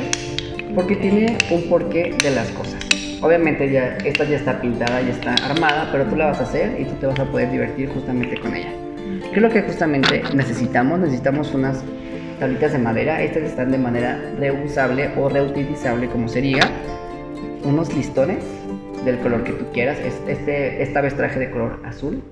porque 0.74 0.96
tiene 0.96 1.36
un 1.50 1.68
porqué 1.68 2.16
de 2.24 2.30
las 2.30 2.48
cosas. 2.52 2.82
Obviamente 3.20 3.70
ya 3.70 3.98
esta 4.02 4.24
ya 4.24 4.36
está 4.36 4.58
pintada, 4.58 5.02
ya 5.02 5.10
está 5.10 5.34
armada, 5.44 5.90
pero 5.92 6.04
tú 6.04 6.16
la 6.16 6.28
vas 6.28 6.40
a 6.40 6.44
hacer 6.44 6.80
y 6.80 6.84
tú 6.86 6.94
te 6.94 7.08
vas 7.08 7.20
a 7.20 7.26
poder 7.26 7.50
divertir 7.50 7.90
justamente 7.90 8.40
con 8.40 8.54
ella. 8.56 8.72
¿Qué 9.28 9.36
es 9.36 9.42
lo 9.42 9.50
que 9.50 9.60
justamente 9.60 10.22
necesitamos? 10.32 10.98
Necesitamos 10.98 11.52
unas 11.52 11.84
tablitas 12.40 12.72
de 12.72 12.78
madera. 12.78 13.20
Estas 13.22 13.42
están 13.42 13.70
de 13.70 13.76
manera 13.76 14.18
reusable 14.38 15.10
o 15.18 15.28
reutilizable, 15.28 16.08
como 16.08 16.26
se 16.26 16.40
diga. 16.40 16.62
Unos 17.68 17.94
listones 17.94 18.38
del 19.04 19.18
color 19.18 19.44
que 19.44 19.52
tú 19.52 19.66
quieras. 19.72 19.98
Es- 20.00 20.20
Este, 20.26 20.82
esta 20.82 21.00
vez 21.00 21.14
traje 21.14 21.38
de 21.38 21.50
color 21.50 21.80
azul. 21.84 22.22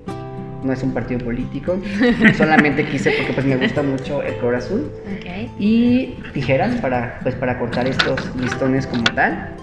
No 0.64 0.72
es 0.72 0.82
un 0.82 0.92
partido 0.92 1.20
político. 1.24 1.76
Solamente 2.36 2.84
quise 2.86 3.10
porque 3.12 3.32
pues 3.34 3.46
me 3.46 3.56
gusta 3.56 3.82
mucho 3.82 4.22
el 4.22 4.34
color 4.38 4.56
azul. 4.56 4.90
Ok. 5.18 5.50
Y 5.58 6.16
tijeras 6.32 6.74
para, 6.80 7.20
pues, 7.22 7.34
para 7.34 7.58
cortar 7.58 7.86
estos 7.86 8.18
listones 8.36 8.86
como 8.86 9.04
tal. 9.14 9.54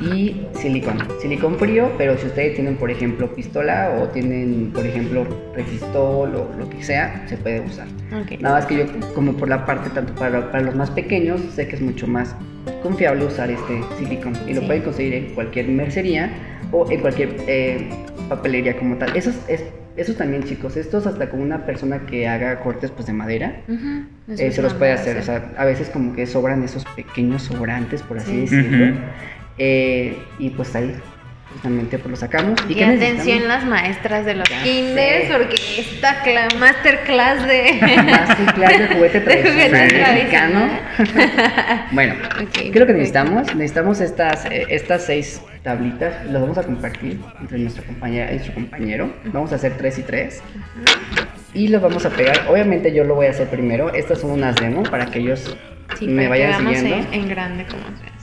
Y 0.00 0.42
silicón. 0.54 0.98
Silicón 1.20 1.56
frío, 1.58 1.90
pero 1.96 2.16
si 2.18 2.26
ustedes 2.26 2.54
tienen, 2.54 2.76
por 2.76 2.90
ejemplo, 2.90 3.34
pistola 3.34 3.98
o 4.00 4.08
tienen, 4.08 4.70
por 4.74 4.84
ejemplo, 4.84 5.26
resistol 5.54 6.34
o 6.34 6.50
lo 6.58 6.68
que 6.70 6.82
sea, 6.82 7.24
se 7.26 7.36
puede 7.36 7.60
usar. 7.60 7.86
Ok. 8.12 8.40
Nada 8.40 8.56
más 8.56 8.66
que 8.66 8.76
yo, 8.78 8.84
como 9.14 9.32
por 9.34 9.48
la 9.48 9.64
parte, 9.64 9.88
tanto 9.90 10.14
para, 10.14 10.50
para 10.52 10.64
los 10.64 10.74
más 10.74 10.90
pequeños, 10.90 11.40
sé 11.54 11.66
que 11.66 11.76
es 11.76 11.82
mucho 11.82 12.06
más 12.06 12.34
confiable 12.82 13.24
usar 13.24 13.50
este 13.50 13.80
silicón. 13.98 14.34
Y 14.46 14.54
lo 14.54 14.60
Sí. 14.60 14.66
pueden 14.66 14.82
conseguir 14.82 15.14
en 15.14 15.34
cualquier 15.34 15.68
mercería 15.68 16.30
o 16.72 16.90
en 16.90 17.00
cualquier 17.00 17.36
eh, 17.46 17.88
papelería 18.28 18.76
como 18.76 18.96
tal. 18.96 19.16
Esos, 19.16 19.34
es, 19.48 19.64
esos 19.96 20.16
también, 20.16 20.44
chicos, 20.44 20.76
estos 20.76 21.06
hasta 21.06 21.30
con 21.30 21.40
una 21.40 21.64
persona 21.64 22.00
que 22.00 22.28
haga 22.28 22.60
cortes 22.60 22.90
pues, 22.90 23.06
de 23.06 23.12
madera, 23.14 23.62
eso 24.28 24.42
eh, 24.42 24.50
se 24.52 24.60
los 24.60 24.74
puede 24.74 24.92
hacer. 24.92 25.16
O 25.16 25.22
sea, 25.22 25.52
a 25.56 25.64
veces 25.64 25.88
como 25.88 26.12
que 26.14 26.26
sobran 26.26 26.62
esos 26.64 26.84
pequeños 26.96 27.42
sobrantes, 27.44 28.02
por 28.02 28.18
así 28.18 28.46
Sí. 28.46 28.56
decirlo. 28.56 28.86
Ujú. 28.92 28.94
Eh, 29.58 30.18
y 30.38 30.50
pues 30.50 30.74
ahí, 30.76 30.94
justamente, 31.52 31.98
pues 31.98 32.10
lo 32.10 32.16
sacamos. 32.16 32.60
Y 32.68 32.82
atención 32.82 33.48
las 33.48 33.64
maestras 33.64 34.26
de 34.26 34.34
los 34.34 34.48
Ya 34.48 34.62
kinders, 34.62 35.28
sé. 35.28 35.32
porque 35.32 35.54
esta 35.80 36.22
cla- 36.22 36.54
masterclass 36.58 37.46
de... 37.46 37.78
Masterclass 38.04 38.78
de 38.78 38.86
juguete 38.94 39.20
tradicional 39.20 40.14
mexicano. 40.14 40.68
Bueno, 41.92 42.14
Ok, 42.42 42.50
¿qué 42.52 42.68
es 42.70 42.76
lo 42.76 42.86
que 42.86 42.92
necesitamos? 42.92 43.54
Necesitamos 43.54 44.00
estas, 44.00 44.44
eh, 44.46 44.66
estas 44.68 45.04
seis 45.04 45.40
tablitas, 45.62 46.24
las 46.26 46.40
vamos 46.42 46.58
a 46.58 46.62
compartir 46.62 47.18
entre 47.40 47.58
nuestra 47.58 47.84
compañera 47.84 48.30
y 48.30 48.34
nuestro 48.36 48.54
compañero. 48.54 49.12
Vamos 49.26 49.52
a 49.52 49.56
hacer 49.56 49.72
tres 49.76 49.98
y 49.98 50.02
tres. 50.02 50.42
Y 51.54 51.68
los 51.68 51.80
vamos 51.80 52.04
a 52.04 52.10
pegar. 52.10 52.46
Obviamente 52.48 52.92
yo 52.94 53.04
lo 53.04 53.14
voy 53.14 53.26
a 53.26 53.30
hacer 53.30 53.48
primero. 53.48 53.92
Estas 53.94 54.20
son 54.20 54.30
unas 54.32 54.56
demo 54.56 54.82
para 54.82 55.06
que 55.06 55.20
ellos 55.20 55.56
Sí, 55.98 56.06
me 56.08 56.28
vayan 56.28 56.58
siguiendo. 56.58 56.96
En, 56.96 57.14
en 57.22 57.28
grande 57.28 57.64
cómo 57.70 57.84
se 57.98 58.04
hace. 58.06 58.15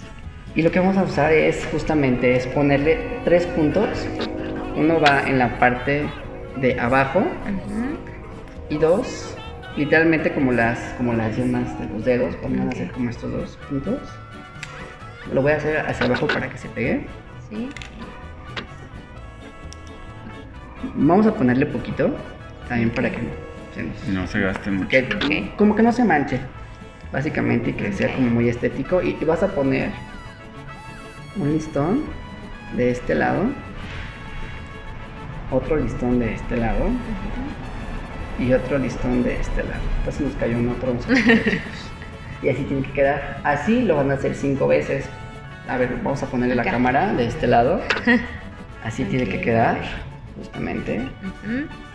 Y 0.55 0.61
lo 0.61 0.71
que 0.71 0.79
vamos 0.79 0.97
a 0.97 1.03
usar 1.03 1.33
es 1.33 1.67
justamente 1.71 2.35
es 2.35 2.45
ponerle 2.47 2.97
tres 3.25 3.45
puntos. 3.47 3.87
Uno 4.75 4.99
va 4.99 5.23
en 5.27 5.39
la 5.39 5.57
parte 5.59 6.05
de 6.57 6.79
abajo 6.79 7.23
y 8.69 8.77
dos, 8.77 9.35
literalmente 9.75 10.31
como 10.31 10.51
las, 10.51 10.79
como 10.97 11.13
las 11.13 11.35
yemas 11.35 11.79
de 11.79 11.87
los 11.87 12.05
dedos, 12.05 12.35
van 12.43 12.59
a 12.59 12.69
hacer 12.69 12.91
como 12.91 13.09
estos 13.09 13.31
dos 13.31 13.57
puntos. 13.69 13.99
Lo 15.31 15.41
voy 15.41 15.53
a 15.53 15.55
hacer 15.57 15.77
hacia 15.79 16.05
abajo 16.05 16.27
para 16.27 16.49
que 16.49 16.57
se 16.57 16.69
pegue. 16.69 17.05
Sí. 17.49 17.69
Vamos 20.95 21.25
a 21.27 21.33
ponerle 21.33 21.65
poquito, 21.65 22.15
también 22.67 22.89
para 22.91 23.09
que 23.09 23.17
no 23.19 23.29
se 23.73 23.83
nos- 23.83 24.07
No 24.09 24.27
se 24.27 24.39
gaste 24.41 24.69
mucho. 24.69 24.89
que 24.89 25.51
como 25.57 25.75
que 25.75 25.81
no 25.81 25.91
se 25.91 26.03
manche, 26.03 26.39
básicamente, 27.11 27.71
y 27.71 27.73
que 27.73 27.91
sea 27.93 28.13
como 28.13 28.29
muy 28.29 28.49
estético. 28.49 29.01
Y, 29.01 29.17
y 29.19 29.25
vas 29.25 29.41
a 29.43 29.47
poner 29.47 29.89
un 31.37 31.53
listón 31.53 32.03
de 32.75 32.91
este 32.91 33.15
lado 33.15 33.45
otro 35.53 35.75
listón 35.77 36.19
de 36.19 36.33
este 36.33 36.57
lado 36.57 36.89
y 38.39 38.51
otro 38.53 38.77
listón 38.79 39.23
de 39.23 39.39
este 39.39 39.63
lado. 39.63 39.81
Entonces 39.99 40.21
nos 40.21 40.35
cayó 40.35 40.57
un 40.57 40.69
otro. 40.69 40.87
vamos 40.87 41.05
a 41.05 41.07
poner, 41.09 41.43
chicos. 41.43 41.91
y 42.41 42.49
así 42.49 42.63
tiene 42.63 42.83
que 42.83 42.91
quedar. 42.91 43.39
Así 43.43 43.81
lo 43.83 43.95
van 43.95 44.11
a 44.11 44.15
hacer 44.15 44.35
cinco 44.35 44.67
veces. 44.67 45.05
A 45.67 45.77
ver, 45.77 45.95
vamos 46.03 46.23
a 46.23 46.25
ponerle 46.27 46.55
la 46.55 46.63
cámara 46.63 47.13
de 47.13 47.27
este 47.27 47.47
lado. 47.47 47.81
Así 48.83 49.05
tiene 49.05 49.25
que 49.29 49.39
quedar, 49.39 49.77
justamente. 50.37 51.01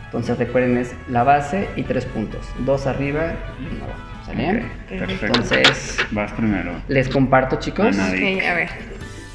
Entonces 0.06 0.38
recuerden 0.38 0.78
es 0.78 0.94
la 1.10 1.22
base 1.22 1.68
y 1.76 1.82
tres 1.82 2.06
puntos. 2.06 2.48
Dos 2.60 2.86
arriba 2.86 3.34
y 3.60 3.74
uno 3.74 3.84
abajo. 3.84 4.00
¿Sale? 4.24 4.64
Perfecto. 4.88 5.26
Entonces 5.26 5.98
Vas 6.12 6.32
primero. 6.32 6.72
les 6.88 7.10
comparto 7.10 7.56
chicos. 7.56 7.98
A 7.98 8.10
ver. 8.10 8.68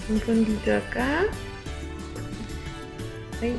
Un 0.10 0.20
puntito 0.20 0.76
acá. 0.76 1.22
Ay. 3.42 3.56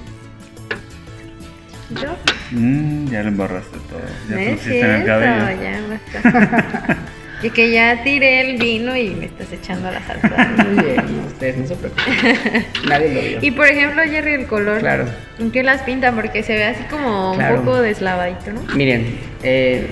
Chiquito. 1.88 2.16
Mm, 2.52 3.06
ya 3.08 3.22
lo 3.22 3.28
embarraste 3.28 3.78
todo. 3.90 4.00
Ya 4.28 4.36
No 4.36 4.50
pusiste 4.56 4.80
en 4.80 4.90
el 4.90 5.04
cabello. 5.06 5.62
ya 5.62 5.80
basta. 6.22 6.96
y 7.42 7.50
que 7.50 7.70
ya 7.70 8.02
tiré 8.02 8.40
el 8.52 8.58
vino 8.58 8.96
y 8.96 9.10
me 9.10 9.26
estás 9.26 9.52
echando 9.52 9.90
la 9.90 10.00
salsa. 10.06 10.28
Muy 10.66 10.82
bien, 10.84 10.96
no, 10.96 11.26
ustedes 11.26 11.56
no 11.58 11.66
se 11.66 11.76
preocupen. 11.76 12.66
Nadie 12.88 13.14
lo 13.14 13.20
vio. 13.20 13.38
y 13.42 13.50
por 13.50 13.66
ejemplo, 13.66 14.02
Jerry, 14.04 14.34
el 14.34 14.46
color. 14.46 14.78
Claro. 14.80 15.06
¿En 15.38 15.50
qué 15.50 15.62
las 15.62 15.82
pintan? 15.82 16.14
Porque 16.14 16.42
se 16.42 16.54
ve 16.54 16.64
así 16.64 16.84
como 16.84 17.34
Claro. 17.34 17.58
un 17.60 17.64
poco 17.64 17.80
deslavadito, 17.82 18.52
¿no? 18.52 18.62
Miren, 18.74 19.18
eh, 19.42 19.86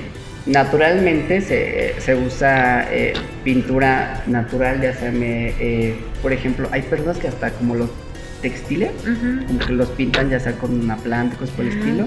naturalmente 0.46 1.40
se, 1.40 1.94
se 2.00 2.14
usa 2.14 2.86
eh, 2.92 3.12
pintura 3.44 4.22
natural, 4.26 4.80
ya 4.80 4.92
sea, 4.94 5.10
me, 5.12 5.50
eh, 5.60 5.96
por 6.20 6.32
ejemplo, 6.32 6.68
hay 6.72 6.82
personas 6.82 7.18
que 7.18 7.28
hasta 7.28 7.50
como 7.50 7.74
los 7.76 7.90
textiles, 8.40 8.90
como 9.46 9.58
que 9.60 9.72
los 9.72 9.88
pintan 9.90 10.28
ya 10.28 10.40
sea 10.40 10.52
con 10.58 10.80
una 10.80 10.96
planta, 10.96 11.36
cosas 11.36 11.54
por 11.54 11.64
el 11.64 11.70
Ah, 11.72 11.74
estilo. 11.78 12.06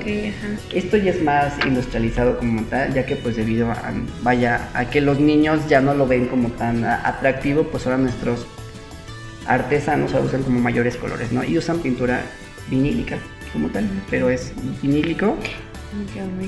Esto 0.74 0.98
ya 0.98 1.12
es 1.12 1.24
más 1.24 1.54
industrializado 1.66 2.38
como 2.38 2.64
tal, 2.64 2.94
ya 2.94 3.06
que 3.06 3.16
pues 3.16 3.38
debido 3.38 3.72
a, 3.72 3.94
vaya, 4.22 4.68
a 4.74 4.90
que 4.90 5.00
los 5.00 5.18
niños 5.22 5.62
ya 5.70 5.80
no 5.80 5.94
lo 5.94 6.06
ven 6.06 6.28
como 6.28 6.50
tan 6.50 6.84
atractivo, 6.84 7.64
pues 7.64 7.86
ahora 7.86 8.00
nuestros 8.00 8.46
artesanos 9.48 10.14
ahora 10.14 10.26
usan 10.26 10.44
como 10.44 10.60
mayores 10.60 10.98
colores, 10.98 11.32
¿no? 11.32 11.42
Y 11.44 11.58
usan 11.58 11.80
pintura 11.80 12.22
vinílica 12.70 13.18
como 13.54 13.70
tal, 13.70 13.88
pero 14.10 14.30
es 14.30 14.52
vinílico. 14.82 15.38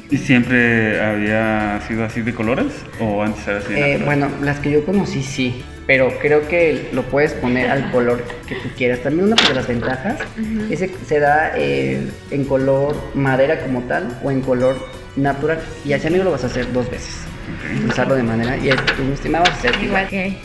¿Y 0.10 0.18
siempre 0.18 1.02
había 1.02 1.82
sido 1.88 2.06
así 2.06 2.22
de 2.22 2.34
colores? 2.34 2.68
¿O 3.00 3.22
antes 3.24 3.48
era 3.48 3.58
así 3.60 3.74
de 3.74 3.94
Eh, 3.96 4.02
bueno, 4.04 4.30
las 4.42 4.60
que 4.60 4.72
yo 4.72 4.86
conocí 4.86 5.24
sí, 5.24 5.64
pero 5.86 6.18
creo 6.20 6.48
que 6.48 6.90
lo 6.92 7.04
puedes 7.04 7.34
poner 7.34 7.70
al 7.70 7.92
color 7.92 8.24
que 8.48 8.56
tú 8.56 8.70
quieras. 8.78 9.00
También 9.04 9.28
una 9.28 9.36
de 9.36 9.54
las 9.54 9.68
ventajas 9.68 10.20
Ujú. 10.40 10.74
es 10.74 10.80
que 10.82 10.92
se 11.06 11.20
da 11.20 11.52
eh, 11.56 12.06
en 12.32 12.46
color 12.46 12.96
madera 13.14 13.60
como 13.62 13.82
tal 13.84 14.20
o 14.24 14.32
en 14.32 14.42
color 14.42 14.78
natural. 15.16 15.60
Y 15.86 15.94
así 15.94 16.08
amigo 16.08 16.24
lo 16.24 16.32
vas 16.32 16.44
a 16.44 16.48
hacer 16.48 16.72
dos 16.74 16.90
veces. 16.90 17.22
Usarlo 17.88 18.16
de 18.16 18.24
manera. 18.24 18.58
Y 18.58 18.70
tú, 18.70 19.12
estimado, 19.14 19.46
vas 19.46 19.54
a 19.54 19.58
hacer 19.58 19.72
igual. 19.82 19.86
Igual 19.86 20.08
que. 20.10 20.38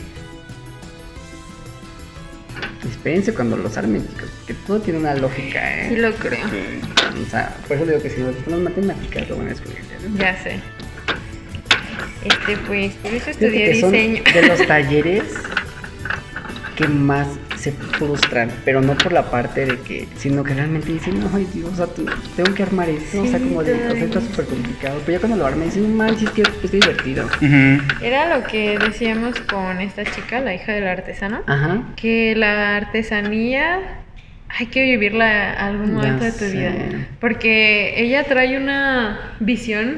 Espérense 2.89 3.33
cuando 3.33 3.57
los 3.57 3.77
armen, 3.77 4.05
que 4.45 4.53
todo 4.53 4.79
tiene 4.79 4.99
una 4.99 5.15
lógica, 5.15 5.81
¿eh? 5.81 5.89
Sí 5.89 5.95
lo 5.97 6.11
creo. 6.15 6.39
O 7.21 7.29
sea, 7.29 7.55
por 7.67 7.77
eso 7.77 7.85
digo 7.85 8.01
que 8.01 8.09
si 8.09 8.21
nos 8.21 8.35
ponen 8.37 8.63
matemáticas 8.63 9.29
lo 9.29 9.37
van 9.37 9.47
a 9.47 9.49
descubrir. 9.49 9.81
¿no? 10.09 10.17
Ya 10.17 10.35
sé. 10.43 10.59
Este, 12.23 12.57
pues, 12.65 12.93
por 12.95 13.13
eso 13.13 13.29
estudié 13.31 13.79
son 13.79 13.91
diseño. 13.91 14.23
de 14.33 14.47
los 14.47 14.65
talleres 14.67 15.23
que 16.75 16.87
más 16.87 17.27
se 17.57 17.71
frustran, 17.71 18.51
pero 18.65 18.81
no 18.81 18.95
por 18.97 19.13
la 19.13 19.29
parte 19.29 19.65
de 19.65 19.79
que, 19.79 20.07
sino 20.17 20.43
que 20.43 20.53
realmente 20.53 20.91
dicen, 20.91 21.23
ay 21.33 21.47
Dios, 21.53 21.71
o 21.71 21.75
sea, 21.75 21.87
tengo 22.35 22.53
que 22.53 22.63
armar 22.63 22.89
esto, 22.89 23.21
o 23.21 23.25
sea, 23.27 23.37
Sí, 23.39 23.45
como 23.45 23.63
de, 23.63 23.73
o 23.73 23.91
sea, 23.91 24.03
está 24.03 24.21
súper 24.21 24.45
complicado, 24.45 24.99
pero 25.05 25.13
ya 25.13 25.19
cuando 25.19 25.37
lo 25.37 25.45
armé, 25.45 25.65
dicen, 25.65 25.83
no 25.83 26.03
manches, 26.03 26.29
que 26.31 26.41
es 26.41 26.71
divertido. 26.71 27.29
Era 28.01 28.37
lo 28.37 28.45
que 28.47 28.77
decíamos 28.79 29.39
con 29.41 29.79
esta 29.81 30.03
chica, 30.03 30.41
la 30.41 30.55
hija 30.55 30.73
del 30.73 30.87
artesano, 30.87 31.41
Ajá. 31.45 31.83
que 31.95 32.33
la 32.35 32.75
artesanía 32.77 34.02
hay 34.57 34.67
que 34.67 34.81
vivirla 34.83 35.53
algún 35.53 35.87
Ya 35.87 35.93
momento 35.93 36.25
de 36.25 36.31
tu 36.31 36.37
sé. 36.39 36.51
vida. 36.51 36.71
Porque 37.19 37.93
ella 37.97 38.23
trae 38.25 38.57
una 38.57 39.35
visión 39.39 39.97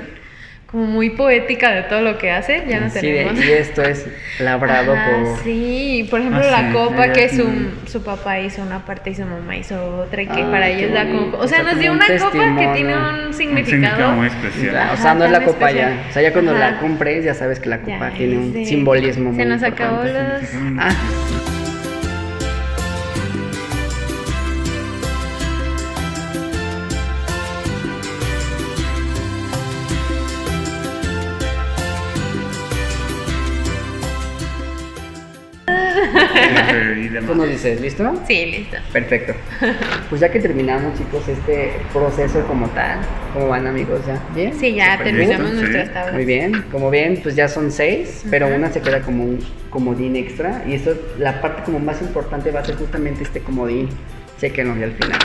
como 0.67 0.85
muy 0.87 1.11
poética 1.11 1.71
de 1.71 1.83
todo 1.83 2.01
lo 2.01 2.17
que 2.17 2.31
hace. 2.31 2.63
Ya 2.67 2.79
no 2.81 2.89
Sí, 2.89 2.99
de- 3.09 3.23
tenemos. 3.25 3.45
y 3.45 3.51
esto 3.51 3.81
es 3.81 4.07
labrado 4.39 4.93
Ajá, 4.93 5.09
por... 5.09 5.43
Sí, 5.43 6.05
por 6.09 6.19
ejemplo, 6.19 6.41
Ah, 6.43 6.51
la 6.51 6.67
sí, 6.67 6.73
copa 6.73 7.07
ya, 7.07 7.13
que 7.13 7.29
su, 7.29 7.47
su 7.85 8.03
papá 8.03 8.39
hizo 8.39 8.61
una 8.61 8.83
parte 8.85 9.11
y 9.11 9.15
su 9.15 9.23
mamá 9.25 9.55
hizo 9.55 9.99
otra 9.99 10.21
y 10.23 10.27
que 10.27 10.41
Ah, 10.41 10.51
para 10.51 10.67
ellos 10.69 10.91
la 10.91 11.05
copa. 11.09 11.37
O 11.37 11.47
sea, 11.47 11.59
O 11.61 11.63
sea, 11.63 11.71
nos 11.71 11.79
dio 11.79 11.91
una 11.93 12.05
un 12.09 12.17
copa 12.17 12.59
que 12.59 12.67
tiene 12.73 12.97
un 12.97 13.03
Un 13.27 13.33
significado 13.33 13.65
significado. 13.71 14.11
muy 14.15 14.27
especial. 14.27 14.75
o 14.75 14.79
Ajá, 14.79 14.97
sea, 14.97 15.13
no 15.13 15.25
es 15.25 15.31
la 15.31 15.41
copa 15.43 15.71
ya. 15.71 15.81
especial. 15.89 16.05
O 16.09 16.13
sea, 16.13 16.21
ya 16.23 16.33
cuando 16.33 16.53
la 16.53 16.67
Ajá. 16.69 16.79
compres 16.79 17.23
ya 17.23 17.33
sabes 17.33 17.59
que 17.59 17.69
la 17.69 17.79
copa 17.81 18.09
Ya, 18.09 18.17
tiene 18.17 18.37
un 18.37 18.53
sí. 18.53 18.65
simbolismo 18.65 19.31
muy 19.31 19.43
Se 19.43 19.45
nos 19.49 19.63
acabó 19.63 19.97
importante. 20.05 20.41
los. 20.41 20.79
Ah, 20.79 20.95
Y 36.97 37.09
demás. 37.09 37.29
tú 37.29 37.35
nos 37.35 37.49
dices, 37.49 37.81
¿listo? 37.81 38.13
Sí, 38.27 38.45
listo. 38.45 38.77
Perfecto. 38.91 39.33
Pues 40.09 40.21
ya 40.21 40.29
que 40.31 40.39
terminamos, 40.39 40.97
chicos, 40.97 41.27
este 41.27 41.73
proceso 41.91 42.45
como 42.47 42.67
tal, 42.69 42.99
¿cómo 43.33 43.47
van, 43.47 43.65
amigos? 43.65 44.01
¿Ya? 44.05 44.21
¿Bien? 44.35 44.53
Sí, 44.57 44.75
ya 44.75 44.99
terminamos 45.03 45.51
listo, 45.51 45.65
sí. 45.65 45.71
nuestras 45.71 45.93
tablas. 45.93 46.13
Muy 46.13 46.25
bien. 46.25 46.63
Como 46.71 46.89
ven, 46.91 47.19
pues 47.23 47.35
ya 47.35 47.47
son 47.47 47.71
seis, 47.71 48.23
pero 48.29 48.47
una 48.47 48.71
se 48.71 48.81
queda 48.81 49.01
como 49.01 49.23
un 49.23 49.39
comodín 49.71 50.15
extra. 50.15 50.63
Y 50.67 50.75
esto, 50.75 50.95
la 51.17 51.41
parte 51.41 51.63
como 51.63 51.79
más 51.79 52.01
importante 52.01 52.51
va 52.51 52.59
a 52.59 52.65
ser 52.65 52.75
justamente 52.75 53.23
este 53.23 53.41
comodín. 53.41 53.89
Chequenlo 54.39 54.77
ya 54.77 54.85
al 54.85 54.93
final. 54.93 55.19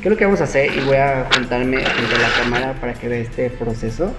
¿Qué 0.00 0.08
es 0.08 0.10
lo 0.10 0.16
que 0.16 0.24
vamos 0.24 0.40
a 0.40 0.44
hacer? 0.44 0.70
Y 0.76 0.80
voy 0.80 0.96
a 0.96 1.28
juntarme 1.32 1.78
frente 1.78 2.14
a 2.16 2.18
la 2.18 2.42
cámara 2.42 2.72
para 2.80 2.94
que 2.94 3.08
vea 3.08 3.20
este 3.20 3.50
proceso. 3.50 4.12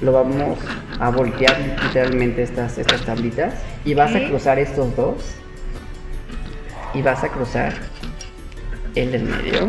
Lo 0.00 0.12
vamos 0.12 0.58
a 0.98 1.10
voltear 1.10 1.56
literalmente 1.82 2.42
estas, 2.42 2.78
estas 2.78 3.04
tablitas. 3.04 3.54
Y 3.84 3.94
vas 3.94 4.14
a 4.14 4.26
cruzar 4.26 4.58
estos 4.58 4.94
dos. 4.96 5.36
Y 6.94 7.02
vas 7.02 7.24
a 7.24 7.28
cruzar 7.28 7.74
el 8.94 9.12
del 9.12 9.24
medio. 9.24 9.64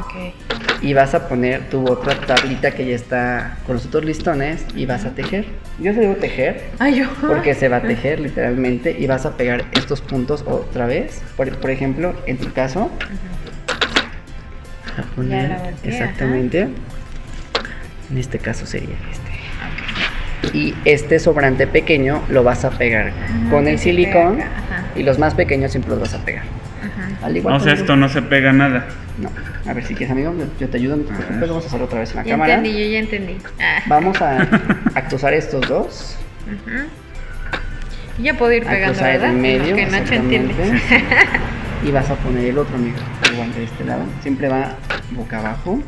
Ok. 0.00 0.34
Y 0.82 0.94
vas 0.94 1.14
a 1.14 1.28
poner 1.28 1.68
tu 1.70 1.88
otra 1.90 2.14
tablita 2.20 2.72
que 2.72 2.86
ya 2.86 2.94
está 2.94 3.58
con 3.66 3.76
los 3.76 3.86
otros 3.86 4.04
listones 4.04 4.64
y 4.74 4.86
vas 4.86 5.04
a 5.04 5.10
tejer. 5.10 5.46
Yo 5.78 5.92
se 5.94 6.00
digo 6.00 6.14
tejer 6.16 6.70
Ay, 6.78 6.96
yo. 7.00 7.06
porque 7.20 7.54
se 7.54 7.68
va 7.68 7.78
a 7.78 7.82
tejer 7.82 8.20
literalmente 8.20 8.96
y 8.98 9.06
vas 9.06 9.26
a 9.26 9.36
pegar 9.36 9.64
estos 9.72 10.00
puntos 10.00 10.44
otra 10.46 10.86
vez. 10.86 11.22
Por, 11.36 11.56
por 11.58 11.70
ejemplo, 11.70 12.14
en 12.26 12.38
tu 12.38 12.52
caso, 12.52 12.90
a 14.98 15.02
poner 15.14 15.50
volteé, 15.58 15.74
exactamente. 15.84 16.68
En 18.10 18.18
este 18.18 18.38
caso 18.38 18.66
sería 18.66 18.96
este. 19.10 19.21
Y 20.52 20.74
este 20.84 21.18
sobrante 21.18 21.66
pequeño 21.66 22.22
lo 22.28 22.42
vas 22.42 22.64
a 22.64 22.70
pegar 22.70 23.08
Ajá, 23.08 23.50
con 23.50 23.68
el 23.68 23.78
silicón 23.78 24.38
y 24.96 25.02
los 25.04 25.18
más 25.18 25.34
pequeños 25.34 25.70
siempre 25.70 25.90
los 25.90 26.00
vas 26.00 26.14
a 26.14 26.24
pegar. 26.24 26.42
Ajá. 26.44 27.26
Al 27.26 27.36
igual 27.36 27.54
O 27.54 27.60
sea, 27.60 27.72
esto 27.74 27.94
no 27.96 28.08
se 28.08 28.22
pega 28.22 28.52
nada. 28.52 28.86
No. 29.18 29.30
A 29.70 29.72
ver 29.74 29.84
si 29.84 29.94
quieres, 29.94 30.10
amigo, 30.10 30.34
yo, 30.58 30.68
te 30.68 30.76
ayudo. 30.78 30.96
No 30.96 31.04
te 31.04 31.12
preocupes, 31.14 31.48
vamos 31.48 31.64
a 31.64 31.66
hacerlo 31.68 31.86
otra 31.86 32.00
vez 32.00 32.10
en 32.10 32.16
la 32.16 32.22
Ya 32.24 32.30
cámara. 32.32 32.54
entendí, 32.54 32.78
yo 32.84 32.90
ya 32.90 32.98
entendí. 32.98 33.36
Ah. 33.60 33.78
Vamos 33.86 34.20
a, 34.20 34.42
a 34.94 35.04
cruzar 35.08 35.32
estos 35.34 35.68
dos. 35.68 36.16
Y 38.18 38.22
Ya 38.24 38.34
puedo 38.36 38.52
ir 38.52 38.64
pegando, 38.64 39.00
¿verdad? 39.00 39.30
en 39.30 39.40
medio. 39.40 39.76
Que 39.76 39.86
Nacho 39.86 40.14
entiende. 40.14 40.52
exactamente. 40.52 41.06
Y 41.84 41.90
vas 41.90 42.08
a 42.10 42.14
poner 42.14 42.44
el 42.44 42.58
otro, 42.58 42.76
amigo. 42.76 42.96
Igual 43.32 43.52
de 43.54 43.64
este 43.64 43.84
lado. 43.84 44.02
Siempre 44.22 44.48
va 44.48 44.76
boca 45.10 45.40
abajo. 45.40 45.82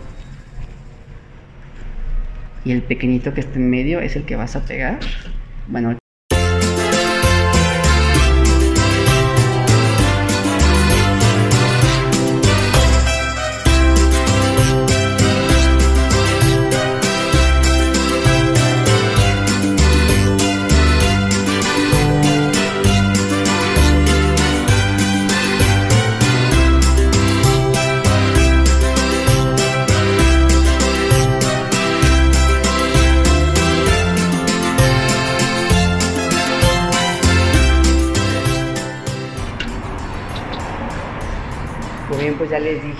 Y 2.65 2.73
el 2.73 2.83
pequeñito 2.83 3.35
que 3.35 3.41
está 3.41 3.59
en 3.59 3.71
medio 3.71 4.01
es 4.01 4.17
el 4.17 4.25
que 4.25 4.37
vas 4.37 4.57
a 4.57 4.65
pegar. 4.65 4.99
Bueno, 5.69 5.97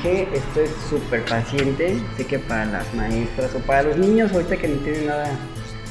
les 0.05 0.13
dije, 0.13 0.29
estoy 0.35 0.67
súper 0.89 1.25
paciente. 1.25 1.97
Sé 2.17 2.27
que 2.27 2.39
para 2.39 2.67
las 2.67 2.95
maestras 2.95 3.55
o 3.55 3.59
para 3.61 3.83
los 3.83 3.97
niños, 3.97 4.33
ahorita 4.33 4.57
que 4.57 4.69
no 4.69 4.77
tienen 4.79 5.07
nada 5.07 5.29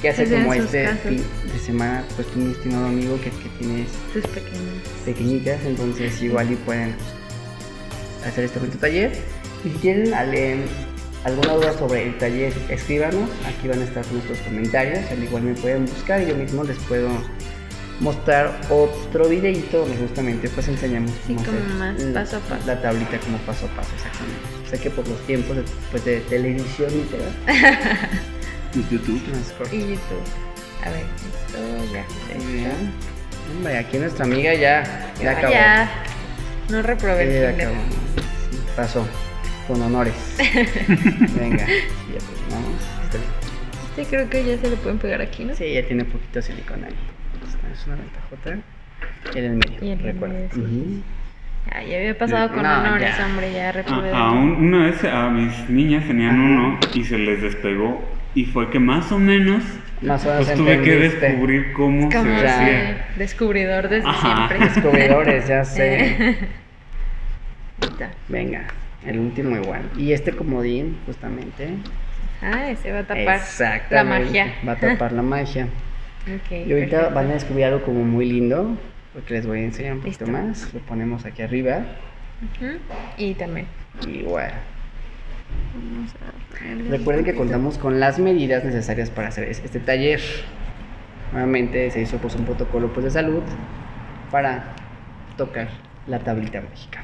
que 0.02 0.10
hacer 0.10 0.28
Sí, 0.28 0.34
como 0.36 0.54
sus 0.54 0.74
este 0.74 1.10
fin 1.10 1.24
de 1.52 1.60
semana, 1.60 2.06
pues 2.16 2.28
tú, 2.28 2.40
mi 2.40 2.52
estimado 2.52 2.86
amigo, 2.88 3.18
que, 3.22 3.30
que 3.30 3.50
tienes 3.60 3.88
Tus 4.14 4.24
pequeños. 4.28 4.74
pequeñitas, 5.06 5.64
entonces 5.66 6.22
igual 6.22 6.52
y 6.52 6.56
pueden 6.56 6.96
hacer 8.26 8.46
este 8.46 8.60
bonito 8.60 8.78
taller. 8.78 9.12
Y 9.64 9.70
si 9.70 9.78
tienen 9.78 10.14
alguna 11.24 11.54
duda 11.54 11.74
sobre 11.78 12.08
el 12.08 12.18
taller, 12.18 12.54
escríbanos. 12.70 13.30
Aquí 13.48 13.68
van 13.68 13.82
a 13.82 13.86
estar 13.86 14.06
nuestros 14.12 14.38
comentarios. 14.40 15.00
Al 15.10 15.24
igual 15.24 15.44
me 15.44 15.54
pueden 15.54 15.86
buscar 15.86 16.22
y 16.22 16.28
yo 16.28 16.36
mismo 16.36 16.64
les 16.64 16.78
puedo 16.80 17.10
mostrar 18.00 18.60
otro 18.70 19.30
videito 19.30 19.80
donde 19.80 19.96
justamente 19.98 20.50
pues 20.50 20.68
enseñamos 20.68 21.12
Sí, 21.28 21.36
cómo 21.36 21.46
como 21.60 21.76
más 21.80 22.00
la- 22.02 22.22
paso 22.22 22.38
a 22.38 22.40
paso. 22.42 22.66
la 22.66 22.82
tablita 22.82 23.18
como 23.20 23.38
paso 23.40 23.66
a 23.68 23.70
paso 23.76 23.90
exactamente 23.96 24.40
sé 24.70 24.80
que 24.80 24.90
por 24.90 25.08
los 25.08 25.20
tiempos 25.28 25.56
de, 25.58 25.64
pues, 25.92 26.04
de 26.06 26.20
televisión 26.22 26.92
literal 26.92 27.32
YouTube. 28.90 29.22
es 29.40 29.52
corto. 29.52 29.76
Y 29.76 29.80
YouTube. 29.82 30.24
A 30.84 30.90
ver, 30.90 31.04
esto 31.04 31.94
ya. 31.94 32.72
Hombre, 33.56 33.78
aquí 33.78 33.98
nuestra 34.00 34.26
amiga 34.26 34.54
ya, 34.56 35.14
ya 35.22 35.32
acabó. 35.32 35.54
Ya. 35.54 36.04
No 36.70 36.82
reprobé 36.82 37.28
Sí, 37.28 37.40
ya 37.42 37.50
acabó. 37.50 37.76
Sí, 38.52 38.58
pasó. 38.76 39.06
Con 39.68 39.82
honores. 39.82 40.16
Venga. 40.38 41.66
Ya 41.68 42.20
terminamos. 42.20 42.82
Está 43.04 43.18
bien. 43.18 43.30
Este 43.96 44.06
creo 44.06 44.30
que 44.30 44.44
ya 44.44 44.58
se 44.58 44.70
le 44.72 44.76
pueden 44.78 44.98
pegar 44.98 45.22
aquí, 45.22 45.46
¿no? 45.46 45.56
Sí, 45.56 45.72
ya 45.72 45.86
tiene 45.86 46.04
poquito 46.06 46.42
silicona 46.42 46.88
ahí. 46.88 46.96
Es 47.74 47.88
una 47.88 47.96
ventajota. 47.96 48.58
En 49.36 49.44
el 49.44 49.52
medio. 49.54 49.78
Y 49.82 49.92
en 49.92 50.00
el 50.00 50.06
recuerda. 50.14 50.36
medio, 50.36 50.50
sí. 50.54 50.60
Ujú. 50.62 51.02
Ah, 51.72 51.82
ya 51.84 51.98
había 51.98 52.18
pasado 52.18 52.50
con 52.54 52.64
No, 52.64 52.80
honores, 52.80 53.18
ya. 53.18 53.26
hombre, 53.26 53.54
ya 53.54 53.72
reprobé. 53.72 54.12
A, 54.12 54.18
a 54.18 54.32
un- 54.32 54.52
una 54.66 54.86
vez 54.86 55.04
a 55.06 55.30
mis 55.30 55.70
niñas 55.70 56.06
tenían 56.06 56.40
uno 56.40 56.78
y 56.94 57.04
se 57.06 57.18
les 57.18 57.42
despegó 57.42 58.04
y 58.36 58.46
fue 58.46 58.70
que 58.70 58.80
más 58.80 59.12
o 59.12 59.18
menos 59.20 59.64
Más 60.02 60.26
o 60.26 60.30
menos 60.30 60.46
pues 60.46 60.58
tuve 60.58 60.82
que 60.82 60.96
descubrir 60.98 61.72
cómo 61.74 62.12
se 62.12 62.18
hacía. 62.18 62.66
de 62.68 62.98
descubridor 63.18 63.88
desde 63.90 64.10
Ajá. 64.10 64.48
siempre. 64.50 64.68
Descubridores, 64.70 65.48
ya 65.48 65.64
sé. 65.64 66.38
Venga, 68.28 68.66
el 69.06 69.20
último 69.20 69.56
igual. 69.56 69.84
Y 69.98 70.12
este 70.14 70.32
comodín, 70.34 70.98
justamente. 71.06 71.70
Ah, 72.42 72.70
ese 72.70 72.92
va 72.92 73.00
a 73.00 73.04
tapar 73.04 73.40
la 73.90 74.04
magia. 74.04 74.54
Va 74.68 74.74
a 74.74 74.76
tapar 74.76 75.12
la 75.14 75.22
magia. 75.22 75.68
Ok, 76.24 76.52
Y 76.52 76.72
ahorita 76.72 76.90
perfecto. 76.98 77.16
van 77.16 77.28
a 77.30 77.34
descubrir 77.34 77.66
algo 77.66 77.84
como 77.84 78.04
muy 78.04 78.26
lindo, 78.26 78.78
porque 79.14 79.34
les 79.34 79.46
voy 79.46 79.60
a 79.60 79.64
enseñar 79.64 79.94
un 79.94 80.00
poquito 80.00 80.26
Listo. 80.26 80.32
más. 80.42 80.74
Lo 80.74 80.80
ponemos 80.82 81.26
aquí 81.26 81.42
arriba. 81.42 81.82
Y 83.18 83.34
también. 83.36 83.68
Y 84.08 84.24
bueno. 84.24 84.54
Vamos 85.76 86.14
a 86.16 86.90
Recuerden 86.90 87.26
que 87.26 87.36
contamos 87.36 87.78
con 87.78 88.00
las 88.00 88.20
medidas 88.20 88.64
necesarias 88.64 89.10
para 89.10 89.28
hacer 89.30 89.48
es- 89.50 89.62
este 89.64 89.80
taller. 89.80 90.22
Nuevamente 91.32 91.90
se 91.92 92.02
hizo 92.02 92.18
pues 92.18 92.36
un 92.36 92.46
protocolo 92.46 92.92
pues, 92.94 93.06
de 93.06 93.12
salud 93.12 93.42
para 94.32 94.74
tocar 95.38 95.68
la 96.08 96.20
tablita 96.20 96.62
mágica. 96.62 97.04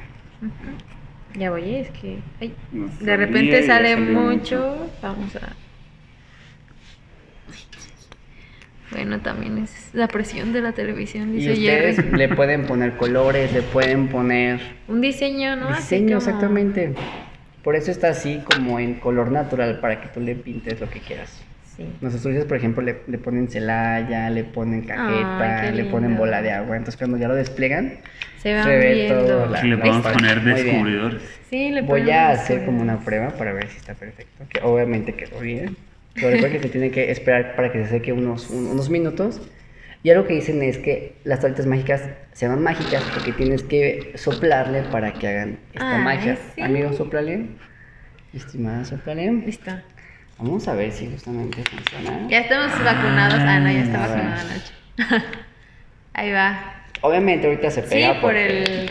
Ya 1.35 1.51
voy, 1.51 1.75
es 1.75 1.89
que. 1.91 2.19
ay, 2.41 2.53
No 2.71 2.87
de 2.87 2.91
sabía 2.93 3.15
repente 3.17 3.63
sale 3.63 3.95
mucho. 3.97 4.89
Vamos 5.01 5.35
a. 5.35 5.53
Bueno, 8.91 9.19
también 9.19 9.59
es 9.59 9.89
la 9.93 10.07
presión 10.07 10.51
de 10.51 10.61
la 10.61 10.71
televisión, 10.71 11.29
Y 11.33 11.37
dice 11.37 11.51
ustedes 11.53 11.95
Jerry. 11.97 12.17
le 12.17 12.29
pueden 12.29 12.63
poner 12.65 12.97
colores, 12.97 13.53
le 13.53 13.61
pueden 13.61 14.07
poner 14.07 14.59
Un 14.87 14.99
diseño, 15.01 15.55
¿no? 15.55 15.69
Así 15.69 15.81
diseño, 15.95 16.17
como- 16.17 16.29
exactamente. 16.29 16.93
Por 17.63 17.75
eso 17.75 17.91
está 17.91 18.09
así 18.09 18.41
como 18.45 18.79
en 18.79 18.95
color 18.95 19.31
natural, 19.31 19.79
para 19.79 20.01
que 20.01 20.07
tú 20.07 20.19
le 20.21 20.33
pintes 20.35 20.79
lo 20.79 20.89
que 20.89 20.99
quieras. 21.01 21.39
Sí. 21.77 21.85
Nuestros 22.01 22.23
turistas, 22.23 22.47
por 22.47 22.57
ejemplo, 22.57 22.81
le, 22.81 22.97
le 23.07 23.17
ponen 23.19 23.47
celaya, 23.47 24.29
le 24.29 24.43
ponen 24.43 24.81
cajeta, 24.81 25.61
Ay, 25.69 25.75
le 25.75 25.85
ponen 25.85 26.17
bola 26.17 26.41
de 26.41 26.51
agua. 26.51 26.75
Entonces, 26.75 26.97
cuando 26.97 27.17
ya 27.17 27.27
lo 27.27 27.35
despliegan, 27.35 27.93
Se 28.41 28.53
van 28.53 28.63
Se 28.63 28.69
ve 28.77 28.93
viendo. 28.93 29.25
todo 29.25 29.45
la- 29.47 29.61
Sí, 29.61 29.67
le 29.67 29.75
la 29.75 29.81
podemos 29.83 30.07
poner 30.07 30.41
descubridores. 30.43 31.21
Sí, 31.49 31.69
le 31.71 31.81
voy 31.81 32.09
a 32.09 32.29
hacer 32.29 32.65
como 32.65 32.81
una 32.81 32.99
prueba 32.99 33.29
para 33.31 33.51
ver 33.53 33.67
si 33.67 33.77
está 33.77 33.93
perfecto. 33.93 34.45
Que 34.49 34.61
obviamente 34.63 35.13
quedó 35.13 35.39
bien. 35.41 35.75
Pero 36.15 36.29
recuerden 36.31 36.61
que 36.61 36.67
se 36.67 36.71
tiene 36.71 36.91
que 36.91 37.11
esperar 37.11 37.55
para 37.55 37.71
que 37.71 37.83
se 37.85 37.89
seque 37.91 38.11
unos, 38.13 38.49
un- 38.49 38.67
unos 38.67 38.89
minutos. 38.89 39.41
Y 40.03 40.11
algo 40.11 40.25
que 40.27 40.33
dicen 40.33 40.61
es 40.63 40.77
que 40.77 41.15
las 41.25 41.41
tabletas 41.41 41.65
mágicas 41.65 42.01
se 42.33 42.45
llaman 42.45 42.63
mágicas 42.63 43.03
porque 43.13 43.33
tienes 43.33 43.63
que 43.63 44.13
soplarle 44.15 44.83
para 44.83 45.13
que 45.13 45.27
hagan 45.27 45.59
esta 45.73 45.97
Ay, 45.97 46.03
magia. 46.03 46.37
sí. 46.55 46.61
Amigo, 46.61 46.93
soplale. 46.93 47.47
Estimada, 48.33 48.85
soplale. 48.85 49.31
Listo. 49.31 49.71
Vamos 50.37 50.67
a 50.69 50.73
ver 50.75 50.91
si 50.93 51.07
justamente 51.07 51.61
funciona. 51.69 52.27
Ya 52.29 52.39
estamos 52.39 52.71
vacunados. 52.83 53.39
Ah, 53.39 53.59
no, 53.59 53.69
ya 53.71 53.81
está 53.83 53.97
vacunada 53.99 54.43
Nacho. 54.45 55.25
Ahí 56.13 56.31
va. 56.31 56.75
Obviamente 57.01 57.47
ahorita 57.47 57.69
se 57.71 57.81
Sí, 57.83 57.89
pega 57.89 58.13
por 58.15 58.21
porque- 58.21 58.47
el. 58.47 58.89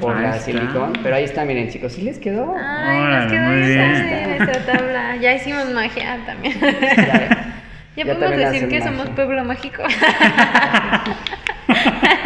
Por 0.00 0.20
la 0.20 0.38
silicón, 0.38 0.92
pero 1.02 1.16
ahí 1.16 1.24
está, 1.24 1.44
miren 1.44 1.68
chicos, 1.70 1.92
¿sí 1.94 2.02
les 2.02 2.18
quedó? 2.18 2.54
Ay, 2.58 2.98
Órale, 2.98 3.24
nos 3.24 3.32
quedó 3.32 3.42
muy 3.42 3.60
bien 3.66 4.36
nuestra 4.38 4.66
tabla. 4.66 4.95
Ya 5.20 5.34
hicimos 5.34 5.66
magia 5.70 6.18
también. 6.26 6.58
Ya, 6.60 6.70
Ya, 6.70 7.54
Ya 7.96 8.04
podemos 8.14 8.36
decir 8.36 8.68
que 8.68 8.78
magia. 8.80 8.92
somos 8.92 9.08
pueblo 9.10 9.44
mágico. 9.44 9.82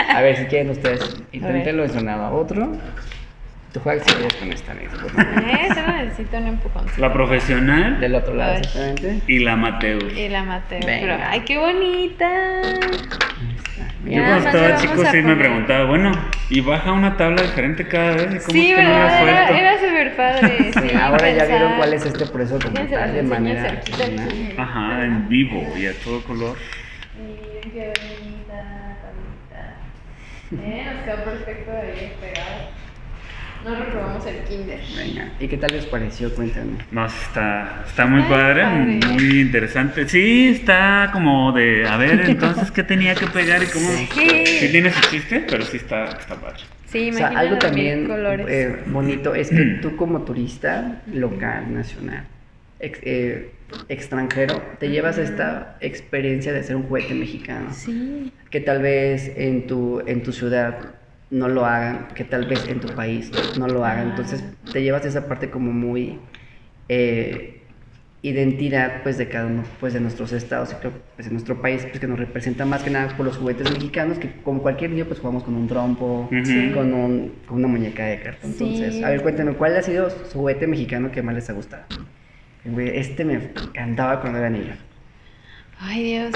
A 0.08 0.20
ver 0.22 0.36
si 0.36 0.44
quieren 0.46 0.70
ustedes, 0.70 1.16
inténtenlo 1.32 1.84
en 1.84 1.90
sonaba 1.92 2.30
otro. 2.32 2.72
Tú 3.72 3.78
juegas 3.80 4.04
con 4.40 4.52
esta 4.52 4.72
eh, 4.72 5.68
solo 5.74 5.92
necesito 5.98 6.36
un 6.38 6.46
empujoncito. 6.48 7.00
La 7.00 7.12
profesional 7.12 8.00
Del 8.00 8.16
otro 8.16 8.34
lado, 8.34 8.54
exactamente. 8.56 9.20
y 9.28 9.38
la 9.38 9.52
amateur. 9.52 10.02
Y 10.12 10.28
la 10.28 10.42
Mateo. 10.42 10.78
Venga. 10.84 11.00
Pero, 11.00 11.18
ay, 11.28 11.40
qué 11.42 11.58
bonita. 11.58 12.28
Yo 14.04 14.10
Ya, 14.10 14.24
cuando 14.24 14.46
estaba 14.48 14.68
le 14.68 14.76
chico 14.76 14.92
vamos 14.94 15.06
a 15.06 15.10
sí 15.12 15.16
me 15.18 15.22
poner. 15.22 15.38
preguntaba, 15.38 15.84
bueno, 15.84 16.12
¿y 16.48 16.60
baja 16.62 16.92
una 16.92 17.16
tabla 17.16 17.42
diferente 17.42 17.86
cada 17.86 18.12
vez? 18.16 18.24
¿Y 18.24 18.38
cómo 18.38 18.50
Sí, 18.50 18.70
es 18.70 18.76
que 18.76 18.82
no 18.82 18.88
la 18.90 18.98
¿verdad? 18.98 19.22
Era, 19.22 19.46
suelto? 19.46 19.54
era 19.54 19.78
súper 19.78 20.16
padre. 20.16 20.70
Sí, 20.90 20.96
ahora 20.96 21.18
ya 21.30 21.38
pensar. 21.38 21.48
vieron 21.48 21.76
cuál 21.76 21.94
es 21.94 22.06
este 22.06 22.26
proceso 22.26 22.58
como 22.58 22.70
Fíjense, 22.72 22.94
tal, 22.96 23.12
de 23.12 23.18
enseño 23.20 23.40
manera 23.40 23.62
cerquita 23.70 24.04
aquí. 24.04 24.54
Ajá, 24.58 25.04
en 25.04 25.28
vivo 25.28 25.72
y 25.78 25.86
a 25.86 25.92
todo 26.02 26.22
color. 26.24 26.56
Miren 27.16 27.70
qué 27.72 27.92
bonita 28.00 28.96
tablita. 29.00 30.66
Eh, 30.66 30.86
nos 30.92 31.04
quedó 31.04 31.24
perfecto 31.24 31.70
ahí 31.70 32.12
pegado. 32.20 32.80
No 33.64 33.74
reprobamos 33.74 34.24
el 34.26 34.36
kinder. 34.44 34.80
Venga, 34.96 35.32
¿y 35.38 35.46
qué 35.48 35.56
tal 35.58 35.70
les 35.72 35.84
pareció? 35.86 36.34
Cuéntenme. 36.34 36.78
No, 36.90 37.06
está, 37.06 37.84
está 37.86 38.06
muy 38.06 38.22
Ay, 38.22 38.28
padre, 38.30 38.62
padre. 38.62 38.84
muy 39.12 39.40
interesante. 39.42 40.08
Sí, 40.08 40.48
está 40.48 41.10
como 41.12 41.52
de, 41.52 41.86
a 41.86 41.96
ver, 41.96 42.20
entonces, 42.28 42.70
¿qué 42.70 42.82
tenía 42.82 43.14
que 43.14 43.26
pegar 43.26 43.62
y 43.62 43.66
cómo? 43.66 43.86
Sí. 43.90 44.06
Sí 44.46 44.68
tiene 44.70 44.90
su 44.90 45.00
chiste, 45.10 45.44
pero 45.48 45.62
sí 45.64 45.76
está, 45.76 46.04
está 46.04 46.34
padre. 46.36 46.60
Sí, 46.86 47.10
O 47.10 47.12
sea, 47.12 47.28
algo 47.28 47.56
también 47.58 48.06
colores. 48.08 48.46
eh, 48.48 48.76
bonito 48.86 49.34
es 49.34 49.50
que 49.50 49.78
tú 49.82 49.94
como 49.96 50.22
turista 50.22 51.02
local, 51.12 51.72
nacional, 51.72 52.24
ex- 52.80 52.98
eh, 53.02 53.52
extranjero, 53.88 54.60
te 54.80 54.88
llevas 54.88 55.16
esta 55.18 55.76
experiencia 55.80 56.52
de 56.52 56.62
ser 56.64 56.74
un 56.76 56.82
juguete 56.84 57.14
mexicano. 57.14 57.72
Sí. 57.72 58.32
que 58.50 58.60
tal 58.60 58.82
vez 58.82 59.30
en 59.36 59.68
tu, 59.68 60.02
en 60.06 60.24
tu 60.24 60.32
ciudad 60.32 60.78
no 61.30 61.48
lo 61.48 61.64
hagan, 61.64 62.08
que 62.14 62.24
tal 62.24 62.46
vez 62.46 62.66
en 62.68 62.80
tu 62.80 62.88
país 62.88 63.32
no 63.56 63.68
lo 63.68 63.84
hagan. 63.84 64.10
Entonces 64.10 64.44
te 64.72 64.82
llevas 64.82 65.04
esa 65.06 65.26
parte 65.26 65.50
como 65.50 65.72
muy 65.72 66.18
eh, 66.88 67.60
identidad 68.22 69.02
pues 69.02 69.16
de 69.16 69.28
cada 69.28 69.46
uno 69.46 69.64
pues 69.78 69.94
de 69.94 70.00
nuestros 70.00 70.32
estados 70.32 70.72
y 70.72 70.74
creo 70.74 70.92
pues 71.16 71.26
de 71.28 71.32
nuestro 71.32 71.62
país 71.62 71.86
pues 71.86 72.00
que 72.00 72.06
nos 72.06 72.18
representa 72.18 72.66
más 72.66 72.82
que 72.82 72.90
nada 72.90 73.16
por 73.16 73.24
los 73.24 73.38
juguetes 73.38 73.70
mexicanos 73.70 74.18
que 74.18 74.30
como 74.42 74.60
cualquier 74.60 74.90
niño 74.90 75.06
pues 75.06 75.20
jugamos 75.20 75.42
con 75.42 75.54
un 75.54 75.66
trompo 75.68 76.28
con, 76.74 76.92
un, 76.92 77.32
con 77.46 77.58
una 77.58 77.68
muñeca 77.68 78.04
de 78.04 78.20
cartón. 78.20 78.52
Sí. 78.52 78.64
entonces 78.64 79.02
a 79.02 79.08
ver 79.10 79.22
cuéntenme 79.22 79.54
cuál 79.54 79.74
ha 79.76 79.82
sido 79.82 80.10
su 80.10 80.38
juguete 80.38 80.66
mexicano 80.66 81.10
que 81.10 81.22
más 81.22 81.34
les 81.34 81.48
ha 81.48 81.54
gustado 81.54 81.84
este 82.64 83.24
me 83.24 83.34
encantaba 83.34 84.20
cuando 84.20 84.38
era 84.38 84.50
niño 84.50 84.74
Ay, 85.82 86.02
Dios. 86.04 86.34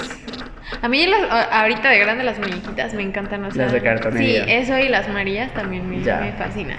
A 0.80 0.88
mí 0.88 1.06
las- 1.06 1.30
ahorita 1.52 1.90
de 1.90 1.98
grande 1.98 2.24
las 2.24 2.38
muñequitas 2.38 2.94
me 2.94 3.02
encantan. 3.02 3.44
O 3.44 3.50
sea, 3.50 3.64
Las 3.64 3.72
de 3.72 3.82
cartonería. 3.82 4.44
Sí, 4.44 4.50
eso 4.50 4.78
y 4.78 4.88
las 4.88 5.08
Marías 5.08 5.52
también 5.52 5.88
me, 5.88 6.02
Ya, 6.02 6.20
me 6.20 6.32
fascinan. 6.32 6.78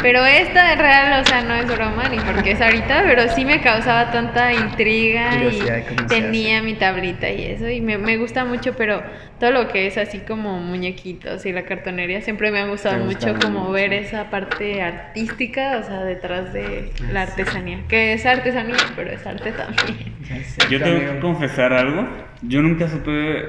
Pero 0.00 0.24
esta 0.24 0.72
en 0.72 0.78
real, 0.78 1.20
o 1.22 1.26
sea, 1.26 1.42
no 1.42 1.54
es 1.54 1.66
broma 1.66 2.08
ni 2.08 2.18
porque 2.20 2.52
es 2.52 2.60
ahorita, 2.60 3.02
pero 3.04 3.28
sí 3.34 3.44
me 3.44 3.60
causaba 3.60 4.10
tanta 4.12 4.52
intriga 4.52 5.42
y 5.44 5.58
¿cómo 5.88 6.08
se 6.08 6.20
tenía 6.20 6.62
mi 6.62 6.74
tablita 6.74 7.28
y 7.28 7.44
eso 7.46 7.68
y 7.68 7.80
me, 7.80 7.98
me 7.98 8.16
gusta 8.16 8.44
mucho, 8.44 8.74
pero 8.76 9.02
todo 9.44 9.62
lo 9.64 9.68
que 9.68 9.86
es 9.86 9.98
así 9.98 10.20
como 10.20 10.58
muñequitos 10.58 11.44
y 11.44 11.52
la 11.52 11.64
cartonería 11.64 12.22
siempre 12.22 12.50
me 12.50 12.60
ha 12.60 12.66
gustado 12.66 13.04
mucho 13.04 13.34
como 13.42 13.60
mucho. 13.60 13.72
ver 13.72 13.92
esa 13.92 14.30
parte 14.30 14.80
artística, 14.80 15.76
o 15.80 15.82
sea, 15.82 16.02
detrás 16.02 16.54
de 16.54 16.88
la 17.12 17.22
artesanía, 17.22 17.80
que 17.86 18.14
es 18.14 18.24
artesanía, 18.24 18.76
pero 18.96 19.10
es 19.10 19.26
arte 19.26 19.52
también. 19.52 20.14
Ya 20.30 20.42
sé, 20.42 20.62
Yo 20.70 20.80
tengo 20.82 21.00
que 21.12 21.18
confesar 21.20 21.74
algo. 21.74 22.08
Yo 22.40 22.62
nunca 22.62 22.88
supe 22.88 23.44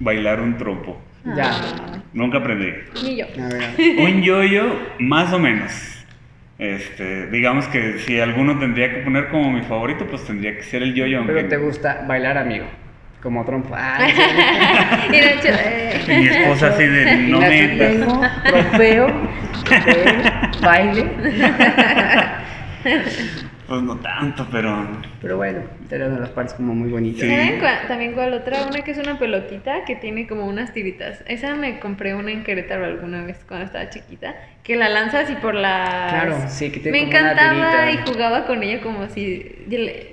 bailar 0.00 0.40
un 0.40 0.56
trompo. 0.56 0.98
Ya. 1.36 1.50
Ah, 1.52 1.98
Nunca 2.14 2.38
aprendí. 2.38 2.72
ni 3.04 3.16
yo. 3.18 3.26
A 3.38 3.48
ver, 3.48 3.62
a 3.64 3.70
ver. 3.76 3.98
Un 4.00 4.22
yoyo, 4.22 4.64
más 4.98 5.30
o 5.34 5.38
menos. 5.38 5.70
Este, 6.58 7.26
digamos 7.26 7.66
que 7.68 7.98
si 7.98 8.18
alguno 8.18 8.58
tendría 8.58 8.90
que 8.90 9.00
poner 9.02 9.28
como 9.28 9.52
mi 9.52 9.60
favorito, 9.60 10.06
pues 10.06 10.24
tendría 10.24 10.56
que 10.56 10.62
ser 10.62 10.82
el 10.82 10.94
yo-yo. 10.94 11.20
Pero 11.26 11.40
aunque- 11.40 11.54
te 11.54 11.62
gusta 11.62 12.06
bailar, 12.08 12.38
amigo. 12.38 12.64
Como 13.26 13.44
trompo. 13.44 13.74
Ah, 13.76 14.06
Y 15.08 15.10
de 15.10 15.30
hecho, 15.34 15.48
eh, 15.48 16.00
Y 16.06 16.10
mi 16.12 16.28
esposa 16.28 16.68
así 16.68 16.84
de 16.86 17.16
no 17.28 17.40
metas. 17.40 17.90
tengo 17.90 18.20
trofeo 18.44 19.06
de 19.68 20.60
baile. 20.62 21.06
Pues 23.66 23.82
no 23.82 23.96
tanto, 23.96 24.46
pero. 24.52 24.86
Pero 25.20 25.36
bueno, 25.36 25.60
era 25.90 26.06
una 26.06 26.14
de 26.14 26.20
las 26.20 26.30
partes 26.30 26.54
como 26.54 26.74
muy 26.74 26.88
bonitas. 26.90 27.22
Sí. 27.22 27.28
¿saben 27.28 27.58
cuál- 27.58 27.86
también 27.88 28.12
cuál 28.12 28.32
otra? 28.34 28.64
Una 28.66 28.82
que 28.82 28.92
es 28.92 28.98
una 28.98 29.18
pelotita 29.18 29.84
que 29.84 29.96
tiene 29.96 30.26
como 30.28 30.46
unas 30.46 30.72
tiritas. 30.72 31.24
Esa 31.26 31.54
me 31.56 31.80
compré 31.80 32.14
una 32.14 32.30
en 32.30 32.44
Querétaro 32.44 32.84
alguna 32.84 33.24
vez 33.24 33.44
cuando 33.48 33.66
estaba 33.66 33.90
chiquita. 33.90 34.34
Que 34.62 34.76
la 34.76 34.88
lanzas 34.88 35.28
y 35.30 35.34
por 35.34 35.54
la. 35.54 36.06
Claro, 36.10 36.36
sí, 36.48 36.70
que 36.70 36.80
tiene 36.80 36.98
Me 36.98 37.04
como 37.06 37.10
una 37.18 37.30
encantaba 37.32 37.90
y 37.90 37.96
jugaba 38.06 38.46
con 38.46 38.62
ella 38.62 38.80
como 38.80 39.08
si. 39.08 39.64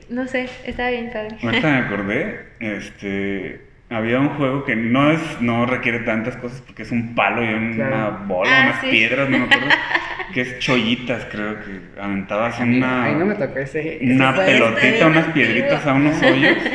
No 0.09 0.27
sé, 0.27 0.49
estaba 0.65 0.89
bien 0.89 1.11
padre. 1.11 1.37
Ahorita 1.41 1.67
me 1.71 1.77
acordé, 1.85 2.39
este. 2.59 3.72
Había 3.89 4.19
un 4.19 4.29
juego 4.29 4.63
que 4.65 4.75
no 4.75 5.11
es, 5.11 5.21
no 5.41 5.65
requiere 5.65 5.99
tantas 5.99 6.35
cosas 6.37 6.61
porque 6.61 6.81
es 6.83 6.91
un 6.91 7.13
palo 7.13 7.43
y 7.43 7.53
una 7.53 7.75
Claro. 7.75 8.19
bola, 8.25 8.49
Ah, 8.51 8.63
unas 8.69 8.81
sí. 8.81 8.87
piedras, 8.89 9.29
no 9.29 9.37
me 9.39 9.45
acuerdo. 9.45 9.67
que 10.33 10.41
es 10.41 10.59
chollitas, 10.59 11.25
creo 11.31 11.57
que 11.59 11.99
aventabas 12.01 12.59
Amigo, 12.59 12.85
una, 12.85 13.03
Ay, 13.03 13.15
no 13.15 13.25
me 13.25 13.35
tocó 13.35 13.59
ese. 13.59 13.99
una 14.01 14.33
pelotita, 14.35 15.07
unas 15.07 15.25
antiguo. 15.27 15.33
piedritas 15.33 15.85
a 15.85 15.93
unos 15.93 16.21
hoyos. 16.21 16.57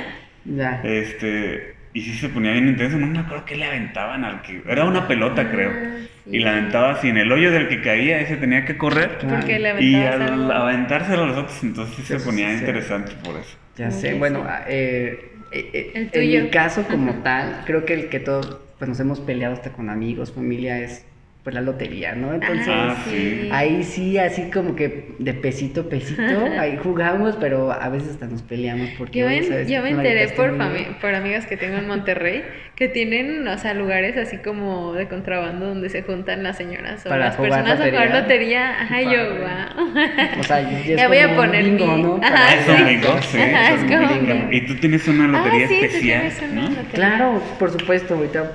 Ya. 0.50 0.80
Este, 0.82 1.74
y 1.92 2.00
sí 2.00 2.14
se 2.14 2.30
ponía 2.30 2.52
bien 2.52 2.68
intenso, 2.68 2.96
no 2.96 3.06
me 3.06 3.18
acuerdo 3.18 3.44
qué 3.44 3.54
le 3.56 3.66
aventaban 3.66 4.24
al 4.24 4.40
que. 4.40 4.62
Era 4.66 4.84
una 4.86 5.06
pelota, 5.06 5.50
creo. 5.50 5.70
Ah, 5.70 5.96
sí. 6.24 6.30
Y 6.36 6.38
la 6.38 6.52
aventabas 6.52 7.04
y 7.04 7.08
en 7.10 7.18
el 7.18 7.30
hoyo 7.32 7.50
del 7.52 7.68
que 7.68 7.82
caía, 7.82 8.20
ese 8.20 8.36
tenía 8.36 8.64
que 8.64 8.78
correr. 8.78 9.18
Porque 9.28 9.58
le 9.58 9.82
Y 9.82 9.94
al 9.96 10.22
algo. 10.22 10.52
aventárselo 10.52 11.24
a 11.24 11.26
los 11.26 11.36
otros, 11.38 11.62
entonces 11.64 11.96
sí 11.96 12.02
se 12.02 12.18
ponía 12.20 12.50
interesante 12.54 13.12
por 13.22 13.36
eso. 13.36 13.58
Ya 13.76 13.90
sé, 13.90 14.12
Sí, 14.12 14.18
bueno, 14.18 14.44
ah, 14.48 14.62
eh, 14.68 15.32
eh, 15.50 15.70
eh, 15.72 16.10
El 16.12 16.34
en 16.34 16.44
mi 16.44 16.50
caso 16.50 16.84
como 16.88 17.14
tal, 17.22 17.62
creo 17.66 17.84
que 17.84 17.94
el 17.94 18.08
que 18.08 18.20
todos 18.20 18.58
pues, 18.78 18.88
nos 18.88 19.00
hemos 19.00 19.20
peleado 19.20 19.54
hasta 19.54 19.72
con 19.72 19.90
amigos, 19.90 20.32
familia, 20.32 20.78
es 20.80 21.04
pues 21.48 21.54
la 21.54 21.62
lotería, 21.62 22.14
¿no? 22.14 22.34
Entonces, 22.34 22.68
Ah, 22.68 22.94
sí. 23.08 23.48
ahí 23.50 23.82
sí, 23.82 24.18
así 24.18 24.50
como 24.50 24.76
que 24.76 25.12
de 25.18 25.32
pesito 25.32 25.80
a 25.80 25.84
pesito, 25.88 26.44
ahí 26.58 26.76
jugamos, 26.82 27.36
pero 27.40 27.72
a 27.72 27.88
veces 27.88 28.10
hasta 28.10 28.26
nos 28.26 28.42
peleamos 28.42 28.90
porque... 28.98 29.20
Yo 29.20 29.24
¿sabes 29.48 29.66
yo 29.66 29.80
me 29.80 29.88
enteré 29.92 30.28
por, 30.28 30.52
por 31.00 31.14
amigas 31.14 31.46
que 31.46 31.56
tengo 31.56 31.78
en 31.78 31.88
Monterrey 31.88 32.44
que 32.76 32.88
tienen, 32.88 33.48
o 33.48 33.56
sea, 33.56 33.72
lugares 33.72 34.18
así 34.18 34.36
como 34.36 34.92
de 34.92 35.08
contrabando 35.08 35.68
donde 35.68 35.88
se 35.88 36.02
juntan 36.02 36.42
las 36.42 36.58
señoras 36.58 37.06
o 37.06 37.08
Para 37.08 37.24
las 37.28 37.36
jugar 37.36 37.50
personas 37.64 37.80
a 37.80 37.88
jugar 37.88 38.10
lotería. 38.10 38.20
lotería. 38.20 38.82
Ajá, 38.82 39.00
y 39.00 39.04
yo, 39.06 39.24
wow. 39.38 40.40
O 40.40 40.42
sea, 40.44 40.60
es 40.60 40.86
Ya 40.98 41.08
voy 41.08 41.18
a 41.18 41.34
poner 41.34 41.64
bingo, 41.64 41.86
mi- 41.96 42.02
¿no? 42.02 42.20
Ajá, 42.22 42.30
Para- 42.34 42.48
Ah, 42.50 42.54
es 42.56 42.68
un 42.68 42.86
bingo, 42.86 43.22
sí. 43.22 43.38
Ajá, 43.40 43.72
es 43.74 43.84
como. 43.84 44.52
Y 44.52 44.60
tú 44.66 44.74
tienes 44.74 45.08
una 45.08 45.28
lotería 45.28 45.64
ah, 45.64 45.68
sí, 45.68 45.76
tú 45.80 45.84
especial, 45.86 46.20
tienes 46.20 46.42
una 46.52 46.60
¿no? 46.62 46.68
lotería. 46.68 46.90
Claro, 46.92 47.42
por 47.58 47.70
supuesto, 47.70 48.14
ahorita 48.16 48.52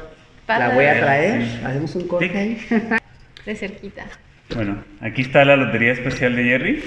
la 0.47 0.69
voy 0.69 0.85
a 0.85 0.99
traer, 0.99 1.41
hacemos 1.65 1.95
un 1.95 2.07
corte 2.07 2.37
ahí. 2.37 2.57
De 3.45 3.55
cerquita. 3.55 4.05
Bueno, 4.55 4.83
aquí 5.01 5.21
está 5.21 5.43
la 5.43 5.55
lotería 5.57 5.91
especial 5.91 6.35
de 6.35 6.43
Jerry. 6.43 6.83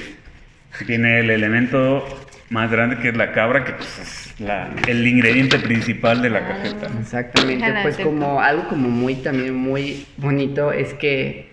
Tiene 0.86 1.20
el 1.20 1.30
elemento 1.30 2.04
más 2.50 2.70
grande 2.70 2.98
que 2.98 3.08
es 3.08 3.16
la 3.16 3.32
cabra, 3.32 3.64
que 3.64 3.72
pues, 3.72 3.98
es 3.98 4.40
la- 4.40 4.70
el 4.86 5.06
ingrediente 5.06 5.58
principal 5.58 6.22
de 6.22 6.30
la 6.30 6.38
Ah. 6.40 6.48
cajeta. 6.48 6.88
Exactamente, 7.00 7.64
Déjala 7.64 7.82
pues 7.82 7.96
como 7.98 8.40
algo 8.40 8.68
como 8.68 8.88
muy 8.88 9.16
también 9.16 9.54
muy 9.54 10.06
bonito 10.16 10.72
es 10.72 10.94
que 10.94 11.50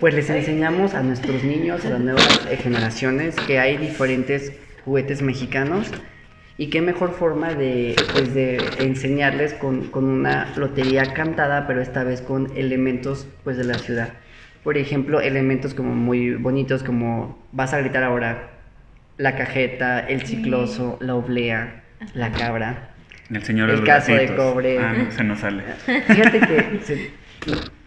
pues 0.00 0.14
les 0.14 0.30
enseñamos 0.30 0.94
a 0.94 1.02
nuestros 1.02 1.42
niños, 1.44 1.84
a 1.84 1.90
las 1.90 2.00
nuevas 2.00 2.48
generaciones 2.62 3.34
que 3.46 3.58
hay 3.58 3.76
diferentes 3.76 4.52
juguetes 4.84 5.22
mexicanos 5.22 5.90
y 6.62 6.70
qué 6.70 6.80
mejor 6.80 7.10
forma 7.12 7.54
de 7.54 8.08
pues 8.12 8.34
de 8.34 8.74
enseñarles 8.78 9.52
con, 9.54 9.88
con 9.88 10.04
una 10.04 10.52
lotería 10.56 11.12
cantada, 11.12 11.66
pero 11.66 11.80
esta 11.82 12.04
vez 12.04 12.22
con 12.22 12.56
elementos 12.56 13.26
pues 13.42 13.56
de 13.56 13.64
la 13.64 13.78
ciudad. 13.78 14.10
Por 14.62 14.78
ejemplo, 14.78 15.20
elementos 15.20 15.74
como 15.74 15.92
muy 15.96 16.34
bonitos 16.34 16.84
como 16.84 17.36
vas 17.50 17.74
a 17.74 17.78
gritar 17.80 18.04
ahora 18.04 18.50
la 19.16 19.34
cajeta, 19.34 19.98
el 19.98 20.20
cicloso, 20.24 20.98
la 21.00 21.16
oblea, 21.16 21.82
la 22.14 22.30
cabra. 22.30 22.90
El 23.28 23.42
señor 23.42 23.68
de 23.68 23.74
El 23.78 23.84
caso 23.84 24.14
de 24.14 24.32
cobre. 24.36 24.78
Ah, 24.78 24.92
no, 24.92 25.10
se 25.10 25.24
nos 25.24 25.40
sale. 25.40 25.64
Fíjate 26.06 26.38
que 26.38 26.78
se- 26.84 27.10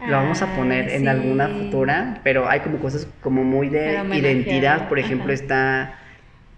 lo 0.06 0.12
vamos 0.12 0.42
a 0.42 0.54
poner 0.54 0.90
Ah, 0.90 0.94
en 0.96 1.00
sí. 1.00 1.08
alguna 1.08 1.48
futura, 1.48 2.20
pero 2.22 2.46
hay 2.46 2.60
como 2.60 2.76
cosas 2.76 3.08
como 3.22 3.42
muy 3.42 3.70
de 3.70 4.02
identidad. 4.12 4.86
Por 4.90 4.98
ejemplo, 4.98 5.32
ajá. 5.32 5.42
está 5.42 5.98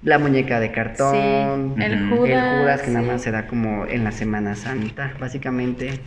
la 0.03 0.19
muñeca 0.19 0.61
de 0.61 0.70
cartón, 0.73 1.75
Sí, 1.77 1.83
el. 1.83 2.09
Judas. 2.09 2.31
el 2.31 2.61
Judas 2.61 2.83
que 2.83 2.91
nada 2.91 3.05
sí. 3.05 3.11
más 3.12 3.23
se 3.23 3.31
da 3.31 3.47
como 3.47 3.87
en 3.87 4.05
la 4.05 4.12
Semana 4.12 4.55
Santa, 4.55 5.12
básicamente. 5.19 6.01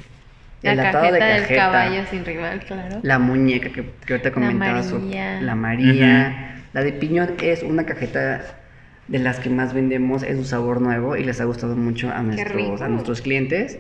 La 0.64 0.74
el 0.74 0.80
atado 0.80 1.06
cajeta 1.06 1.26
de 1.26 1.32
del 1.34 1.42
cajeta, 1.42 1.62
caballo 1.62 2.02
sin 2.12 2.24
rival, 2.24 2.60
claro. 2.60 3.00
la 3.02 3.18
muñeca 3.20 3.70
que, 3.70 3.84
que 4.06 4.14
ahorita 4.14 4.32
comentabas, 4.32 4.92
o- 4.92 5.00
María. 5.00 5.42
la 5.42 5.56
María, 5.56 6.56
la 6.74 6.84
de 6.84 6.94
piñón 6.94 7.32
es 7.42 7.64
una 7.64 7.84
cajeta 7.86 8.44
de 9.08 9.20
las 9.20 9.40
que 9.40 9.50
más 9.50 9.74
vendemos, 9.74 10.22
es 10.22 10.38
un 10.38 10.46
sabor 10.46 10.80
nuevo 10.80 11.18
y 11.18 11.24
les 11.24 11.42
ha 11.42 11.46
gustado 11.46 11.76
mucho 11.76 12.12
a 12.12 12.22
nuestros, 12.22 12.80
a 12.82 12.88
nuestros 12.88 13.22
clientes. 13.22 13.80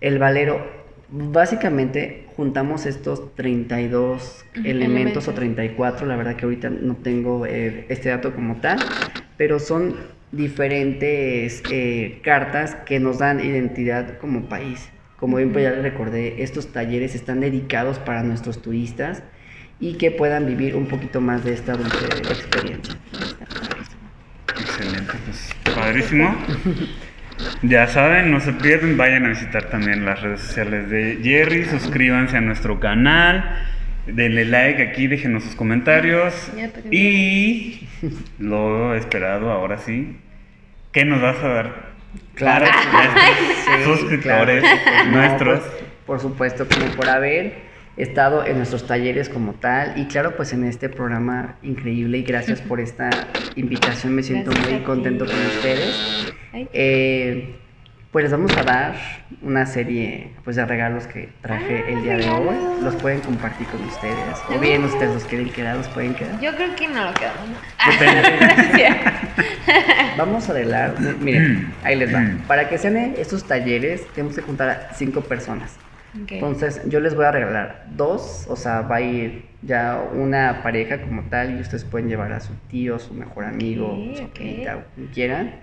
El 0.00 0.18
valero, 0.18 0.81
básicamente 1.12 2.26
juntamos 2.36 2.86
estos 2.86 3.34
32 3.34 4.46
Ujú, 4.56 4.64
elementos 4.64 5.28
o 5.28 5.34
elementos. 5.34 5.34
34, 5.34 6.06
la 6.06 6.16
verdad 6.16 6.36
que 6.36 6.44
ahorita 6.44 6.70
no 6.70 6.96
tengo 6.96 7.46
eh, 7.46 7.86
este 7.88 8.08
dato 8.10 8.34
como 8.34 8.60
tal, 8.60 8.90
pero 9.36 9.58
son 9.58 9.96
diferentes 10.32 11.64
eh, 11.68 12.20
cartas 12.24 12.74
que 12.86 13.00
nos 13.00 13.18
dan 13.18 13.40
identidad 13.40 14.18
como 14.18 14.48
país. 14.48 14.90
Como 15.16 15.36
bien 15.36 15.52
pues 15.52 15.64
ya 15.64 15.70
les 15.70 15.82
recordé, 15.82 16.42
estos 16.42 16.72
talleres 16.72 17.14
están 17.14 17.40
dedicados 17.40 17.98
para 17.98 18.22
nuestros 18.22 18.62
turistas 18.62 19.22
y 19.78 19.94
que 19.98 20.10
puedan 20.10 20.46
vivir 20.46 20.74
un 20.76 20.86
poquito 20.88 21.20
más 21.20 21.44
de 21.44 21.52
esta 21.52 21.76
dulce 21.76 22.24
experiencia. 22.28 22.96
Excelente, 24.58 25.18
pues 25.24 25.50
padrísimo. 25.74 26.34
Ya 27.62 27.86
saben, 27.86 28.30
no 28.30 28.40
se 28.40 28.52
pierden, 28.52 28.96
vayan 28.96 29.26
a 29.26 29.28
visitar 29.30 29.64
también 29.64 30.04
las 30.04 30.20
redes 30.20 30.40
sociales 30.40 30.88
de 30.90 31.18
Jerry, 31.22 31.64
suscríbanse 31.64 32.36
a 32.36 32.40
nuestro 32.40 32.80
canal, 32.80 33.64
denle 34.06 34.44
like 34.44 34.82
aquí, 34.82 35.06
déjenos 35.06 35.44
sus 35.44 35.54
comentarios 35.54 36.50
y 36.90 37.86
lo 38.38 38.94
esperado 38.94 39.50
ahora 39.50 39.78
sí, 39.78 40.16
¿qué 40.92 41.04
nos 41.04 41.20
vas 41.22 41.38
a 41.42 41.48
dar? 41.48 41.92
Claro, 42.34 42.66
nuestros 42.92 43.98
Sí, 43.98 44.00
suscriptores 44.00 44.62
claro. 44.62 45.10
No, 45.10 45.16
nuestros. 45.18 45.60
pues, 45.60 45.82
por 46.06 46.20
supuesto, 46.20 46.66
como 46.68 46.86
por 46.96 47.08
haber 47.08 47.71
estado 47.96 48.46
en 48.46 48.56
nuestros 48.56 48.86
talleres 48.86 49.28
como 49.28 49.52
tal 49.54 49.98
y 49.98 50.06
claro, 50.06 50.36
pues 50.36 50.52
en 50.52 50.64
este 50.64 50.88
programa 50.88 51.56
increíble 51.62 52.18
y 52.18 52.22
gracias 52.22 52.60
por 52.60 52.80
esta 52.80 53.10
invitación, 53.54 54.14
me 54.14 54.22
siento 54.22 54.50
Gracias 54.50 54.72
muy 54.72 54.80
contento 54.82 55.26
con 55.26 55.34
ustedes. 55.34 56.32
Eh, 56.72 57.56
pues 58.10 58.24
les 58.24 58.32
vamos 58.32 58.54
a 58.58 58.62
dar 58.62 58.94
una 59.40 59.64
serie 59.64 60.32
pues, 60.44 60.56
de 60.56 60.66
regalos 60.66 61.06
que 61.06 61.30
traje 61.40 61.82
Ah, 61.86 61.90
el 61.90 62.02
día 62.02 62.16
de 62.18 62.28
hoy. 62.28 62.54
Los 62.82 62.94
pueden 62.96 63.20
compartir 63.20 63.66
con 63.68 63.82
ustedes. 63.84 64.16
O 64.54 64.58
bien 64.58 64.84
ustedes 64.84 65.14
los 65.14 65.24
quieren 65.24 65.48
quedar, 65.50 65.76
los 65.76 65.88
pueden 65.88 66.14
quedar. 66.14 66.38
Yo 66.38 66.54
creo 66.54 66.76
que 66.76 66.88
no 66.88 67.04
lo 67.06 67.14
quedamos. 67.14 67.58
Depende. 67.86 68.88
Vamos 70.18 70.48
a 70.50 70.52
mi- 71.00 71.24
Miren, 71.24 71.72
ahí 71.84 71.96
les 71.96 72.14
va. 72.14 72.20
Mm. 72.20 72.38
Para 72.46 72.68
que 72.68 72.76
sean 72.76 72.96
estos 73.16 73.44
talleres, 73.44 74.06
tenemos 74.14 74.36
que 74.36 74.42
juntar 74.42 74.68
a 74.68 74.94
cinco 74.94 75.22
personas. 75.22 75.76
Entonces, 76.14 76.82
yo 76.88 77.00
les 77.00 77.14
voy 77.14 77.24
a 77.24 77.32
regalar 77.32 77.86
dos. 77.96 78.46
O 78.48 78.56
sea, 78.56 78.82
va 78.82 78.96
a 78.96 79.00
ir 79.00 79.44
ya 79.62 80.02
una 80.14 80.62
pareja 80.62 81.00
como 81.00 81.22
tal. 81.24 81.56
Y 81.56 81.60
ustedes 81.60 81.84
pueden 81.84 82.08
llevar 82.08 82.32
a 82.32 82.40
su 82.40 82.52
tío, 82.70 82.98
su 82.98 83.14
mejor 83.14 83.44
amigo, 83.44 83.86
Ok, 83.92 84.16
su 84.16 84.22
ok. 84.24 84.30
primita, 84.32 84.76
o 84.76 84.82
quien 84.94 85.06
quieran. 85.08 85.54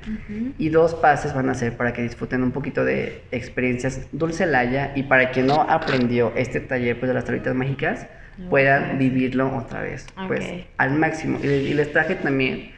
Y 0.58 0.70
dos 0.70 0.96
pases 0.96 1.34
van 1.34 1.50
a 1.50 1.54
ser 1.54 1.78
para 1.78 1.94
que 1.94 2.02
disfruten 2.02 2.44
un 2.44 2.52
poquito 2.52 2.84
de 2.86 3.22
experiencias 3.32 4.08
dulcelaya 4.12 4.92
y 4.96 5.04
para 5.04 5.32
quien 5.32 5.48
no 5.48 5.62
aprendió 5.62 6.34
este 6.36 6.60
taller 6.60 7.00
pues, 7.00 7.08
de 7.10 7.14
las 7.14 7.26
tablitas 7.26 7.54
mágicas 7.56 8.08
puedan 8.50 8.98
vivirlo 8.98 9.54
otra 9.54 9.82
vez 9.82 10.06
pues 10.28 10.50
al 10.78 10.92
máximo 10.98 11.40
y, 11.44 11.48
y 11.48 11.74
les 11.74 11.92
traje 11.92 12.16
también 12.16 12.72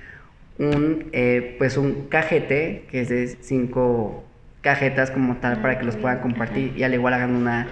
un 0.57 1.06
eh, 1.11 1.56
pues 1.60 1.77
un 1.77 2.07
cajete 2.10 2.85
que 2.89 3.02
es 3.02 3.10
de 3.10 3.27
cinco 3.27 4.23
cajetas 4.61 5.11
como 5.11 5.38
tal 5.38 5.61
para 5.61 5.77
que 5.79 5.85
los 5.85 5.95
puedan 5.97 6.19
compartir 6.19 6.73
y 6.77 6.83
al 6.83 6.93
igual 6.93 7.13
hagan 7.15 7.35
una 7.35 7.67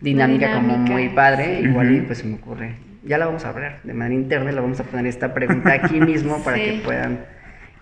dinámica, 0.00 0.54
como 0.54 0.76
muy 0.78 1.08
padre 1.10 1.58
sí. 1.60 1.68
igual 1.68 1.94
y 1.94 2.00
pues 2.00 2.18
se 2.18 2.24
me 2.26 2.34
ocurre 2.34 2.74
ya 3.04 3.18
la 3.18 3.26
vamos 3.26 3.44
a 3.44 3.50
hablar 3.50 3.80
de 3.84 3.94
manera 3.94 4.14
interna 4.20 4.50
la 4.52 4.60
vamos 4.60 4.80
a 4.80 4.84
poner 4.84 5.06
esta 5.06 5.32
pregunta 5.34 5.72
aquí 5.72 6.00
mismo 6.00 6.42
para 6.42 6.56
que 6.56 6.80
puedan 6.84 7.20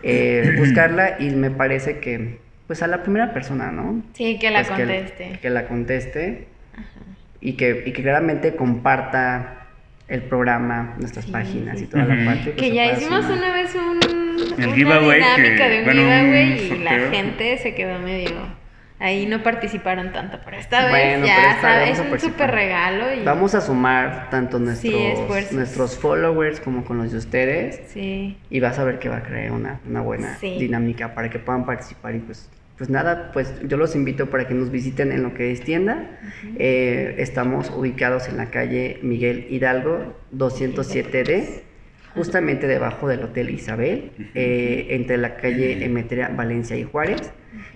eh, 0.03 0.57
buscarla 0.59 1.17
y 1.21 1.31
me 1.31 1.51
parece 1.51 1.99
que 1.99 2.39
pues 2.67 2.83
a 2.83 2.87
la 2.87 3.03
primera 3.03 3.35
persona, 3.35 3.71
¿no? 3.71 4.03
Sí, 4.15 4.39
que 4.39 4.51
la 4.51 4.61
Pues 4.65 4.71
conteste. 4.71 5.39
Que, 5.43 5.51
la 5.51 5.67
conteste 5.67 6.47
y 7.41 7.53
que, 7.55 7.83
y 7.87 7.93
que 7.93 8.03
claramente 8.03 8.55
comparta 8.57 9.67
el 10.09 10.23
programa, 10.23 10.95
nuestras 10.99 11.27
Sí, 11.27 11.33
páginas 11.33 11.79
sí. 11.79 11.85
y 11.85 11.87
toda 11.89 12.05
la 12.05 12.25
parte. 12.25 12.53
pues, 12.53 12.57
Que 12.57 12.69
se 12.69 12.75
ya 12.75 12.93
hicimos 12.93 13.25
sumar. 13.25 13.39
una 13.39 13.53
vez 13.53 13.75
un, 13.75 14.01
El 14.59 14.67
una 14.67 14.75
giveaway 14.75 15.19
dinámica 15.21 15.57
que- 15.65 15.71
de 15.71 15.79
un 15.81 15.85
bueno, 15.85 16.03
un 16.03 16.09
giveaway 16.09 16.73
y 16.73 16.79
la 16.85 17.11
gente 17.11 17.59
se 17.59 17.75
quedó 17.75 17.99
medio... 17.99 18.63
Ahí 19.01 19.27
no 19.27 19.43
participaron 19.43 20.13
tanto, 20.13 20.39
pero 20.45 20.57
esta 20.59 20.83
vez 20.83 20.91
Bueno, 21.19 21.27
ya 21.27 21.55
esta 21.55 21.83
es 21.89 21.99
vamos 21.99 22.13
a 22.13 22.15
un 22.15 22.21
súper 22.21 22.51
regalo 22.53 23.13
y... 23.13 23.25
Vamos 23.25 23.55
a 23.57 23.61
sumar 23.61 24.31
tanto 24.31 24.61
nuestros, 24.61 24.95
esfuerzos. 24.95 25.53
nuestros 25.55 25.99
followers 25.99 26.61
como 26.61 26.85
con 26.85 26.99
los 26.99 27.11
de 27.11 27.19
ustedes. 27.19 27.81
Sí. 27.89 28.37
Y 28.49 28.61
vas 28.61 28.79
a 28.79 28.85
ver 28.85 29.01
que 29.01 29.09
va 29.09 29.17
a 29.17 29.23
crear 29.25 29.51
una, 29.51 29.81
una 29.89 30.03
buena 30.03 30.37
Sí. 30.39 30.57
dinámica 30.57 31.15
para 31.15 31.31
que 31.31 31.41
puedan 31.41 31.67
participar. 31.67 32.15
Y 32.15 32.21
pues, 32.21 32.49
pues 32.79 32.91
nada, 32.91 33.33
pues 33.33 33.53
yo 33.67 33.77
los 33.77 33.97
invito 33.97 34.31
para 34.31 34.47
que 34.47 34.55
nos 34.55 34.71
visiten 34.71 35.11
en 35.11 35.25
lo 35.25 35.35
que 35.35 35.51
es 35.51 35.63
tienda. 35.63 36.07
Eh, 36.57 37.17
estamos 37.19 37.71
ubicados 37.71 38.29
en 38.29 38.37
la 38.37 38.51
calle 38.53 39.01
Miguel 39.03 39.49
Hidalgo 39.51 40.17
207D, 40.33 41.63
justamente 42.15 42.67
debajo 42.67 43.09
del 43.09 43.23
Hotel 43.23 43.51
Isabel, 43.51 44.13
eh, 44.35 44.87
entre 44.91 45.17
la 45.17 45.37
calle 45.37 45.85
Emetria, 45.85 46.29
Valencia 46.29 46.77
y 46.77 46.85
Juárez. 46.85 47.33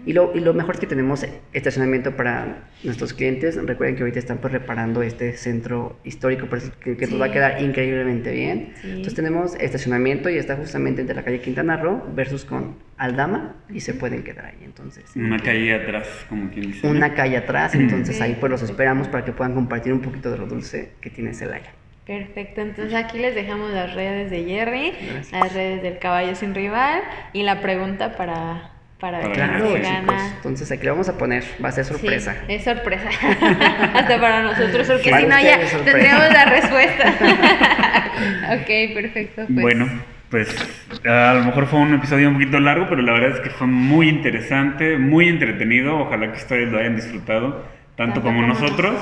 Y 0.07 0.13
lo, 0.15 0.33
y 0.35 0.41
lo 0.41 0.55
mejor 0.55 0.77
es 0.77 0.81
que 0.81 0.87
tenemos 0.87 1.27
estacionamiento 1.53 2.17
para 2.17 2.69
nuestros 2.83 3.13
clientes. 3.13 3.57
Recuerden 3.63 3.97
que 3.97 4.03
ahorita 4.03 4.19
están 4.19 4.39
pues, 4.39 4.53
reparando 4.53 5.03
este 5.03 5.37
centro 5.37 5.99
histórico 6.05 6.47
pues, 6.47 6.71
que, 6.81 6.97
que 6.97 7.07
nos 7.09 7.21
va 7.21 7.27
a 7.27 7.33
quedar 7.33 7.61
increíblemente 7.61 8.33
bien. 8.33 8.73
Sí. 8.81 8.89
Entonces 8.89 9.15
tenemos 9.15 9.55
estacionamiento 9.57 10.31
y 10.31 10.39
está 10.39 10.57
justamente 10.57 11.01
entre 11.03 11.15
la 11.17 11.25
calle 11.25 11.41
Quintana 11.41 11.77
Roo 11.77 12.03
versus 12.15 12.45
con 12.45 12.77
Aldama 12.97 13.57
y 13.69 13.81
se 13.81 13.93
pueden 13.95 14.23
quedar 14.23 14.47
ahí. 14.47 14.59
Entonces, 14.65 15.05
Una 15.15 15.39
calle 15.39 15.75
atrás, 15.75 16.09
como 16.29 16.51
quien 16.51 16.69
dice. 16.73 16.87
una 16.87 17.13
calle 17.15 17.37
atrás, 17.37 17.75
entonces 17.75 18.19
ahí 18.21 18.37
pues 18.39 18.51
los 18.51 18.63
esperamos 18.63 19.09
para 19.09 19.25
que 19.25 19.33
puedan 19.33 19.55
compartir 19.55 19.93
un 19.93 20.01
poquito 20.01 20.31
de 20.31 20.39
lo 20.39 20.47
dulce 20.47 20.93
que 21.01 21.11
tiene 21.11 21.35
Celaya. 21.35 21.73
Perfecto, 22.07 22.61
entonces 22.61 22.95
aquí 22.95 23.19
les 23.19 23.35
dejamos 23.35 23.73
las 23.73 23.93
redes 23.95 24.31
de 24.31 24.45
Jerry, 24.45 24.93
Gracias. 24.93 25.33
las 25.33 25.53
redes 25.53 25.83
del 25.83 25.99
caballo 25.99 26.37
sin 26.37 26.55
rival 26.55 27.01
y 27.33 27.43
la 27.43 27.61
pregunta 27.61 28.15
para, 28.17 28.71
para 29.01 29.19
ver 29.19 29.33
Claro, 29.33 29.75
sí, 29.75 29.83
gana. 29.83 30.35
Entonces 30.37 30.71
aquí 30.71 30.85
lo 30.85 30.93
vamos 30.93 31.09
a 31.09 31.19
poner, 31.19 31.43
va 31.63 31.71
a 31.71 31.73
ser 31.73 31.85
sorpresa. 31.85 32.37
Sí, 32.47 32.55
es 32.55 32.63
sorpresa. 32.63 33.09
Hasta 33.95 34.21
para 34.21 34.43
nosotros, 34.43 34.87
porque 34.87 35.11
Para 35.11 35.23
si 35.23 35.29
no 35.29 35.41
ya 35.41 35.59
tendríamos 35.85 36.33
la 36.33 36.45
respuesta. 36.45 37.09
ok, 38.55 38.95
perfecto. 38.95 39.43
Pues, 39.49 39.61
Bueno, 39.61 39.89
pues 40.31 40.57
a 41.05 41.35
lo 41.35 41.45
mejor 41.45 41.67
fue 41.67 41.81
un 41.81 41.95
episodio 41.95 42.29
un 42.29 42.35
poquito 42.35 42.61
largo, 42.61 42.87
pero 42.89 43.03
la 43.03 43.15
verdad 43.15 43.31
es 43.31 43.41
que 43.41 43.51
fue 43.51 43.67
muy 43.67 44.09
interesante, 44.09 44.97
muy 44.97 45.29
entretenido. 45.29 45.99
Ojalá 45.99 46.31
que 46.31 46.39
ustedes 46.39 46.71
lo 46.71 46.79
hayan 46.79 46.95
disfrutado, 46.95 47.65
tanto, 47.97 48.23
como, 48.23 48.47
nosotros. 48.47 48.95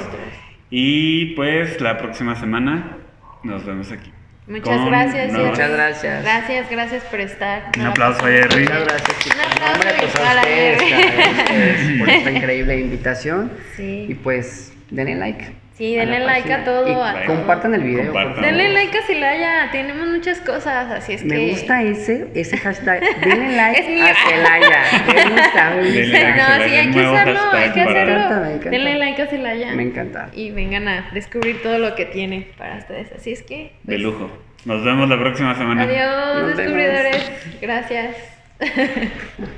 Y 0.77 1.27
pues 1.37 1.81
la 1.81 1.99
próxima 1.99 2.35
semana 2.35 2.99
nos 3.45 3.65
vemos 3.65 3.93
aquí. 3.93 4.11
Muchas 4.49 4.77
Con 4.77 4.87
gracias, 4.87 5.31
Jerry. 5.31 5.45
Muchas 5.45 5.71
gracias. 5.71 6.23
Gracias, 6.25 6.69
gracias 6.69 7.05
por 7.05 7.21
estar. 7.21 7.71
Un 7.79 7.87
aplauso 7.87 8.27
a 8.27 8.29
Jerry. 8.29 8.63
Muchas 8.63 8.85
gracias, 8.85 9.19
chicos. 9.21 9.39
Un 9.39 9.53
aplauso 9.53 9.75
Hombre, 9.75 9.91
pues, 10.01 10.15
ustedes, 10.15 10.83
a 10.83 11.31
ustedes 11.31 11.99
por 12.01 12.11
esta 12.11 12.31
increíble 12.39 12.81
invitación. 12.81 13.53
Sí. 13.77 14.07
Y 14.09 14.15
pues, 14.15 14.73
denle 14.91 15.15
like. 15.15 15.64
Sí, 15.77 15.97
denle 15.97 16.21
like 16.21 16.53
a 16.53 16.63
todo, 16.63 16.87
Y 16.89 16.93
a 16.93 17.25
todo. 17.27 17.27
compartan 17.27 17.75
el 17.75 17.83
video. 17.83 18.05
por 18.13 18.23
Compartan. 18.23 18.35
favor. 18.35 18.47
Denle 18.47 18.69
like 18.75 18.97
a 18.97 19.03
Celaya, 19.03 19.69
tenemos 19.73 20.07
muchas 20.07 20.39
cosas, 20.41 20.89
así 20.93 21.15
es 21.15 21.25
Me 21.25 21.35
que... 21.35 21.51
gusta 21.51 21.83
ese, 21.83 22.29
ese 22.35 22.57
hashtag. 22.59 23.01
Denle 23.21 23.57
like 23.57 23.81
Es 23.81 23.89
mío. 23.89 24.05
a 24.05 24.31
Celaya. 24.31 24.83
Me 25.09 25.31
gusta, 25.31 25.71
me. 25.71 25.83
No, 25.83 26.65
sí, 26.65 26.75
hay 26.77 26.91
que 26.93 27.01
hacerlo, 27.01 27.41
hay 27.53 27.71
que 27.73 27.81
hacerlo. 27.81 28.05
Me 28.05 28.13
encanta, 28.15 28.41
me 28.41 28.51
encanta. 28.53 28.71
Denle 28.71 28.95
like 28.99 29.23
a 29.23 29.27
Celaya. 29.27 29.73
Me 29.75 29.83
encanta. 29.83 30.29
Y 30.33 30.51
vengan 30.53 30.87
a 30.87 31.11
descubrir 31.13 31.61
todo 31.61 31.79
lo 31.79 31.97
que 31.97 32.05
tiene 32.07 32.47
para 32.57 32.77
ustedes. 32.79 33.11
Así 33.11 33.33
es 33.33 33.43
que... 33.43 33.57
De 33.57 33.73
pues, 33.85 34.01
lujo. 34.01 34.31
Nos 34.67 34.85
vemos 34.85 35.09
la 35.09 35.19
próxima 35.19 35.57
semana. 35.57 35.83
Adiós, 35.83 36.37
Nos 36.37 36.57
vemos. 36.57 36.57
descubridores. 36.57 37.33
Gracias. 37.61 38.17